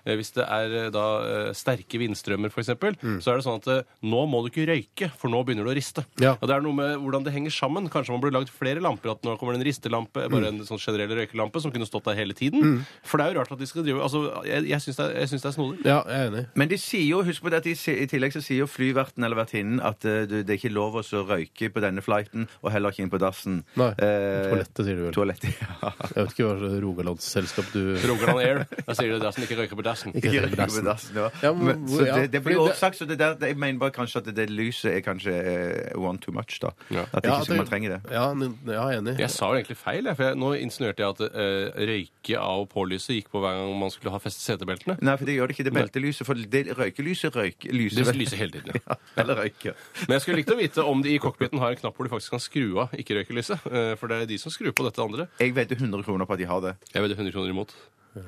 hvis 0.05 0.31
det 0.37 0.45
er 0.47 0.75
eh, 0.85 0.89
da 0.95 1.05
eh, 1.25 1.49
sterke 1.57 1.99
vindstrømmer, 2.01 2.49
f.eks., 2.53 2.65
eksempel 2.65 2.95
så 3.21 3.31
er 3.31 3.37
det 3.39 3.45
sånn 3.45 3.59
at 3.61 3.67
eh, 3.71 3.81
nå 4.07 4.23
må 4.31 4.39
du 4.45 4.49
ikke 4.49 4.65
røyke, 4.69 5.09
for 5.19 5.29
nå 5.29 5.43
begynner 5.45 5.67
det 5.67 5.73
å 5.73 5.77
riste. 5.77 6.05
Ja. 6.23 6.33
Og 6.41 6.47
det 6.49 6.55
er 6.55 6.63
noe 6.65 6.73
med 6.77 6.95
hvordan 7.03 7.25
det 7.27 7.33
henger 7.35 7.53
sammen. 7.53 7.89
Kanskje 7.93 8.15
man 8.15 8.21
burde 8.23 8.35
lagd 8.39 8.49
flere 8.53 8.81
lamper. 8.83 9.11
At 9.13 9.23
nå 9.27 9.35
kommer 9.37 9.53
det 9.55 9.61
en 9.61 9.67
ristelampe, 9.67 10.25
bare 10.31 10.49
en 10.49 10.63
sånn 10.65 10.81
generell 10.81 11.11
røykelampe 11.19 11.61
som 11.63 11.71
kunne 11.73 11.85
stått 11.87 12.07
der 12.09 12.17
hele 12.19 12.33
tiden. 12.37 12.79
For 13.05 13.19
det 13.21 13.27
er 13.27 13.35
jo 13.35 13.39
rart 13.43 13.51
at 13.53 13.61
de 13.61 13.67
skal 13.69 13.85
drive 13.85 14.01
Altså, 14.05 14.21
jeg, 14.47 14.65
jeg 14.71 14.81
syns 14.83 14.97
det, 14.99 15.05
er- 15.05 15.19
jeg 15.21 15.29
syns 15.31 15.45
det 15.45 15.49
er 15.51 15.55
snodig. 15.57 15.79
Ja, 15.85 15.99
jeg 16.09 16.19
er 16.25 16.31
enig. 16.31 16.43
Men 16.61 16.71
de 16.71 16.77
sier 16.81 17.05
jo, 17.09 17.21
husk 17.27 17.45
på 17.45 17.51
det 17.53 17.61
at 17.61 17.67
de, 17.69 17.75
sier- 17.79 18.01
i 18.03 18.07
tillegg 18.11 18.33
så 18.35 18.41
sier 18.45 18.63
jo 18.63 18.67
flyverten 18.69 19.23
eller 19.25 19.39
vertinnen 19.39 19.81
at 19.85 20.05
eh, 20.09 20.23
du, 20.29 20.35
det 20.43 20.55
er 20.55 20.59
ikke 20.59 20.73
lov 20.75 20.99
å 20.99 21.05
så 21.05 21.23
røyke 21.27 21.69
på 21.73 21.83
denne 21.83 22.03
flighten, 22.05 22.47
og 22.61 22.71
heller 22.73 22.93
ikke 22.93 23.05
inn 23.05 23.13
på 23.13 23.21
dassen. 23.21 23.61
Nei. 23.79 23.91
Eh, 23.99 24.44
Toalettet, 24.51 24.81
sier 24.87 24.95
du 24.99 25.03
vel. 25.07 25.13
Toalettet, 25.15 25.59
ja. 25.61 25.91
Jeg 26.15 26.25
vet 26.25 26.33
ikke 26.35 26.47
hva 26.49 26.55
slags 26.59 26.79
Rogalandsselskap 26.85 27.71
du 27.73 27.81
Rogaland 28.09 28.41
Air. 28.43 28.61
Da 28.87 28.95
sier 28.97 29.13
du 29.15 29.19
dassen 29.23 29.45
ikke 29.45 29.57
røyker 29.61 29.79
på 29.79 29.85
dassen. 29.85 30.13
Ikke 30.15 30.31
røyker 30.35 30.55
på 30.55 30.83
dassen. 30.87 31.19
ja. 31.19 31.29
Ja, 31.43 31.51
men 31.53 31.65
Men, 31.65 31.87
så 31.91 32.05
ja, 32.07 32.15
det, 32.21 32.31
det 32.35 32.41
blir 32.45 32.59
også 32.61 32.79
sagt, 32.79 32.97
så 32.99 33.05
det 33.09 33.17
der, 33.19 33.35
det, 33.39 33.49
jeg 33.53 33.57
mener 33.61 33.79
bare 33.81 33.91
kanskje 33.95 34.21
at 34.21 34.29
det, 34.29 34.35
det 34.37 34.47
lyset 34.53 34.91
er 34.93 35.01
kanskje 35.05 35.33
eh, 35.35 35.97
one 35.97 36.19
too 36.23 36.33
much, 36.35 36.59
da. 36.63 36.71
Ja. 36.93 37.05
At 37.11 37.25
Ja, 37.25 37.39
ikke 37.39 37.49
så 37.51 37.57
man 37.59 37.67
trenger 37.69 37.95
det. 37.95 38.01
Ja, 38.13 38.25
jeg 38.35 38.77
er 38.79 38.99
enig. 39.01 39.15
Jeg 39.19 39.29
sa 39.33 39.49
jo 39.51 39.59
egentlig 39.59 39.77
feil. 39.81 40.05
Jeg, 40.09 40.15
for 40.19 40.29
jeg, 40.29 40.39
nå 40.41 40.51
insinuerte 40.59 41.03
jeg 41.03 41.15
at 41.15 41.21
uh, 41.25 41.81
røyke 41.89 42.39
av 42.41 42.65
pålyset 42.71 43.15
gikk 43.19 43.29
på 43.33 43.41
hver 43.43 43.57
gang 43.59 43.73
man 43.79 43.91
skulle 43.93 44.13
ha 44.15 44.19
festet 44.23 44.45
setebeltene. 44.53 44.97
Nei, 45.05 45.15
for 45.19 45.25
det 45.29 45.35
gjør 45.37 45.51
det 45.51 45.55
ikke. 45.57 45.65
Det 45.69 45.75
beltelyset. 45.75 46.25
For 46.27 46.35
det 46.55 46.63
røykelyset 46.77 47.35
røyker 47.35 47.73
lyser 47.75 48.07
Det 48.11 48.15
lyser 48.19 48.41
hele 48.43 48.55
tiden, 48.57 48.71
ja. 48.75 48.81
Ja, 48.95 49.21
eller 49.23 49.39
røyker. 49.43 49.75
Men 50.05 50.15
jeg 50.17 50.23
skulle 50.25 50.39
likt 50.41 50.51
å 50.53 50.57
vite 50.59 50.83
om 50.85 51.01
de 51.03 51.13
i 51.15 51.19
cockpiten 51.21 51.59
har 51.61 51.73
en 51.73 51.79
knapp 51.79 51.95
hvor 51.97 52.07
de 52.07 52.11
faktisk 52.13 52.35
kan 52.35 52.43
skru 52.43 52.65
av 52.83 52.93
ikke-røykelyset. 52.99 53.65
Eh, 53.71 53.91
For 53.99 54.11
det 54.11 54.17
er 54.23 54.29
de 54.29 54.34
som 54.41 54.51
skrur 54.53 54.71
på 54.75 54.85
dette 54.87 55.01
andre. 55.03 55.27
Jeg 55.39 55.55
vedder 55.55 55.75
100 55.79 56.03
kroner 56.07 56.25
på 56.29 56.33
at 56.33 56.41
de 56.41 56.47
har 56.49 56.61
det. 56.65 56.73
Jeg 56.93 57.01
vedder 57.05 57.15
100 57.19 57.35
kroner 57.35 57.53
imot. 57.55 57.75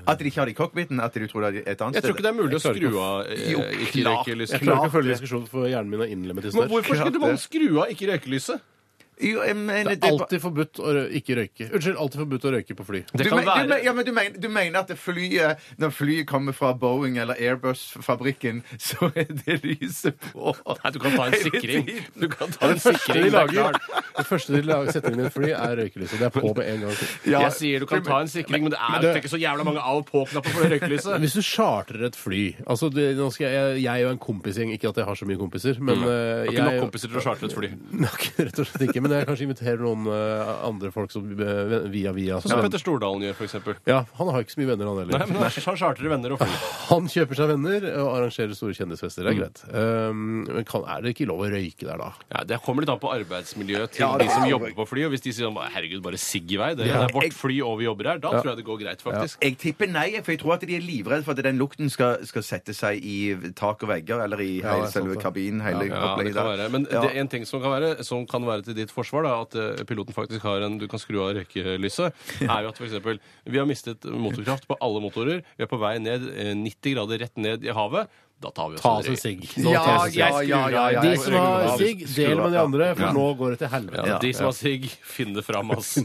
At 0.08 0.20
de 0.20 0.26
ikke 0.28 0.42
har 0.42 0.50
det 0.50 0.52
i 0.52 0.58
cockpiten? 0.58 1.00
At 1.00 1.14
du 1.16 1.28
tror 1.32 1.46
det 1.48 1.62
er 1.64 1.72
et 1.72 1.82
annet 1.82 1.96
sted? 1.96 2.02
Jeg 2.02 2.04
tror 2.04 2.16
ikke 2.18 2.26
det 2.26 2.32
er 2.34 2.40
mulig 2.42 2.58
å 2.58 2.64
skru 2.64 2.88
av 3.00 3.22
eh, 3.24 3.44
klart. 3.48 3.72
Jeg 3.72 3.86
ikke-røykelyset. 3.88 4.60
klarer 4.64 4.82
ikke 4.82 4.90
å 4.92 4.96
følge 4.98 5.14
diskusjonen, 5.16 5.48
for 5.48 5.68
hjernen 5.72 5.94
min 5.94 6.02
er 6.04 6.12
innlemmet 6.12 6.44
i 6.44 6.48
Men 6.50 6.56
snørr. 6.58 6.72
hvorfor 6.74 7.00
skulle 7.00 7.22
man 7.24 7.40
skru 7.40 7.68
av 7.80 7.94
ikke-røykelyset? 7.96 8.66
Jo, 9.20 9.42
jeg 9.42 9.56
mener, 9.58 9.96
Det 9.96 10.04
er 10.04 10.12
alltid 10.14 10.42
forbudt 10.44 10.78
å 10.78 10.92
rø- 10.94 11.10
ikke 11.18 11.36
røyke. 11.40 11.68
Unnskyld, 11.74 11.98
alltid 11.98 12.20
forbudt 12.22 12.44
å 12.46 12.52
røyke 12.54 12.76
på 12.78 12.86
fly. 12.86 13.00
Det 13.12 13.24
du, 13.26 13.30
kan 13.30 13.38
men- 13.40 13.46
du, 13.46 13.50
være 13.52 13.68
men- 13.72 13.84
ja, 13.84 13.94
men 13.98 14.06
du, 14.06 14.12
mener, 14.14 14.40
du 14.40 14.48
mener 14.50 14.80
at 14.80 14.88
det 14.92 14.98
flyet, 15.02 15.58
når 15.82 15.90
flyet 15.96 16.28
kommer 16.30 16.54
fra 16.54 16.74
Boeing 16.78 17.18
eller 17.18 17.34
Airbus-fabrikken, 17.36 18.62
så 18.78 19.10
er 19.16 19.26
det 19.46 19.58
lyset 19.64 20.18
på? 20.32 20.54
Nei, 20.84 20.92
du 20.94 21.00
kan 21.00 21.16
ta 21.18 21.26
en 21.32 21.38
sikring. 21.42 21.90
Du 22.18 22.28
kan 22.30 22.52
ta 22.54 22.70
en 22.70 22.76
Det 22.78 22.84
sikring. 22.86 23.24
de 23.24 23.30
det 23.30 23.34
er 23.34 23.38
lager, 23.38 23.80
klart. 23.80 24.06
det 24.18 24.26
første 24.30 24.54
de 24.56 24.62
lager 24.68 24.92
setter 24.94 25.14
inn 25.16 25.24
i 25.24 25.26
et 25.28 25.34
fly, 25.34 25.50
er 25.54 25.76
røykelyset. 25.82 26.18
Det 26.22 26.28
er 26.30 26.34
på 26.38 26.54
med 26.58 26.66
en 26.76 26.86
gang. 26.86 27.02
Ja, 27.28 27.42
Jeg 27.48 27.56
sier 27.58 27.80
du 27.80 27.88
kan 27.90 28.04
ta 28.06 28.20
en 28.22 28.28
sikring, 28.32 28.64
men 28.68 28.72
det 28.76 28.80
er 28.80 28.96
jo 29.02 29.02
det- 29.08 29.24
ikke 29.24 29.34
så 29.34 29.40
jævla 29.42 29.66
mange 29.68 29.82
av- 29.82 29.98
og 29.98 30.06
på-knapper 30.12 30.50
for 30.54 30.62
det 30.70 30.78
røykelyset. 30.82 31.18
Hvis 31.24 31.34
du 31.34 31.42
chartrer 31.42 32.06
et 32.06 32.16
fly 32.16 32.44
altså 32.68 32.92
det, 32.94 33.16
nå 33.18 33.32
skal 33.34 33.48
jeg, 33.50 33.82
jeg 33.84 34.06
og 34.06 34.12
en 34.12 34.20
kompisgjeng 34.22 34.70
Ikke 34.76 34.90
at 34.90 34.96
jeg 35.02 35.06
har 35.08 35.16
så 35.16 35.26
mye 35.26 35.38
kompiser, 35.40 35.80
men 35.82 35.96
Du 35.98 36.06
eh, 36.06 36.12
har 36.12 36.46
ikke 36.46 36.54
jeg 36.54 36.66
nok 36.68 36.82
kompiser 36.92 37.08
til 37.10 37.18
å 37.18 37.24
chartre 37.24 37.48
et 37.50 37.56
fly. 37.58 37.70
Nok, 38.06 38.26
rett 38.38 38.60
og 38.62 38.68
slett 38.68 38.84
ikke. 38.90 39.02
Men 39.08 39.18
jeg 39.22 39.28
kanskje 39.30 39.46
inviterer 39.48 39.80
noen 39.82 40.08
eh, 40.12 40.52
andre 40.68 40.92
folk 40.92 41.12
som 41.14 41.24
eh, 41.32 41.88
via 41.94 42.12
via. 42.16 42.40
Sånn 42.44 42.52
som 42.54 42.62
Petter 42.66 42.82
Stordalen 42.82 43.24
gjør, 43.24 43.36
for 43.40 43.48
eksempel. 43.48 43.78
Ja, 43.88 44.04
han 44.20 44.28
har 44.34 44.44
ikke 44.44 44.56
så 44.56 44.60
mye 44.62 44.72
venner, 44.74 44.88
han 44.92 44.98
Nei, 44.98 45.06
heller. 45.08 45.28
men 45.32 45.42
han 45.42 45.52
han 45.68 45.78
chartrer 45.80 46.10
venner 46.12 46.36
og 46.36 46.40
fly. 46.44 46.50
Han 46.88 47.08
kjøper 47.12 47.36
seg 47.36 47.50
venner 47.52 47.84
og 48.00 48.10
arrangerer 48.16 48.54
store 48.56 48.72
kjendisfester. 48.78 49.26
Det 49.28 49.32
er 49.34 49.40
greit. 49.42 49.60
Um, 49.76 50.46
men 50.48 50.64
kan, 50.68 50.86
er 50.88 51.02
det 51.04 51.12
ikke 51.16 51.26
lov 51.28 51.42
å 51.44 51.50
røyke 51.52 51.84
der, 51.84 51.98
da? 52.00 52.12
Ja, 52.32 52.44
Det 52.48 52.60
kommer 52.64 52.86
litt 52.86 52.92
an 52.94 53.02
på 53.02 53.10
arbeidsmiljøet 53.12 53.92
til 53.98 54.06
Ja, 54.06 54.12
de 54.22 54.28
som 54.32 54.44
er- 54.46 54.52
jobber 54.54 54.72
på 54.78 54.86
fly. 54.88 55.04
Og 55.08 55.12
hvis 55.12 55.24
de 55.26 55.34
sier 55.36 55.50
sånn, 55.50 55.58
herregud, 55.74 56.00
bare 56.06 56.16
sigg 56.22 56.52
i 56.56 56.60
vei, 56.62 56.70
det, 56.80 56.88
Ja. 56.88 57.02
det 57.04 57.10
er 57.10 57.14
vårt 57.18 57.36
fly 57.36 57.58
og 57.68 57.78
vi 57.82 57.86
jobber 57.90 58.08
her, 58.14 58.22
da 58.24 58.32
tror 58.38 58.52
jeg 58.54 58.58
det 58.62 58.66
går 58.70 58.80
greit, 58.86 59.02
faktisk. 59.04 59.38
Jeg 59.44 59.58
tipper 59.60 59.92
nei, 59.92 60.08
for 60.24 60.32
jeg 60.32 60.40
tror 60.40 60.54
at 60.56 60.62
de 60.68 60.76
er 60.78 60.86
livredde 60.88 61.24
for 61.28 61.36
at 61.36 61.44
den 61.44 61.60
lukten 61.60 61.92
skal, 61.92 62.24
skal 62.26 62.42
sette 62.48 62.74
seg 62.74 63.04
i 63.04 63.18
tak 63.60 63.84
og 63.84 63.90
vegger, 63.92 64.24
eller 64.24 64.40
i 64.40 64.62
hele 64.62 64.64
det 64.64 64.88
er 64.88 64.88
sant, 64.88 64.94
selve 65.02 65.16
det. 65.18 65.24
kabinen. 65.24 65.60
Hele 65.68 65.90
Ja, 65.90 65.92
det 65.92 66.08
opplegget 66.08 66.34
kan 66.40 66.46
der. 66.48 66.56
være. 66.58 66.72
Men 66.72 66.88
Ja. 66.90 67.02
det 67.04 67.12
er 67.12 67.20
en 67.20 67.28
ting 67.28 67.46
som 67.46 67.62
kan 67.62 67.72
være, 67.76 68.04
som 68.08 68.26
kan 68.26 68.46
være 68.48 68.64
til 68.64 68.74
ditt 68.80 68.92
forsvar, 68.98 69.24
da, 69.30 69.34
at 69.46 69.56
eh, 69.62 69.84
piloten 69.88 70.16
faktisk 70.18 70.44
har 70.50 70.66
en 70.68 70.78
Du 70.82 70.88
kan 70.92 71.00
skru 71.02 71.22
av 71.24 71.36
røykelyset, 71.38 72.14
er 72.44 72.64
jo 72.66 72.72
at 72.74 72.80
f.eks. 72.82 73.20
vi 73.48 73.58
har 73.62 73.70
mistet 73.70 74.06
motorkraft 74.10 74.68
på 74.68 74.78
alle 74.84 75.02
motorer. 75.06 75.44
Vi 75.58 75.64
er 75.66 75.70
på 75.72 75.80
vei 75.82 75.96
ned 76.04 76.28
eh, 76.34 76.54
90 76.58 76.96
grader 76.98 77.24
rett 77.26 77.38
ned 77.38 77.66
i 77.68 77.74
havet. 77.78 78.10
Da 78.38 78.52
tar 78.54 78.70
vi 78.70 78.76
oss 78.78 78.84
Ta 78.84 78.92
oss 79.00 79.08
en 79.10 79.16
sigg. 79.18 79.46
Ja, 79.58 79.86
ja, 80.14 80.28
ja, 80.46 80.60
ja, 80.70 80.90
ja, 80.94 81.02
De 81.02 81.16
som 81.18 81.34
har 81.34 81.72
sigg, 81.80 82.04
del 82.14 82.36
med 82.38 82.52
de 82.54 82.60
andre, 82.62 82.92
for 82.94 83.08
Ja. 83.08 83.14
nå 83.16 83.30
går 83.40 83.56
det 83.56 83.62
til 83.64 83.72
helvete. 83.74 84.06
Ja, 84.12 84.20
de 84.22 84.34
som 84.38 84.46
har 84.52 84.58
sigg, 84.60 84.86
finn 85.02 85.34
det 85.34 85.42
fram, 85.48 85.72
ass. 85.74 85.96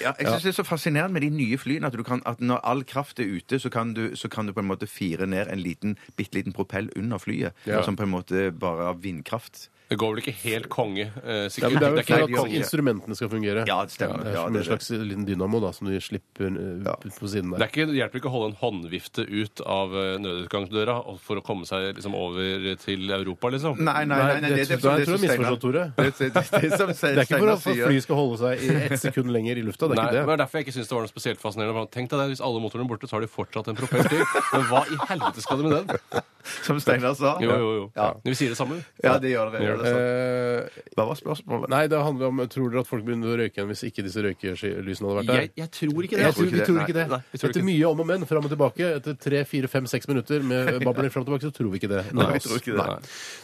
Ja, 0.00 0.12
jeg 0.16 0.24
synes 0.30 0.42
det 0.46 0.50
er 0.52 0.56
så 0.56 0.64
fascinerende 0.64 1.12
med 1.12 1.24
de 1.26 1.28
nye 1.34 1.58
flyene 1.60 1.84
at, 1.90 1.92
du 1.98 2.02
kan, 2.06 2.22
at 2.24 2.40
når 2.40 2.62
all 2.64 2.80
kraft 2.88 3.20
er 3.20 3.28
ute, 3.28 3.58
så 3.60 3.68
kan, 3.68 3.92
du, 3.92 4.14
så 4.16 4.30
kan 4.32 4.46
du 4.48 4.54
på 4.56 4.62
en 4.62 4.70
måte 4.70 4.88
fire 4.88 5.26
ned 5.28 5.50
en 5.52 5.60
liten, 5.60 5.96
bitte 6.16 6.38
liten 6.38 6.54
propell 6.56 6.88
under 6.96 7.20
flyet, 7.20 7.52
Ja. 7.68 7.82
som 7.84 7.96
på 7.98 8.06
en 8.06 8.14
måte 8.14 8.48
bare 8.56 8.88
har 8.88 8.94
vindkraft. 9.02 9.68
Det 9.92 9.98
går 10.00 10.14
vel 10.14 10.22
ikke 10.22 10.34
helt 10.42 10.68
konge, 10.72 11.04
eh, 11.20 11.42
Ja, 11.44 11.48
sikkert. 11.52 11.72
men 11.72 11.82
det 11.82 11.88
er 11.88 11.92
jo 11.92 12.02
for 12.02 12.24
at 12.24 12.30
konge. 12.40 12.56
instrumentene 12.62 13.16
skal 13.18 13.28
fungere. 13.28 13.64
Ja, 13.68 13.78
det 13.84 13.92
stemmer. 13.92 14.22
det 14.24 14.32
er 14.32 14.38
Ja, 14.38 14.44
som 14.46 14.52
det 14.52 14.56
en 14.56 14.56
er 14.56 14.64
det. 14.64 14.80
slags 14.80 14.90
liten 15.12 15.24
dynamo 15.28 15.60
da, 15.60 15.70
som 15.76 15.86
de 15.88 16.00
slipper 16.00 16.48
Ja. 16.86 16.94
på 16.96 17.28
siden 17.28 17.50
Det 17.52 17.58
der. 17.58 17.64
er 17.66 17.70
ikke, 17.70 17.86
hjelper 17.92 18.16
ikke 18.22 18.30
å 18.30 18.34
holde 18.36 18.48
en 18.52 18.58
håndvifte 18.62 19.22
ut 19.28 19.60
av 19.66 19.92
eh, 19.92 20.16
nødutgangsdøra 20.18 20.96
og- 21.06 21.20
for 21.20 21.36
å 21.36 21.42
komme 21.44 21.66
seg 21.68 21.94
liksom, 21.96 22.14
over 22.14 22.74
til 22.76 23.10
Europa, 23.10 23.48
liksom. 23.52 23.78
Nei, 23.78 24.04
nei, 24.04 24.16
nei. 24.16 24.40
nei, 24.40 24.48
det, 24.56 24.68
det, 24.68 24.80
tror 24.80 24.96
jeg 24.98 25.06
som 25.06 25.14
tror 25.14 25.20
jeg 25.20 25.30
er 25.30 25.38
misforstått, 25.38 25.60
Tore. 25.60 25.92
Det, 25.96 26.18
det, 26.18 26.32
det, 26.32 26.32
det, 26.32 26.78
som 26.78 26.88
Det 26.88 27.18
er 27.18 27.22
ikke 27.26 27.38
for 27.38 27.50
at 27.52 27.62
flyet 27.62 28.02
skal 28.02 28.16
holde 28.16 28.38
seg 28.38 28.62
i 28.62 28.68
ett 28.88 29.00
sekund 29.00 29.30
lenger 29.30 29.56
i 29.58 29.62
lufta. 29.62 29.88
Det 29.88 29.98
er 29.98 30.00
Nei, 30.00 30.04
ikke 30.08 30.12
det 30.12 30.20
det. 30.22 30.26
var 30.26 30.36
derfor 30.42 30.58
jeg 30.58 30.66
ikke 30.66 30.74
syntes 30.78 30.88
det 30.88 30.96
var 30.96 31.02
noe 31.04 31.12
spesielt 31.12 31.40
fascinerende. 31.42 31.90
Tenk 31.92 32.08
deg 32.10 32.18
det, 32.22 32.28
Hvis 32.32 32.40
alle 32.40 32.60
motorene 32.62 32.86
er 32.86 32.90
borte, 32.96 33.06
så 33.10 33.18
har 33.18 33.20
de 33.20 33.28
fortsatt 33.28 33.68
en 33.68 33.76
propell 33.76 34.04
til. 34.08 34.24
Men 34.52 34.62
hva 34.70 34.82
i 34.88 34.96
helvete 35.12 35.40
skal 35.42 35.58
de 35.58 35.62
med 35.68 35.86
den? 35.86 35.98
Som 36.66 36.80
Steinar 36.82 37.14
sa. 37.14 37.36
Jo, 37.40 37.50
jo, 37.54 37.68
jo. 37.78 37.92
Ja. 37.96 38.14
Vi 38.24 38.34
sier 38.34 38.48
det 38.50 38.58
samme. 38.58 38.80
Ja, 39.02 39.16
det 39.18 39.30
gjør 39.30 39.52
det. 39.52 39.60
det, 39.60 39.66
gjør 39.68 39.76
det 39.78 39.81
sant. 39.86 40.76
Eh, 40.82 40.92
Hva 40.96 41.06
var 41.08 41.18
spørsmålet? 41.18 41.68
nei, 41.72 41.82
det 41.92 42.00
handler 42.02 42.26
om 42.32 42.42
Tror 42.52 42.70
dere 42.72 42.82
at 42.84 42.88
folk 42.90 43.04
begynner 43.06 43.32
å 43.32 43.36
røyke 43.40 43.56
igjen 43.58 43.70
hvis 43.72 43.84
ikke 43.88 44.04
disse 44.06 44.22
røykelysene 44.24 45.08
hadde 45.08 45.16
vært 45.20 45.30
der? 45.32 45.40
Jeg, 45.42 45.52
jeg 45.62 45.70
tror 45.78 46.08
ikke 46.08 46.18
det. 46.18 46.24
Jeg 46.26 46.36
tror, 46.38 46.50
vi 46.52 46.64
tror 46.66 46.80
ikke 46.82 46.96
det. 46.98 47.06
nei, 47.08 47.18
nei, 47.18 47.38
tror 47.38 47.50
Etter 47.50 47.62
ikke 47.62 47.68
mye 47.70 47.86
om 47.92 48.02
og 48.04 48.10
men, 48.12 48.26
fram 48.28 48.48
og 48.48 48.52
tilbake, 48.52 48.90
etter 49.00 49.16
tre, 49.26 49.42
fire, 49.48 49.70
fem, 49.72 49.88
seks 49.90 50.08
minutter 50.10 50.44
med 50.46 50.70
babler 50.86 51.10
fram 51.14 51.24
og 51.24 51.30
tilbake, 51.30 51.48
så 51.48 51.56
tror 51.56 51.72
vi 51.72 51.80
ikke 51.82 51.90
det. 51.92 52.04
Nei, 52.14 52.28
vi 52.36 52.42
tror 52.44 52.60
ikke 52.60 52.76
det. 52.78 52.86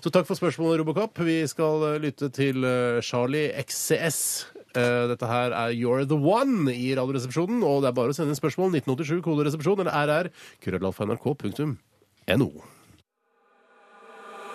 Så 0.05 0.13
takk 0.15 0.29
for 0.29 0.39
spørsmålet, 0.39 0.83
Robocop. 0.83 1.19
Vi 1.27 1.41
skal 1.51 1.89
eh, 1.93 1.99
lytte 2.07 2.31
til 2.35 2.63
eh, 2.69 3.01
Charlie 3.05 3.51
XCS. 3.65 4.21
Eh, 4.77 5.05
Dette 5.11 5.27
her 5.31 5.55
er 5.57 5.73
You're 5.75 6.05
the 6.09 6.19
One 6.19 6.71
i 6.75 6.91
Radioresepsjonen, 6.99 7.63
og 7.67 7.83
det 7.83 7.91
er 7.93 7.97
bare 7.97 8.13
å 8.13 8.17
sende 8.17 8.35
inn 8.35 8.39
spørsmål 8.39 8.77
1987 8.79 9.23
koderesepsjon 9.25 9.81
eller 9.87 10.13
rr 10.29 10.29
krøllalfa.nrk.no. 10.65 12.51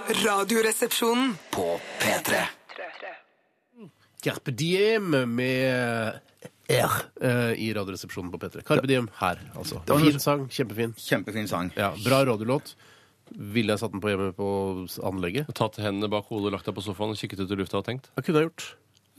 Radioresepsjonen. 0.07 1.35
På 1.51 1.79
P3. 1.99 2.43
Carpe 4.23 4.51
Diem 4.55 5.09
med 5.35 6.19
R 6.71 6.91
eh, 7.21 7.51
i 7.59 7.73
Radioresepsjonen 7.75 8.31
på 8.31 8.39
P3. 8.39 8.63
Carpe 8.67 8.87
Diem 8.87 9.09
her, 9.19 9.39
altså. 9.55 9.81
var 9.87 9.95
en- 9.99 10.05
Fin 10.11 10.19
sang, 10.19 10.45
kjempefin. 10.49 10.93
Kjempefin 10.97 11.47
sang. 11.47 11.71
Ja, 11.75 11.93
Bra 12.05 12.23
radiolåt. 12.25 12.75
Ville 13.33 13.73
jeg 13.73 13.79
satt 13.79 13.91
den 13.91 14.01
på 14.03 14.09
hjemme 14.11 14.31
på 14.35 14.47
anlegget? 15.03 15.47
Tatt 15.55 15.75
hendene 15.81 16.09
bak 16.11 16.25
hodet, 16.29 16.51
lagt 16.53 16.65
deg 16.65 16.75
på 16.75 16.83
sofaen 16.83 17.11
og 17.11 17.17
kikket 17.17 17.39
ut 17.43 17.51
i 17.51 17.55
lufta 17.59 17.77
og 17.79 17.85
tenkt. 17.87 18.09
Det 18.15 18.23
kunne 18.27 18.39
jeg 18.43 18.49
gjort. 18.51 18.65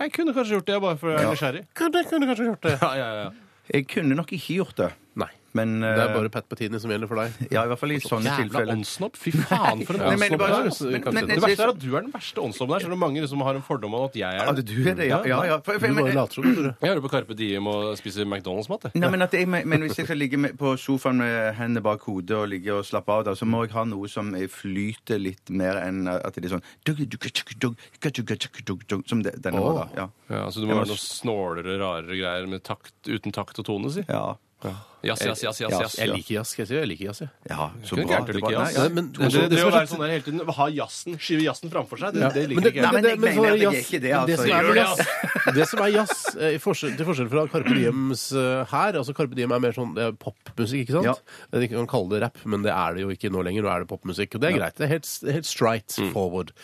Jeg 0.01 0.13
kunne 0.13 0.35
kanskje 0.35 0.57
gjort 0.59 0.67
det, 0.67 0.81
bare 0.83 0.97
for 1.01 1.11
jeg 1.11 1.21
er 1.25 1.31
nysgjerrig. 1.33 1.65
Kunne, 1.75 2.05
kunne 2.11 2.27
kanskje 2.31 2.47
gjort 2.51 2.63
det. 2.69 2.79
Ja, 2.83 2.93
ja, 2.97 3.09
ja. 3.25 3.31
Jeg 3.73 3.89
kunne 3.89 4.15
nok 4.15 4.33
ikke 4.37 4.55
gjort 4.61 4.77
det, 4.77 4.91
Nei. 5.17 5.31
Men 5.55 5.81
Det 5.81 5.91
er 5.95 6.09
eh, 6.09 6.15
bare 6.19 6.31
Pat 6.35 6.49
Bettini 6.51 6.81
som 6.83 6.91
gjelder 6.91 7.09
for 7.11 7.21
deg. 7.23 7.33
Ja, 7.55 7.63
i 7.65 7.69
hvert 7.71 7.79
fall 7.79 7.93
i 7.95 7.99
sånne 8.03 8.27
Jævla 8.27 8.43
tilfeller. 8.45 8.73
åndssnobb. 8.75 9.17
Fy 9.17 9.31
faen, 9.39 9.85
for 9.87 9.95
en 9.95 10.01
Nei, 10.05 10.17
men 10.17 10.35
åndssnobb 10.35 10.41
bare- 10.43 10.63
du 10.65 10.87
er. 10.87 10.91
men- 10.91 11.15
men- 11.15 11.27
det. 11.29 11.35
Det 11.35 11.43
verste 11.45 11.63
er 11.65 11.69
at 11.75 11.79
du 11.79 11.97
er 11.97 12.01
den 12.03 12.13
verste 12.13 12.39
åndssnobben 12.43 12.75
her. 12.75 12.81
selv 12.85 12.93
om 12.93 12.99
mange 13.05 13.29
som 13.29 13.41
har 13.47 13.55
en 13.55 13.63
fordom 13.63 13.95
om 13.95 14.05
at 14.09 14.15
jeg 14.19 14.35
er 14.35 14.45
Ja, 14.45 14.53
det. 14.53 14.65
du 14.67 14.75
er 14.91 14.95
det, 14.95 15.09
ja. 15.09 15.23
ja, 15.25 15.43
ja. 15.45 15.59
For, 15.61 15.79
for, 15.79 15.87
Du 15.89 15.95
bare 15.95 16.05
men, 16.05 16.15
later 16.15 16.35
som, 16.35 16.43
Tore. 16.55 16.75
Jeg 16.81 16.91
hører 16.91 17.01
på 17.07 17.11
Carpe 17.11 17.35
Diem 17.37 17.67
og 17.67 17.97
spiser 17.99 18.25
McDonald's-mat. 18.27 18.83
jeg. 18.91 18.93
Nei, 19.01 19.09
men, 19.11 19.23
at 19.23 19.33
jeg, 19.33 19.47
men 19.49 19.81
hvis 19.87 19.97
jeg 19.97 20.07
skal 20.07 20.17
ligge 20.19 20.37
med, 20.39 20.59
på 20.59 20.75
sofaen 20.77 21.17
med 21.23 21.55
hendene 21.55 21.83
bak 21.83 22.01
hodet 22.03 22.37
og 22.37 22.49
ligge 22.49 22.75
og 22.75 22.85
slappe 22.85 23.09
av, 23.15 23.25
da, 23.25 23.33
så 23.35 23.47
må 23.47 23.63
jeg 23.65 23.73
ha 23.73 23.85
noe 23.85 24.09
som 24.09 24.33
flyter 24.35 25.21
litt 25.23 25.51
mer 25.51 25.77
enn 25.81 26.09
at 26.09 26.35
det 26.35 26.45
er 26.51 26.59
sånn 26.59 26.63
Som 29.07 29.23
det, 29.23 29.35
denne 29.43 29.61
var, 29.61 29.87
da. 29.87 29.87
Ja. 29.97 30.09
Ja, 30.31 30.47
så 30.51 30.61
du 30.63 30.67
må 30.69 30.77
være 30.79 30.89
noe 30.93 31.01
snålere, 31.01 31.77
rarere 31.81 32.17
greier 32.19 32.47
med 32.49 32.63
takt, 32.67 32.93
uten 33.07 33.33
takt 33.35 33.59
og 33.61 33.67
tone, 33.69 33.91
si. 33.93 34.05
ja. 34.09 34.35
Jazz, 35.05 35.21
jazz, 35.21 35.41
jazz, 35.43 35.59
jazz, 35.61 35.73
jazz. 35.77 35.95
Jeg 36.01 36.09
liker 36.15 36.35
jazz. 36.39 36.49
Skal 36.55 36.63
jeg 36.63 36.69
si 36.71 36.75
jeg 36.79 36.89
liker 36.89 37.05
jazz, 37.11 37.19
jeg. 37.21 37.29
Ja, 37.51 37.67
så 37.85 37.97
bra. 37.99 38.21
Det 38.25 38.41
var-. 38.41 38.53
Nei, 38.57 38.71
ja. 38.73 38.85
Men- 38.89 39.11
Det, 39.13 39.19
men- 39.21 39.31
det, 39.35 39.43
det 39.53 39.61
å 39.61 39.73
være 39.75 39.89
sånn 39.91 40.01
der 40.01 40.13
hele 40.15 40.25
tiden, 40.25 40.41
ha 40.57 40.67
jazzen, 40.73 41.19
skyve 41.21 41.45
jazzen 41.45 41.69
framfor 41.75 42.01
seg, 42.01 42.15
det, 42.15 42.23
Ja, 42.25 42.31
det 42.33 42.45
liker 42.49 42.71
ikke 42.71 42.81
Nei, 42.81 42.89
jeg. 42.89 42.95
men 42.95 43.05
jeg 43.05 43.19
men 43.21 43.35
så 43.37 43.43
mener 43.43 43.51
er 43.51 43.55
at 43.55 43.61
jeg 43.61 43.69
er 43.69 43.85
ikke 43.85 44.01
det, 44.01 44.01
det 44.01 44.15
altså. 44.17 44.37
som 44.41 44.49
er 44.49 44.65
Gjør 44.65 44.73
det, 44.73 44.85
jazz, 44.85 45.55
det 45.59 45.67
som 45.69 45.83
er 45.85 45.91
jazz, 45.93 46.15
eh, 46.41 46.55
i 46.55 46.61
forskjell, 46.65 46.97
til 46.97 47.05
forskjell 47.11 47.29
fra 47.35 47.45
Carpe 47.53 47.75
Diems 47.77 48.23
eh, 48.33 48.65
her 48.73 48.93
altså 49.03 49.13
Carpe 49.19 49.35
Diem 49.37 49.53
er 49.53 49.61
mer 49.61 49.77
sånn 49.77 49.93
det 49.95 50.07
er 50.09 50.17
popmusikk, 50.25 50.87
ikke 50.89 50.97
sant? 50.97 51.05
Ja. 51.53 51.61
De 51.61 51.69
kan 51.69 51.87
kalle 51.93 52.09
det 52.15 52.23
rapp, 52.25 52.41
men 52.49 52.65
det 52.65 52.73
er 52.73 52.95
det 52.97 53.05
jo 53.05 53.13
ikke 53.13 53.29
nå 53.35 53.45
lenger. 53.45 53.63
Nå 53.69 53.69
er 53.75 53.85
det 53.85 53.89
popmusikk, 53.93 54.39
og 54.39 54.41
det 54.41 54.55
er 54.55 54.57
greit. 54.57 54.77
Det 54.81 54.89
er 54.89 54.93
helt, 54.97 55.11
helt 55.37 55.45
straight 55.47 55.93
forward. 56.17 56.55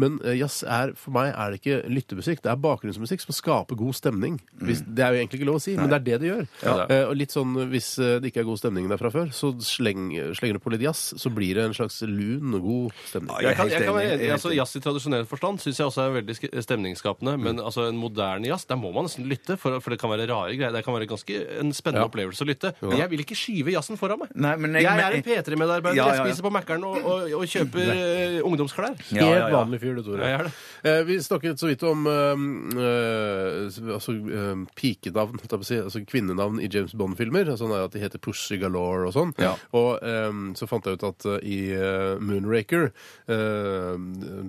Men 0.00 0.16
eh, 0.24 0.38
jazz 0.40 0.62
er, 0.64 0.94
for 0.96 1.12
meg 1.12 1.34
er 1.36 1.52
det 1.52 1.60
ikke 1.60 1.82
lyttemusikk, 1.92 2.40
det 2.40 2.48
er 2.54 2.56
bakgrunnsmusikk 2.64 3.20
som 3.28 3.36
skaper 3.36 3.76
god 3.76 3.92
stemning. 4.00 4.40
Hvis, 4.64 4.80
det 4.88 5.04
er 5.04 5.12
jo 5.12 5.20
egentlig 5.20 5.42
ikke 5.42 5.50
lov 5.52 5.60
å 5.60 5.64
si, 5.68 5.76
men 5.76 5.92
det 5.92 6.00
er 6.00 6.06
det 6.08 6.18
det 6.24 6.32
gjør. 6.32 6.48
Ja. 6.64 6.74
Eh, 6.88 7.04
og 7.10 7.14
litt 7.20 7.36
sånn, 7.36 7.49
Hvis 7.70 7.98
eh, 7.98 8.18
det 8.20 8.30
ikke 8.32 8.40
er 8.42 8.48
god 8.48 8.58
stemning 8.60 8.88
der 8.90 8.98
fra 9.00 9.10
før, 9.10 9.30
så 9.34 9.50
sleng, 9.64 10.10
slenger 10.36 10.58
du 10.58 10.62
på 10.64 10.72
litt 10.74 10.82
jazz, 10.84 11.14
så 11.20 11.30
blir 11.34 11.54
det 11.58 11.64
en 11.68 11.74
slags 11.76 12.00
lun 12.06 12.54
og 12.58 12.62
god 12.62 12.90
stemning. 13.10 13.34
Ja, 13.42 13.48
Jeg 13.50 13.56
kan, 13.56 13.68
jeg 13.70 13.84
kan 13.86 13.94
være 13.96 14.14
enig. 14.18 14.30
Altså, 14.36 14.52
jazz 14.54 14.76
i 14.76 14.82
tradisjonell 14.84 15.26
forstand 15.30 15.60
syns 15.64 15.78
jeg 15.80 15.86
også 15.90 16.04
er 16.06 16.14
veldig 16.20 16.36
stemningsskapende. 16.64 17.36
Men 17.40 17.60
altså, 17.60 17.88
en 17.90 17.98
moderne 18.00 18.46
jazz, 18.50 18.64
der 18.70 18.76
må 18.80 18.92
man 18.94 19.08
nesten 19.08 19.26
lytte, 19.30 19.56
for, 19.60 19.80
for 19.80 19.90
det 19.94 20.00
kan 20.00 20.10
være 20.12 20.28
rare 20.30 20.56
greier. 20.56 20.72
Det 20.74 20.84
kan 20.86 20.94
være 20.96 21.08
ganske 21.10 21.40
en 21.60 21.72
spennende 21.76 22.04
Ja. 22.04 22.08
opplevelse 22.10 22.44
å 22.44 22.48
lytte. 22.48 22.72
Men 22.82 22.98
jeg 23.02 23.10
vil 23.10 23.24
ikke 23.24 23.36
skyve 23.38 23.74
jazzen 23.74 23.98
foran 24.00 24.18
meg. 24.22 24.34
Nei, 24.34 24.54
men 24.56 24.74
Jeg, 24.74 24.84
jeg- 24.84 25.00
er 25.00 25.16
en 25.18 25.22
P3-medarbeider. 25.26 25.96
Ja, 25.96 26.06
ja, 26.06 26.14
ja. 26.14 26.24
Jeg 26.24 26.34
spiser 26.34 26.46
på 26.48 26.52
Mækkern 26.54 26.84
og, 26.84 26.96
og, 27.04 27.32
og 27.40 27.44
kjøper 27.50 27.86
Nei. 27.90 28.40
ungdomsklær. 28.46 28.94
Ja, 29.10 29.20
ja, 29.24 29.26
Helt 29.30 29.52
ja. 29.52 29.56
vanlig 29.56 29.80
fyr, 29.82 29.94
du, 29.96 30.02
Tore. 30.02 30.52
Eh, 30.84 31.02
vi 31.08 31.16
snakket 31.22 31.60
så 31.60 31.66
vidt 31.70 31.82
om 31.88 32.06
eh, 32.06 32.80
eh, 32.84 33.94
altså, 33.94 34.12
eh, 34.12 34.64
pikenavn, 34.76 35.38
altså 35.50 36.02
kvinnenavn 36.06 36.60
i 36.62 36.68
James 36.72 36.92
Bond-filmer. 36.96 37.39
Sånn 37.60 37.74
er 37.74 37.86
at 37.86 37.94
de 37.94 38.02
heter 38.02 38.22
Pussy 38.22 38.58
Galore 38.60 39.08
og 39.08 39.14
sånn. 39.16 39.34
Ja. 39.40 39.54
Og 39.76 40.02
um, 40.02 40.50
så 40.58 40.68
fant 40.70 40.86
jeg 40.86 40.98
ut 40.98 41.06
at 41.08 41.26
uh, 41.28 41.38
i 41.40 41.72
eh, 41.76 42.20
Moonraker, 42.22 42.90
uh, 43.30 43.94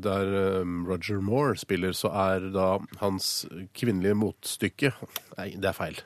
der 0.04 0.34
um, 0.62 0.82
Roger 0.90 1.22
Moore 1.24 1.58
spiller, 1.60 1.96
så 1.98 2.12
er 2.30 2.52
da 2.54 2.74
hans 3.02 3.32
kvinnelige 3.78 4.18
motstykke 4.18 4.92
Nei, 5.38 5.52
det 5.58 5.72
er 5.72 5.78
feil. 5.78 6.00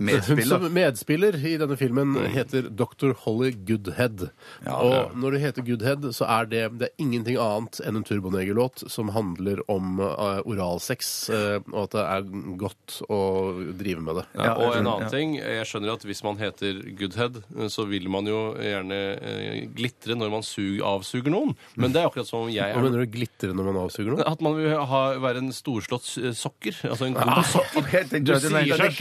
Hun 0.00 0.42
som 0.48 0.64
medspiller 0.72 1.36
i 1.46 1.56
denne 1.60 1.76
filmen 1.76 2.14
heter 2.32 2.70
Dr. 2.72 3.12
Holly 3.24 3.52
Goodhead. 3.68 4.30
og 4.66 5.16
når 5.16 5.36
det 5.36 5.40
heter 5.44 5.66
Goodhead, 5.66 6.06
så 6.16 6.24
er 6.24 6.48
det, 6.48 6.62
det 6.80 6.88
er 6.88 7.02
ingenting 7.02 7.36
annet 7.40 7.80
enn 7.84 8.00
en 8.00 8.06
Turboneger-låt 8.06 8.84
som 8.90 9.12
handler 9.12 9.60
om 9.70 10.00
eh, 10.00 10.40
oralsex, 10.48 11.12
eh, 11.34 11.58
og 11.72 11.82
at 11.84 11.96
det 11.96 12.04
er 12.06 12.30
godt 12.60 12.96
å 13.12 13.20
drive 13.76 14.04
med 14.06 14.20
det. 14.20 14.24
Ja, 14.40 14.54
og 14.56 14.78
en 14.78 14.88
annen 14.88 15.12
ting, 15.12 15.36
jeg 15.36 15.68
skjønner 15.68 15.94
at 15.98 16.06
hvis 16.08 16.24
man 16.26 16.40
heter 16.40 16.80
Goodhead, 16.98 17.42
så 17.72 17.84
vil 17.90 18.08
man 18.12 18.28
jo 18.30 18.40
gjerne 18.56 19.00
eh, 19.18 19.60
glitre 19.76 20.16
når 20.16 20.32
man 20.38 20.46
suger, 20.46 20.80
avsuger 20.86 21.34
noen. 21.34 21.54
Men 21.76 21.92
det 21.94 22.02
er 22.02 22.08
akkurat 22.08 22.30
som 22.30 22.46
om 22.46 22.52
jeg 22.52 22.72
Hva 22.72 22.80
er 22.80 22.88
mener 22.88 23.04
du 23.04 23.12
glitre 23.12 23.52
når 23.56 23.70
man 23.70 23.80
avsuger 23.84 24.14
noen? 24.14 24.24
At 24.24 24.44
man 24.44 24.56
vil 24.56 24.72
ha, 24.92 25.02
være 25.20 25.44
en 25.44 25.52
storslått 25.54 26.08
sokker. 26.38 26.80
Altså 26.88 27.10
en 27.10 27.18
god 27.20 27.44
sokker. 27.52 28.08
Du 28.30 28.32
sier 28.36 28.78
seg 28.78 28.94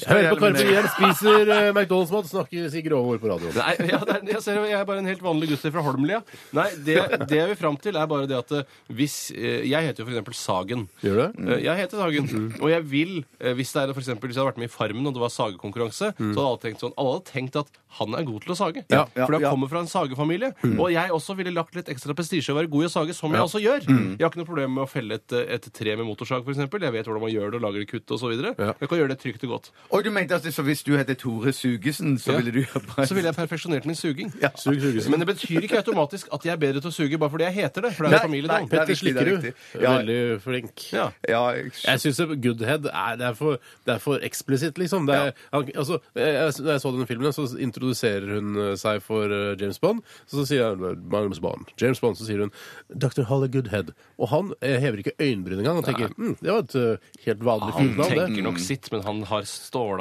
selv. 0.00 0.31
På 0.32 0.38
Karpe 0.42 0.64
Diem, 0.66 0.88
spiser 0.96 1.52
uh, 1.52 1.68
McDonald's-mat, 1.72 2.30
snakker 2.30 2.76
i 2.78 2.82
grove 2.86 3.14
ord 3.14 3.22
på 3.22 3.30
radioen. 3.30 3.56
Nei, 3.58 3.74
ja, 3.92 4.00
det 4.06 4.16
er, 4.16 4.24
jeg 4.34 4.44
ser 4.44 4.60
jeg 4.62 4.78
er 4.78 4.86
bare 4.88 5.02
en 5.02 5.10
helt 5.10 5.24
vanlig 5.24 5.50
gutt 5.52 5.66
fra 5.66 5.84
Holmlia. 5.86 6.22
Nei, 6.56 6.68
det, 6.86 6.98
det 7.28 7.38
jeg 7.38 7.50
vil 7.52 7.60
fram 7.60 7.78
til, 7.82 7.98
er 7.98 8.08
bare 8.10 8.28
det 8.30 8.38
at 8.38 8.54
eh, 8.58 8.78
hvis 8.92 9.16
eh, 9.34 9.62
Jeg 9.68 9.88
heter 9.88 10.02
jo 10.02 10.08
for 10.08 10.14
eksempel 10.14 10.36
Sagen. 10.38 10.86
Gjør 11.04 11.18
du 11.18 11.22
det? 11.22 11.60
Jeg 11.64 11.80
heter 11.82 12.02
Sagen. 12.02 12.30
Og 12.60 12.68
jeg 12.72 12.86
vil, 12.90 13.14
hvis 13.58 13.72
det 13.74 13.84
er 13.84 13.94
for 13.94 14.02
eksempel, 14.02 14.30
hvis 14.30 14.38
jeg 14.38 14.44
hadde 14.44 14.52
vært 14.54 14.62
med 14.62 14.70
i 14.70 14.72
Farmen 14.72 15.08
og 15.10 15.16
det 15.16 15.22
var 15.22 15.32
sagekonkurranse, 15.34 16.12
så 16.18 16.32
hadde 16.32 16.48
alle 16.48 16.62
tenkt 16.62 16.84
sånn 16.84 16.96
Alle 17.00 17.16
hadde 17.18 17.30
tenkt 17.30 17.58
at 17.60 17.72
han 17.98 18.14
er 18.16 18.24
god 18.24 18.44
til 18.44 18.54
å 18.54 18.56
sage. 18.56 18.82
Ja, 18.88 19.02
ja, 19.12 19.26
For 19.26 19.36
han 19.36 19.44
ja. 19.44 19.50
kommer 19.52 19.68
fra 19.68 19.82
en 19.84 19.90
sagefamilie. 19.90 20.52
Og 20.72 20.86
jeg 20.94 21.12
også 21.12 21.36
ville 21.36 21.52
lagt 21.52 21.76
litt 21.76 21.90
ekstra 21.92 22.14
prestisje 22.16 22.48
i 22.48 22.54
å 22.54 22.56
være 22.56 22.70
god 22.72 22.86
i 22.86 22.88
å 22.88 22.92
sage, 22.92 23.16
som 23.16 23.34
jeg 23.36 23.44
også 23.44 23.60
gjør. 23.60 23.84
Jeg 23.84 24.22
har 24.22 24.30
ikke 24.30 24.40
noe 24.40 24.48
problem 24.48 24.76
med 24.78 24.84
å 24.86 24.88
felle 24.88 25.18
et, 25.20 25.34
et 25.58 25.68
tre 25.76 25.96
med 25.98 26.08
motorsag, 26.08 26.46
f.eks. 26.46 26.62
Jeg 26.62 26.94
vet 26.96 27.10
hvordan 27.10 27.24
man 27.26 27.32
gjør 27.32 27.52
det 27.52 27.60
og 27.60 27.66
lager 27.66 27.84
det 27.84 27.88
kutt 27.90 28.14
osv. 28.16 28.32
Ja. 28.32 28.72
Jeg 28.80 28.88
kan 28.88 29.02
gjøre 29.02 29.12
det 29.12 29.18
trygt 29.20 29.44
og 29.44 29.54
godt. 29.56 29.70
Og 29.92 30.06
du 30.06 30.10
mente 30.22 30.34
at 30.38 30.46
så 30.54 30.62
hvis 30.64 30.82
du 30.86 30.94
heter 30.96 31.14
Tore 31.18 31.52
Sugesen, 31.52 32.16
så 32.18 32.32
Ja. 32.32 32.38
ville 32.40 32.52
du 32.52 32.80
bare 32.96 33.06
Så 33.06 33.14
ville 33.14 33.28
jeg 33.28 33.36
perfeksjonert 33.36 33.86
min 33.86 33.94
suging. 33.98 34.30
Sug, 34.56 34.78
Sugesen. 34.80 35.10
Men 35.10 35.20
det 35.20 35.28
betyr 35.34 35.60
ikke 35.66 35.76
automatisk 35.82 36.28
at 36.32 36.44
jeg 36.46 36.52
er 36.52 36.60
bedre 36.62 36.80
til 36.80 36.90
å 36.90 36.94
suge 36.94 37.18
bare 37.18 37.30
fordi 37.30 37.44
jeg 37.50 37.54
heter 37.60 37.82
det. 37.88 37.92
For 37.96 38.04
det 38.06 38.12
er 38.12 38.16
Nei, 38.16 38.26
familienavn. 38.26 38.68
nei, 38.68 38.78
er 38.78 38.86
Petter 38.86 38.94
riktig, 38.94 39.14
det 39.14 39.22
er 39.22 39.24
Slikkerud. 39.24 39.42
riktig. 39.42 39.82
Ja. 39.82 39.96
Veldig 39.98 40.40
flink. 40.42 40.84
Ja. 40.92 41.06
Ja, 41.28 41.42
jeg 41.52 41.72
Jeg 41.84 42.00
syns 42.00 42.20
Goodhead 42.42 42.86
er, 42.86 43.16
det 43.16 43.26
er, 43.26 43.34
for, 43.34 43.58
det 43.86 43.94
er 43.94 43.98
for 43.98 44.18
eksplisitt, 44.22 44.78
liksom. 44.78 45.06
Det 45.06 45.14
er, 45.14 45.32
han, 45.52 45.68
altså, 45.76 45.98
jeg, 46.16 46.34
jeg- 46.34 46.64
da 46.66 46.70
jeg 46.76 46.80
så 46.80 46.92
denne 46.92 47.06
filmen, 47.06 47.32
så 47.32 47.46
introduserer 47.58 48.34
hun 48.36 48.56
eh, 48.56 48.74
seg 48.76 49.02
for 49.02 49.24
eh, 49.32 49.56
James 49.60 49.78
Bond. 49.78 50.02
Så, 50.26 50.38
så 50.42 50.46
sier 50.46 50.68
han 50.76 51.02
Magnus 51.08 51.40
Bond. 51.40 51.66
James 51.80 52.00
Bond, 52.00 52.16
så 52.16 52.24
sier 52.28 52.38
hun 52.44 52.50
Dr. 52.96 53.22
Holly 53.24 53.48
Goodhead. 53.48 53.92
Og 54.18 54.28
han 54.28 54.52
eh, 54.62 54.78
hever 54.80 54.98
ikke 55.02 55.16
øyenbryn 55.20 55.58
engang. 55.62 55.80
Han 55.82 55.84
tenker 55.88 56.12
mm, 56.16 56.36
det 56.42 56.52
var 56.52 56.62
et 56.66 56.74
eh, 56.76 56.96
helt 57.26 57.44
vanlig 57.44 57.72
Han 57.72 57.82
filmnavn, 57.88 58.10
det. 58.16 58.26
tenker 58.28 58.42
nok 58.48 58.58
sitt, 58.62 58.90
men 58.92 59.02
han 59.02 59.22
har 59.24 59.42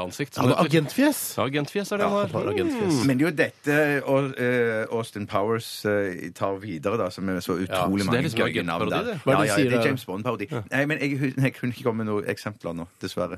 stålansikt. 0.01 0.33
som 0.33 0.43
Han 0.45 0.49
det 0.51 0.57
heter. 0.57 0.69
agentfjes! 0.81 1.37
Ja, 1.37 1.43
agentfjes 1.45 1.91
er 1.91 1.97
det 1.97 2.03
Ja, 2.03 2.09
han 2.09 2.19
han 2.19 2.29
har 2.31 2.43
har. 2.45 2.53
agentfjes. 2.53 3.05
Men 3.05 3.17
det 3.17 3.25
er 3.25 3.29
jo 3.29 3.35
dette 3.37 4.03
og, 4.05 4.39
eh, 4.39 4.85
Austin 4.97 5.27
Powers 5.27 5.85
eh, 5.85 6.31
tar 6.33 6.57
videre, 6.59 6.97
da, 6.97 7.09
som 7.09 7.29
er 7.29 7.39
så 7.41 7.53
utrolig 7.53 7.67
så 7.67 7.67
det 7.67 8.01
er 8.01 8.11
mange 8.11 8.21
liksom 8.23 8.39
gøye 8.47 8.63
navn 8.65 8.89
der. 8.89 9.03
det. 9.03 9.15
Hva 9.23 9.31
er 9.33 9.37
det 9.37 9.37
Ja, 9.37 9.41
de 9.41 9.47
ja, 9.47 9.55
sier 9.55 9.63
det 9.69 9.73
er 9.73 9.77
der? 9.77 9.85
James 9.87 10.05
Bond-parodi. 10.05 10.47
Nei, 10.71 10.85
men 10.85 10.97
jeg, 10.99 11.33
jeg 11.37 11.53
kunne 11.53 11.71
ikke 11.73 11.83
komme 11.83 12.03
med 12.03 12.07
noen 12.13 12.25
eksempler 12.25 12.73
nå, 12.75 12.87
dessverre. 13.01 13.37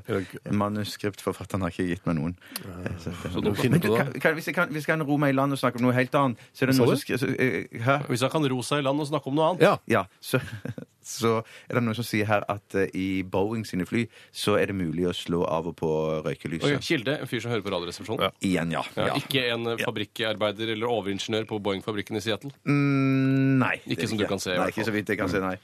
Manuskriptforfatteren 0.50 1.60
har 1.64 1.70
ikke 1.74 1.86
gitt 1.88 2.06
meg 2.06 2.16
noen. 2.16 2.36
Eh, 2.64 2.90
så- 2.98 3.12
Så 3.34 3.40
du 3.42 3.54
finner 3.54 3.78
Men 3.78 3.80
på 3.80 3.96
det. 3.96 4.12
kan, 4.12 4.20
kan, 4.20 4.34
hvis, 4.34 4.46
jeg 4.46 4.54
kan, 4.54 4.68
hvis 4.68 4.86
jeg 4.86 4.98
kan 4.98 5.02
ro 5.02 5.16
meg 5.16 5.30
i 5.30 5.36
land 5.36 5.52
og 5.52 5.58
snakke 5.58 5.76
om 5.76 5.82
noe 5.82 5.92
helt 5.92 6.14
annet, 6.14 6.38
så 6.54 6.62
er 6.62 6.66
det 6.72 6.76
noe 6.78 6.96
som 6.96 7.18
så, 7.18 7.26
eh, 7.38 7.66
Hæ? 7.80 8.06
Hvis 8.08 8.20
han 8.20 8.30
kan 8.30 8.42
ro 8.50 8.62
seg 8.62 8.78
i 8.78 8.82
land 8.82 9.00
og 9.00 9.06
snakke 9.06 9.26
om 9.26 9.34
noe 9.34 9.50
annet. 9.50 9.62
Ja. 9.62 9.76
Ja, 9.86 10.04
så, 10.20 10.40
så 11.06 11.36
er 11.68 11.78
det 11.78 11.82
noen 11.84 11.96
som 11.98 12.06
sier 12.06 12.28
her 12.28 12.44
at 12.50 12.76
eh, 12.80 12.88
i 12.96 13.06
Boeing 13.22 13.64
sine 13.68 13.86
fly 13.88 14.04
så 14.34 14.56
er 14.60 14.70
det 14.72 14.76
mulig 14.78 15.06
å 15.10 15.14
slå 15.16 15.42
av 15.46 15.68
og 15.70 15.76
på 15.80 15.90
røykelyset. 16.26 16.80
Kilde, 16.84 17.18
en 17.20 17.30
fyr 17.30 17.44
som 17.44 17.52
hører 17.54 17.64
på 17.66 17.72
Radioresepsjonen. 17.74 18.24
Ja. 18.26 18.32
Igjen, 18.44 18.74
ja. 18.76 18.82
Ja, 18.96 19.08
ja. 19.12 19.18
Ikke 19.20 19.46
en 19.54 19.66
eh, 19.74 19.80
fabrikkarbeider 19.84 20.74
eller 20.76 20.90
overingeniør 20.90 21.48
på 21.50 21.60
Boeing-fabrikken 21.64 22.18
i 22.20 22.24
Seattle. 22.24 22.52
Mm, 22.68 23.58
nei. 23.62 23.76
Ikke 23.84 24.02
det 24.04 24.08
er 24.08 24.12
som 24.14 24.22
du 24.22 24.26
kan 24.30 24.42
se, 24.42 24.52
i 24.52 24.58
Nei, 24.58 24.62
hvert 24.64 24.74
ikke 24.76 24.82
fall. 24.84 24.90
så 24.92 24.96
vidt 24.98 25.14
jeg 25.14 25.20
kan 25.22 25.32
se, 25.32 25.42
nei. 25.44 25.56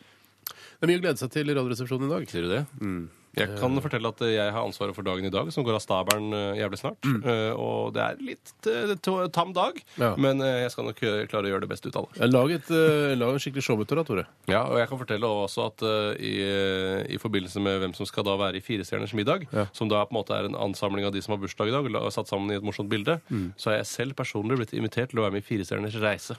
Det 0.81 0.87
er 0.87 0.93
mye 0.95 1.01
å 1.01 1.05
glede 1.05 1.21
seg 1.21 1.33
til 1.35 1.51
i 1.53 1.57
Radioresepsjonen 1.59 2.09
i 2.09 2.13
dag. 2.15 2.29
Sier 2.31 2.47
du 2.47 2.53
det? 2.55 2.63
Jeg 3.39 3.53
kan 3.61 3.77
fortelle 3.79 4.11
at 4.11 4.19
jeg 4.27 4.53
har 4.53 4.65
ansvaret 4.67 4.95
for 4.97 5.07
dagen 5.07 5.25
i 5.25 5.31
dag, 5.31 5.53
som 5.55 5.63
går 5.63 5.77
av 5.79 5.83
stabelen 5.85 6.33
eh, 6.35 6.59
jævlig 6.59 6.81
snart. 6.81 6.99
Eh, 7.31 7.53
Og 7.55 7.93
det 7.95 8.03
er 8.03 8.17
litt 8.27 8.67
eh, 8.67 8.95
tam 9.31 9.53
dag, 9.55 9.77
Ja. 10.01 10.15
men 10.19 10.41
jeg 10.43 10.71
skal 10.73 10.89
nok 10.89 10.99
klare 11.31 11.47
å 11.47 11.53
gjøre 11.53 11.63
det 11.63 11.71
beste 11.71 11.89
ut 11.93 11.97
av 12.01 12.09
det. 12.11 12.27
Lag, 12.33 12.51
et, 12.57 12.71
uh, 12.75 13.15
lag 13.15 13.31
en 13.37 13.39
skikkelig 13.43 13.63
show 13.63 13.79
ut 13.79 13.93
av 13.93 14.01
det, 14.01 14.07
Tore. 14.09 14.25
Ja, 14.51 14.65
og 14.67 14.79
jeg 14.81 14.89
kan 14.91 14.99
fortelle 14.99 15.31
også 15.31 15.67
at 15.69 15.85
uh, 15.87 16.13
i, 16.19 16.33
i 17.15 17.19
forbindelse 17.23 17.63
med 17.63 17.79
hvem 17.85 17.95
som 17.97 18.09
skal 18.09 18.27
da 18.27 18.35
være 18.41 18.59
i 18.59 18.65
Firestjerners 18.65 19.15
middag, 19.15 19.47
Ja. 19.55 19.67
som 19.77 19.89
da 19.91 20.03
på 20.07 20.15
en 20.15 20.19
måte 20.21 20.35
er 20.37 20.49
en 20.51 20.59
ansamling 20.59 21.07
av 21.07 21.13
de 21.15 21.23
som 21.23 21.37
har 21.37 21.43
bursdag 21.43 21.71
i 21.71 21.75
dag, 21.77 21.87
og 22.03 22.11
satt 22.15 22.29
sammen 22.31 22.51
i 22.51 22.59
et 22.59 22.67
morsomt 22.67 22.91
bilde, 22.91 23.21
så 23.57 23.71
har 23.71 23.79
jeg 23.81 23.91
selv 23.93 24.19
personlig 24.19 24.59
blitt 24.59 24.75
invitert 24.75 25.11
til 25.15 25.21
å 25.23 25.27
være 25.29 25.39
med 25.39 25.45
i 25.45 25.49
Firestjerners 25.53 25.99
reise. 26.03 26.37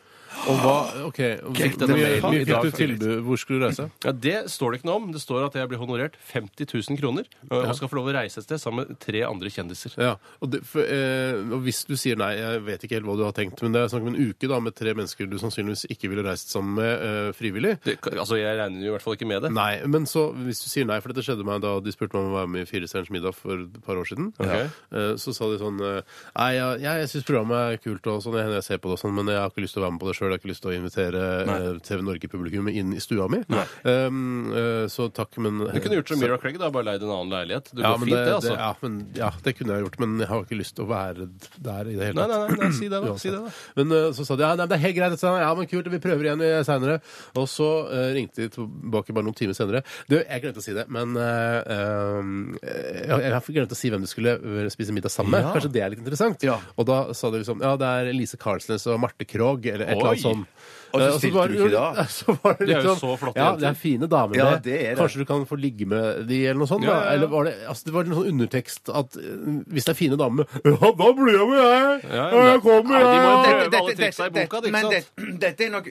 Og 0.48 0.56
hva, 0.64 0.76
ok, 1.10 1.18
Fikk 1.58 1.80
mye, 1.92 1.96
mye 2.24 2.46
fikk 2.46 2.64
du 2.64 2.72
tilbud? 2.78 3.18
Hvor 3.28 3.40
skulle 3.42 3.60
du 3.60 3.66
reise? 3.68 3.90
Ja, 4.06 4.12
Det 4.16 4.38
står 4.52 4.72
det 4.72 4.80
ikke 4.82 4.88
noe 4.92 5.02
om. 5.02 5.10
Det 5.12 5.20
står 5.24 5.50
at 5.50 5.58
jeg 5.60 5.68
blir 5.72 5.82
honorert 5.82 6.16
50 6.32 6.70
000 6.72 6.81
kroner 6.90 7.28
og 7.50 7.76
skal 7.78 7.90
få 7.92 8.00
lov 8.00 8.10
å 8.12 8.16
reise 8.16 8.42
et 8.42 8.48
sted 8.48 8.62
sammen 8.62 8.88
med 8.88 9.00
tre 9.02 9.24
andre 9.28 9.52
kjendiser. 9.54 9.96
Ja, 10.02 10.16
og, 10.40 10.52
det, 10.54 10.62
for, 10.68 10.86
eh, 10.86 11.38
og 11.52 11.64
hvis 11.66 11.84
du 11.90 11.96
sier 12.00 12.20
nei, 12.20 12.34
jeg 12.40 12.64
vet 12.68 12.86
ikke 12.86 12.98
helt 13.00 13.08
hva 13.10 13.18
du 13.20 13.26
har 13.26 13.36
tenkt, 13.38 13.62
men 13.64 13.76
det 13.76 13.84
er 13.84 13.92
snakk 13.92 14.06
om 14.06 14.14
en 14.14 14.32
uke 14.32 14.50
da 14.50 14.60
med 14.64 14.76
tre 14.78 14.94
mennesker 14.98 15.30
du 15.30 15.38
sannsynligvis 15.42 15.86
ikke 15.94 16.12
ville 16.12 16.26
reist 16.26 16.54
sammen 16.54 16.78
med 16.80 16.92
eh, 16.92 17.30
frivillig. 17.38 17.76
Det, 17.86 17.98
altså, 18.12 18.40
Jeg 18.40 18.58
regner 18.60 18.86
jo 18.86 18.92
i 18.92 18.96
hvert 18.96 19.06
fall 19.06 19.18
ikke 19.18 19.30
med 19.30 19.46
det. 19.46 19.54
Nei, 19.56 19.74
men 19.92 20.08
så 20.10 20.28
hvis 20.38 20.64
du 20.64 20.70
sier 20.72 20.88
nei, 20.90 21.00
for 21.04 21.14
dette 21.14 21.26
skjedde 21.26 21.46
meg 21.48 21.62
da 21.64 21.76
de 21.84 21.94
spurte 21.94 22.18
meg 22.18 22.28
om 22.28 22.34
å 22.34 22.40
være 22.40 22.52
med 22.56 22.66
i 22.66 22.70
Fire 22.70 22.90
stjerners 22.90 23.14
middag 23.14 23.38
for 23.38 23.66
et 23.66 23.80
par 23.86 24.00
år 24.02 24.10
siden, 24.10 24.32
okay. 24.38 24.70
eh, 24.96 25.14
så 25.22 25.36
sa 25.36 25.50
de 25.52 25.60
sånn 25.62 25.82
eh, 25.86 26.00
Nei, 26.36 26.50
jeg, 26.58 26.82
jeg 26.86 27.12
syns 27.12 27.28
programmet 27.28 27.76
er 27.76 27.82
kult, 27.84 28.12
og 28.12 28.22
sånn, 28.26 28.40
jeg, 28.40 28.54
jeg 28.58 28.68
ser 28.68 28.82
på 28.82 28.92
det 28.92 28.98
og 28.98 29.04
sånn, 29.04 29.16
men 29.18 29.32
jeg 29.32 29.42
har 29.42 29.54
ikke 29.54 29.66
lyst 29.66 29.78
til 29.78 29.84
å 29.84 29.86
være 29.86 29.96
med 29.96 30.04
på 30.04 30.10
det 30.10 30.16
sjøl. 30.18 30.28
Jeg 30.28 30.34
har 30.34 30.42
ikke 30.42 30.52
lyst 30.52 30.66
til 30.66 30.72
å 30.72 30.76
invitere 30.78 31.24
eh, 31.42 31.68
TV 31.86 32.06
Norge-publikum 32.08 32.72
inn 32.72 32.96
i 32.96 33.04
stua 33.04 33.28
mi. 33.32 33.42
Um, 33.86 34.52
så 34.92 35.08
takk, 35.14 35.38
men 35.44 35.62
Du 35.68 35.80
kunne 35.84 36.00
gjort 36.00 36.14
som 36.14 36.22
Mira 36.22 36.40
Craig, 36.42 36.60
da, 36.62 36.71
bare 36.76 36.88
leid 36.90 37.06
en 37.06 37.14
annen 37.16 37.34
leilighet. 37.36 37.72
Det 37.72 37.84
ja, 37.84 37.92
går 37.94 38.06
fint, 38.06 38.16
det, 38.16 38.34
altså. 38.36 38.56
ja, 38.56 38.70
men, 38.82 38.98
ja, 39.18 39.32
det 39.46 39.54
kunne 39.58 39.78
jeg 39.78 39.86
gjort, 39.86 39.98
men 40.04 40.16
jeg 40.24 40.30
har 40.32 40.46
ikke 40.46 40.60
lyst 40.60 40.76
til 40.78 40.86
å 40.86 40.90
være 40.92 41.28
der 41.58 41.92
i 41.92 41.96
det 41.98 42.10
hele 42.10 42.18
Nei, 42.22 42.28
tatt. 42.28 42.34
nei, 42.34 42.58
nei, 42.58 42.60
nei, 42.62 42.72
si 42.78 42.90
det, 42.92 43.02
da. 43.06 43.16
Si 43.22 43.32
det, 43.34 43.42
da. 43.42 43.54
Men 43.80 43.96
eh, 43.98 44.08
så 44.18 44.28
sa 44.28 44.38
de 44.40 44.46
ja, 44.46 44.52
nei, 44.60 44.68
det 44.72 44.78
er 44.78 44.84
helt 44.86 44.98
greit. 45.00 45.26
Ja, 45.42 45.52
men 45.58 45.70
kult, 45.72 45.92
vi 45.94 46.02
prøver 46.04 46.30
igjen 46.30 46.46
seinere. 46.68 46.98
Og 47.40 47.48
så 47.52 47.70
eh, 47.92 48.08
ringte 48.18 48.46
de 48.46 48.50
tilbake 48.58 49.16
bare 49.16 49.28
noen 49.28 49.38
timer 49.38 49.58
senere. 49.58 49.84
Du, 50.10 50.18
jeg 50.20 50.44
glemte 50.44 50.62
å 50.62 50.66
si 50.66 50.76
det, 50.78 50.88
men 50.92 51.16
eh, 51.20 51.58
eh, 51.78 52.34
jeg, 52.62 53.22
jeg 53.26 53.36
har 53.36 53.50
glemt 53.58 53.76
å 53.76 53.80
si 53.80 53.92
hvem 53.94 54.06
du 54.06 54.10
skulle 54.10 54.38
eh, 54.38 54.70
spise 54.74 54.96
middag 54.96 55.14
sammen 55.14 55.36
med. 55.36 55.46
Ja. 55.46 55.56
Kanskje 55.56 55.74
det 55.76 55.86
er 55.86 55.94
litt 55.94 56.04
interessant? 56.04 56.46
Ja. 56.46 56.60
Og 56.78 56.88
da 56.90 57.02
sa 57.18 57.32
de 57.34 57.42
liksom 57.42 57.64
ja, 57.64 57.76
det 57.80 57.90
er 58.02 58.14
Lise 58.16 58.40
Karlsnes 58.42 58.88
og 58.92 59.02
Marte 59.04 59.28
Krogh, 59.28 59.66
eller 59.68 59.88
et 59.88 59.96
eller 59.98 60.14
annet 60.14 60.26
sånt. 60.26 60.70
Og 60.94 61.00
så 61.02 61.08
Eh, 61.12 61.18
stilte 61.22 61.48
du 61.48 61.54
ikke 61.66 61.72
da? 61.74 62.06
Så 62.18 62.36
var 62.44 62.56
det 62.60 62.68
De 62.68 62.74
er 62.76 62.82
jo 62.84 62.94
sånn, 62.96 63.00
så 63.02 63.18
flotte 63.22 63.40
Ja, 63.40 63.46
jenter. 63.52 63.60
det 63.62 63.70
er 63.70 63.78
fine 63.80 64.08
damer. 64.12 64.36
Ja, 64.38 64.50
det. 64.60 64.74
er 64.76 64.90
det. 64.96 64.98
Kanskje 65.00 65.22
du 65.22 65.26
kan 65.30 65.46
få 65.48 65.56
ligge 65.60 65.86
med 65.88 66.26
de 66.28 66.40
eller 66.46 66.60
noe 66.62 66.68
sånt? 66.70 66.84
Ja, 66.84 66.92
da? 66.92 66.98
ja, 67.00 67.06
ja. 67.06 67.14
Eller 67.16 67.28
var 67.32 67.44
det, 67.48 67.54
altså, 67.68 67.86
det 67.88 67.94
var 67.96 68.04
en 68.10 68.16
sånn 68.18 68.30
undertekst 68.34 68.92
at 69.02 69.18
eh, 69.18 69.46
hvis 69.72 69.88
det 69.88 69.94
er 69.96 70.00
fine 70.00 70.18
damer 70.20 70.46
Ja, 70.66 70.92
da 71.02 71.10
blir 71.18 71.38
jeg 71.38 71.48
med, 71.52 71.62
jeg! 71.62 72.12
Ja, 72.12 72.26
Ja, 72.32 72.44
jeg 72.52 72.62
kommer, 72.66 72.98
ja, 73.00 73.12
de 73.12 73.18
må 73.18 73.32
jo 73.32 73.38
jeg! 73.42 73.56
prøve 73.72 73.82
alle 73.82 73.96
triksa 74.02 74.28
i 74.28 74.34
boka, 74.36 74.62
ikke 74.62 74.72
men 74.76 74.82
sant? 74.82 75.12
det- 75.18 75.40
dette 75.46 75.66
er 75.68 75.74
nok 75.78 75.88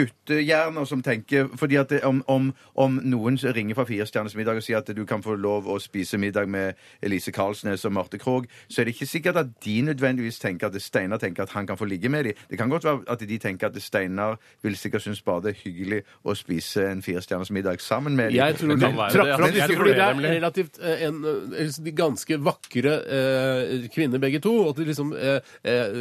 guttehjerner 0.00 0.86
som 0.88 1.02
tenker 1.04 1.48
fordi 1.60 1.78
at 1.80 1.90
det, 1.92 2.00
om, 2.06 2.22
om, 2.30 2.50
om 2.80 2.98
noen 3.04 3.38
ringer 3.54 3.76
fra 3.78 3.86
Firestjerners 3.88 4.36
middag 4.38 4.60
og 4.60 4.64
sier 4.66 4.80
at 4.80 4.90
du 4.96 5.02
kan 5.08 5.22
få 5.24 5.36
lov 5.40 5.68
å 5.70 5.78
spise 5.82 6.18
middag 6.20 6.48
med 6.50 6.78
Elise 7.04 7.32
Karlsnes 7.34 7.84
og 7.88 7.94
Marte 7.96 8.18
Krogh, 8.20 8.48
så 8.70 8.82
er 8.82 8.88
det 8.90 8.96
ikke 8.96 9.08
sikkert 9.10 9.40
at 9.42 9.52
de 9.64 9.76
nødvendigvis 9.86 10.40
tenker 10.42 10.70
at 10.70 10.78
Steinar 10.82 11.20
tenker 11.22 11.44
at 11.46 11.54
han 11.56 11.68
kan 11.68 11.78
få 11.80 11.88
ligge 11.88 12.08
med 12.12 12.24
dem. 12.30 12.38
Det 12.50 12.58
kan 12.60 12.70
godt 12.72 12.86
være 12.88 13.04
at 13.10 13.22
de 13.28 13.38
tenker 13.42 13.70
at 13.70 13.78
Steinar 13.82 14.38
vil 14.62 14.76
sikkert 14.76 15.02
synes 15.02 15.22
bare 15.22 15.44
det 15.44 15.54
er 15.54 15.60
hyggelig 15.64 16.00
å 16.24 16.34
spise 16.36 16.84
en 16.90 17.02
Firestjerners 17.04 17.50
middag 17.54 17.80
sammen 17.80 18.16
med 18.16 18.30
dem. 18.30 18.38
Jeg 18.40 18.58
tror 18.60 18.74
Det 18.74 18.80
kan 18.80 18.96
være 18.96 19.12
det, 19.12 19.28
ja. 19.28 19.38
Jeg 19.40 19.54
disse 19.54 19.68
tror 19.74 19.88
det 19.88 19.96
er 19.96 20.20
relativt 20.36 20.80
eh, 20.82 21.04
en, 21.08 21.20
eh, 21.24 21.60
liksom 21.64 21.84
de 21.84 21.94
ganske 21.96 22.38
vakre 22.44 22.94
eh, 23.16 23.88
kvinner 23.94 24.22
begge 24.22 24.40
to. 24.44 24.54
Og 24.64 24.72
at 24.72 24.80
de 24.80 24.88
liksom, 24.90 25.12
eh, 25.16 25.40
eh, 25.64 26.00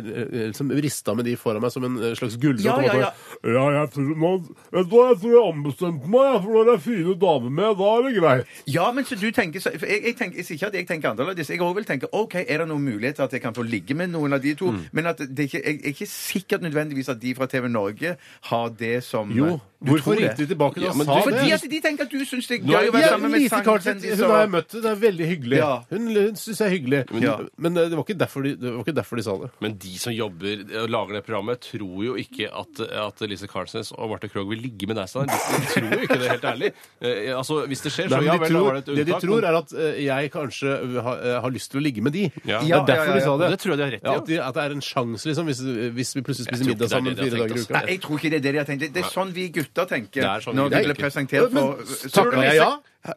liksom 0.50 0.72
rista 0.72 1.16
med 1.18 1.26
de 1.30 1.36
foran 1.40 1.64
meg 1.64 1.74
som 1.74 1.88
en 1.88 1.98
eh, 2.02 2.16
slags 2.20 2.38
gullråd. 2.42 2.66
Ja, 2.66 2.78
ja, 2.84 2.98
ja. 3.06 3.12
ja, 3.44 3.66
jeg 3.80 3.94
tror, 3.96 4.12
man, 4.26 4.44
vet 4.76 4.90
du 4.90 4.96
hva, 4.96 5.06
jeg 5.14 5.22
tror 5.24 5.36
jeg 5.36 5.46
ombestemte 5.54 6.12
meg, 6.12 6.28
jeg, 6.34 6.44
for 6.44 6.58
når 6.58 6.70
det 6.70 6.76
er 6.76 6.84
fine 6.86 7.18
damer 7.24 7.56
med, 7.60 7.72
da 7.80 7.92
er 7.96 8.08
det 8.08 8.14
greit. 8.20 8.54
Ja, 8.70 8.90
men 8.96 9.08
så 9.08 9.20
du 9.20 9.28
tenker 9.36 9.64
så, 9.64 9.74
for 9.80 9.90
jeg, 9.90 10.04
jeg 10.10 10.18
tenker, 10.20 10.42
jeg 10.42 10.50
sier 10.50 10.60
ikke 10.60 10.72
at 10.72 10.80
jeg 10.80 10.90
tenker 10.90 11.14
annerledes. 11.14 11.50
Jeg 11.54 11.62
også 11.64 11.80
vil 11.80 11.90
tenke 11.90 12.12
OK, 12.16 12.36
er 12.44 12.64
det 12.64 12.70
noen 12.70 12.86
mulighet 12.86 13.20
til 13.20 13.28
at 13.28 13.36
jeg 13.38 13.44
kan 13.44 13.56
få 13.58 13.66
ligge 13.68 13.98
med 13.98 14.14
noen 14.14 14.38
av 14.38 14.44
de 14.44 14.56
to? 14.60 14.74
Mm. 14.76 14.86
Men 14.98 15.12
at 15.14 15.24
det 15.24 15.46
er 15.46 15.52
ikke, 15.52 15.64
jeg 15.64 15.80
er 15.80 15.94
ikke 15.94 16.10
sikkert 16.10 16.66
nødvendigvis 16.66 17.12
at 17.12 17.22
de 17.22 17.36
fra 17.38 17.48
TV 17.50 17.70
Norge 17.72 18.16
har 18.42 18.70
det 18.70 19.02
som 19.04 19.32
Jo, 19.32 19.60
Du 19.80 19.92
hvorfor 19.94 20.12
tror 20.12 20.16
det? 20.20 20.24
ringte 20.28 20.44
de 20.44 20.48
tilbake 20.52 20.82
Ja, 20.84 20.90
og 20.92 20.96
sa 21.00 21.16
det? 21.16 21.24
Fordi 21.24 21.52
at 21.56 21.62
de 21.72 21.78
tenker 21.80 22.04
at 22.04 22.12
du 22.12 22.20
syns 22.28 22.48
det 22.50 22.56
er 22.60 22.66
Nå 22.68 22.74
er- 22.76 22.82
gøy 22.84 22.90
å 22.90 22.94
være 22.98 23.02
Ja, 23.06 23.10
sammen 23.14 23.32
med 23.32 23.40
Lise 23.40 23.50
sangkjendiser. 23.64 24.20
hun 24.26 24.32
har 24.36 24.42
jeg 24.44 24.50
møtt. 24.52 24.72
Det 24.76 24.90
er 24.92 24.96
veldig 25.00 25.28
hyggelig. 25.30 25.58
Ja. 25.62 25.70
Hun, 25.90 26.08
hun 26.16 26.36
syns 26.36 26.60
jeg 26.60 26.68
er 26.68 26.74
hyggelig. 26.76 27.00
Ja. 27.24 27.36
Men 27.58 27.78
eh, 27.80 27.88
det 27.88 27.96
var, 27.96 28.04
ikke 28.04 28.18
derfor 28.20 28.44
de, 28.44 28.52
det 28.60 28.74
var 28.76 28.84
ikke 28.84 28.96
derfor 29.00 29.16
de 29.16 29.24
sa 29.24 29.36
det. 29.40 29.50
Men 29.64 29.78
de 29.80 29.94
som 30.04 30.12
jobber 30.12 30.66
og 30.84 30.90
lager 30.92 31.14
det 31.16 31.24
programmet, 31.30 31.62
tror 31.64 32.04
jo 32.10 32.16
ikke 32.20 32.50
at, 32.52 32.82
at 33.08 33.24
Lise 33.32 33.48
Carlsnes 33.48 33.94
og 33.96 34.10
Marte 34.12 34.28
Krogh 34.28 34.50
vil 34.52 34.60
ligge 34.68 34.86
med 34.92 35.00
deg, 35.00 35.08
Steinar. 35.08 35.32
De, 35.32 35.62
de 35.64 35.72
tror 35.72 35.90
jo 35.96 36.02
ikke 36.10 36.20
det, 36.20 36.30
helt 36.36 36.44
ærlig. 36.52 36.74
Eh, 37.00 37.32
altså, 37.40 37.62
Hvis 37.72 37.82
det 37.88 37.92
skjer, 37.96 38.12
så 38.12 38.20
Nei, 38.20 38.20
men 38.20 38.28
ja 38.28 38.36
de 38.36 38.40
vel, 38.44 38.52
da 38.52 38.60
tror, 38.60 38.68
var 38.68 38.74
det 38.74 38.84
et 38.84 38.92
det 38.92 39.06
de 39.08 39.14
unntak. 39.16 39.24
tror, 39.24 39.48
er 39.48 39.60
at 39.62 39.72
eh, 39.80 40.04
jeg 40.10 40.32
kanskje 40.36 40.76
har, 41.08 41.18
eh, 41.24 41.40
har 41.40 41.52
lyst 41.56 41.72
til 41.72 41.80
å 41.80 41.84
ligge 41.88 42.04
med 42.04 42.12
de. 42.20 42.26
Ja. 42.44 42.60
Det 42.60 42.68
Ja, 42.68 42.84
er 42.84 42.86
derfor 42.92 43.08
ja, 43.08 43.16
ja, 43.16 43.16
de 43.16 43.24
sa 43.24 43.32
ja. 43.32 43.38
det. 43.40 43.48
Og 43.48 43.56
det 43.56 43.60
tror 43.64 43.72
jeg 43.72 43.80
de 43.80 43.84
har 43.88 43.92
rett 43.96 44.04
i, 44.04 44.12
Ja, 44.12 44.18
at, 44.20 44.28
de, 44.28 44.42
at 44.44 44.54
det 44.60 44.64
er 44.68 44.76
en 44.76 44.84
sjanse, 44.84 45.24
liksom, 45.32 45.46
hvis, 45.48 45.64
hvis 45.96 46.12
vi 46.20 46.22
plutselig 46.28 46.46
spiser 46.52 46.60
tror 46.60 46.68
ikke 46.68 46.76
middag 46.76 46.86
er 46.90 46.94
sammen 47.00 47.16
det 47.16 47.16
de 47.16 47.24
har 47.24 47.30
fire 47.30 47.40
tenkt, 47.40 47.48
dager 47.48 47.56
i 47.56 47.60
altså. 47.64 47.72
uka. 47.72 47.80
Nei, 47.80 47.96
jeg 47.96 48.02
tror 48.04 48.16
ikke 48.20 48.30
det 48.30 48.38
er 48.40 48.44
det 48.44 48.52
de 48.52 48.60
har 48.60 48.68
tenkt. 48.74 48.82
Det 48.84 48.92
det 49.00 49.04
er 49.06 49.14
sånn 49.16 49.32
vi 49.34 49.48
tenker 49.76 50.22
Det 50.22 50.30
er 50.30 50.40
sånn 50.44 50.56
når 50.56 50.70
vi 50.74 50.84
ble 50.86 50.96
presentert 50.98 51.52
for 51.52 51.84
Takka 52.10 52.44
jeg 52.44 52.56
ja? 52.60 52.70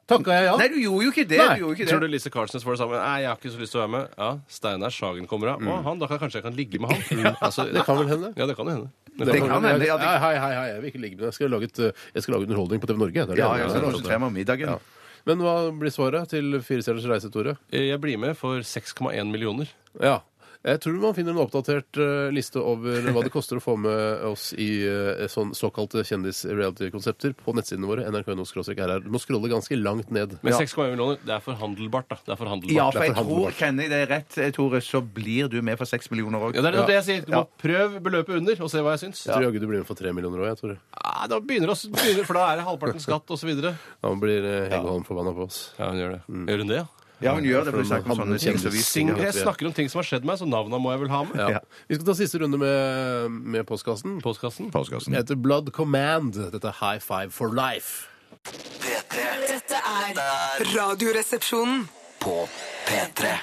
Takka 0.06 0.30
jeg 0.36 0.44
ja? 0.46 0.56
Nei, 0.60 0.68
du 0.68 0.76
gjorde 0.78 1.04
jo 1.04 1.10
ikke 1.10 1.24
det. 1.28 1.38
Nei, 1.42 1.56
Du 1.58 1.62
gjorde 1.64 1.74
ikke 1.78 1.88
Tror 1.90 2.00
du. 2.00 2.06
Lise 2.12 2.30
Karlsnes 2.30 2.62
får 2.62 2.76
det 2.76 2.80
samme? 2.84 2.98
Nei, 3.02 3.16
jeg 3.24 3.28
har 3.32 3.36
ikke 3.40 3.50
så 3.54 3.58
lyst 3.62 3.72
til 3.74 3.80
å 3.80 3.82
være 3.82 3.92
med. 3.96 4.12
Ja, 4.18 4.28
Steinar 4.48 4.90
Sagen 4.94 5.26
kommer 5.26 5.48
av. 5.56 5.62
Å, 5.66 5.82
han, 5.88 5.98
da 5.98 6.06
kan 6.06 6.18
kanskje 6.22 6.38
jeg 6.38 6.46
kan 6.46 6.54
ligge 6.54 6.78
med 6.78 6.90
han. 6.92 7.34
Altså, 7.42 7.66
Det 7.72 7.82
kan 7.88 7.98
vel 7.98 8.08
hende. 8.12 8.30
Ja, 8.38 8.46
det 8.46 8.54
kan 8.56 8.66
jo 8.70 8.76
hende. 8.76 8.90
Det 9.18 9.40
kan 9.42 9.50
hende. 9.66 9.86
Ja, 9.86 9.96
det- 9.98 10.06
Hei, 10.22 10.34
hei, 10.38 10.52
hei, 10.54 10.66
jeg 10.70 10.80
vil 10.84 10.90
ikke 10.92 11.02
ligge 11.02 11.16
med 11.18 11.24
deg. 11.24 11.30
Jeg 11.32 11.38
skal 11.40 11.50
lage, 11.56 11.68
et, 11.72 11.78
eh, 11.88 12.06
jeg 12.14 12.22
skal 12.22 12.34
lage 12.36 12.46
underholdning 12.46 12.80
på 12.84 12.86
TV 12.92 12.98
Norge. 13.02 13.12
Det 13.12 13.22
er 13.22 13.34
det 13.34 13.38
Ja, 13.42 13.50
jeg 13.58 13.70
skal 13.74 13.82
lage 13.90 14.18
meg 14.22 14.28
om 14.30 14.34
middagen. 14.38 14.68
Ja. 14.76 14.78
Men 15.26 15.38
hva 15.38 15.54
blir 15.78 15.92
svaret 15.94 16.30
til 16.32 16.56
Firestjerners 16.66 17.04
reise, 17.10 17.30
Tore? 17.30 17.56
Jeg 17.70 17.98
blir 18.02 18.18
med 18.18 18.36
for 18.38 18.58
6,1 18.66 19.30
millioner. 19.30 19.68
Ja. 20.00 20.20
Jeg 20.62 20.78
tror 20.78 20.94
man 21.02 21.14
finner 21.16 21.34
en 21.34 21.40
oppdatert 21.42 21.98
eh, 21.98 22.28
liste 22.30 22.60
over 22.62 23.08
hva 23.10 23.22
det 23.26 23.32
koster 23.34 23.58
å 23.58 23.62
få 23.64 23.74
med 23.82 24.22
oss 24.28 24.52
i 24.54 24.68
eh, 24.86 25.24
sånn 25.26 25.50
såkalte 25.58 26.04
kjendis-reality-konsepter 26.06 27.34
på 27.34 27.54
nettsidene 27.56 27.88
våre. 27.90 28.04
nrk.no-rr. 28.06 29.02
Du 29.02 29.08
må 29.10 29.18
scrolle 29.22 29.50
ganske 29.50 29.74
langt 29.80 30.12
ned. 30.14 30.36
Men 30.46 30.54
6,1 30.54 30.92
millioner, 30.94 31.18
det 31.26 31.34
er 31.34 31.42
forhandelbart, 31.42 32.06
da. 32.12 32.18
Det 32.28 32.34
er 32.36 32.40
forhandelbart. 32.44 32.76
Ja, 32.78 32.86
for 32.94 33.08
jeg 33.08 33.16
tror, 33.18 33.50
kjenner 33.58 33.88
jeg 33.88 33.92
det 33.94 34.00
rett, 34.12 34.38
eh, 34.38 34.52
Tore, 34.54 34.80
så 34.86 35.02
blir 35.02 35.50
du 35.50 35.58
med 35.66 35.80
for 35.82 35.90
seks 35.90 36.10
millioner 36.14 36.46
òg. 36.46 36.54
Ja, 36.54 36.62
det 36.62 36.74
er 36.76 36.86
det 36.86 36.98
jeg 37.00 37.08
sier. 37.10 37.26
Du 37.26 37.34
må 37.34 37.44
prøve 37.58 38.02
beløpet 38.06 38.38
under 38.38 38.62
og 38.62 38.70
se 38.70 38.78
hva 38.86 38.94
jeg 38.94 39.04
syns. 39.08 39.26
Jeg 39.26 39.34
tror 39.34 39.48
jaggu 39.48 39.60
du 39.60 39.66
blir 39.66 39.82
med 39.82 39.90
for 39.90 39.98
tre 39.98 40.14
millioner 40.14 40.44
òg, 40.46 40.52
jeg, 40.52 40.62
Tore. 40.62 40.78
Ja, 41.02 41.26
da 41.26 41.40
begynner 41.42 41.72
det, 41.74 41.78
å- 41.78 41.92
begynner, 41.98 42.24
for 42.30 42.38
da 42.38 42.46
er 42.52 42.62
det 42.62 42.66
halvparten 42.70 43.02
skatt 43.02 43.26
osv. 43.34 43.50
Ja, 43.58 43.74
Da 44.02 44.14
blir 44.14 44.44
eh, 44.46 44.68
Hege 44.70 44.86
Holm 44.86 45.02
forbanna 45.04 45.34
på 45.34 45.48
oss. 45.50 45.72
hun 45.78 45.98
gjør 45.98 46.18
det. 46.20 46.22
Gjør 46.46 46.58
hun 46.62 46.68
det, 46.70 46.82
ja? 46.84 46.86
Ja, 47.22 47.34
hun 47.34 47.44
gjør 47.46 47.64
det, 47.64 47.72
for 47.72 47.78
hun 47.82 47.86
snakker 47.90 48.10
om 48.10 48.18
sånne 48.22 48.38
ting 48.42 48.58
som 48.58 48.70
vi 48.74 48.78
Sing, 48.82 49.08
jeg 49.08 49.26
er- 49.28 49.32
snakker 49.44 49.66
om 49.66 49.72
ting 49.72 49.88
som 49.88 49.98
har 50.00 50.06
skjedd 50.08 50.24
meg, 50.24 50.38
så 50.38 50.46
navna 50.48 50.78
må 50.82 50.90
jeg 50.92 51.00
vel 51.04 51.08
ha 51.14 51.22
med. 51.24 51.36
Ja. 51.54 51.60
Vi 51.88 51.94
skal 51.94 52.06
ta 52.06 52.14
siste 52.18 52.40
runde 52.42 52.58
med, 52.58 53.30
med 53.30 53.66
postkassen. 53.66 54.20
Postkassen. 54.20 54.70
Det 54.72 55.16
heter 55.22 55.36
Blood 55.40 55.70
Command. 55.72 56.34
Dette 56.52 56.64
er 56.68 56.76
High 56.80 56.98
Five 57.00 57.30
for 57.32 57.48
Life. 57.54 58.08
P3 58.44 59.22
Dette 59.48 59.78
er 59.78 60.64
Radioresepsjonen. 60.74 61.88
på 62.20 62.48
P3. 62.86 63.38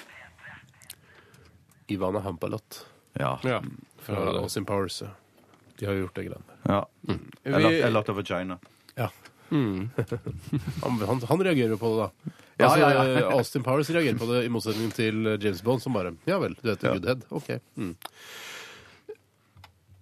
Ivana 1.88 2.20
Hampalot 2.20 2.86
Ja. 3.20 3.40
Ja. 3.44 3.62
fra 4.02 4.16
Austin 4.40 4.66
Powers. 4.66 5.04
De 5.80 5.86
har 5.86 5.94
jo 5.94 6.06
gjort 6.06 6.16
det 6.16 6.26
greiene. 6.28 6.44
ja. 6.68 6.86
Lot, 7.46 7.84
a 7.86 7.90
lot 7.90 8.10
of 8.10 8.16
vagina. 8.16 8.60
Ja. 9.50 10.18
Han, 10.84 11.00
han, 11.10 11.22
han 11.30 11.44
reagerer 11.46 11.74
jo 11.74 11.80
på 11.82 11.90
det, 11.94 12.06
da. 12.06 12.34
Ja, 12.60 12.68
altså, 12.68 12.80
ja, 12.80 13.04
ja. 13.20 13.30
Austin 13.38 13.64
Powers 13.66 13.90
reagerer 13.96 14.20
på 14.20 14.28
det, 14.30 14.44
i 14.46 14.52
motsetning 14.52 14.92
til 14.96 15.26
eh, 15.32 15.38
James 15.42 15.62
Bond, 15.66 15.82
som 15.84 15.96
bare 15.96 16.12
Ja 16.30 16.38
vel, 16.42 16.56
du 16.60 16.70
heter 16.70 16.90
Ja. 16.90 16.94
Goodhead. 16.98 17.26
OK. 17.34 17.50
Mm. 17.80 17.94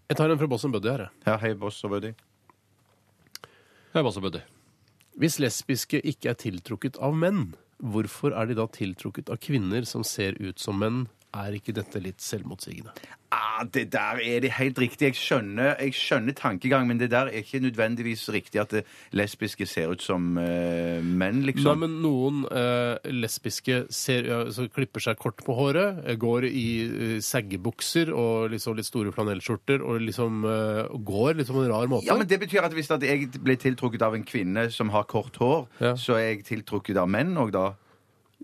Jeg 0.08 0.18
tar 0.20 0.32
en 0.32 0.40
fra 0.40 0.48
Boss 0.48 0.66
and 0.66 0.74
Buddy 0.74 0.90
her. 0.90 1.06
jeg. 1.08 1.26
Ja, 1.28 1.38
hei, 1.42 1.54
boss 1.60 1.82
og 1.84 1.92
buddy. 1.92 2.14
Hei, 3.94 4.04
Boss 4.04 4.18
og 4.20 4.24
buddy. 4.28 4.40
Hvis 5.18 5.40
lesbiske 5.42 6.00
ikke 6.06 6.30
er 6.32 6.38
tiltrukket 6.40 7.00
av 7.04 7.16
menn, 7.18 7.56
hvorfor 7.82 8.34
er 8.38 8.48
de 8.50 8.56
da 8.58 8.68
tiltrukket 8.72 9.30
av 9.34 9.40
kvinner 9.42 9.86
som 9.90 10.04
ser 10.06 10.38
ut 10.40 10.60
som 10.62 10.78
menn? 10.80 11.06
Er 11.36 11.56
ikke 11.58 11.74
dette 11.76 12.00
litt 12.00 12.24
selvmotsigende? 12.24 12.94
Ah, 13.36 13.66
det 13.68 13.90
der 13.92 14.22
er 14.24 14.40
det 14.40 14.54
helt 14.56 14.78
riktig. 14.80 15.10
Jeg 15.10 15.18
skjønner, 15.20 15.74
jeg 15.84 15.92
skjønner 15.98 16.34
tankegang, 16.38 16.86
men 16.88 17.00
det 17.02 17.10
der 17.12 17.28
er 17.28 17.42
ikke 17.42 17.60
nødvendigvis 17.60 18.24
riktig 18.32 18.62
at 18.62 18.72
lesbiske 19.12 19.68
ser 19.68 19.92
ut 19.92 20.02
som 20.02 20.38
eh, 20.40 21.04
menn, 21.04 21.42
Nei, 21.42 21.50
liksom. 21.50 21.82
men 21.84 21.98
noen 22.02 22.46
eh, 22.48 23.12
lesbiske 23.12 23.82
ser, 23.94 24.30
ja, 24.32 24.38
så 24.56 24.70
klipper 24.72 25.04
seg 25.04 25.20
kort 25.20 25.44
på 25.44 25.58
håret, 25.58 26.00
eh, 26.08 26.16
går 26.18 26.48
i 26.48 26.68
uh, 26.88 27.18
seggebukser 27.24 28.14
og 28.16 28.54
liksom 28.56 28.78
litt 28.80 28.88
store 28.88 29.12
flanellskjorter 29.16 29.84
og 29.84 30.00
liksom 30.08 30.48
uh, 30.48 30.88
går 30.96 31.42
litt 31.42 31.52
på 31.52 31.66
en 31.66 31.72
rar 31.74 31.92
måte. 31.92 32.08
Ja, 32.08 32.16
men 32.16 32.30
Det 32.32 32.40
betyr 32.46 32.64
at 32.70 32.78
hvis 32.78 32.90
at 32.96 33.04
jeg 33.04 33.28
blir 33.44 33.60
tiltrukket 33.60 34.08
av 34.08 34.16
en 34.16 34.24
kvinne 34.28 34.70
som 34.72 34.96
har 34.96 35.04
kort 35.12 35.36
hår, 35.44 35.68
Ja. 35.84 35.94
så 36.00 36.16
er 36.16 36.32
jeg 36.32 36.48
tiltrukket 36.48 36.96
av 36.98 37.12
menn 37.12 37.36
òg 37.36 37.52
da? 37.52 37.68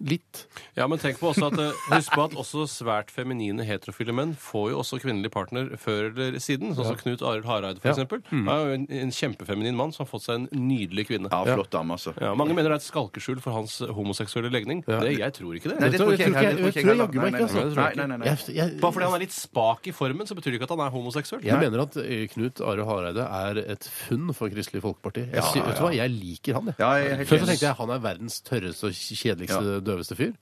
Litt. 0.01 0.47
Ja, 0.75 0.87
men 0.89 0.97
tenk 0.97 1.19
på 1.21 1.29
også 1.29 1.51
at, 1.51 1.59
eh, 1.61 1.81
husk 1.93 2.11
på 2.17 2.23
at 2.25 2.31
også 2.33 2.63
svært 2.67 3.11
feminine 3.13 3.61
heterofile 3.63 4.11
menn 4.15 4.31
får 4.35 4.71
jo 4.71 4.79
også 4.81 4.97
kvinnelig 4.99 5.29
partner 5.31 5.69
før 5.77 6.07
eller 6.09 6.39
siden. 6.41 6.73
Sånn 6.73 6.87
som 6.89 6.97
Knut 6.97 7.21
Arild 7.21 7.45
Hareide, 7.45 7.79
for 7.79 7.91
Ja. 7.91 7.93
eksempel. 7.93 8.23
Han 8.31 8.49
er 8.49 8.65
jo 8.65 8.73
en, 8.73 8.87
en 8.89 9.11
kjempefeminin 9.13 9.75
mann 9.77 9.93
som 9.93 10.03
har 10.05 10.09
fått 10.11 10.25
seg 10.25 10.35
en 10.41 10.47
nydelig 10.49 11.05
kvinne. 11.07 11.29
Ja, 11.29 11.43
flott 11.45 11.69
dame, 11.69 11.93
altså. 11.93 12.15
Ja, 12.19 12.33
mange 12.33 12.55
mener 12.57 12.73
det 12.73 12.79
er 12.79 12.81
et 12.81 12.89
skalkeskjul 12.89 13.39
for 13.39 13.53
hans 13.53 13.77
homoseksuelle 13.85 14.49
legning. 14.51 14.81
Det, 14.87 15.13
jeg 15.19 15.33
tror 15.37 15.53
ikke 15.59 15.69
det. 15.71 15.79
Nei, 15.79 15.89
det 15.93 16.01
tror 16.01 16.13
ikke 16.17 16.25
jeg 16.25 16.97
jaggu 16.97 17.21
meg 17.21 17.33
ikke, 17.37 17.45
altså. 17.47 17.75
nei, 17.77 17.93
nei, 17.93 18.05
nei, 18.07 18.17
nei. 18.17 18.27
Jeg, 18.33 18.55
jeg, 18.57 18.79
Bare 18.81 18.91
fordi 18.97 19.05
han 19.05 19.13
er 19.19 19.23
litt 19.27 19.37
spak 19.37 19.87
i 19.87 19.91
formen, 19.93 20.25
så 20.27 20.33
betyr 20.35 20.51
det 20.51 20.59
ikke 20.59 20.69
at 20.71 20.75
han 20.75 20.83
er 20.87 20.91
homoseksuell. 20.97 21.45
jeg 21.45 21.59
mener 21.61 21.85
at 21.85 21.95
eh, 22.01 22.25
Knut 22.33 22.59
Arild 22.65 22.89
Hareide 22.89 23.29
er 23.29 23.61
et 23.77 23.85
funn 24.09 24.33
for 24.33 24.49
Kristelig 24.49 24.81
Folkeparti. 24.81 25.29
Jeg, 25.29 25.43
vet 25.53 25.77
du 25.77 25.83
hva, 25.85 25.93
jeg 25.93 26.09
liker 26.17 26.57
han, 26.57 26.73
jeg. 26.73 26.75
Ja, 26.81 26.91
jeg 26.97 27.27
Før 27.29 27.45
så 27.45 27.51
tenkte 27.53 27.67
jeg 27.69 27.75
han 27.77 27.89
er 27.93 27.99
verdens 28.09 28.41
tørreste 28.41 28.89
og 28.89 28.97
kjedeligste, 28.97 29.82
døveste 29.85 30.17
fyr. 30.19 30.33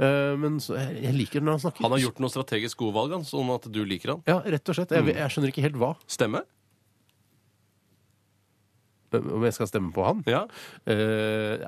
Eh, 0.00 0.32
men 0.40 0.60
så, 0.62 0.76
jeg, 0.78 1.00
jeg 1.06 1.16
liker 1.16 1.44
når 1.44 1.58
han 1.58 1.64
snakker. 1.66 1.86
Han 1.86 1.96
har 1.96 2.04
gjort 2.06 2.22
noen 2.22 2.32
strategisk 2.32 2.80
gode 2.84 2.96
valg, 2.98 3.18
han, 3.18 3.26
sånn 3.28 3.52
at 3.54 3.68
du 3.72 3.82
liker 3.84 4.16
han. 4.16 4.24
Ja, 4.30 4.40
rett 4.56 4.72
og 4.72 4.78
slett. 4.78 4.94
Jeg, 4.96 5.14
jeg 5.16 5.34
skjønner 5.34 5.54
ikke 5.54 5.66
helt 5.68 5.80
hva. 5.80 5.94
Stemme? 6.10 6.44
Om 9.18 9.44
jeg 9.48 9.54
skal 9.56 9.66
stemme 9.70 9.90
på 9.94 10.04
han? 10.06 10.22
Ja. 10.30 10.44
Eh, 10.86 11.64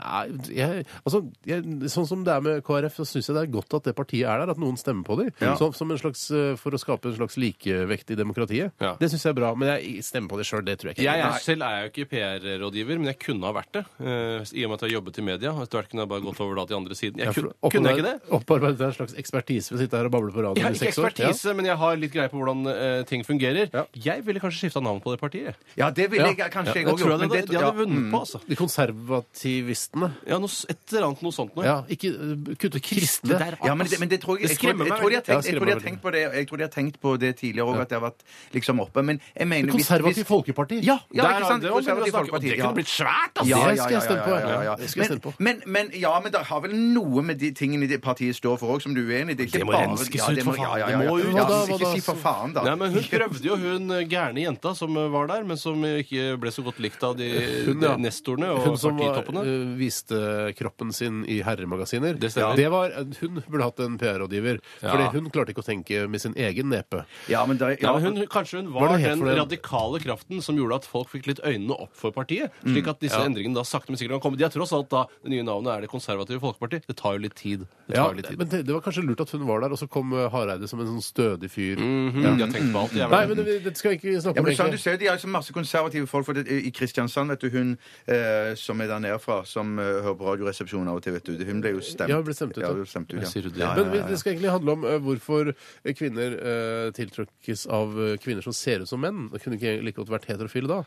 jeg, 0.53 0.85
altså, 1.05 1.23
jeg, 1.49 1.65
sånn 1.93 2.07
som 2.09 2.23
det 2.27 2.35
er 2.35 2.45
med 2.45 2.63
KrF, 2.67 2.97
så 3.01 3.07
syns 3.09 3.29
jeg 3.31 3.37
det 3.37 3.43
er 3.47 3.53
godt 3.55 3.77
at 3.79 3.89
det 3.89 3.95
partiet 3.99 4.29
er 4.29 4.43
der, 4.43 4.53
at 4.55 4.61
noen 4.63 4.79
stemmer 4.81 5.07
på 5.07 5.17
dem. 5.21 5.31
Ja. 5.43 5.55
Som, 5.61 5.73
som 5.77 5.91
en 5.95 6.01
slags, 6.01 6.25
eh, 6.35 6.55
for 6.61 6.75
å 6.77 6.81
skape 6.81 7.11
en 7.11 7.17
slags 7.19 7.39
likevekt 7.41 8.13
i 8.15 8.19
demokratiet. 8.19 8.73
Ja. 8.83 8.95
Det 9.01 9.11
syns 9.13 9.27
jeg 9.27 9.35
er 9.35 9.39
bra. 9.41 9.53
Men 9.59 9.73
jeg 9.75 10.05
stemmer 10.07 10.33
på 10.35 10.41
det 10.41 10.47
sjøl, 10.49 10.65
det 10.67 10.79
tror 10.81 10.93
jeg 10.93 10.99
ikke. 11.01 11.07
Jeg 11.09 11.23
jeg 11.23 11.45
selv 11.47 11.67
er 11.67 11.77
jo 11.87 11.91
ikke 11.93 12.09
PR-rådgiver, 12.13 13.01
men 13.03 13.11
jeg 13.13 13.19
kunne 13.23 13.49
ha 13.49 13.55
vært 13.57 13.73
det. 13.79 13.85
eh, 14.03 14.53
I 14.59 14.65
og 14.67 14.73
med 14.73 14.79
at 14.79 14.85
jeg 14.87 14.91
har 14.91 14.95
jobbet 14.99 15.19
i 15.23 15.27
media. 15.27 15.53
og 15.53 15.63
Etter 15.67 15.81
hvert 15.81 15.91
kunne 15.93 16.05
jeg 16.07 16.13
bare 16.13 16.27
gått 16.27 16.41
over 16.45 16.59
da 16.61 16.67
til 16.71 16.77
andre 16.79 16.99
siden. 16.99 17.19
Ja, 17.23 17.29
Jeg 17.31 17.35
for 17.37 17.43
kunne, 17.49 17.55
oppå 17.63 17.73
kunne 17.77 17.93
jeg 17.93 17.99
ikke 17.99 18.09
det? 18.09 18.33
Opparbeidet 18.39 18.79
deg 18.83 18.87
en 18.93 18.97
slags 19.01 19.15
ekspertise 19.23 19.73
ved 19.73 19.79
å 19.79 19.83
sitte 19.85 19.99
her 20.01 20.09
og 20.11 20.15
bable 20.17 20.33
på 20.35 20.43
radio 20.45 20.61
Jeg 20.61 20.67
har 20.67 20.73
i 20.75 20.79
ikke 20.79 20.87
seks 20.93 20.99
år? 21.03 21.11
ekspertise, 21.13 21.55
men 21.59 21.69
jeg 21.71 21.77
har 21.83 21.97
litt 22.03 22.13
greie 22.15 22.33
på 22.33 22.41
hvordan 22.41 22.63
eh, 22.73 23.03
ting 23.09 23.25
fungerer. 23.27 23.71
Ja. 23.73 23.85
Jeg 24.09 24.25
ville 24.27 24.41
kanskje 24.43 24.67
skifta 24.67 24.83
navn 24.85 25.01
på 25.05 25.13
det 25.15 25.21
partiet. 25.23 25.57
Ja, 25.79 25.91
det 25.91 26.09
ville 26.13 26.29
jeg 26.33 26.37
kanskje 26.53 26.75
Ja, 26.75 26.81
jeg 26.83 26.89
òg 26.93 26.99
gjort. 27.03 27.32
Hadde, 27.33 27.47
det- 27.47 27.51
de 27.51 27.59
hadde 27.59 27.69
ja, 27.69 27.79
vunnet 27.79 27.99
mm. 27.99 28.11
på, 28.13 28.21
altså. 28.23 28.41
De 28.49 28.59
konservativistene. 28.59 30.11
Ja, 30.29 30.39
noe, 30.43 30.53
et 30.73 30.95
eller 30.95 31.09
annet 31.09 31.25
noe 31.27 31.37
sånt 31.37 31.57
noe. 31.57 31.67
Ja, 31.67 31.77
ikke 31.93 32.13
uh, 32.13 32.55
kutte 32.57 32.83
kristne. 32.85 33.39
der, 33.39 33.59
Ja, 33.63 33.75
men 33.75 33.91
det, 33.91 34.01
men 34.01 34.13
det 34.13 34.21
tror 34.23 34.39
jeg, 34.41 34.49
Det 34.49 34.59
jeg, 34.59 34.73
jeg, 34.73 34.79
meg 34.79 34.89
tror 34.89 35.13
de 35.13 35.19
har 35.19 35.27
tenkt, 35.27 35.51
Ja, 35.51 35.53
jeg 35.53 35.77
har 35.77 35.85
tenkt 35.85 36.03
på 36.03 36.13
det 36.15 36.23
Jeg 36.23 36.49
tror 36.49 36.63
de 36.63 36.67
har 36.67 36.73
tenkt 36.73 37.01
på 37.03 37.17
det 37.21 37.33
tidligere 37.37 37.67
òg, 37.69 37.83
at 37.83 37.93
det 37.93 37.99
har 37.99 38.05
vært 38.09 38.25
liksom 38.55 38.81
oppe. 38.87 39.03
Men 39.03 39.21
jeg 39.37 39.49
mener 39.49 39.73
hvis- 39.73 39.91
Folkeparti. 40.33 40.81
Ja, 40.85 40.99
ja 41.13 41.29
ikke 41.29 41.49
sant? 41.49 41.63
det 41.63 41.71
å. 41.71 41.81
Folkeparti. 41.83 42.49
Det 42.49 42.57
ja. 42.57 42.65
kunne 42.65 42.79
blitt 42.81 42.91
svært, 42.91 43.37
altså. 43.37 43.51
Ja, 43.51 43.75
skal 43.77 44.17
jeg 44.17 44.25
på. 44.25 44.31
Ja, 44.31 44.49
ja, 44.49 44.63
ja. 44.63 44.75
Det 44.77 44.91
skal 44.91 45.03
jeg 45.03 45.11
stemme 45.11 45.25
på. 45.27 45.35
Men, 45.39 45.63
men, 45.67 45.83
men, 45.83 46.01
ja, 46.01 46.13
men 46.23 46.33
det 46.33 46.43
har 46.49 46.61
vel 46.65 46.75
noe 46.77 47.23
med 47.27 47.39
de 47.41 47.51
tingene 47.57 47.89
det 47.91 48.01
partiet 48.05 48.37
står 48.37 48.59
for 48.61 48.77
òg, 48.77 48.83
som 48.85 48.95
du 48.97 49.03
er 49.05 49.23
enig 49.23 49.37
i? 49.37 49.41
Det, 49.43 49.49
Det 49.53 49.67
må 49.67 49.75
renskes 49.75 50.23
ut, 50.23 50.43
for 50.47 50.59
faen. 50.59 50.63
Ja, 50.63 50.77
ja, 50.79 50.87
Det 50.87 50.93
ja, 50.93 51.11
må 51.11 51.19
ja. 51.19 51.33
Ja, 51.33 51.47
da, 51.49 51.61
Ikke 51.77 51.93
si 51.95 52.05
for 52.05 52.21
faen, 52.21 52.55
da. 52.57 52.65
Nei, 52.69 52.77
men 52.81 52.97
Hun 52.97 53.07
prøvde 53.09 53.49
jo, 53.49 53.59
hun 53.61 53.97
eh, 53.97 54.05
gærne 54.11 54.45
jenta 54.45 54.75
som 54.79 54.97
eh, 54.97 55.09
var 55.13 55.31
der, 55.33 55.47
men 55.49 55.61
som 55.61 55.85
ikke 55.89 56.37
ble 56.43 56.53
så 56.55 56.65
godt 56.67 56.81
likt 56.83 57.03
av 57.07 57.17
de, 57.19 57.22
Hun, 57.67 57.83
ja. 57.83 57.95
de 57.97 58.03
nestorene 58.07 58.49
og 58.53 58.61
Hun 58.67 58.77
som 58.81 58.97
var, 58.99 59.15
partitoppene. 59.17 59.43
uh, 59.47 59.77
viste 59.79 60.19
kroppen 60.59 60.93
sin 60.93 61.23
i 61.31 61.41
herremagasiner. 61.43 62.19
Det 62.21 62.31
stemmer. 62.35 62.69
var, 62.73 62.91
hun 63.21 63.43
burde 63.49 63.63
hatt 63.69 63.81
en 63.85 63.99
PR-rådgiver. 64.01 64.61
Ja. 64.83 64.91
Fordi 64.93 65.09
hun 65.17 65.31
klarte 65.35 65.53
ikke 65.55 65.63
å 65.65 65.67
tenke 65.67 66.03
med 66.09 66.21
sin 66.21 66.35
egen 66.35 66.69
nepe. 66.73 67.05
Ja, 67.29 67.45
men 67.47 67.57
da, 67.61 67.71
Ja, 67.73 67.77
ja, 67.81 67.93
men 67.99 68.17
hun, 68.17 68.27
kanskje 68.33 68.61
hun 68.63 68.73
var 68.75 68.97
det 68.97 69.05
den 69.09 69.23
radikale 69.27 70.01
kraften 70.03 70.43
som 70.43 70.57
gjorde 70.57 70.81
at 70.83 70.85
folk 70.89 71.09
fikk 71.11 71.27
litt 71.33 71.41
øynene 71.45 71.75
opp 71.77 71.93
for 71.99 72.13
partiet. 72.13 72.53
Slik 72.65 72.87
at 72.89 73.01
disse 73.01 73.19
Ja. 73.19 73.25
endringene 73.27 73.55
da 73.55 73.63
sakte, 73.65 73.91
men 73.91 73.97
sikkert 73.99 74.21
kan 74.21 74.31
komme. 74.31 74.39
De 74.39 74.45
er 74.45 74.53
tross 74.55 74.73
alt 74.73 74.89
da, 74.91 75.07
Det 75.23 75.31
nye 75.31 75.43
navnet 75.43 75.73
er 75.77 75.81
Det 75.83 75.91
konservative 75.91 76.41
Folkeparti. 76.41 76.83
Det 76.87 76.97
tar 76.97 77.15
jo 77.15 77.19
litt 77.27 77.35
tid. 77.35 77.67
Det 77.89 77.97
Ja, 77.97 78.05
tar 78.07 78.13
jo 78.15 78.17
litt 78.17 78.29
tid. 78.29 78.39
men 78.39 78.49
det, 78.49 78.63
det 78.67 78.73
var 78.75 78.81
kanskje 78.81 79.05
lurt 79.07 79.21
at 79.21 79.31
hun 79.31 79.47
var 79.47 79.61
der, 79.61 79.71
og 79.73 79.79
så 79.79 79.89
kom 79.91 80.13
uh, 80.13 80.29
Hareide 80.31 80.69
som 80.69 80.81
en 80.81 80.87
sånn 80.87 81.03
stødig 81.03 81.51
fyr. 81.51 81.77
Mhm, 81.77 82.23
De 82.23 82.45
har 82.45 82.53
tenkt 82.53 82.73
på 82.73 82.79
alt. 82.83 82.93
de 82.93 83.09
Nei, 83.09 83.27
men 83.27 83.37
det, 83.37 83.65
det 83.65 83.77
skal 83.77 83.91
vi 83.93 83.97
ikke 83.99 84.21
snakke 84.23 84.37
Ja, 84.37 84.41
om. 84.43 84.47
men 84.47 84.57
sånn, 84.57 84.71
du 84.71 84.79
ser 84.79 84.93
ser, 84.93 84.99
De 84.99 85.07
har 85.07 85.17
så 85.17 85.29
masse 85.29 85.53
konservative 85.53 86.07
folk. 86.07 86.25
For 86.27 86.35
det, 86.35 86.47
I 86.51 86.71
Kristiansand, 86.71 87.03
vet 87.33 87.41
du, 87.41 87.49
hun 87.53 87.79
eh, 88.07 88.55
som 88.57 88.81
er 88.81 88.89
der 88.91 88.99
nede 89.05 89.19
fra, 89.23 89.45
som 89.45 89.79
eh, 89.79 89.85
hører 90.05 90.17
på 90.19 90.27
Radioresepsjonen 90.31 90.89
av 90.89 90.97
og 91.01 91.03
til, 91.05 91.13
vet 91.19 91.25
du, 91.29 91.45
hun 91.49 91.61
ble 91.65 91.75
jo 91.77 91.81
stemt. 91.85 92.09
Ja, 92.11 92.17
hun 92.21 92.25
ble 92.25 92.35
stemt 92.35 92.57
ut, 92.57 92.63
Ja, 92.63 92.69
hun 92.73 92.81
ble 92.83 92.87
stemt 92.91 93.13
ut, 93.13 93.21
Ja, 93.23 93.29
sier 93.31 93.43
du 93.43 93.51
det? 93.51 93.61
Ja, 93.63 93.75
Men 93.77 93.85
ja, 93.87 93.91
vi- 93.93 93.99
ja, 94.03 94.07
det 94.09 94.19
skal 94.23 94.33
egentlig 94.35 94.51
handle 94.55 94.73
om 94.79 94.85
uh, 94.85 94.99
hvorfor 95.05 95.53
kvinner 95.99 96.39
uh, 96.41 96.91
tiltrekkes 96.97 97.67
av 97.69 97.93
uh, 97.99 98.17
kvinner 98.23 98.43
som 98.43 98.53
ser 98.57 98.81
ut 98.83 98.89
som 98.89 99.01
menn. 99.01 99.29
Det 99.33 99.43
kunne 99.45 99.59
ikke 99.61 99.77
like 99.85 99.97
godt 100.01 100.11
vært 100.17 100.29
heterofile 100.33 100.69
da. 100.71 100.81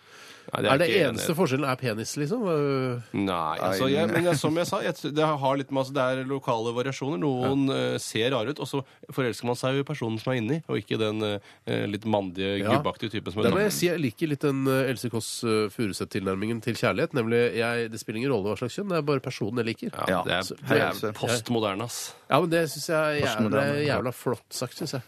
Nei, 0.54 0.62
er 0.72 0.78
det 0.80 0.88
ikke 0.90 1.00
enig. 1.00 1.10
eneste 1.16 1.36
forskjellen 1.38 1.66
er 1.70 1.80
penis, 1.80 2.12
liksom? 2.22 2.44
Uh, 2.46 3.08
Nei, 3.18 3.58
altså, 3.66 3.88
jeg, 3.92 4.10
men 4.12 4.28
jeg, 4.30 4.38
som 4.40 4.60
jeg 4.60 4.70
sa, 4.70 4.80
jeg, 4.86 5.12
det 5.18 5.26
har 5.26 5.58
litt 5.60 5.72
altså, 5.74 5.96
det 5.96 6.04
er 6.06 6.22
lokale 6.30 6.74
variasjoner. 6.76 7.20
Noen 7.24 7.66
eh, 7.74 7.96
ser 8.02 8.30
rare 8.36 8.54
ut, 8.54 8.62
og 8.62 8.70
så 8.70 8.82
forelsker 9.16 9.50
man 9.50 9.58
seg 9.60 9.80
i 9.82 9.86
personen 9.88 10.20
som 10.22 10.34
er 10.34 10.40
inni, 10.42 10.60
og 10.70 10.78
ikke 10.82 11.00
den 11.02 11.24
eh, 11.26 11.86
litt 11.90 12.06
mandige, 12.06 12.56
Ja. 12.62 12.76
gubbaktige 12.78 13.12
typen 13.18 13.34
som 13.34 13.44
Der 13.44 13.52
må 13.56 13.60
er 13.60 13.68
jeg 13.70 13.76
si 13.76 13.90
jeg 13.90 14.02
liker 14.04 14.30
litt 14.32 14.44
den 14.46 14.64
uh, 14.70 14.86
Else 14.90 15.10
Kåss 15.14 15.30
uh, 15.46 15.66
Furuseth-tilnærmingen 15.74 16.62
til 16.66 16.78
kjærlighet. 16.80 17.14
Nemlig 17.18 17.42
jeg, 17.58 17.90
det 17.92 18.00
spiller 18.02 18.22
ingen 18.22 18.34
rolle 18.34 18.54
hva 18.54 18.60
slags 18.60 18.78
kjønn, 18.78 18.92
det 18.94 19.00
er 19.02 19.08
bare 19.08 19.24
personen 19.24 19.62
jeg 19.64 19.70
liker. 19.74 19.92
Ja, 19.96 20.06
Ja, 20.16 20.22
det 20.28 20.38
er, 20.40 20.94
det 21.00 21.10
er 21.10 21.18
postmoderne, 21.18 21.86
ass. 21.90 22.14
Ja, 22.30 22.40
men 22.42 22.50
det 22.54 22.66
syns 22.72 22.88
jeg 22.90 22.98
er 23.00 23.18
jævla, 23.20 23.34
Postmoderne, 23.36 23.82
jævla 23.90 24.14
flott 24.16 24.46
sagt, 24.62 24.78
syns 24.80 24.96
jeg. 24.98 25.04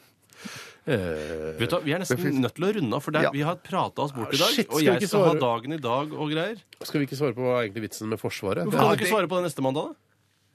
Eh, 0.88 1.58
Vet 1.60 1.68
du, 1.70 1.76
hva, 1.76 1.82
Vi 1.84 1.92
er 1.92 2.00
nesten 2.00 2.40
nødt 2.40 2.56
til 2.56 2.64
å 2.64 2.70
runde 2.78 2.96
av, 2.96 3.02
for 3.04 3.12
det 3.12 3.20
er, 3.20 3.24
Ja. 3.28 3.32
vi 3.36 3.42
har 3.44 3.56
prata 3.60 4.02
oss 4.06 4.14
bort 4.16 4.32
i 4.32 4.38
Ah, 4.38 4.46
dag. 4.46 4.54
shit, 4.56 4.70
og 4.72 4.80
vi 4.80 4.86
jeg 4.86 5.02
ikke 5.02 5.08
skal 5.12 5.20
ha 5.26 5.32
svare? 5.34 5.40
dagen 5.42 5.74
i 5.74 5.78
dag 5.84 6.14
og 6.14 6.32
greier. 6.32 6.58
skal 6.84 7.00
vi 7.02 7.06
ikke 7.08 7.18
svare 7.20 7.34
på 7.36 7.44
hva 7.44 7.60
er 7.60 7.68
egentlig 7.68 7.90
vitsen 7.90 8.08
med 8.08 8.20
Forsvaret? 8.20 8.64
Hvorfor 8.64 8.80
kan 8.80 8.98
du 8.98 9.04
ikke 9.04 9.12
svare 9.12 9.28
på 9.28 9.36
det 9.42 9.44
neste 9.52 9.62
mandag, 9.62 9.92
da? 9.92 9.94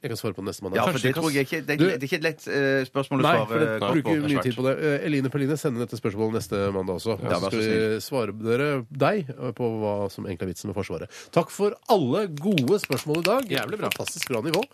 Jeg 0.03 0.11
kan 0.11 0.19
svare 0.19 0.35
på 0.35 0.43
neste 0.43 0.65
mandag. 0.66 0.77
Ja, 0.81 0.85
for 0.91 0.99
det 0.99 1.15
tror 1.15 1.31
jeg 1.31 1.47
ikke 1.47 1.61
Det, 1.66 1.77
Du- 1.79 1.85
det 1.87 1.95
er 2.03 2.07
ikke 2.09 2.19
et 2.19 2.24
lett 2.27 2.47
eh, 2.51 2.83
spørsmål 2.89 3.20
å 3.20 3.23
Nei, 3.23 3.33
svare 3.37 3.47
for 3.47 3.59
det 3.62 3.69
kort 3.79 3.93
bruker 3.93 4.16
på. 4.19 4.29
mye 4.33 4.43
tid 4.43 4.57
på 4.57 4.62
det. 4.66 4.73
Eh, 4.83 5.07
Eline 5.07 5.31
Perline 5.31 5.57
sender 5.57 5.85
dette 5.87 6.01
spørsmålet 6.01 6.35
neste 6.41 6.59
mandag 6.74 6.97
også. 6.99 7.15
Ja, 7.23 7.29
så 7.39 7.39
vær 7.39 7.39
så 7.39 7.62
skal 7.62 7.62
vi 7.62 8.01
svare 8.03 8.35
dere 8.43 8.69
deg 8.91 9.27
på 9.55 9.69
hva 9.79 10.11
som 10.11 10.27
egentlig 10.27 10.43
er 10.43 10.51
vitsen 10.51 10.66
med 10.73 10.74
Forsvaret. 10.74 11.09
Takk 11.31 11.51
for 11.55 11.77
alle 11.89 12.27
gode 12.35 12.81
spørsmål 12.83 13.19
i 13.23 13.27
dag. 13.31 13.43
Jævlig 13.55 13.79
bra. 13.79 13.91
Fantastisk 13.95 14.29
bra 14.29 14.43
nivå. 14.43 14.65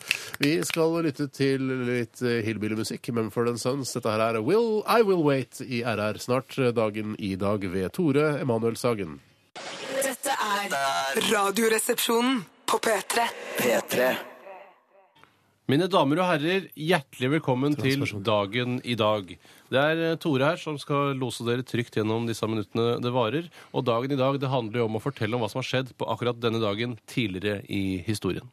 Vi 0.40 0.54
skal 0.64 0.96
lytte 1.04 1.28
til 1.30 1.60
litt 1.84 2.22
eh, 2.22 2.40
hillbilly-musikk. 2.48 3.12
Mumford 3.12 3.52
Sons. 3.60 3.92
Dette 3.92 4.08
her 4.08 4.20
er 4.32 4.40
Will 4.42 4.82
I 4.88 5.02
Will 5.02 5.20
Wait 5.22 5.60
i 5.60 5.82
RR. 5.84 6.16
Snart 6.24 6.56
eh, 6.58 6.72
dagen 6.72 7.16
i 7.18 7.34
dag 7.36 7.60
ved 7.68 7.92
Tore 7.92 8.38
Emanuel 8.40 8.76
Sagen. 8.80 9.20
Dette 10.02 10.32
er 10.32 10.72
Radioresepsjonen 11.32 12.44
på 12.66 12.78
P3. 12.80 13.28
P3. 13.58 14.16
Mine 15.68 15.84
damer 15.92 16.22
og 16.22 16.30
herrer, 16.30 16.66
hjertelig 16.80 17.28
velkommen 17.34 17.74
til 17.76 18.00
dagen 18.24 18.78
i 18.88 18.94
dag. 18.96 19.34
Det 19.68 19.80
er 19.82 19.98
eh, 20.06 20.14
Tore 20.16 20.46
her 20.54 20.60
som 20.60 20.78
skal 20.80 21.10
lose 21.20 21.44
dere 21.44 21.64
trygt 21.66 21.98
gjennom 21.98 22.24
disse 22.28 22.46
minuttene 22.48 22.94
det 23.04 23.12
varer. 23.12 23.50
Og 23.76 23.84
dagen 23.84 24.14
i 24.14 24.16
dag 24.16 24.38
det 24.40 24.48
handler 24.48 24.80
jo 24.80 24.86
om 24.88 24.96
å 24.96 25.02
fortelle 25.04 25.36
om 25.36 25.44
hva 25.44 25.50
som 25.52 25.60
har 25.60 25.68
skjedd 25.68 25.90
på 26.00 26.08
akkurat 26.08 26.40
denne 26.40 26.62
dagen 26.62 26.94
tidligere 27.12 27.60
i 27.68 27.98
historien. 28.06 28.48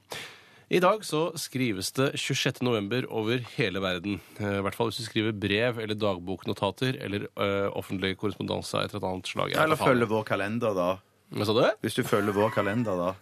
I 0.67 0.81
dag 0.83 1.05
så 1.07 1.29
skrives 1.39 1.93
det 1.95 2.09
26. 2.19 2.59
november 2.67 3.07
over 3.07 3.39
hele 3.55 3.79
verden. 3.79 4.19
Eh, 4.35 4.57
I 4.59 4.63
hvert 4.65 4.75
fall 4.75 4.91
hvis 4.91 4.99
du 4.99 5.07
skriver 5.07 5.39
brev 5.39 5.79
eller 5.85 5.95
dagboknotater 5.95 6.99
eller 6.99 7.29
ø, 7.31 7.49
offentlig 7.79 8.17
korrespondanse 8.19 8.81
etter 8.81 8.97
et 8.97 8.99
eller 8.99 9.13
annet 9.13 9.31
slag. 9.31 9.55
Eller 9.55 9.79
vet 9.79 9.87
følge 9.87 10.11
vår 10.11 10.27
kalender, 10.33 10.75
da. 10.75 10.91
Hva 11.31 11.47
sa 11.47 11.55
du? 11.61 11.63
Hvis 11.85 11.95
du 11.95 12.03
følger 12.03 12.35
vår 12.35 12.51
kalender, 12.59 12.99
da. 12.99 13.13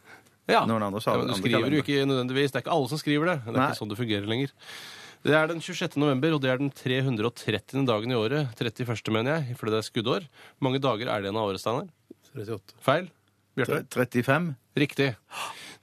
Ja. 0.51 0.65
Noen 0.67 0.83
andre 0.83 0.99
sa 1.03 1.13
ja, 1.13 1.21
men 1.21 1.29
du 1.29 1.33
andre 1.35 1.43
skriver 1.43 1.77
jo 1.77 1.83
ikke 1.83 2.03
nødvendigvis. 2.09 2.51
Det 2.51 2.59
er 2.59 2.65
ikke 2.65 2.75
alle 2.75 2.91
som 2.91 2.99
skriver 2.99 3.31
det. 3.31 3.37
Det 3.45 3.53
er 3.53 3.59
Nei. 3.59 3.69
ikke 3.71 3.79
sånn 3.79 3.93
det 3.93 3.99
fungerer 3.99 4.27
lenger. 4.27 4.53
Det 5.23 5.35
er 5.39 5.47
den 5.47 5.61
26. 5.63 5.95
november, 6.03 6.33
og 6.35 6.41
det 6.43 6.49
er 6.51 6.59
den 6.59 6.71
330. 6.75 7.85
dagen 7.87 8.11
i 8.11 8.17
året. 8.19 8.49
31. 8.59 9.13
mener 9.15 9.37
jeg, 9.37 9.55
fordi 9.59 9.71
det 9.71 9.79
er 9.79 9.87
skuddår. 9.87 10.25
Hvor 10.57 10.67
mange 10.67 10.81
dager 10.83 11.07
er 11.07 11.23
det 11.23 11.29
igjen 11.29 11.39
av 11.39 11.47
året, 11.47 11.63
Steinar? 11.63 11.87
38. 12.35 12.75
Feil? 12.83 13.07
Bjarte? 13.55 13.79
35? 13.95 14.49
Riktig. 14.83 15.09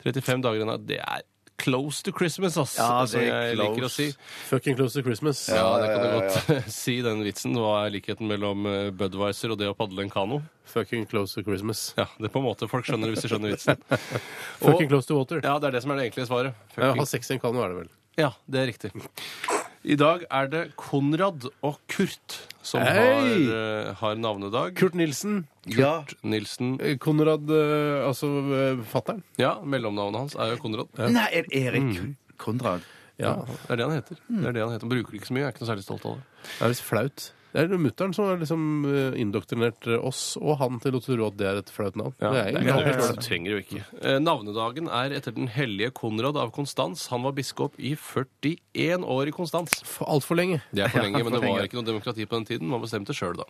35 0.05 0.45
dager 0.45 0.61
igjen 0.61 0.73
av 0.75 0.85
Det 0.85 0.99
er 1.01 1.25
close 1.61 2.03
to 2.07 2.13
Christmas, 2.17 2.57
ass. 2.61 2.77
Ja, 2.81 3.05
det 3.07 3.23
er 3.27 3.45
jeg 3.51 3.59
liker 3.61 3.85
å 3.85 3.89
close. 3.89 4.07
si. 4.11 4.33
Fucking 4.49 4.79
close 4.79 4.97
to 4.97 5.05
Christmas. 5.07 5.43
Ja, 5.53 5.67
det 5.83 5.91
kan 5.93 6.03
du 6.03 6.09
ja, 6.09 6.23
godt 6.23 6.73
si, 6.81 6.97
den 7.05 7.23
vitsen. 7.27 7.55
Hva 7.61 7.85
er 7.85 7.95
likheten 7.95 8.31
mellom 8.31 8.67
eh, 8.71 8.89
Budwiser 8.97 9.55
og 9.55 9.61
det 9.61 9.71
å 9.71 9.77
padle 9.79 10.07
en 10.07 10.13
kano? 10.13 10.41
Fucking 10.71 11.07
close 11.11 11.35
to 11.37 11.45
Christmas. 11.47 11.91
Ja, 11.99 12.09
det 12.19 12.31
er 12.31 12.35
på 12.35 12.43
en 12.43 12.47
måte 12.47 12.69
Folk 12.71 12.87
skjønner 12.87 13.11
det 13.11 13.17
hvis 13.19 13.27
de 13.27 13.33
skjønner 13.33 13.57
vitsen. 13.57 13.81
Fucking 14.65 14.91
close 14.93 15.11
to 15.11 15.19
water. 15.19 15.43
Ja, 15.45 15.59
det 15.61 15.71
er 15.71 15.79
det 15.79 15.85
som 15.87 15.95
er 15.95 16.01
det 16.01 16.11
egentlige 16.11 16.31
svaret. 16.31 16.69
Ja, 16.79 16.93
ha 16.97 17.09
sex 17.09 17.33
i 17.33 17.37
en 17.37 17.43
kano 17.43 17.65
er 17.65 17.75
det 17.75 17.83
vel. 17.85 17.97
Ja, 18.21 18.35
det 18.51 18.65
er 18.65 18.71
riktig. 18.73 18.95
I 19.81 19.97
dag 19.97 20.27
er 20.29 20.49
det 20.53 20.61
Konrad 20.77 21.47
og 21.65 21.79
Kurt 21.89 22.35
som 22.61 22.83
Hei! 22.85 22.97
har, 23.01 23.31
eh, 23.57 23.95
har 23.97 24.19
navnedag. 24.21 24.75
Kurt 24.77 24.93
Nilsen. 24.95 25.47
Ja. 25.65 26.05
Nilsen. 26.23 26.75
Eh, 26.85 26.99
Konrad, 27.01 27.49
eh, 27.49 28.07
altså 28.07 28.29
uh, 28.29 28.85
fattern. 28.85 29.23
Ja, 29.41 29.55
mellomnavnet 29.65 30.21
hans 30.21 30.35
er 30.37 30.53
jo 30.53 30.61
Konrad. 30.61 30.93
Nei, 30.99 31.25
er 31.33 31.49
Erik 31.49 31.97
Konrad? 32.37 32.85
Ja. 33.17 33.39
Det 33.41 33.73
er 33.73 33.81
det 33.81 33.87
han 33.87 33.97
heter. 33.97 34.21
Det 34.29 34.47
er 34.51 34.53
det 34.53 34.63
han 34.67 34.75
heter. 34.75 34.85
Han 34.85 34.93
bruker 34.93 35.15
det 35.15 35.23
ikke 35.23 35.31
så 35.31 35.37
mye. 35.37 35.47
Jeg 35.47 35.49
er 35.49 35.57
ikke 35.57 35.65
noe 35.65 35.73
særlig 35.73 35.87
stolt 35.89 36.05
av 36.05 36.19
det. 36.19 36.29
Det 36.45 36.61
er 36.61 36.75
visst 36.75 36.85
flaut. 36.85 37.33
Det 37.51 37.65
er 37.65 37.81
mutter'n 37.83 38.13
som 38.15 38.29
har 38.29 38.37
liksom 38.39 38.65
eh, 38.87 39.17
indoktrinert 39.21 39.87
eh, 39.91 39.99
oss 40.07 40.37
og 40.39 40.59
han 40.61 40.79
til 40.83 40.95
å 40.95 41.01
tro 41.03 41.27
at 41.27 41.37
det 41.41 41.49
er 41.51 41.59
et 41.63 41.73
flaut 41.75 41.97
navn. 41.99 42.15
Ja, 42.23 42.31
det 42.31 42.43
er 42.45 42.59
det 42.61 42.61
er 42.71 42.83
ikke, 42.85 42.95
flaut. 43.01 43.23
trenger 43.27 43.51
jo 43.57 43.63
ikke. 43.65 43.83
Eh, 44.07 44.19
navnedagen 44.23 44.87
er 44.87 45.17
etter 45.19 45.35
den 45.35 45.51
hellige 45.51 45.91
Konrad 45.99 46.39
av 46.39 46.53
Konstans. 46.55 47.09
Han 47.11 47.27
var 47.27 47.35
biskop 47.35 47.75
i 47.83 47.97
41 47.99 49.03
år 49.03 49.33
i 49.33 49.35
Konstans. 49.35 49.81
For 49.83 50.07
Altfor 50.15 50.39
lenge. 50.39 50.61
Det 50.71 50.87
er 50.87 50.95
for 50.95 51.03
lenge, 51.07 51.19
Ja, 51.19 51.27
men 51.27 51.35
det 51.35 51.43
var 51.43 51.49
lenge. 51.57 51.67
ikke 51.71 51.81
noe 51.81 51.91
demokrati 51.91 52.27
på 52.31 52.39
den 52.39 52.47
tiden. 52.53 52.71
Man 52.71 52.85
bestemte 52.87 53.17
sjøl, 53.17 53.35
da. 53.43 53.49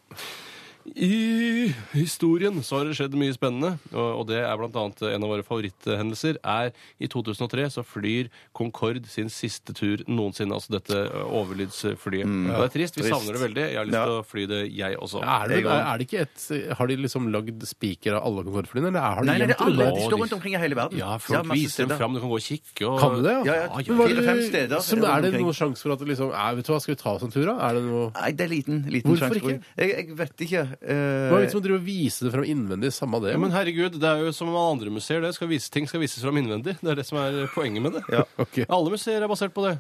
I 0.97 1.74
historien 1.93 2.62
så 2.65 2.78
har 2.81 2.89
det 2.89 2.94
skjedd 2.97 3.12
mye 3.19 3.35
spennende, 3.36 3.74
og 3.93 4.23
det 4.31 4.39
er 4.40 4.48
annet 4.65 5.02
en 5.11 5.24
av 5.27 5.28
våre 5.31 5.44
favoritthendelser. 5.44 6.39
er 6.43 6.70
I 6.98 7.07
2003 7.07 7.66
så 7.74 7.85
flyr 7.85 8.31
Concorde 8.57 9.05
sin 9.11 9.28
siste 9.28 9.74
tur 9.77 10.01
noensinne, 10.09 10.55
altså 10.57 10.73
dette 10.78 10.97
overlydsflyet. 10.97 12.24
overlydsflyet. 12.24 12.24
ja. 12.48 12.57
det 12.57 12.65
er 12.65 12.73
trist. 12.74 12.97
Vi 12.97 13.02
Trist. 13.05 13.12
savner 13.12 13.36
det 13.36 13.43
veldig. 13.44 13.65
Jeg 13.70 13.77
har 13.77 13.85
lyst 13.90 13.94
Ja. 14.01 14.05
til 14.05 14.16
å 14.16 14.24
fly 14.24 14.47
det, 14.47 14.61
jeg 14.73 14.97
også. 14.97 15.20
Er 15.23 15.48
det, 15.48 15.61
er 15.66 15.98
det 15.98 16.07
ikke 16.09 16.20
et 16.24 16.77
Har 16.78 16.86
de 16.86 16.97
liksom 16.97 17.28
lagd 17.32 17.62
spiker 17.66 18.15
av 18.16 18.24
alle 18.27 18.44
Concorde-flyene, 18.44 18.89
eller 18.89 19.01
har 19.01 19.20
de 19.20 19.27
Nei, 19.27 19.39
nei, 19.39 19.47
det 19.47 19.57
gjemt 19.57 19.61
er 19.61 19.85
alle. 19.85 19.90
De 19.94 20.07
står 20.09 20.19
rundt 20.24 20.32
omkring 20.32 20.55
i 20.55 20.59
hele 20.59 20.74
verden. 20.74 20.98
Ja, 20.98 21.19
folk 21.19 21.52
viser 21.52 21.86
dem 21.86 21.97
fram. 21.98 22.15
Du 22.15 22.20
kan 22.20 22.28
gå 22.31 22.40
og 22.40 22.47
kikke. 22.48 22.89
Og... 22.89 22.98
Kan 23.01 23.15
du 23.16 23.23
det? 23.23 23.36
Ja, 23.47 23.55
ja. 23.55 23.69
Men 23.77 23.97
hva 24.01 24.09
det- 24.09 24.16
Fire-fem 24.16 24.43
steder 24.48 24.81
Så 24.81 24.97
er 25.05 25.20
det 25.23 25.35
noen 25.40 25.55
sjanse 25.55 25.82
for 25.82 25.93
at 25.93 25.98
det 26.01 26.09
liksom 26.09 26.32
er, 26.32 26.55
Vet 26.57 26.66
du 26.66 26.73
hva, 26.73 26.81
skal 26.81 26.94
vi 26.94 27.01
ta 27.02 27.11
oss 27.15 27.23
en 27.23 27.31
tur, 27.31 27.44
da? 27.47 27.59
Er 27.69 27.74
det 27.74 27.85
noe 27.85 28.11
Nei, 28.16 28.32
det 28.32 28.44
er 28.48 28.48
liten, 28.48 28.85
liten 28.90 29.11
Hvorfor 29.12 29.36
ikke? 29.36 29.61
Jeg. 29.77 29.89
Jeg, 29.90 30.07
jeg 30.09 30.16
vet 30.16 30.36
ikke. 30.48 30.70
Eh, 30.79 31.27
Hva 31.31 31.41
er 31.41 31.45
vitsen 31.45 31.59
med 31.59 31.63
å 31.63 31.67
drive 31.67 31.81
og 31.81 31.87
vise 31.89 32.27
det 32.27 32.33
fram 32.35 32.47
innvendig? 32.47 32.93
Samme 32.95 33.21
det. 33.25 33.35
Ja, 33.35 33.43
men 33.43 33.55
herregud, 33.55 33.99
det 34.01 34.09
er 34.09 34.25
jo 34.27 34.33
som 34.37 34.51
alle 34.53 34.65
andre 34.77 34.95
museer. 34.95 35.23
Det 35.25 35.35
skal 35.37 35.51
vise, 35.51 35.71
ting 35.73 35.89
skal 35.91 36.03
vises 36.03 36.23
fram 36.25 36.41
innvendig. 36.41 36.77
Det 36.81 36.95
er 36.95 37.01
det 37.01 37.07
som 37.09 37.21
er 37.23 37.45
poenget 37.55 37.85
med 37.85 37.99
det. 37.99 38.05
Ja. 38.13 38.25
okay. 38.45 38.67
Alle 38.69 38.95
museer 38.95 39.23
er 39.23 39.31
basert 39.31 39.55
på 39.57 39.67
det. 39.67 39.77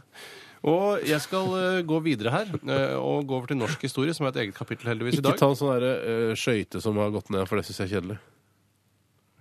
Og 0.68 1.06
jeg 1.08 1.20
skal 1.24 1.46
uh, 1.56 1.78
gå 1.88 2.02
videre 2.04 2.32
her 2.34 2.50
uh, 2.52 2.98
og 3.00 3.24
gå 3.28 3.38
over 3.38 3.48
til 3.48 3.56
norsk 3.60 3.86
historie, 3.86 4.12
som 4.16 4.26
er 4.26 4.34
et 4.34 4.42
eget 4.44 4.58
kapittel 4.58 4.92
heldigvis 4.92 5.16
i 5.16 5.22
dag. 5.24 5.32
Ikke 5.32 5.40
ta 5.40 5.48
en 5.54 5.56
sånn 5.56 5.86
eh, 5.86 6.34
skøyte 6.36 6.82
som 6.84 7.00
har 7.00 7.14
gått 7.14 7.32
ned, 7.32 7.46
for 7.48 7.56
det 7.56 7.64
syns 7.68 7.80
jeg 7.80 7.88
er 7.88 7.94
kjedelig. 7.96 8.18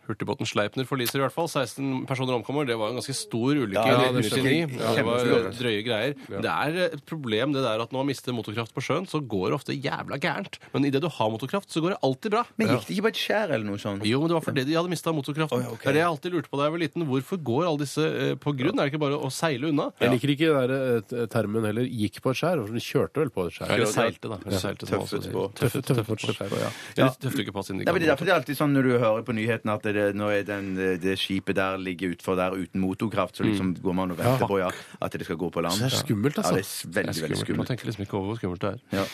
Hurtigbåten 0.10 0.48
Sleipner 0.50 0.88
forliser 0.90 1.22
i 1.22 1.24
hvert 1.24 1.36
fall. 1.36 1.48
16 1.50 2.06
personer 2.10 2.36
omkommer. 2.38 2.68
Det 2.68 2.78
var 2.80 2.92
en 2.92 3.00
ganske 3.00 3.16
stor 3.18 3.54
ulykke 3.56 3.80
Ja, 3.80 4.02
ja, 4.06 4.12
det 4.14 4.26
1999. 4.26 4.80
Ja, 4.80 4.94
det 4.98 5.06
var 5.08 5.50
drøye 5.60 5.84
greier. 5.86 6.16
Det 6.30 6.54
er 6.54 6.80
et 6.90 7.06
problem 7.10 7.54
det 7.56 7.64
der 7.66 7.84
at 7.84 7.94
når 7.94 8.02
man 8.04 8.10
mister 8.12 8.36
motorkraft 8.36 8.74
på 8.76 8.84
sjøen, 8.84 9.08
så 9.10 9.22
går 9.22 9.50
det 9.52 9.60
ofte 9.60 9.76
jævla 9.78 10.20
gærent. 10.22 10.60
Men 10.74 10.88
idet 10.90 11.02
du 11.04 11.10
har 11.10 11.32
motorkraft, 11.34 11.70
så 11.72 11.84
går 11.84 11.96
det 11.96 12.00
alltid 12.06 12.36
bra. 12.36 12.44
Men 12.60 12.74
gikk 12.74 12.88
det 12.88 12.96
ikke 12.98 13.06
på 13.08 13.12
et 13.14 13.22
skjær 13.24 13.54
eller 13.56 13.66
noe 13.68 13.82
sånt? 13.82 14.06
Jo, 14.08 14.22
men 14.24 14.32
det 14.32 14.38
var 14.40 14.46
fordi 14.46 14.66
de 14.68 14.78
hadde 14.78 14.92
mista 14.92 15.14
motorkraften. 15.16 15.60
Oh, 15.60 15.66
ja, 15.66 15.74
ok. 15.76 15.84
Det 15.84 15.92
er 15.94 15.98
det 16.00 16.04
jeg 16.04 16.10
alltid 16.12 16.36
lurte 16.38 16.52
på 16.52 16.60
da 16.60 16.68
jeg 16.70 16.76
var 16.76 16.84
liten. 16.84 17.06
Hvorfor 17.10 17.42
går 17.50 17.68
alle 17.70 17.84
disse 17.84 18.06
eh, 18.10 18.34
på 18.40 18.54
grunn? 18.60 18.76
Er 18.80 18.88
det 18.90 18.94
ikke 18.94 19.04
bare 19.06 19.20
å 19.20 19.32
seile 19.34 19.72
unna? 19.72 19.90
Jeg 20.02 20.14
liker 20.16 20.34
ikke 20.36 20.52
der, 20.56 20.76
eh, 20.78 21.26
termen 21.34 21.66
heller 21.70 21.86
'gikk 21.90 22.22
på 22.24 22.34
et 22.34 22.40
skjær'. 22.42 22.66
Den 22.70 22.84
kjørte 22.84 23.24
vel 23.24 23.30
på 23.34 23.48
et 23.48 23.54
skjær. 23.58 23.74
Eller 23.76 23.90
seilte, 23.90 24.30
da. 24.32 24.38
Seilte, 24.50 24.86
tøffet 24.86 25.00
også 25.00 25.20
Tøffet 25.20 25.30
tøffet, 25.30 25.34
på. 25.34 25.44
Tøffet, 25.60 25.86
tøffet 25.90 26.08
på 26.10 26.16
Tøffet 26.20 26.36
skjær. 26.38 26.50
på, 26.54 26.60
ja. 26.64 26.70
Eller 26.98 27.16
tøffet 27.24 27.44
ikke 27.46 27.56
på 27.56 27.64
siden 27.66 27.80
de 27.82 27.86
Ja, 27.90 27.94
men 27.94 28.02
det 28.02 28.08
er 28.08 28.16
kan 28.16 28.16
derfor 28.16 28.26
det 28.30 28.34
er 28.34 28.40
alltid 28.42 28.58
sånn 28.60 28.74
når 28.76 28.84
du 28.90 28.92
hører 29.00 29.24
på 29.28 29.36
nyhetene 29.36 29.76
at 29.76 29.86
det, 30.00 30.08
nå 30.18 30.30
er 30.34 30.46
den, 30.48 30.72
det 31.04 31.16
skipet 31.22 31.58
der 31.60 31.78
ligger 31.82 32.16
utfor 32.16 32.40
der 32.40 32.56
uten 32.58 32.82
motorkraft, 32.84 33.38
så 33.40 33.46
liksom 33.48 33.76
går 33.84 33.98
man 34.00 34.16
og 34.16 34.22
venter 34.22 34.48
på 34.50 34.62
ja, 34.64 34.72
at 35.00 35.18
det 35.20 35.28
skal 35.28 35.38
gå 35.42 35.52
på 35.54 35.64
land. 35.66 35.76
Så 35.78 35.86
det 35.86 35.92
er 35.94 36.00
skummelt, 36.06 36.40
altså. 36.42 36.56
Ja, 36.56 36.64
det 36.64 36.64
er 36.64 36.70
veldig, 36.70 36.94
Det 36.94 36.96
veldig, 37.04 37.16
skummelt. 37.16 37.28
veldig 37.28 37.44
skummelt. 37.46 37.62
Man 37.66 37.70
tenker 37.74 37.92
liksom 37.92 38.08
ikke 38.08 38.18
over 38.22 38.32
hvor 38.32 38.42
skummelt 38.42 38.66
det 38.66 38.72
er. 38.72 38.80
Ja. 39.02 39.06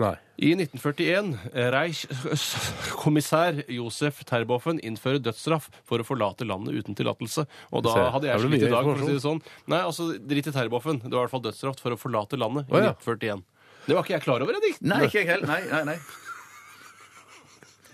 Nei. 0.00 0.14
I 0.40 0.54
1941 0.56 1.34
Reichskommissær 1.74 3.58
Josef 3.70 4.22
Terboven 4.28 4.80
innfører 4.82 5.20
dødsstraff 5.22 5.68
for 5.86 6.00
å 6.02 6.06
forlate 6.06 6.46
landet 6.48 6.78
uten 6.80 6.96
tillatelse. 6.98 7.44
Og 7.70 7.84
da 7.86 7.92
hadde 8.14 8.30
er 8.30 8.36
jeg 8.38 8.46
slitt 8.48 8.66
i 8.66 8.72
dag, 8.72 8.88
for 8.88 8.96
å 8.96 9.06
si 9.06 9.16
det 9.18 9.24
sånn. 9.24 9.42
Nei, 9.70 9.82
altså, 9.84 10.08
drit 10.18 10.48
i 10.48 10.54
Terboven. 10.54 11.02
Det 11.04 11.12
var 11.12 11.20
i 11.20 11.24
hvert 11.26 11.34
fall 11.36 11.44
dødsstraff 11.46 11.82
for 11.84 11.94
å 11.94 12.00
forlate 12.00 12.40
landet 12.40 12.72
i 12.72 12.80
1941. 12.80 13.44
Det 13.82 13.96
var 13.98 14.04
ikke 14.06 14.14
jeg 14.16 14.24
klar 14.24 14.44
over, 14.44 14.58
Edik. 14.60 14.76
Nei, 14.86 15.00
ikke 15.08 15.20
jeg 15.22 15.28
heller. 15.32 15.48
Nei, 15.50 15.62
nei, 15.70 15.82
nei. 15.92 15.98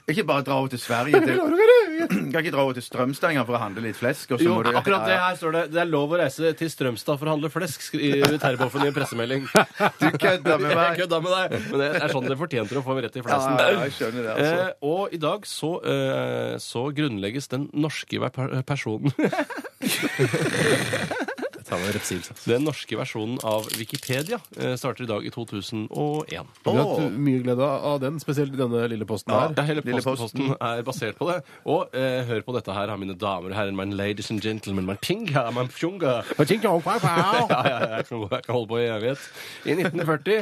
Ikke 0.09 0.25
bare 0.25 0.41
dra 0.47 0.55
over 0.63 0.71
til 0.73 0.81
Sverige. 0.81 1.19
Til, 1.21 1.37
kan 2.33 2.39
ikke 2.41 2.53
dra 2.55 2.63
over 2.65 2.73
til 2.79 2.85
Strømstad 2.87 3.29
engang 3.35 3.45
for 3.49 3.57
å 3.59 3.61
handle 3.61 3.83
litt 3.85 3.99
flesk. 3.99 4.31
Og 4.33 4.39
så 4.41 4.45
Jo, 4.47 4.53
må 4.57 4.63
du, 4.65 4.71
akkurat 4.79 5.05
det 5.09 5.17
her 5.21 5.35
står 5.41 5.51
det. 5.59 5.63
Det 5.75 5.81
er 5.83 5.89
lov 5.91 6.09
å 6.15 6.17
reise 6.23 6.53
til 6.57 6.69
Strømstad 6.73 7.17
for 7.21 7.27
å 7.29 7.31
handle 7.37 7.51
flesk, 7.53 7.79
skriver 7.91 8.39
Terboven 8.45 8.83
i 8.87 8.89
en 8.93 8.97
pressemelding. 8.97 9.43
Du 10.01 10.07
kødder 10.17 10.57
med 10.65 10.71
meg. 10.79 10.87
Jeg 10.89 10.97
kødder 11.03 11.09
kødda 11.09 11.21
med 11.25 11.31
deg, 11.35 11.45
men 11.71 11.79
det 11.83 11.89
er 12.03 12.09
sånn 12.13 12.27
det 12.29 12.37
fortjente 12.41 12.79
å 12.79 12.83
få 12.87 12.93
rett 12.99 13.17
i 13.17 13.23
flesen. 13.25 13.57
fleisen. 13.59 13.79
ja, 13.79 13.83
jeg 13.87 13.93
skjønner 13.99 14.23
det, 14.23 14.31
altså. 14.37 14.57
Eh, 14.65 14.71
og 14.89 15.03
i 15.17 15.21
dag 15.23 15.41
så, 15.49 15.71
eh, 15.95 16.55
så 16.63 16.83
grunnlegges 16.95 17.47
den 17.53 17.63
norske 17.73 18.17
personen 18.69 19.13
Jeg 21.69 21.77
med 21.77 21.85
meg 21.85 21.91
en 21.93 21.97
repsils. 21.99 22.29
altså. 22.33 22.49
Den 22.49 22.65
norske 22.65 22.97
versjonen 22.99 23.39
av 23.45 23.67
Wikipedia 23.77 24.39
eh, 24.57 24.75
starter 24.81 25.05
i 25.05 25.09
dag 25.11 25.27
i 25.29 25.31
2001. 25.35 25.89
Vi 26.65 26.73
har 26.73 26.79
hatt 26.81 27.19
mye 27.29 27.43
glede 27.45 27.69
av 27.93 27.99
den, 28.03 28.17
spesielt 28.23 28.57
denne 28.57 28.87
lille 28.89 29.05
posten 29.09 29.35
her. 29.35 29.53
Ja, 29.57 29.65
hele 29.69 29.85
Lille 29.85 30.01
posten, 30.01 30.25
Posten. 30.25 30.47
posten 30.49 30.69
er 30.71 30.83
basert 30.87 31.19
på 31.21 31.29
det. 31.31 31.39
Og 31.69 31.93
eh, 31.97 32.23
hør 32.29 32.43
på 32.47 32.57
dette 32.57 32.73
her, 32.77 32.95
mine 33.01 33.15
damer 33.21 33.53
og 33.53 33.59
herrer, 33.59 33.77
mine 33.77 33.97
ladies 33.99 34.31
and 34.33 34.41
gentlemen, 34.45 34.87
mine 34.89 34.99
tinga, 35.05 35.49
mine 35.55 35.69
pjunga. 35.69 36.19
Ja, 37.19 37.47
ja, 37.49 37.63
ja, 37.69 37.97
jeg 37.99 38.09
kan, 38.09 38.25
jeg 38.31 38.45
kan 38.49 38.55
holde 38.55 38.69
på 38.73 38.79
i 38.81 38.89
evighet. 38.89 39.29
I 39.69 39.77
1940 39.77 40.39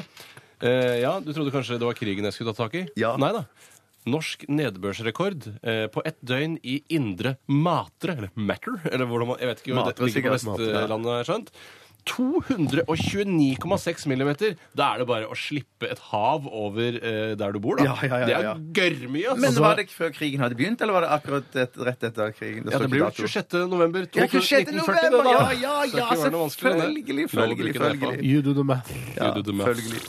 eh, 0.63 0.97
Ja, 1.03 1.17
du 1.21 1.33
trodde 1.35 1.53
kanskje 1.55 1.79
det 1.81 1.87
var 1.89 1.97
krigen 1.99 2.25
jeg 2.29 2.33
skulle 2.37 2.55
ta 2.55 2.65
tak 2.67 2.75
i? 2.79 2.87
Ja. 3.01 3.17
Nei 3.21 3.33
da. 3.35 3.45
Norsk 4.07 4.45
nedbørsrekord 4.49 5.49
eh, 5.63 5.87
på 5.91 6.03
ett 6.07 6.19
døgn 6.23 6.59
i 6.63 6.79
indre 6.95 7.35
Matre, 7.51 8.15
eller 8.17 8.31
Matter, 8.39 8.79
eller 8.93 9.07
hvordan 9.11 9.29
man 9.33 9.39
Jeg 9.43 9.49
vet 9.51 9.59
ikke 9.65 9.75
hvor 9.75 9.83
Matre, 9.83 10.07
det 10.07 10.15
ligger 10.15 10.31
på 10.37 10.41
sikkert. 10.45 10.63
Vestlandet, 10.63 11.11
har 11.11 11.19
jeg 11.25 11.29
skjønt. 11.33 11.51
229,6 12.07 14.07
millimeter. 14.07 14.53
Da 14.79 14.93
er 14.95 14.99
det 15.03 15.07
bare 15.09 15.27
å 15.27 15.35
slippe 15.39 15.89
et 15.91 15.99
hav 16.13 16.45
over 16.47 16.95
eh, 17.01 17.33
der 17.39 17.53
du 17.57 17.61
bor, 17.63 17.77
da. 17.81 17.85
Ja, 17.89 17.95
ja, 18.07 18.17
ja, 18.23 18.27
Det 18.29 18.35
er 18.37 18.43
gørrmye, 18.79 19.27
altså. 19.33 19.43
Men 19.43 19.53
var 19.65 19.75
det 19.81 19.87
før 19.91 20.11
krigen 20.15 20.39
hadde 20.45 20.55
begynt, 20.59 20.79
eller 20.85 20.95
var 20.97 21.03
det 21.07 21.11
akkurat 21.17 21.49
et, 21.65 21.75
rett 21.89 22.03
etter 22.11 22.31
krigen? 22.37 22.63
Ja, 22.71 22.79
det 22.83 22.91
blir 22.93 23.03
jo 23.03 23.11
26. 23.11 23.67
november 23.73 24.01
Ja, 24.07 24.11
26. 24.31 24.71
1940, 24.71 24.87
november! 24.87 25.03
det 25.03 25.11
da. 25.19 25.23
Ja, 25.35 25.51
ja, 25.51 25.83
Skal 25.91 25.99
ja, 25.99 26.07
ikke 26.07 26.23
være 26.23 26.31
noe 26.37 26.45
vanskelig, 26.47 26.63
det. 26.63 26.71
selvfølgelig, 26.87 27.03
følgelig, 27.03 27.27
følgelig 27.35 27.75
selvfølgelig, 27.75 27.75
det, 27.75 27.83
selvfølgelig. 28.07 28.31
You 28.31 28.39
do 28.47 28.55
the 28.55 28.63
math. 28.71 28.87
Ja, 29.19 29.35
selvfølgelig. 29.43 30.07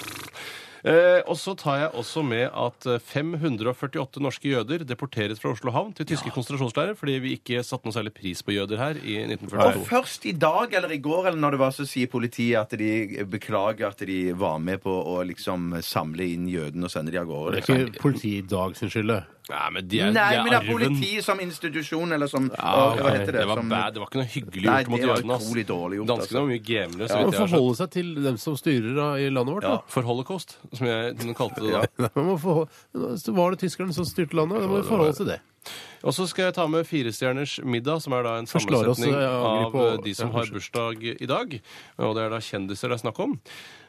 Eh, 0.88 1.20
og 1.28 1.36
så 1.40 1.54
tar 1.58 1.82
jeg 1.82 1.90
også 2.00 2.24
med 2.24 2.46
at 2.48 2.88
eh, 2.88 3.02
548 3.04 4.22
norske 4.24 4.52
jøder 4.52 4.86
deporteres 4.88 5.42
fra 5.42 5.52
Oslo 5.52 5.74
havn 5.76 5.94
til 5.98 6.08
tyske 6.08 6.32
konsentrasjonsleirer 6.32 6.96
fordi 6.98 7.18
vi 7.24 7.34
ikke 7.38 7.64
satte 7.66 7.90
noe 7.90 7.96
særlig 7.96 8.14
pris 8.16 8.44
på 8.46 8.56
jøder 8.56 8.80
her 8.80 9.00
i 9.02 9.18
1942. 9.26 9.82
Og 9.84 9.90
først 9.90 10.28
i 10.30 10.36
dag 10.38 10.78
eller 10.80 10.96
i 10.96 11.02
går 11.04 11.32
eller 11.32 11.42
når 11.44 11.58
det 11.58 11.62
var, 11.66 11.76
så 11.76 11.88
sier 11.90 12.12
politiet 12.12 12.60
at 12.62 12.78
de 12.80 13.26
beklager 13.28 13.90
at 13.90 14.06
de 14.08 14.20
var 14.38 14.62
med 14.64 14.82
på 14.84 14.94
å 14.94 15.20
liksom 15.28 15.76
samle 15.86 16.30
inn 16.34 16.48
jødene 16.52 16.88
og 16.88 16.94
sende 16.94 17.14
de 17.14 17.22
av 17.22 17.28
gårde. 17.30 17.58
Det 17.58 17.66
er 17.66 17.88
ikke 17.88 18.06
politiet 18.08 18.46
i 18.46 18.48
dag 18.56 18.78
sin 18.80 18.94
skyld. 18.94 19.12
det. 19.12 19.24
Nei, 19.50 19.70
men 19.72 19.88
de 19.88 20.00
er, 20.02 20.12
Nei, 20.12 20.14
de 20.14 20.36
er 20.36 20.44
men 20.44 20.52
det 20.52 20.58
er 20.58 20.64
arven. 20.64 20.74
politiet 20.76 21.24
som 21.24 21.40
institusjon, 21.40 22.12
eller 22.12 22.28
som 22.28 22.50
Ja, 22.52 22.74
Hva 22.74 22.98
ok. 22.98 23.10
heter 23.16 23.32
det? 23.32 23.40
det 23.40 23.48
var 23.48 23.62
som, 23.62 23.70
bad. 23.70 23.94
Det 23.96 24.02
var 24.04 24.08
ikke 24.12 24.20
noe 24.22 24.32
hyggelig 24.34 24.66
Nei, 24.68 24.78
gjort 24.84 24.90
mot 24.92 25.00
det 25.00 25.08
var 25.08 25.16
jødene. 25.22 25.34
ass. 25.38 25.50
dårlig 25.72 25.98
gjort, 26.00 26.08
Danskene 26.08 26.22
altså. 26.28 26.40
var 26.42 26.48
mye 26.52 26.64
gamle. 26.68 26.92
så 26.92 26.98
Man 26.98 26.98
vidt 26.98 27.08
jeg 27.08 27.18
har 27.18 27.32
skjønt. 27.32 27.50
forholde 27.56 27.76
seg 27.82 27.90
til 27.98 28.14
dem 28.28 28.38
som 28.38 28.58
styrer 28.58 28.96
da, 28.98 29.08
i 29.18 29.30
landet 29.30 29.54
vårt. 29.56 29.64
da. 29.64 29.78
For 29.88 30.02
holocaust, 30.04 30.58
som 30.74 30.88
jeg 30.88 31.36
kalte 31.38 31.62
det 31.64 31.72
da. 31.72 32.10
Man 32.16 32.26
må 32.34 32.38
forholde, 32.40 33.18
så 33.24 33.34
var 33.36 33.52
det 33.56 33.60
tyskerne 33.64 33.94
som 33.94 34.06
styrte 34.06 34.36
landet. 34.36 34.62
Da 34.62 34.68
må 34.68 34.82
vi 34.82 34.88
forholde 34.90 35.10
oss 35.16 35.18
til 35.24 35.32
det. 35.32 35.40
Og 36.08 36.14
så 36.16 36.28
skal 36.30 36.46
jeg 36.46 36.54
ta 36.56 36.68
med 36.68 36.86
Firestjerners 36.88 37.58
middag, 37.66 38.00
som 38.02 38.14
er 38.14 38.24
da 38.24 38.38
en 38.40 38.46
Først 38.48 38.70
lar 38.72 38.88
oss, 38.88 39.00
sammensetning 39.02 39.16
eh, 39.20 39.28
av 39.28 39.48
angripe 39.48 39.88
eh, 39.98 40.04
de 40.06 40.14
som 40.16 40.30
ja, 40.30 40.34
har 40.38 40.46
unnskyld. 40.46 40.54
bursdag 40.54 41.22
i 41.22 41.28
dag. 41.28 41.58
Og 41.98 42.16
det 42.16 42.24
er 42.24 42.30
da 42.30 42.40
kjendiser 42.40 42.88
det 42.94 42.96
er 43.00 43.04
snakk 43.04 43.20
om. 43.20 43.34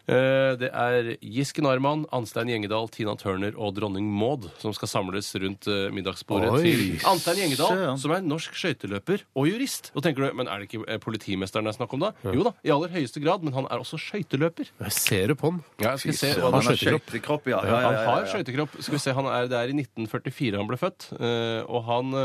Eh, 0.09 0.55
Det 0.57 0.71
er 0.73 1.09
Giske 1.21 1.61
Narman, 1.61 2.07
Anstein 2.17 2.49
Gjengedal, 2.49 2.87
Tina 2.89 3.13
Turner 3.21 3.53
og 3.61 3.75
dronning 3.77 4.07
Maud 4.09 4.47
som 4.59 4.73
skal 4.73 4.89
samles 4.89 5.29
rundt 5.37 5.69
eh, 5.69 5.91
middagsbordet 5.93 6.49
Oi, 6.55 6.63
til 6.65 7.03
Anstein 7.11 7.43
Gjengedal, 7.43 7.83
som 8.01 8.15
er 8.17 8.25
norsk 8.25 8.57
skøyteløper 8.57 9.27
og 9.37 9.51
jurist. 9.51 9.91
Og 9.93 10.03
tenker 10.07 10.25
du, 10.25 10.31
men 10.41 10.49
er 10.49 10.63
det 10.63 10.71
ikke 10.71 10.81
eh, 10.89 11.01
politimesteren 11.05 11.69
det 11.69 11.75
er 11.75 11.79
snakk 11.83 11.93
om 11.99 12.07
da? 12.07 12.13
Jo 12.25 12.47
da, 12.49 12.55
i 12.65 12.73
aller 12.73 12.95
høyeste 12.97 13.21
grad, 13.21 13.45
men 13.45 13.53
han 13.59 13.69
er 13.69 13.85
også 13.85 14.01
skøyteløper. 14.01 14.73
Jeg 14.87 14.97
ser 14.97 15.27
det 15.35 15.39
på 15.43 15.53
han. 15.53 15.61
Ja, 15.85 15.93
skal 16.01 16.15
vi 16.15 16.19
se 16.23 16.33
han 16.39 16.49
han 16.57 16.57
har 16.73 16.81
skøytekropp. 16.81 17.53
ja. 17.53 17.61
ja, 17.61 17.69
ja, 17.69 17.83
han 17.91 17.99
ja, 18.01 18.07
har 18.09 18.31
skøytekropp. 18.33 18.79
Skal 18.81 18.97
vi 18.97 19.05
se, 19.05 19.13
han 19.21 19.29
er, 19.29 19.51
det 19.53 19.61
er 19.61 19.75
i 19.75 19.77
1944 19.83 20.57
han 20.63 20.71
ble 20.73 20.81
født. 20.81 21.11
eh, 21.21 21.61
Og 21.69 21.85
han 21.85 22.17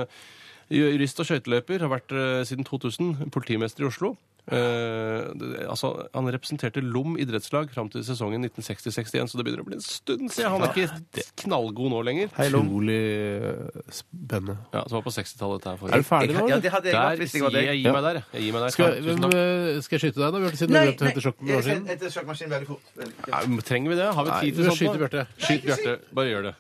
jurist 0.74 1.20
og 1.20 1.28
skøyteløper 1.28 1.84
har 1.84 1.92
vært 1.92 2.14
siden 2.48 2.64
2000 2.66 3.28
politimester 3.36 3.84
i 3.84 3.92
Oslo. 3.92 4.16
Eh, 4.44 5.30
det, 5.40 5.50
altså, 5.72 5.94
han 6.12 6.26
representerte 6.36 6.82
Lom 6.84 7.14
idrettslag 7.22 7.70
fram 7.72 7.88
til 7.94 8.04
sesongen 8.04 8.44
1960-61, 8.50 9.30
så 9.32 9.40
det 9.40 9.46
begynner 9.48 9.64
å 9.64 9.68
bli 9.70 9.78
en 9.78 9.84
stund 9.86 10.26
siden. 10.34 10.52
Han 10.52 10.66
er 10.66 10.74
ikke 10.76 11.24
knallgod 11.46 11.94
nå 11.94 12.02
lenger. 12.04 12.34
Utrolig 12.36 12.98
eh, 13.00 13.86
spennende. 13.96 14.58
Ja, 14.76 14.82
Som 14.90 14.98
var 15.00 15.06
på 15.08 15.14
60-tallet. 15.16 15.64
dette 15.64 15.76
her 15.78 15.96
Er 15.96 16.04
du 16.04 16.10
ferdig 16.10 16.36
nå? 16.36 16.44
Ja, 16.52 16.60
det 16.60 16.74
hadde 16.76 16.92
jeg 16.92 16.98
vært 17.00 17.24
hvis 17.24 17.38
jeg 17.38 17.46
var 17.46 17.56
det 17.56 17.62
deg. 17.62 17.70
jeg 17.72 17.82
gir 17.86 17.96
meg 17.96 18.04
der. 18.10 18.20
jeg. 18.20 18.44
Gir 18.44 18.58
meg 18.58 18.66
der. 18.66 18.76
Skal, 18.76 18.98
Tusen 19.00 19.08
hvem, 19.08 19.24
takk. 19.24 19.40
eh, 19.40 19.82
skal 19.88 19.96
jeg 20.00 20.04
skyte 20.04 20.20
deg, 20.20 20.28
da, 20.36 20.44
Bjarte, 20.44 20.60
siden 20.60 20.74
du 20.74 20.78
Nei, 20.80 20.84
glemte 20.90 21.04
å 21.04 21.10
hente 21.10 21.26
sjokkmaskinen? 21.30 21.88
Etter 21.96 22.14
sjokkmaskinen 22.18 22.56
veldig 22.58 22.70
fort. 22.74 22.94
Nei, 23.00 23.64
trenger 23.72 23.96
vi 23.96 24.00
det? 24.02 24.12
Har 24.20 24.28
vi 24.28 24.38
tid 24.44 24.60
til 24.60 24.68
sånt? 24.68 24.82
Skyt? 24.84 25.00
Bjarte. 25.06 25.26
Skyt 25.40 25.68
Bjarte. 25.72 25.96
Bare 26.20 26.34
gjør 26.36 26.50
det. 26.52 26.56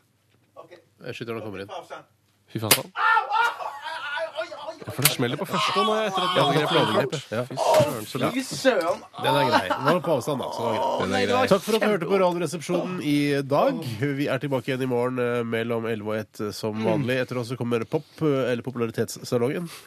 Jeg 1.04 1.20
skyter 1.20 1.36
når 1.36 1.42
han 1.44 1.48
kommer 1.52 1.66
inn. 1.68 2.04
Fy 2.54 2.64
faen. 2.64 2.94
Ja, 2.96 3.73
for 4.92 5.06
det 5.06 5.12
smeller 5.14 5.40
på 5.40 5.46
første 5.48 5.84
nå 5.88 5.94
etter 6.04 6.22
det 6.24 6.64
er 6.64 6.80
angrepet 6.84 7.32
ja. 7.34 7.44
Fy 8.34 8.44
søren! 8.44 9.00
Den 9.24 9.38
er 9.40 9.48
grei. 9.50 9.62
Den 9.72 9.88
var 9.88 10.00
på 10.06 10.16
avstand, 10.18 10.42
da. 10.44 10.50
Så 10.54 10.62
det 10.64 10.70
var 10.70 10.78
greit. 10.80 11.02
Den 11.04 11.16
er 11.18 11.26
grei. 11.30 11.44
Takk 11.54 11.64
for 11.66 11.78
at 11.78 11.84
du 11.86 11.88
hørte 11.94 12.10
på 12.12 12.20
Radioresepsjonen 12.24 12.98
i 13.08 13.16
dag. 13.56 13.80
Vi 14.20 14.28
er 14.34 14.42
tilbake 14.44 14.72
igjen 14.72 14.84
i 14.86 14.90
morgen 14.92 15.22
eh, 15.24 15.42
mellom 15.48 15.88
11 15.90 16.10
og 16.10 16.18
1 16.20 16.44
som 16.58 16.84
vanlig. 16.86 17.20
Etter 17.24 17.40
oss 17.42 17.52
så 17.54 17.58
kommer 17.60 17.86
Pop, 17.90 18.06
eh, 18.22 18.52
eller 18.52 18.64
Popularitetssalongen. 18.66 19.70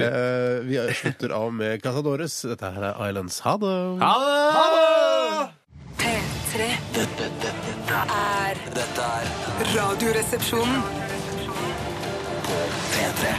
Eh, 0.00 0.60
Vi 0.64 0.76
slutter 0.94 1.30
av 1.36 1.52
med 1.54 1.82
Casadores. 1.82 2.40
Dette 2.48 2.70
her 2.74 2.82
er 2.90 3.08
Islands. 3.10 3.40
Ha 3.44 3.56
det! 3.60 3.74
P3 6.00 6.68
Dette, 6.94 7.28
dette, 7.28 7.52
dette, 7.66 8.00
er 8.16 8.60
dette 8.74 9.08
er 9.20 9.30
Radioresepsjonen. 9.74 10.82
på 12.46 12.58
P3. 12.94 13.34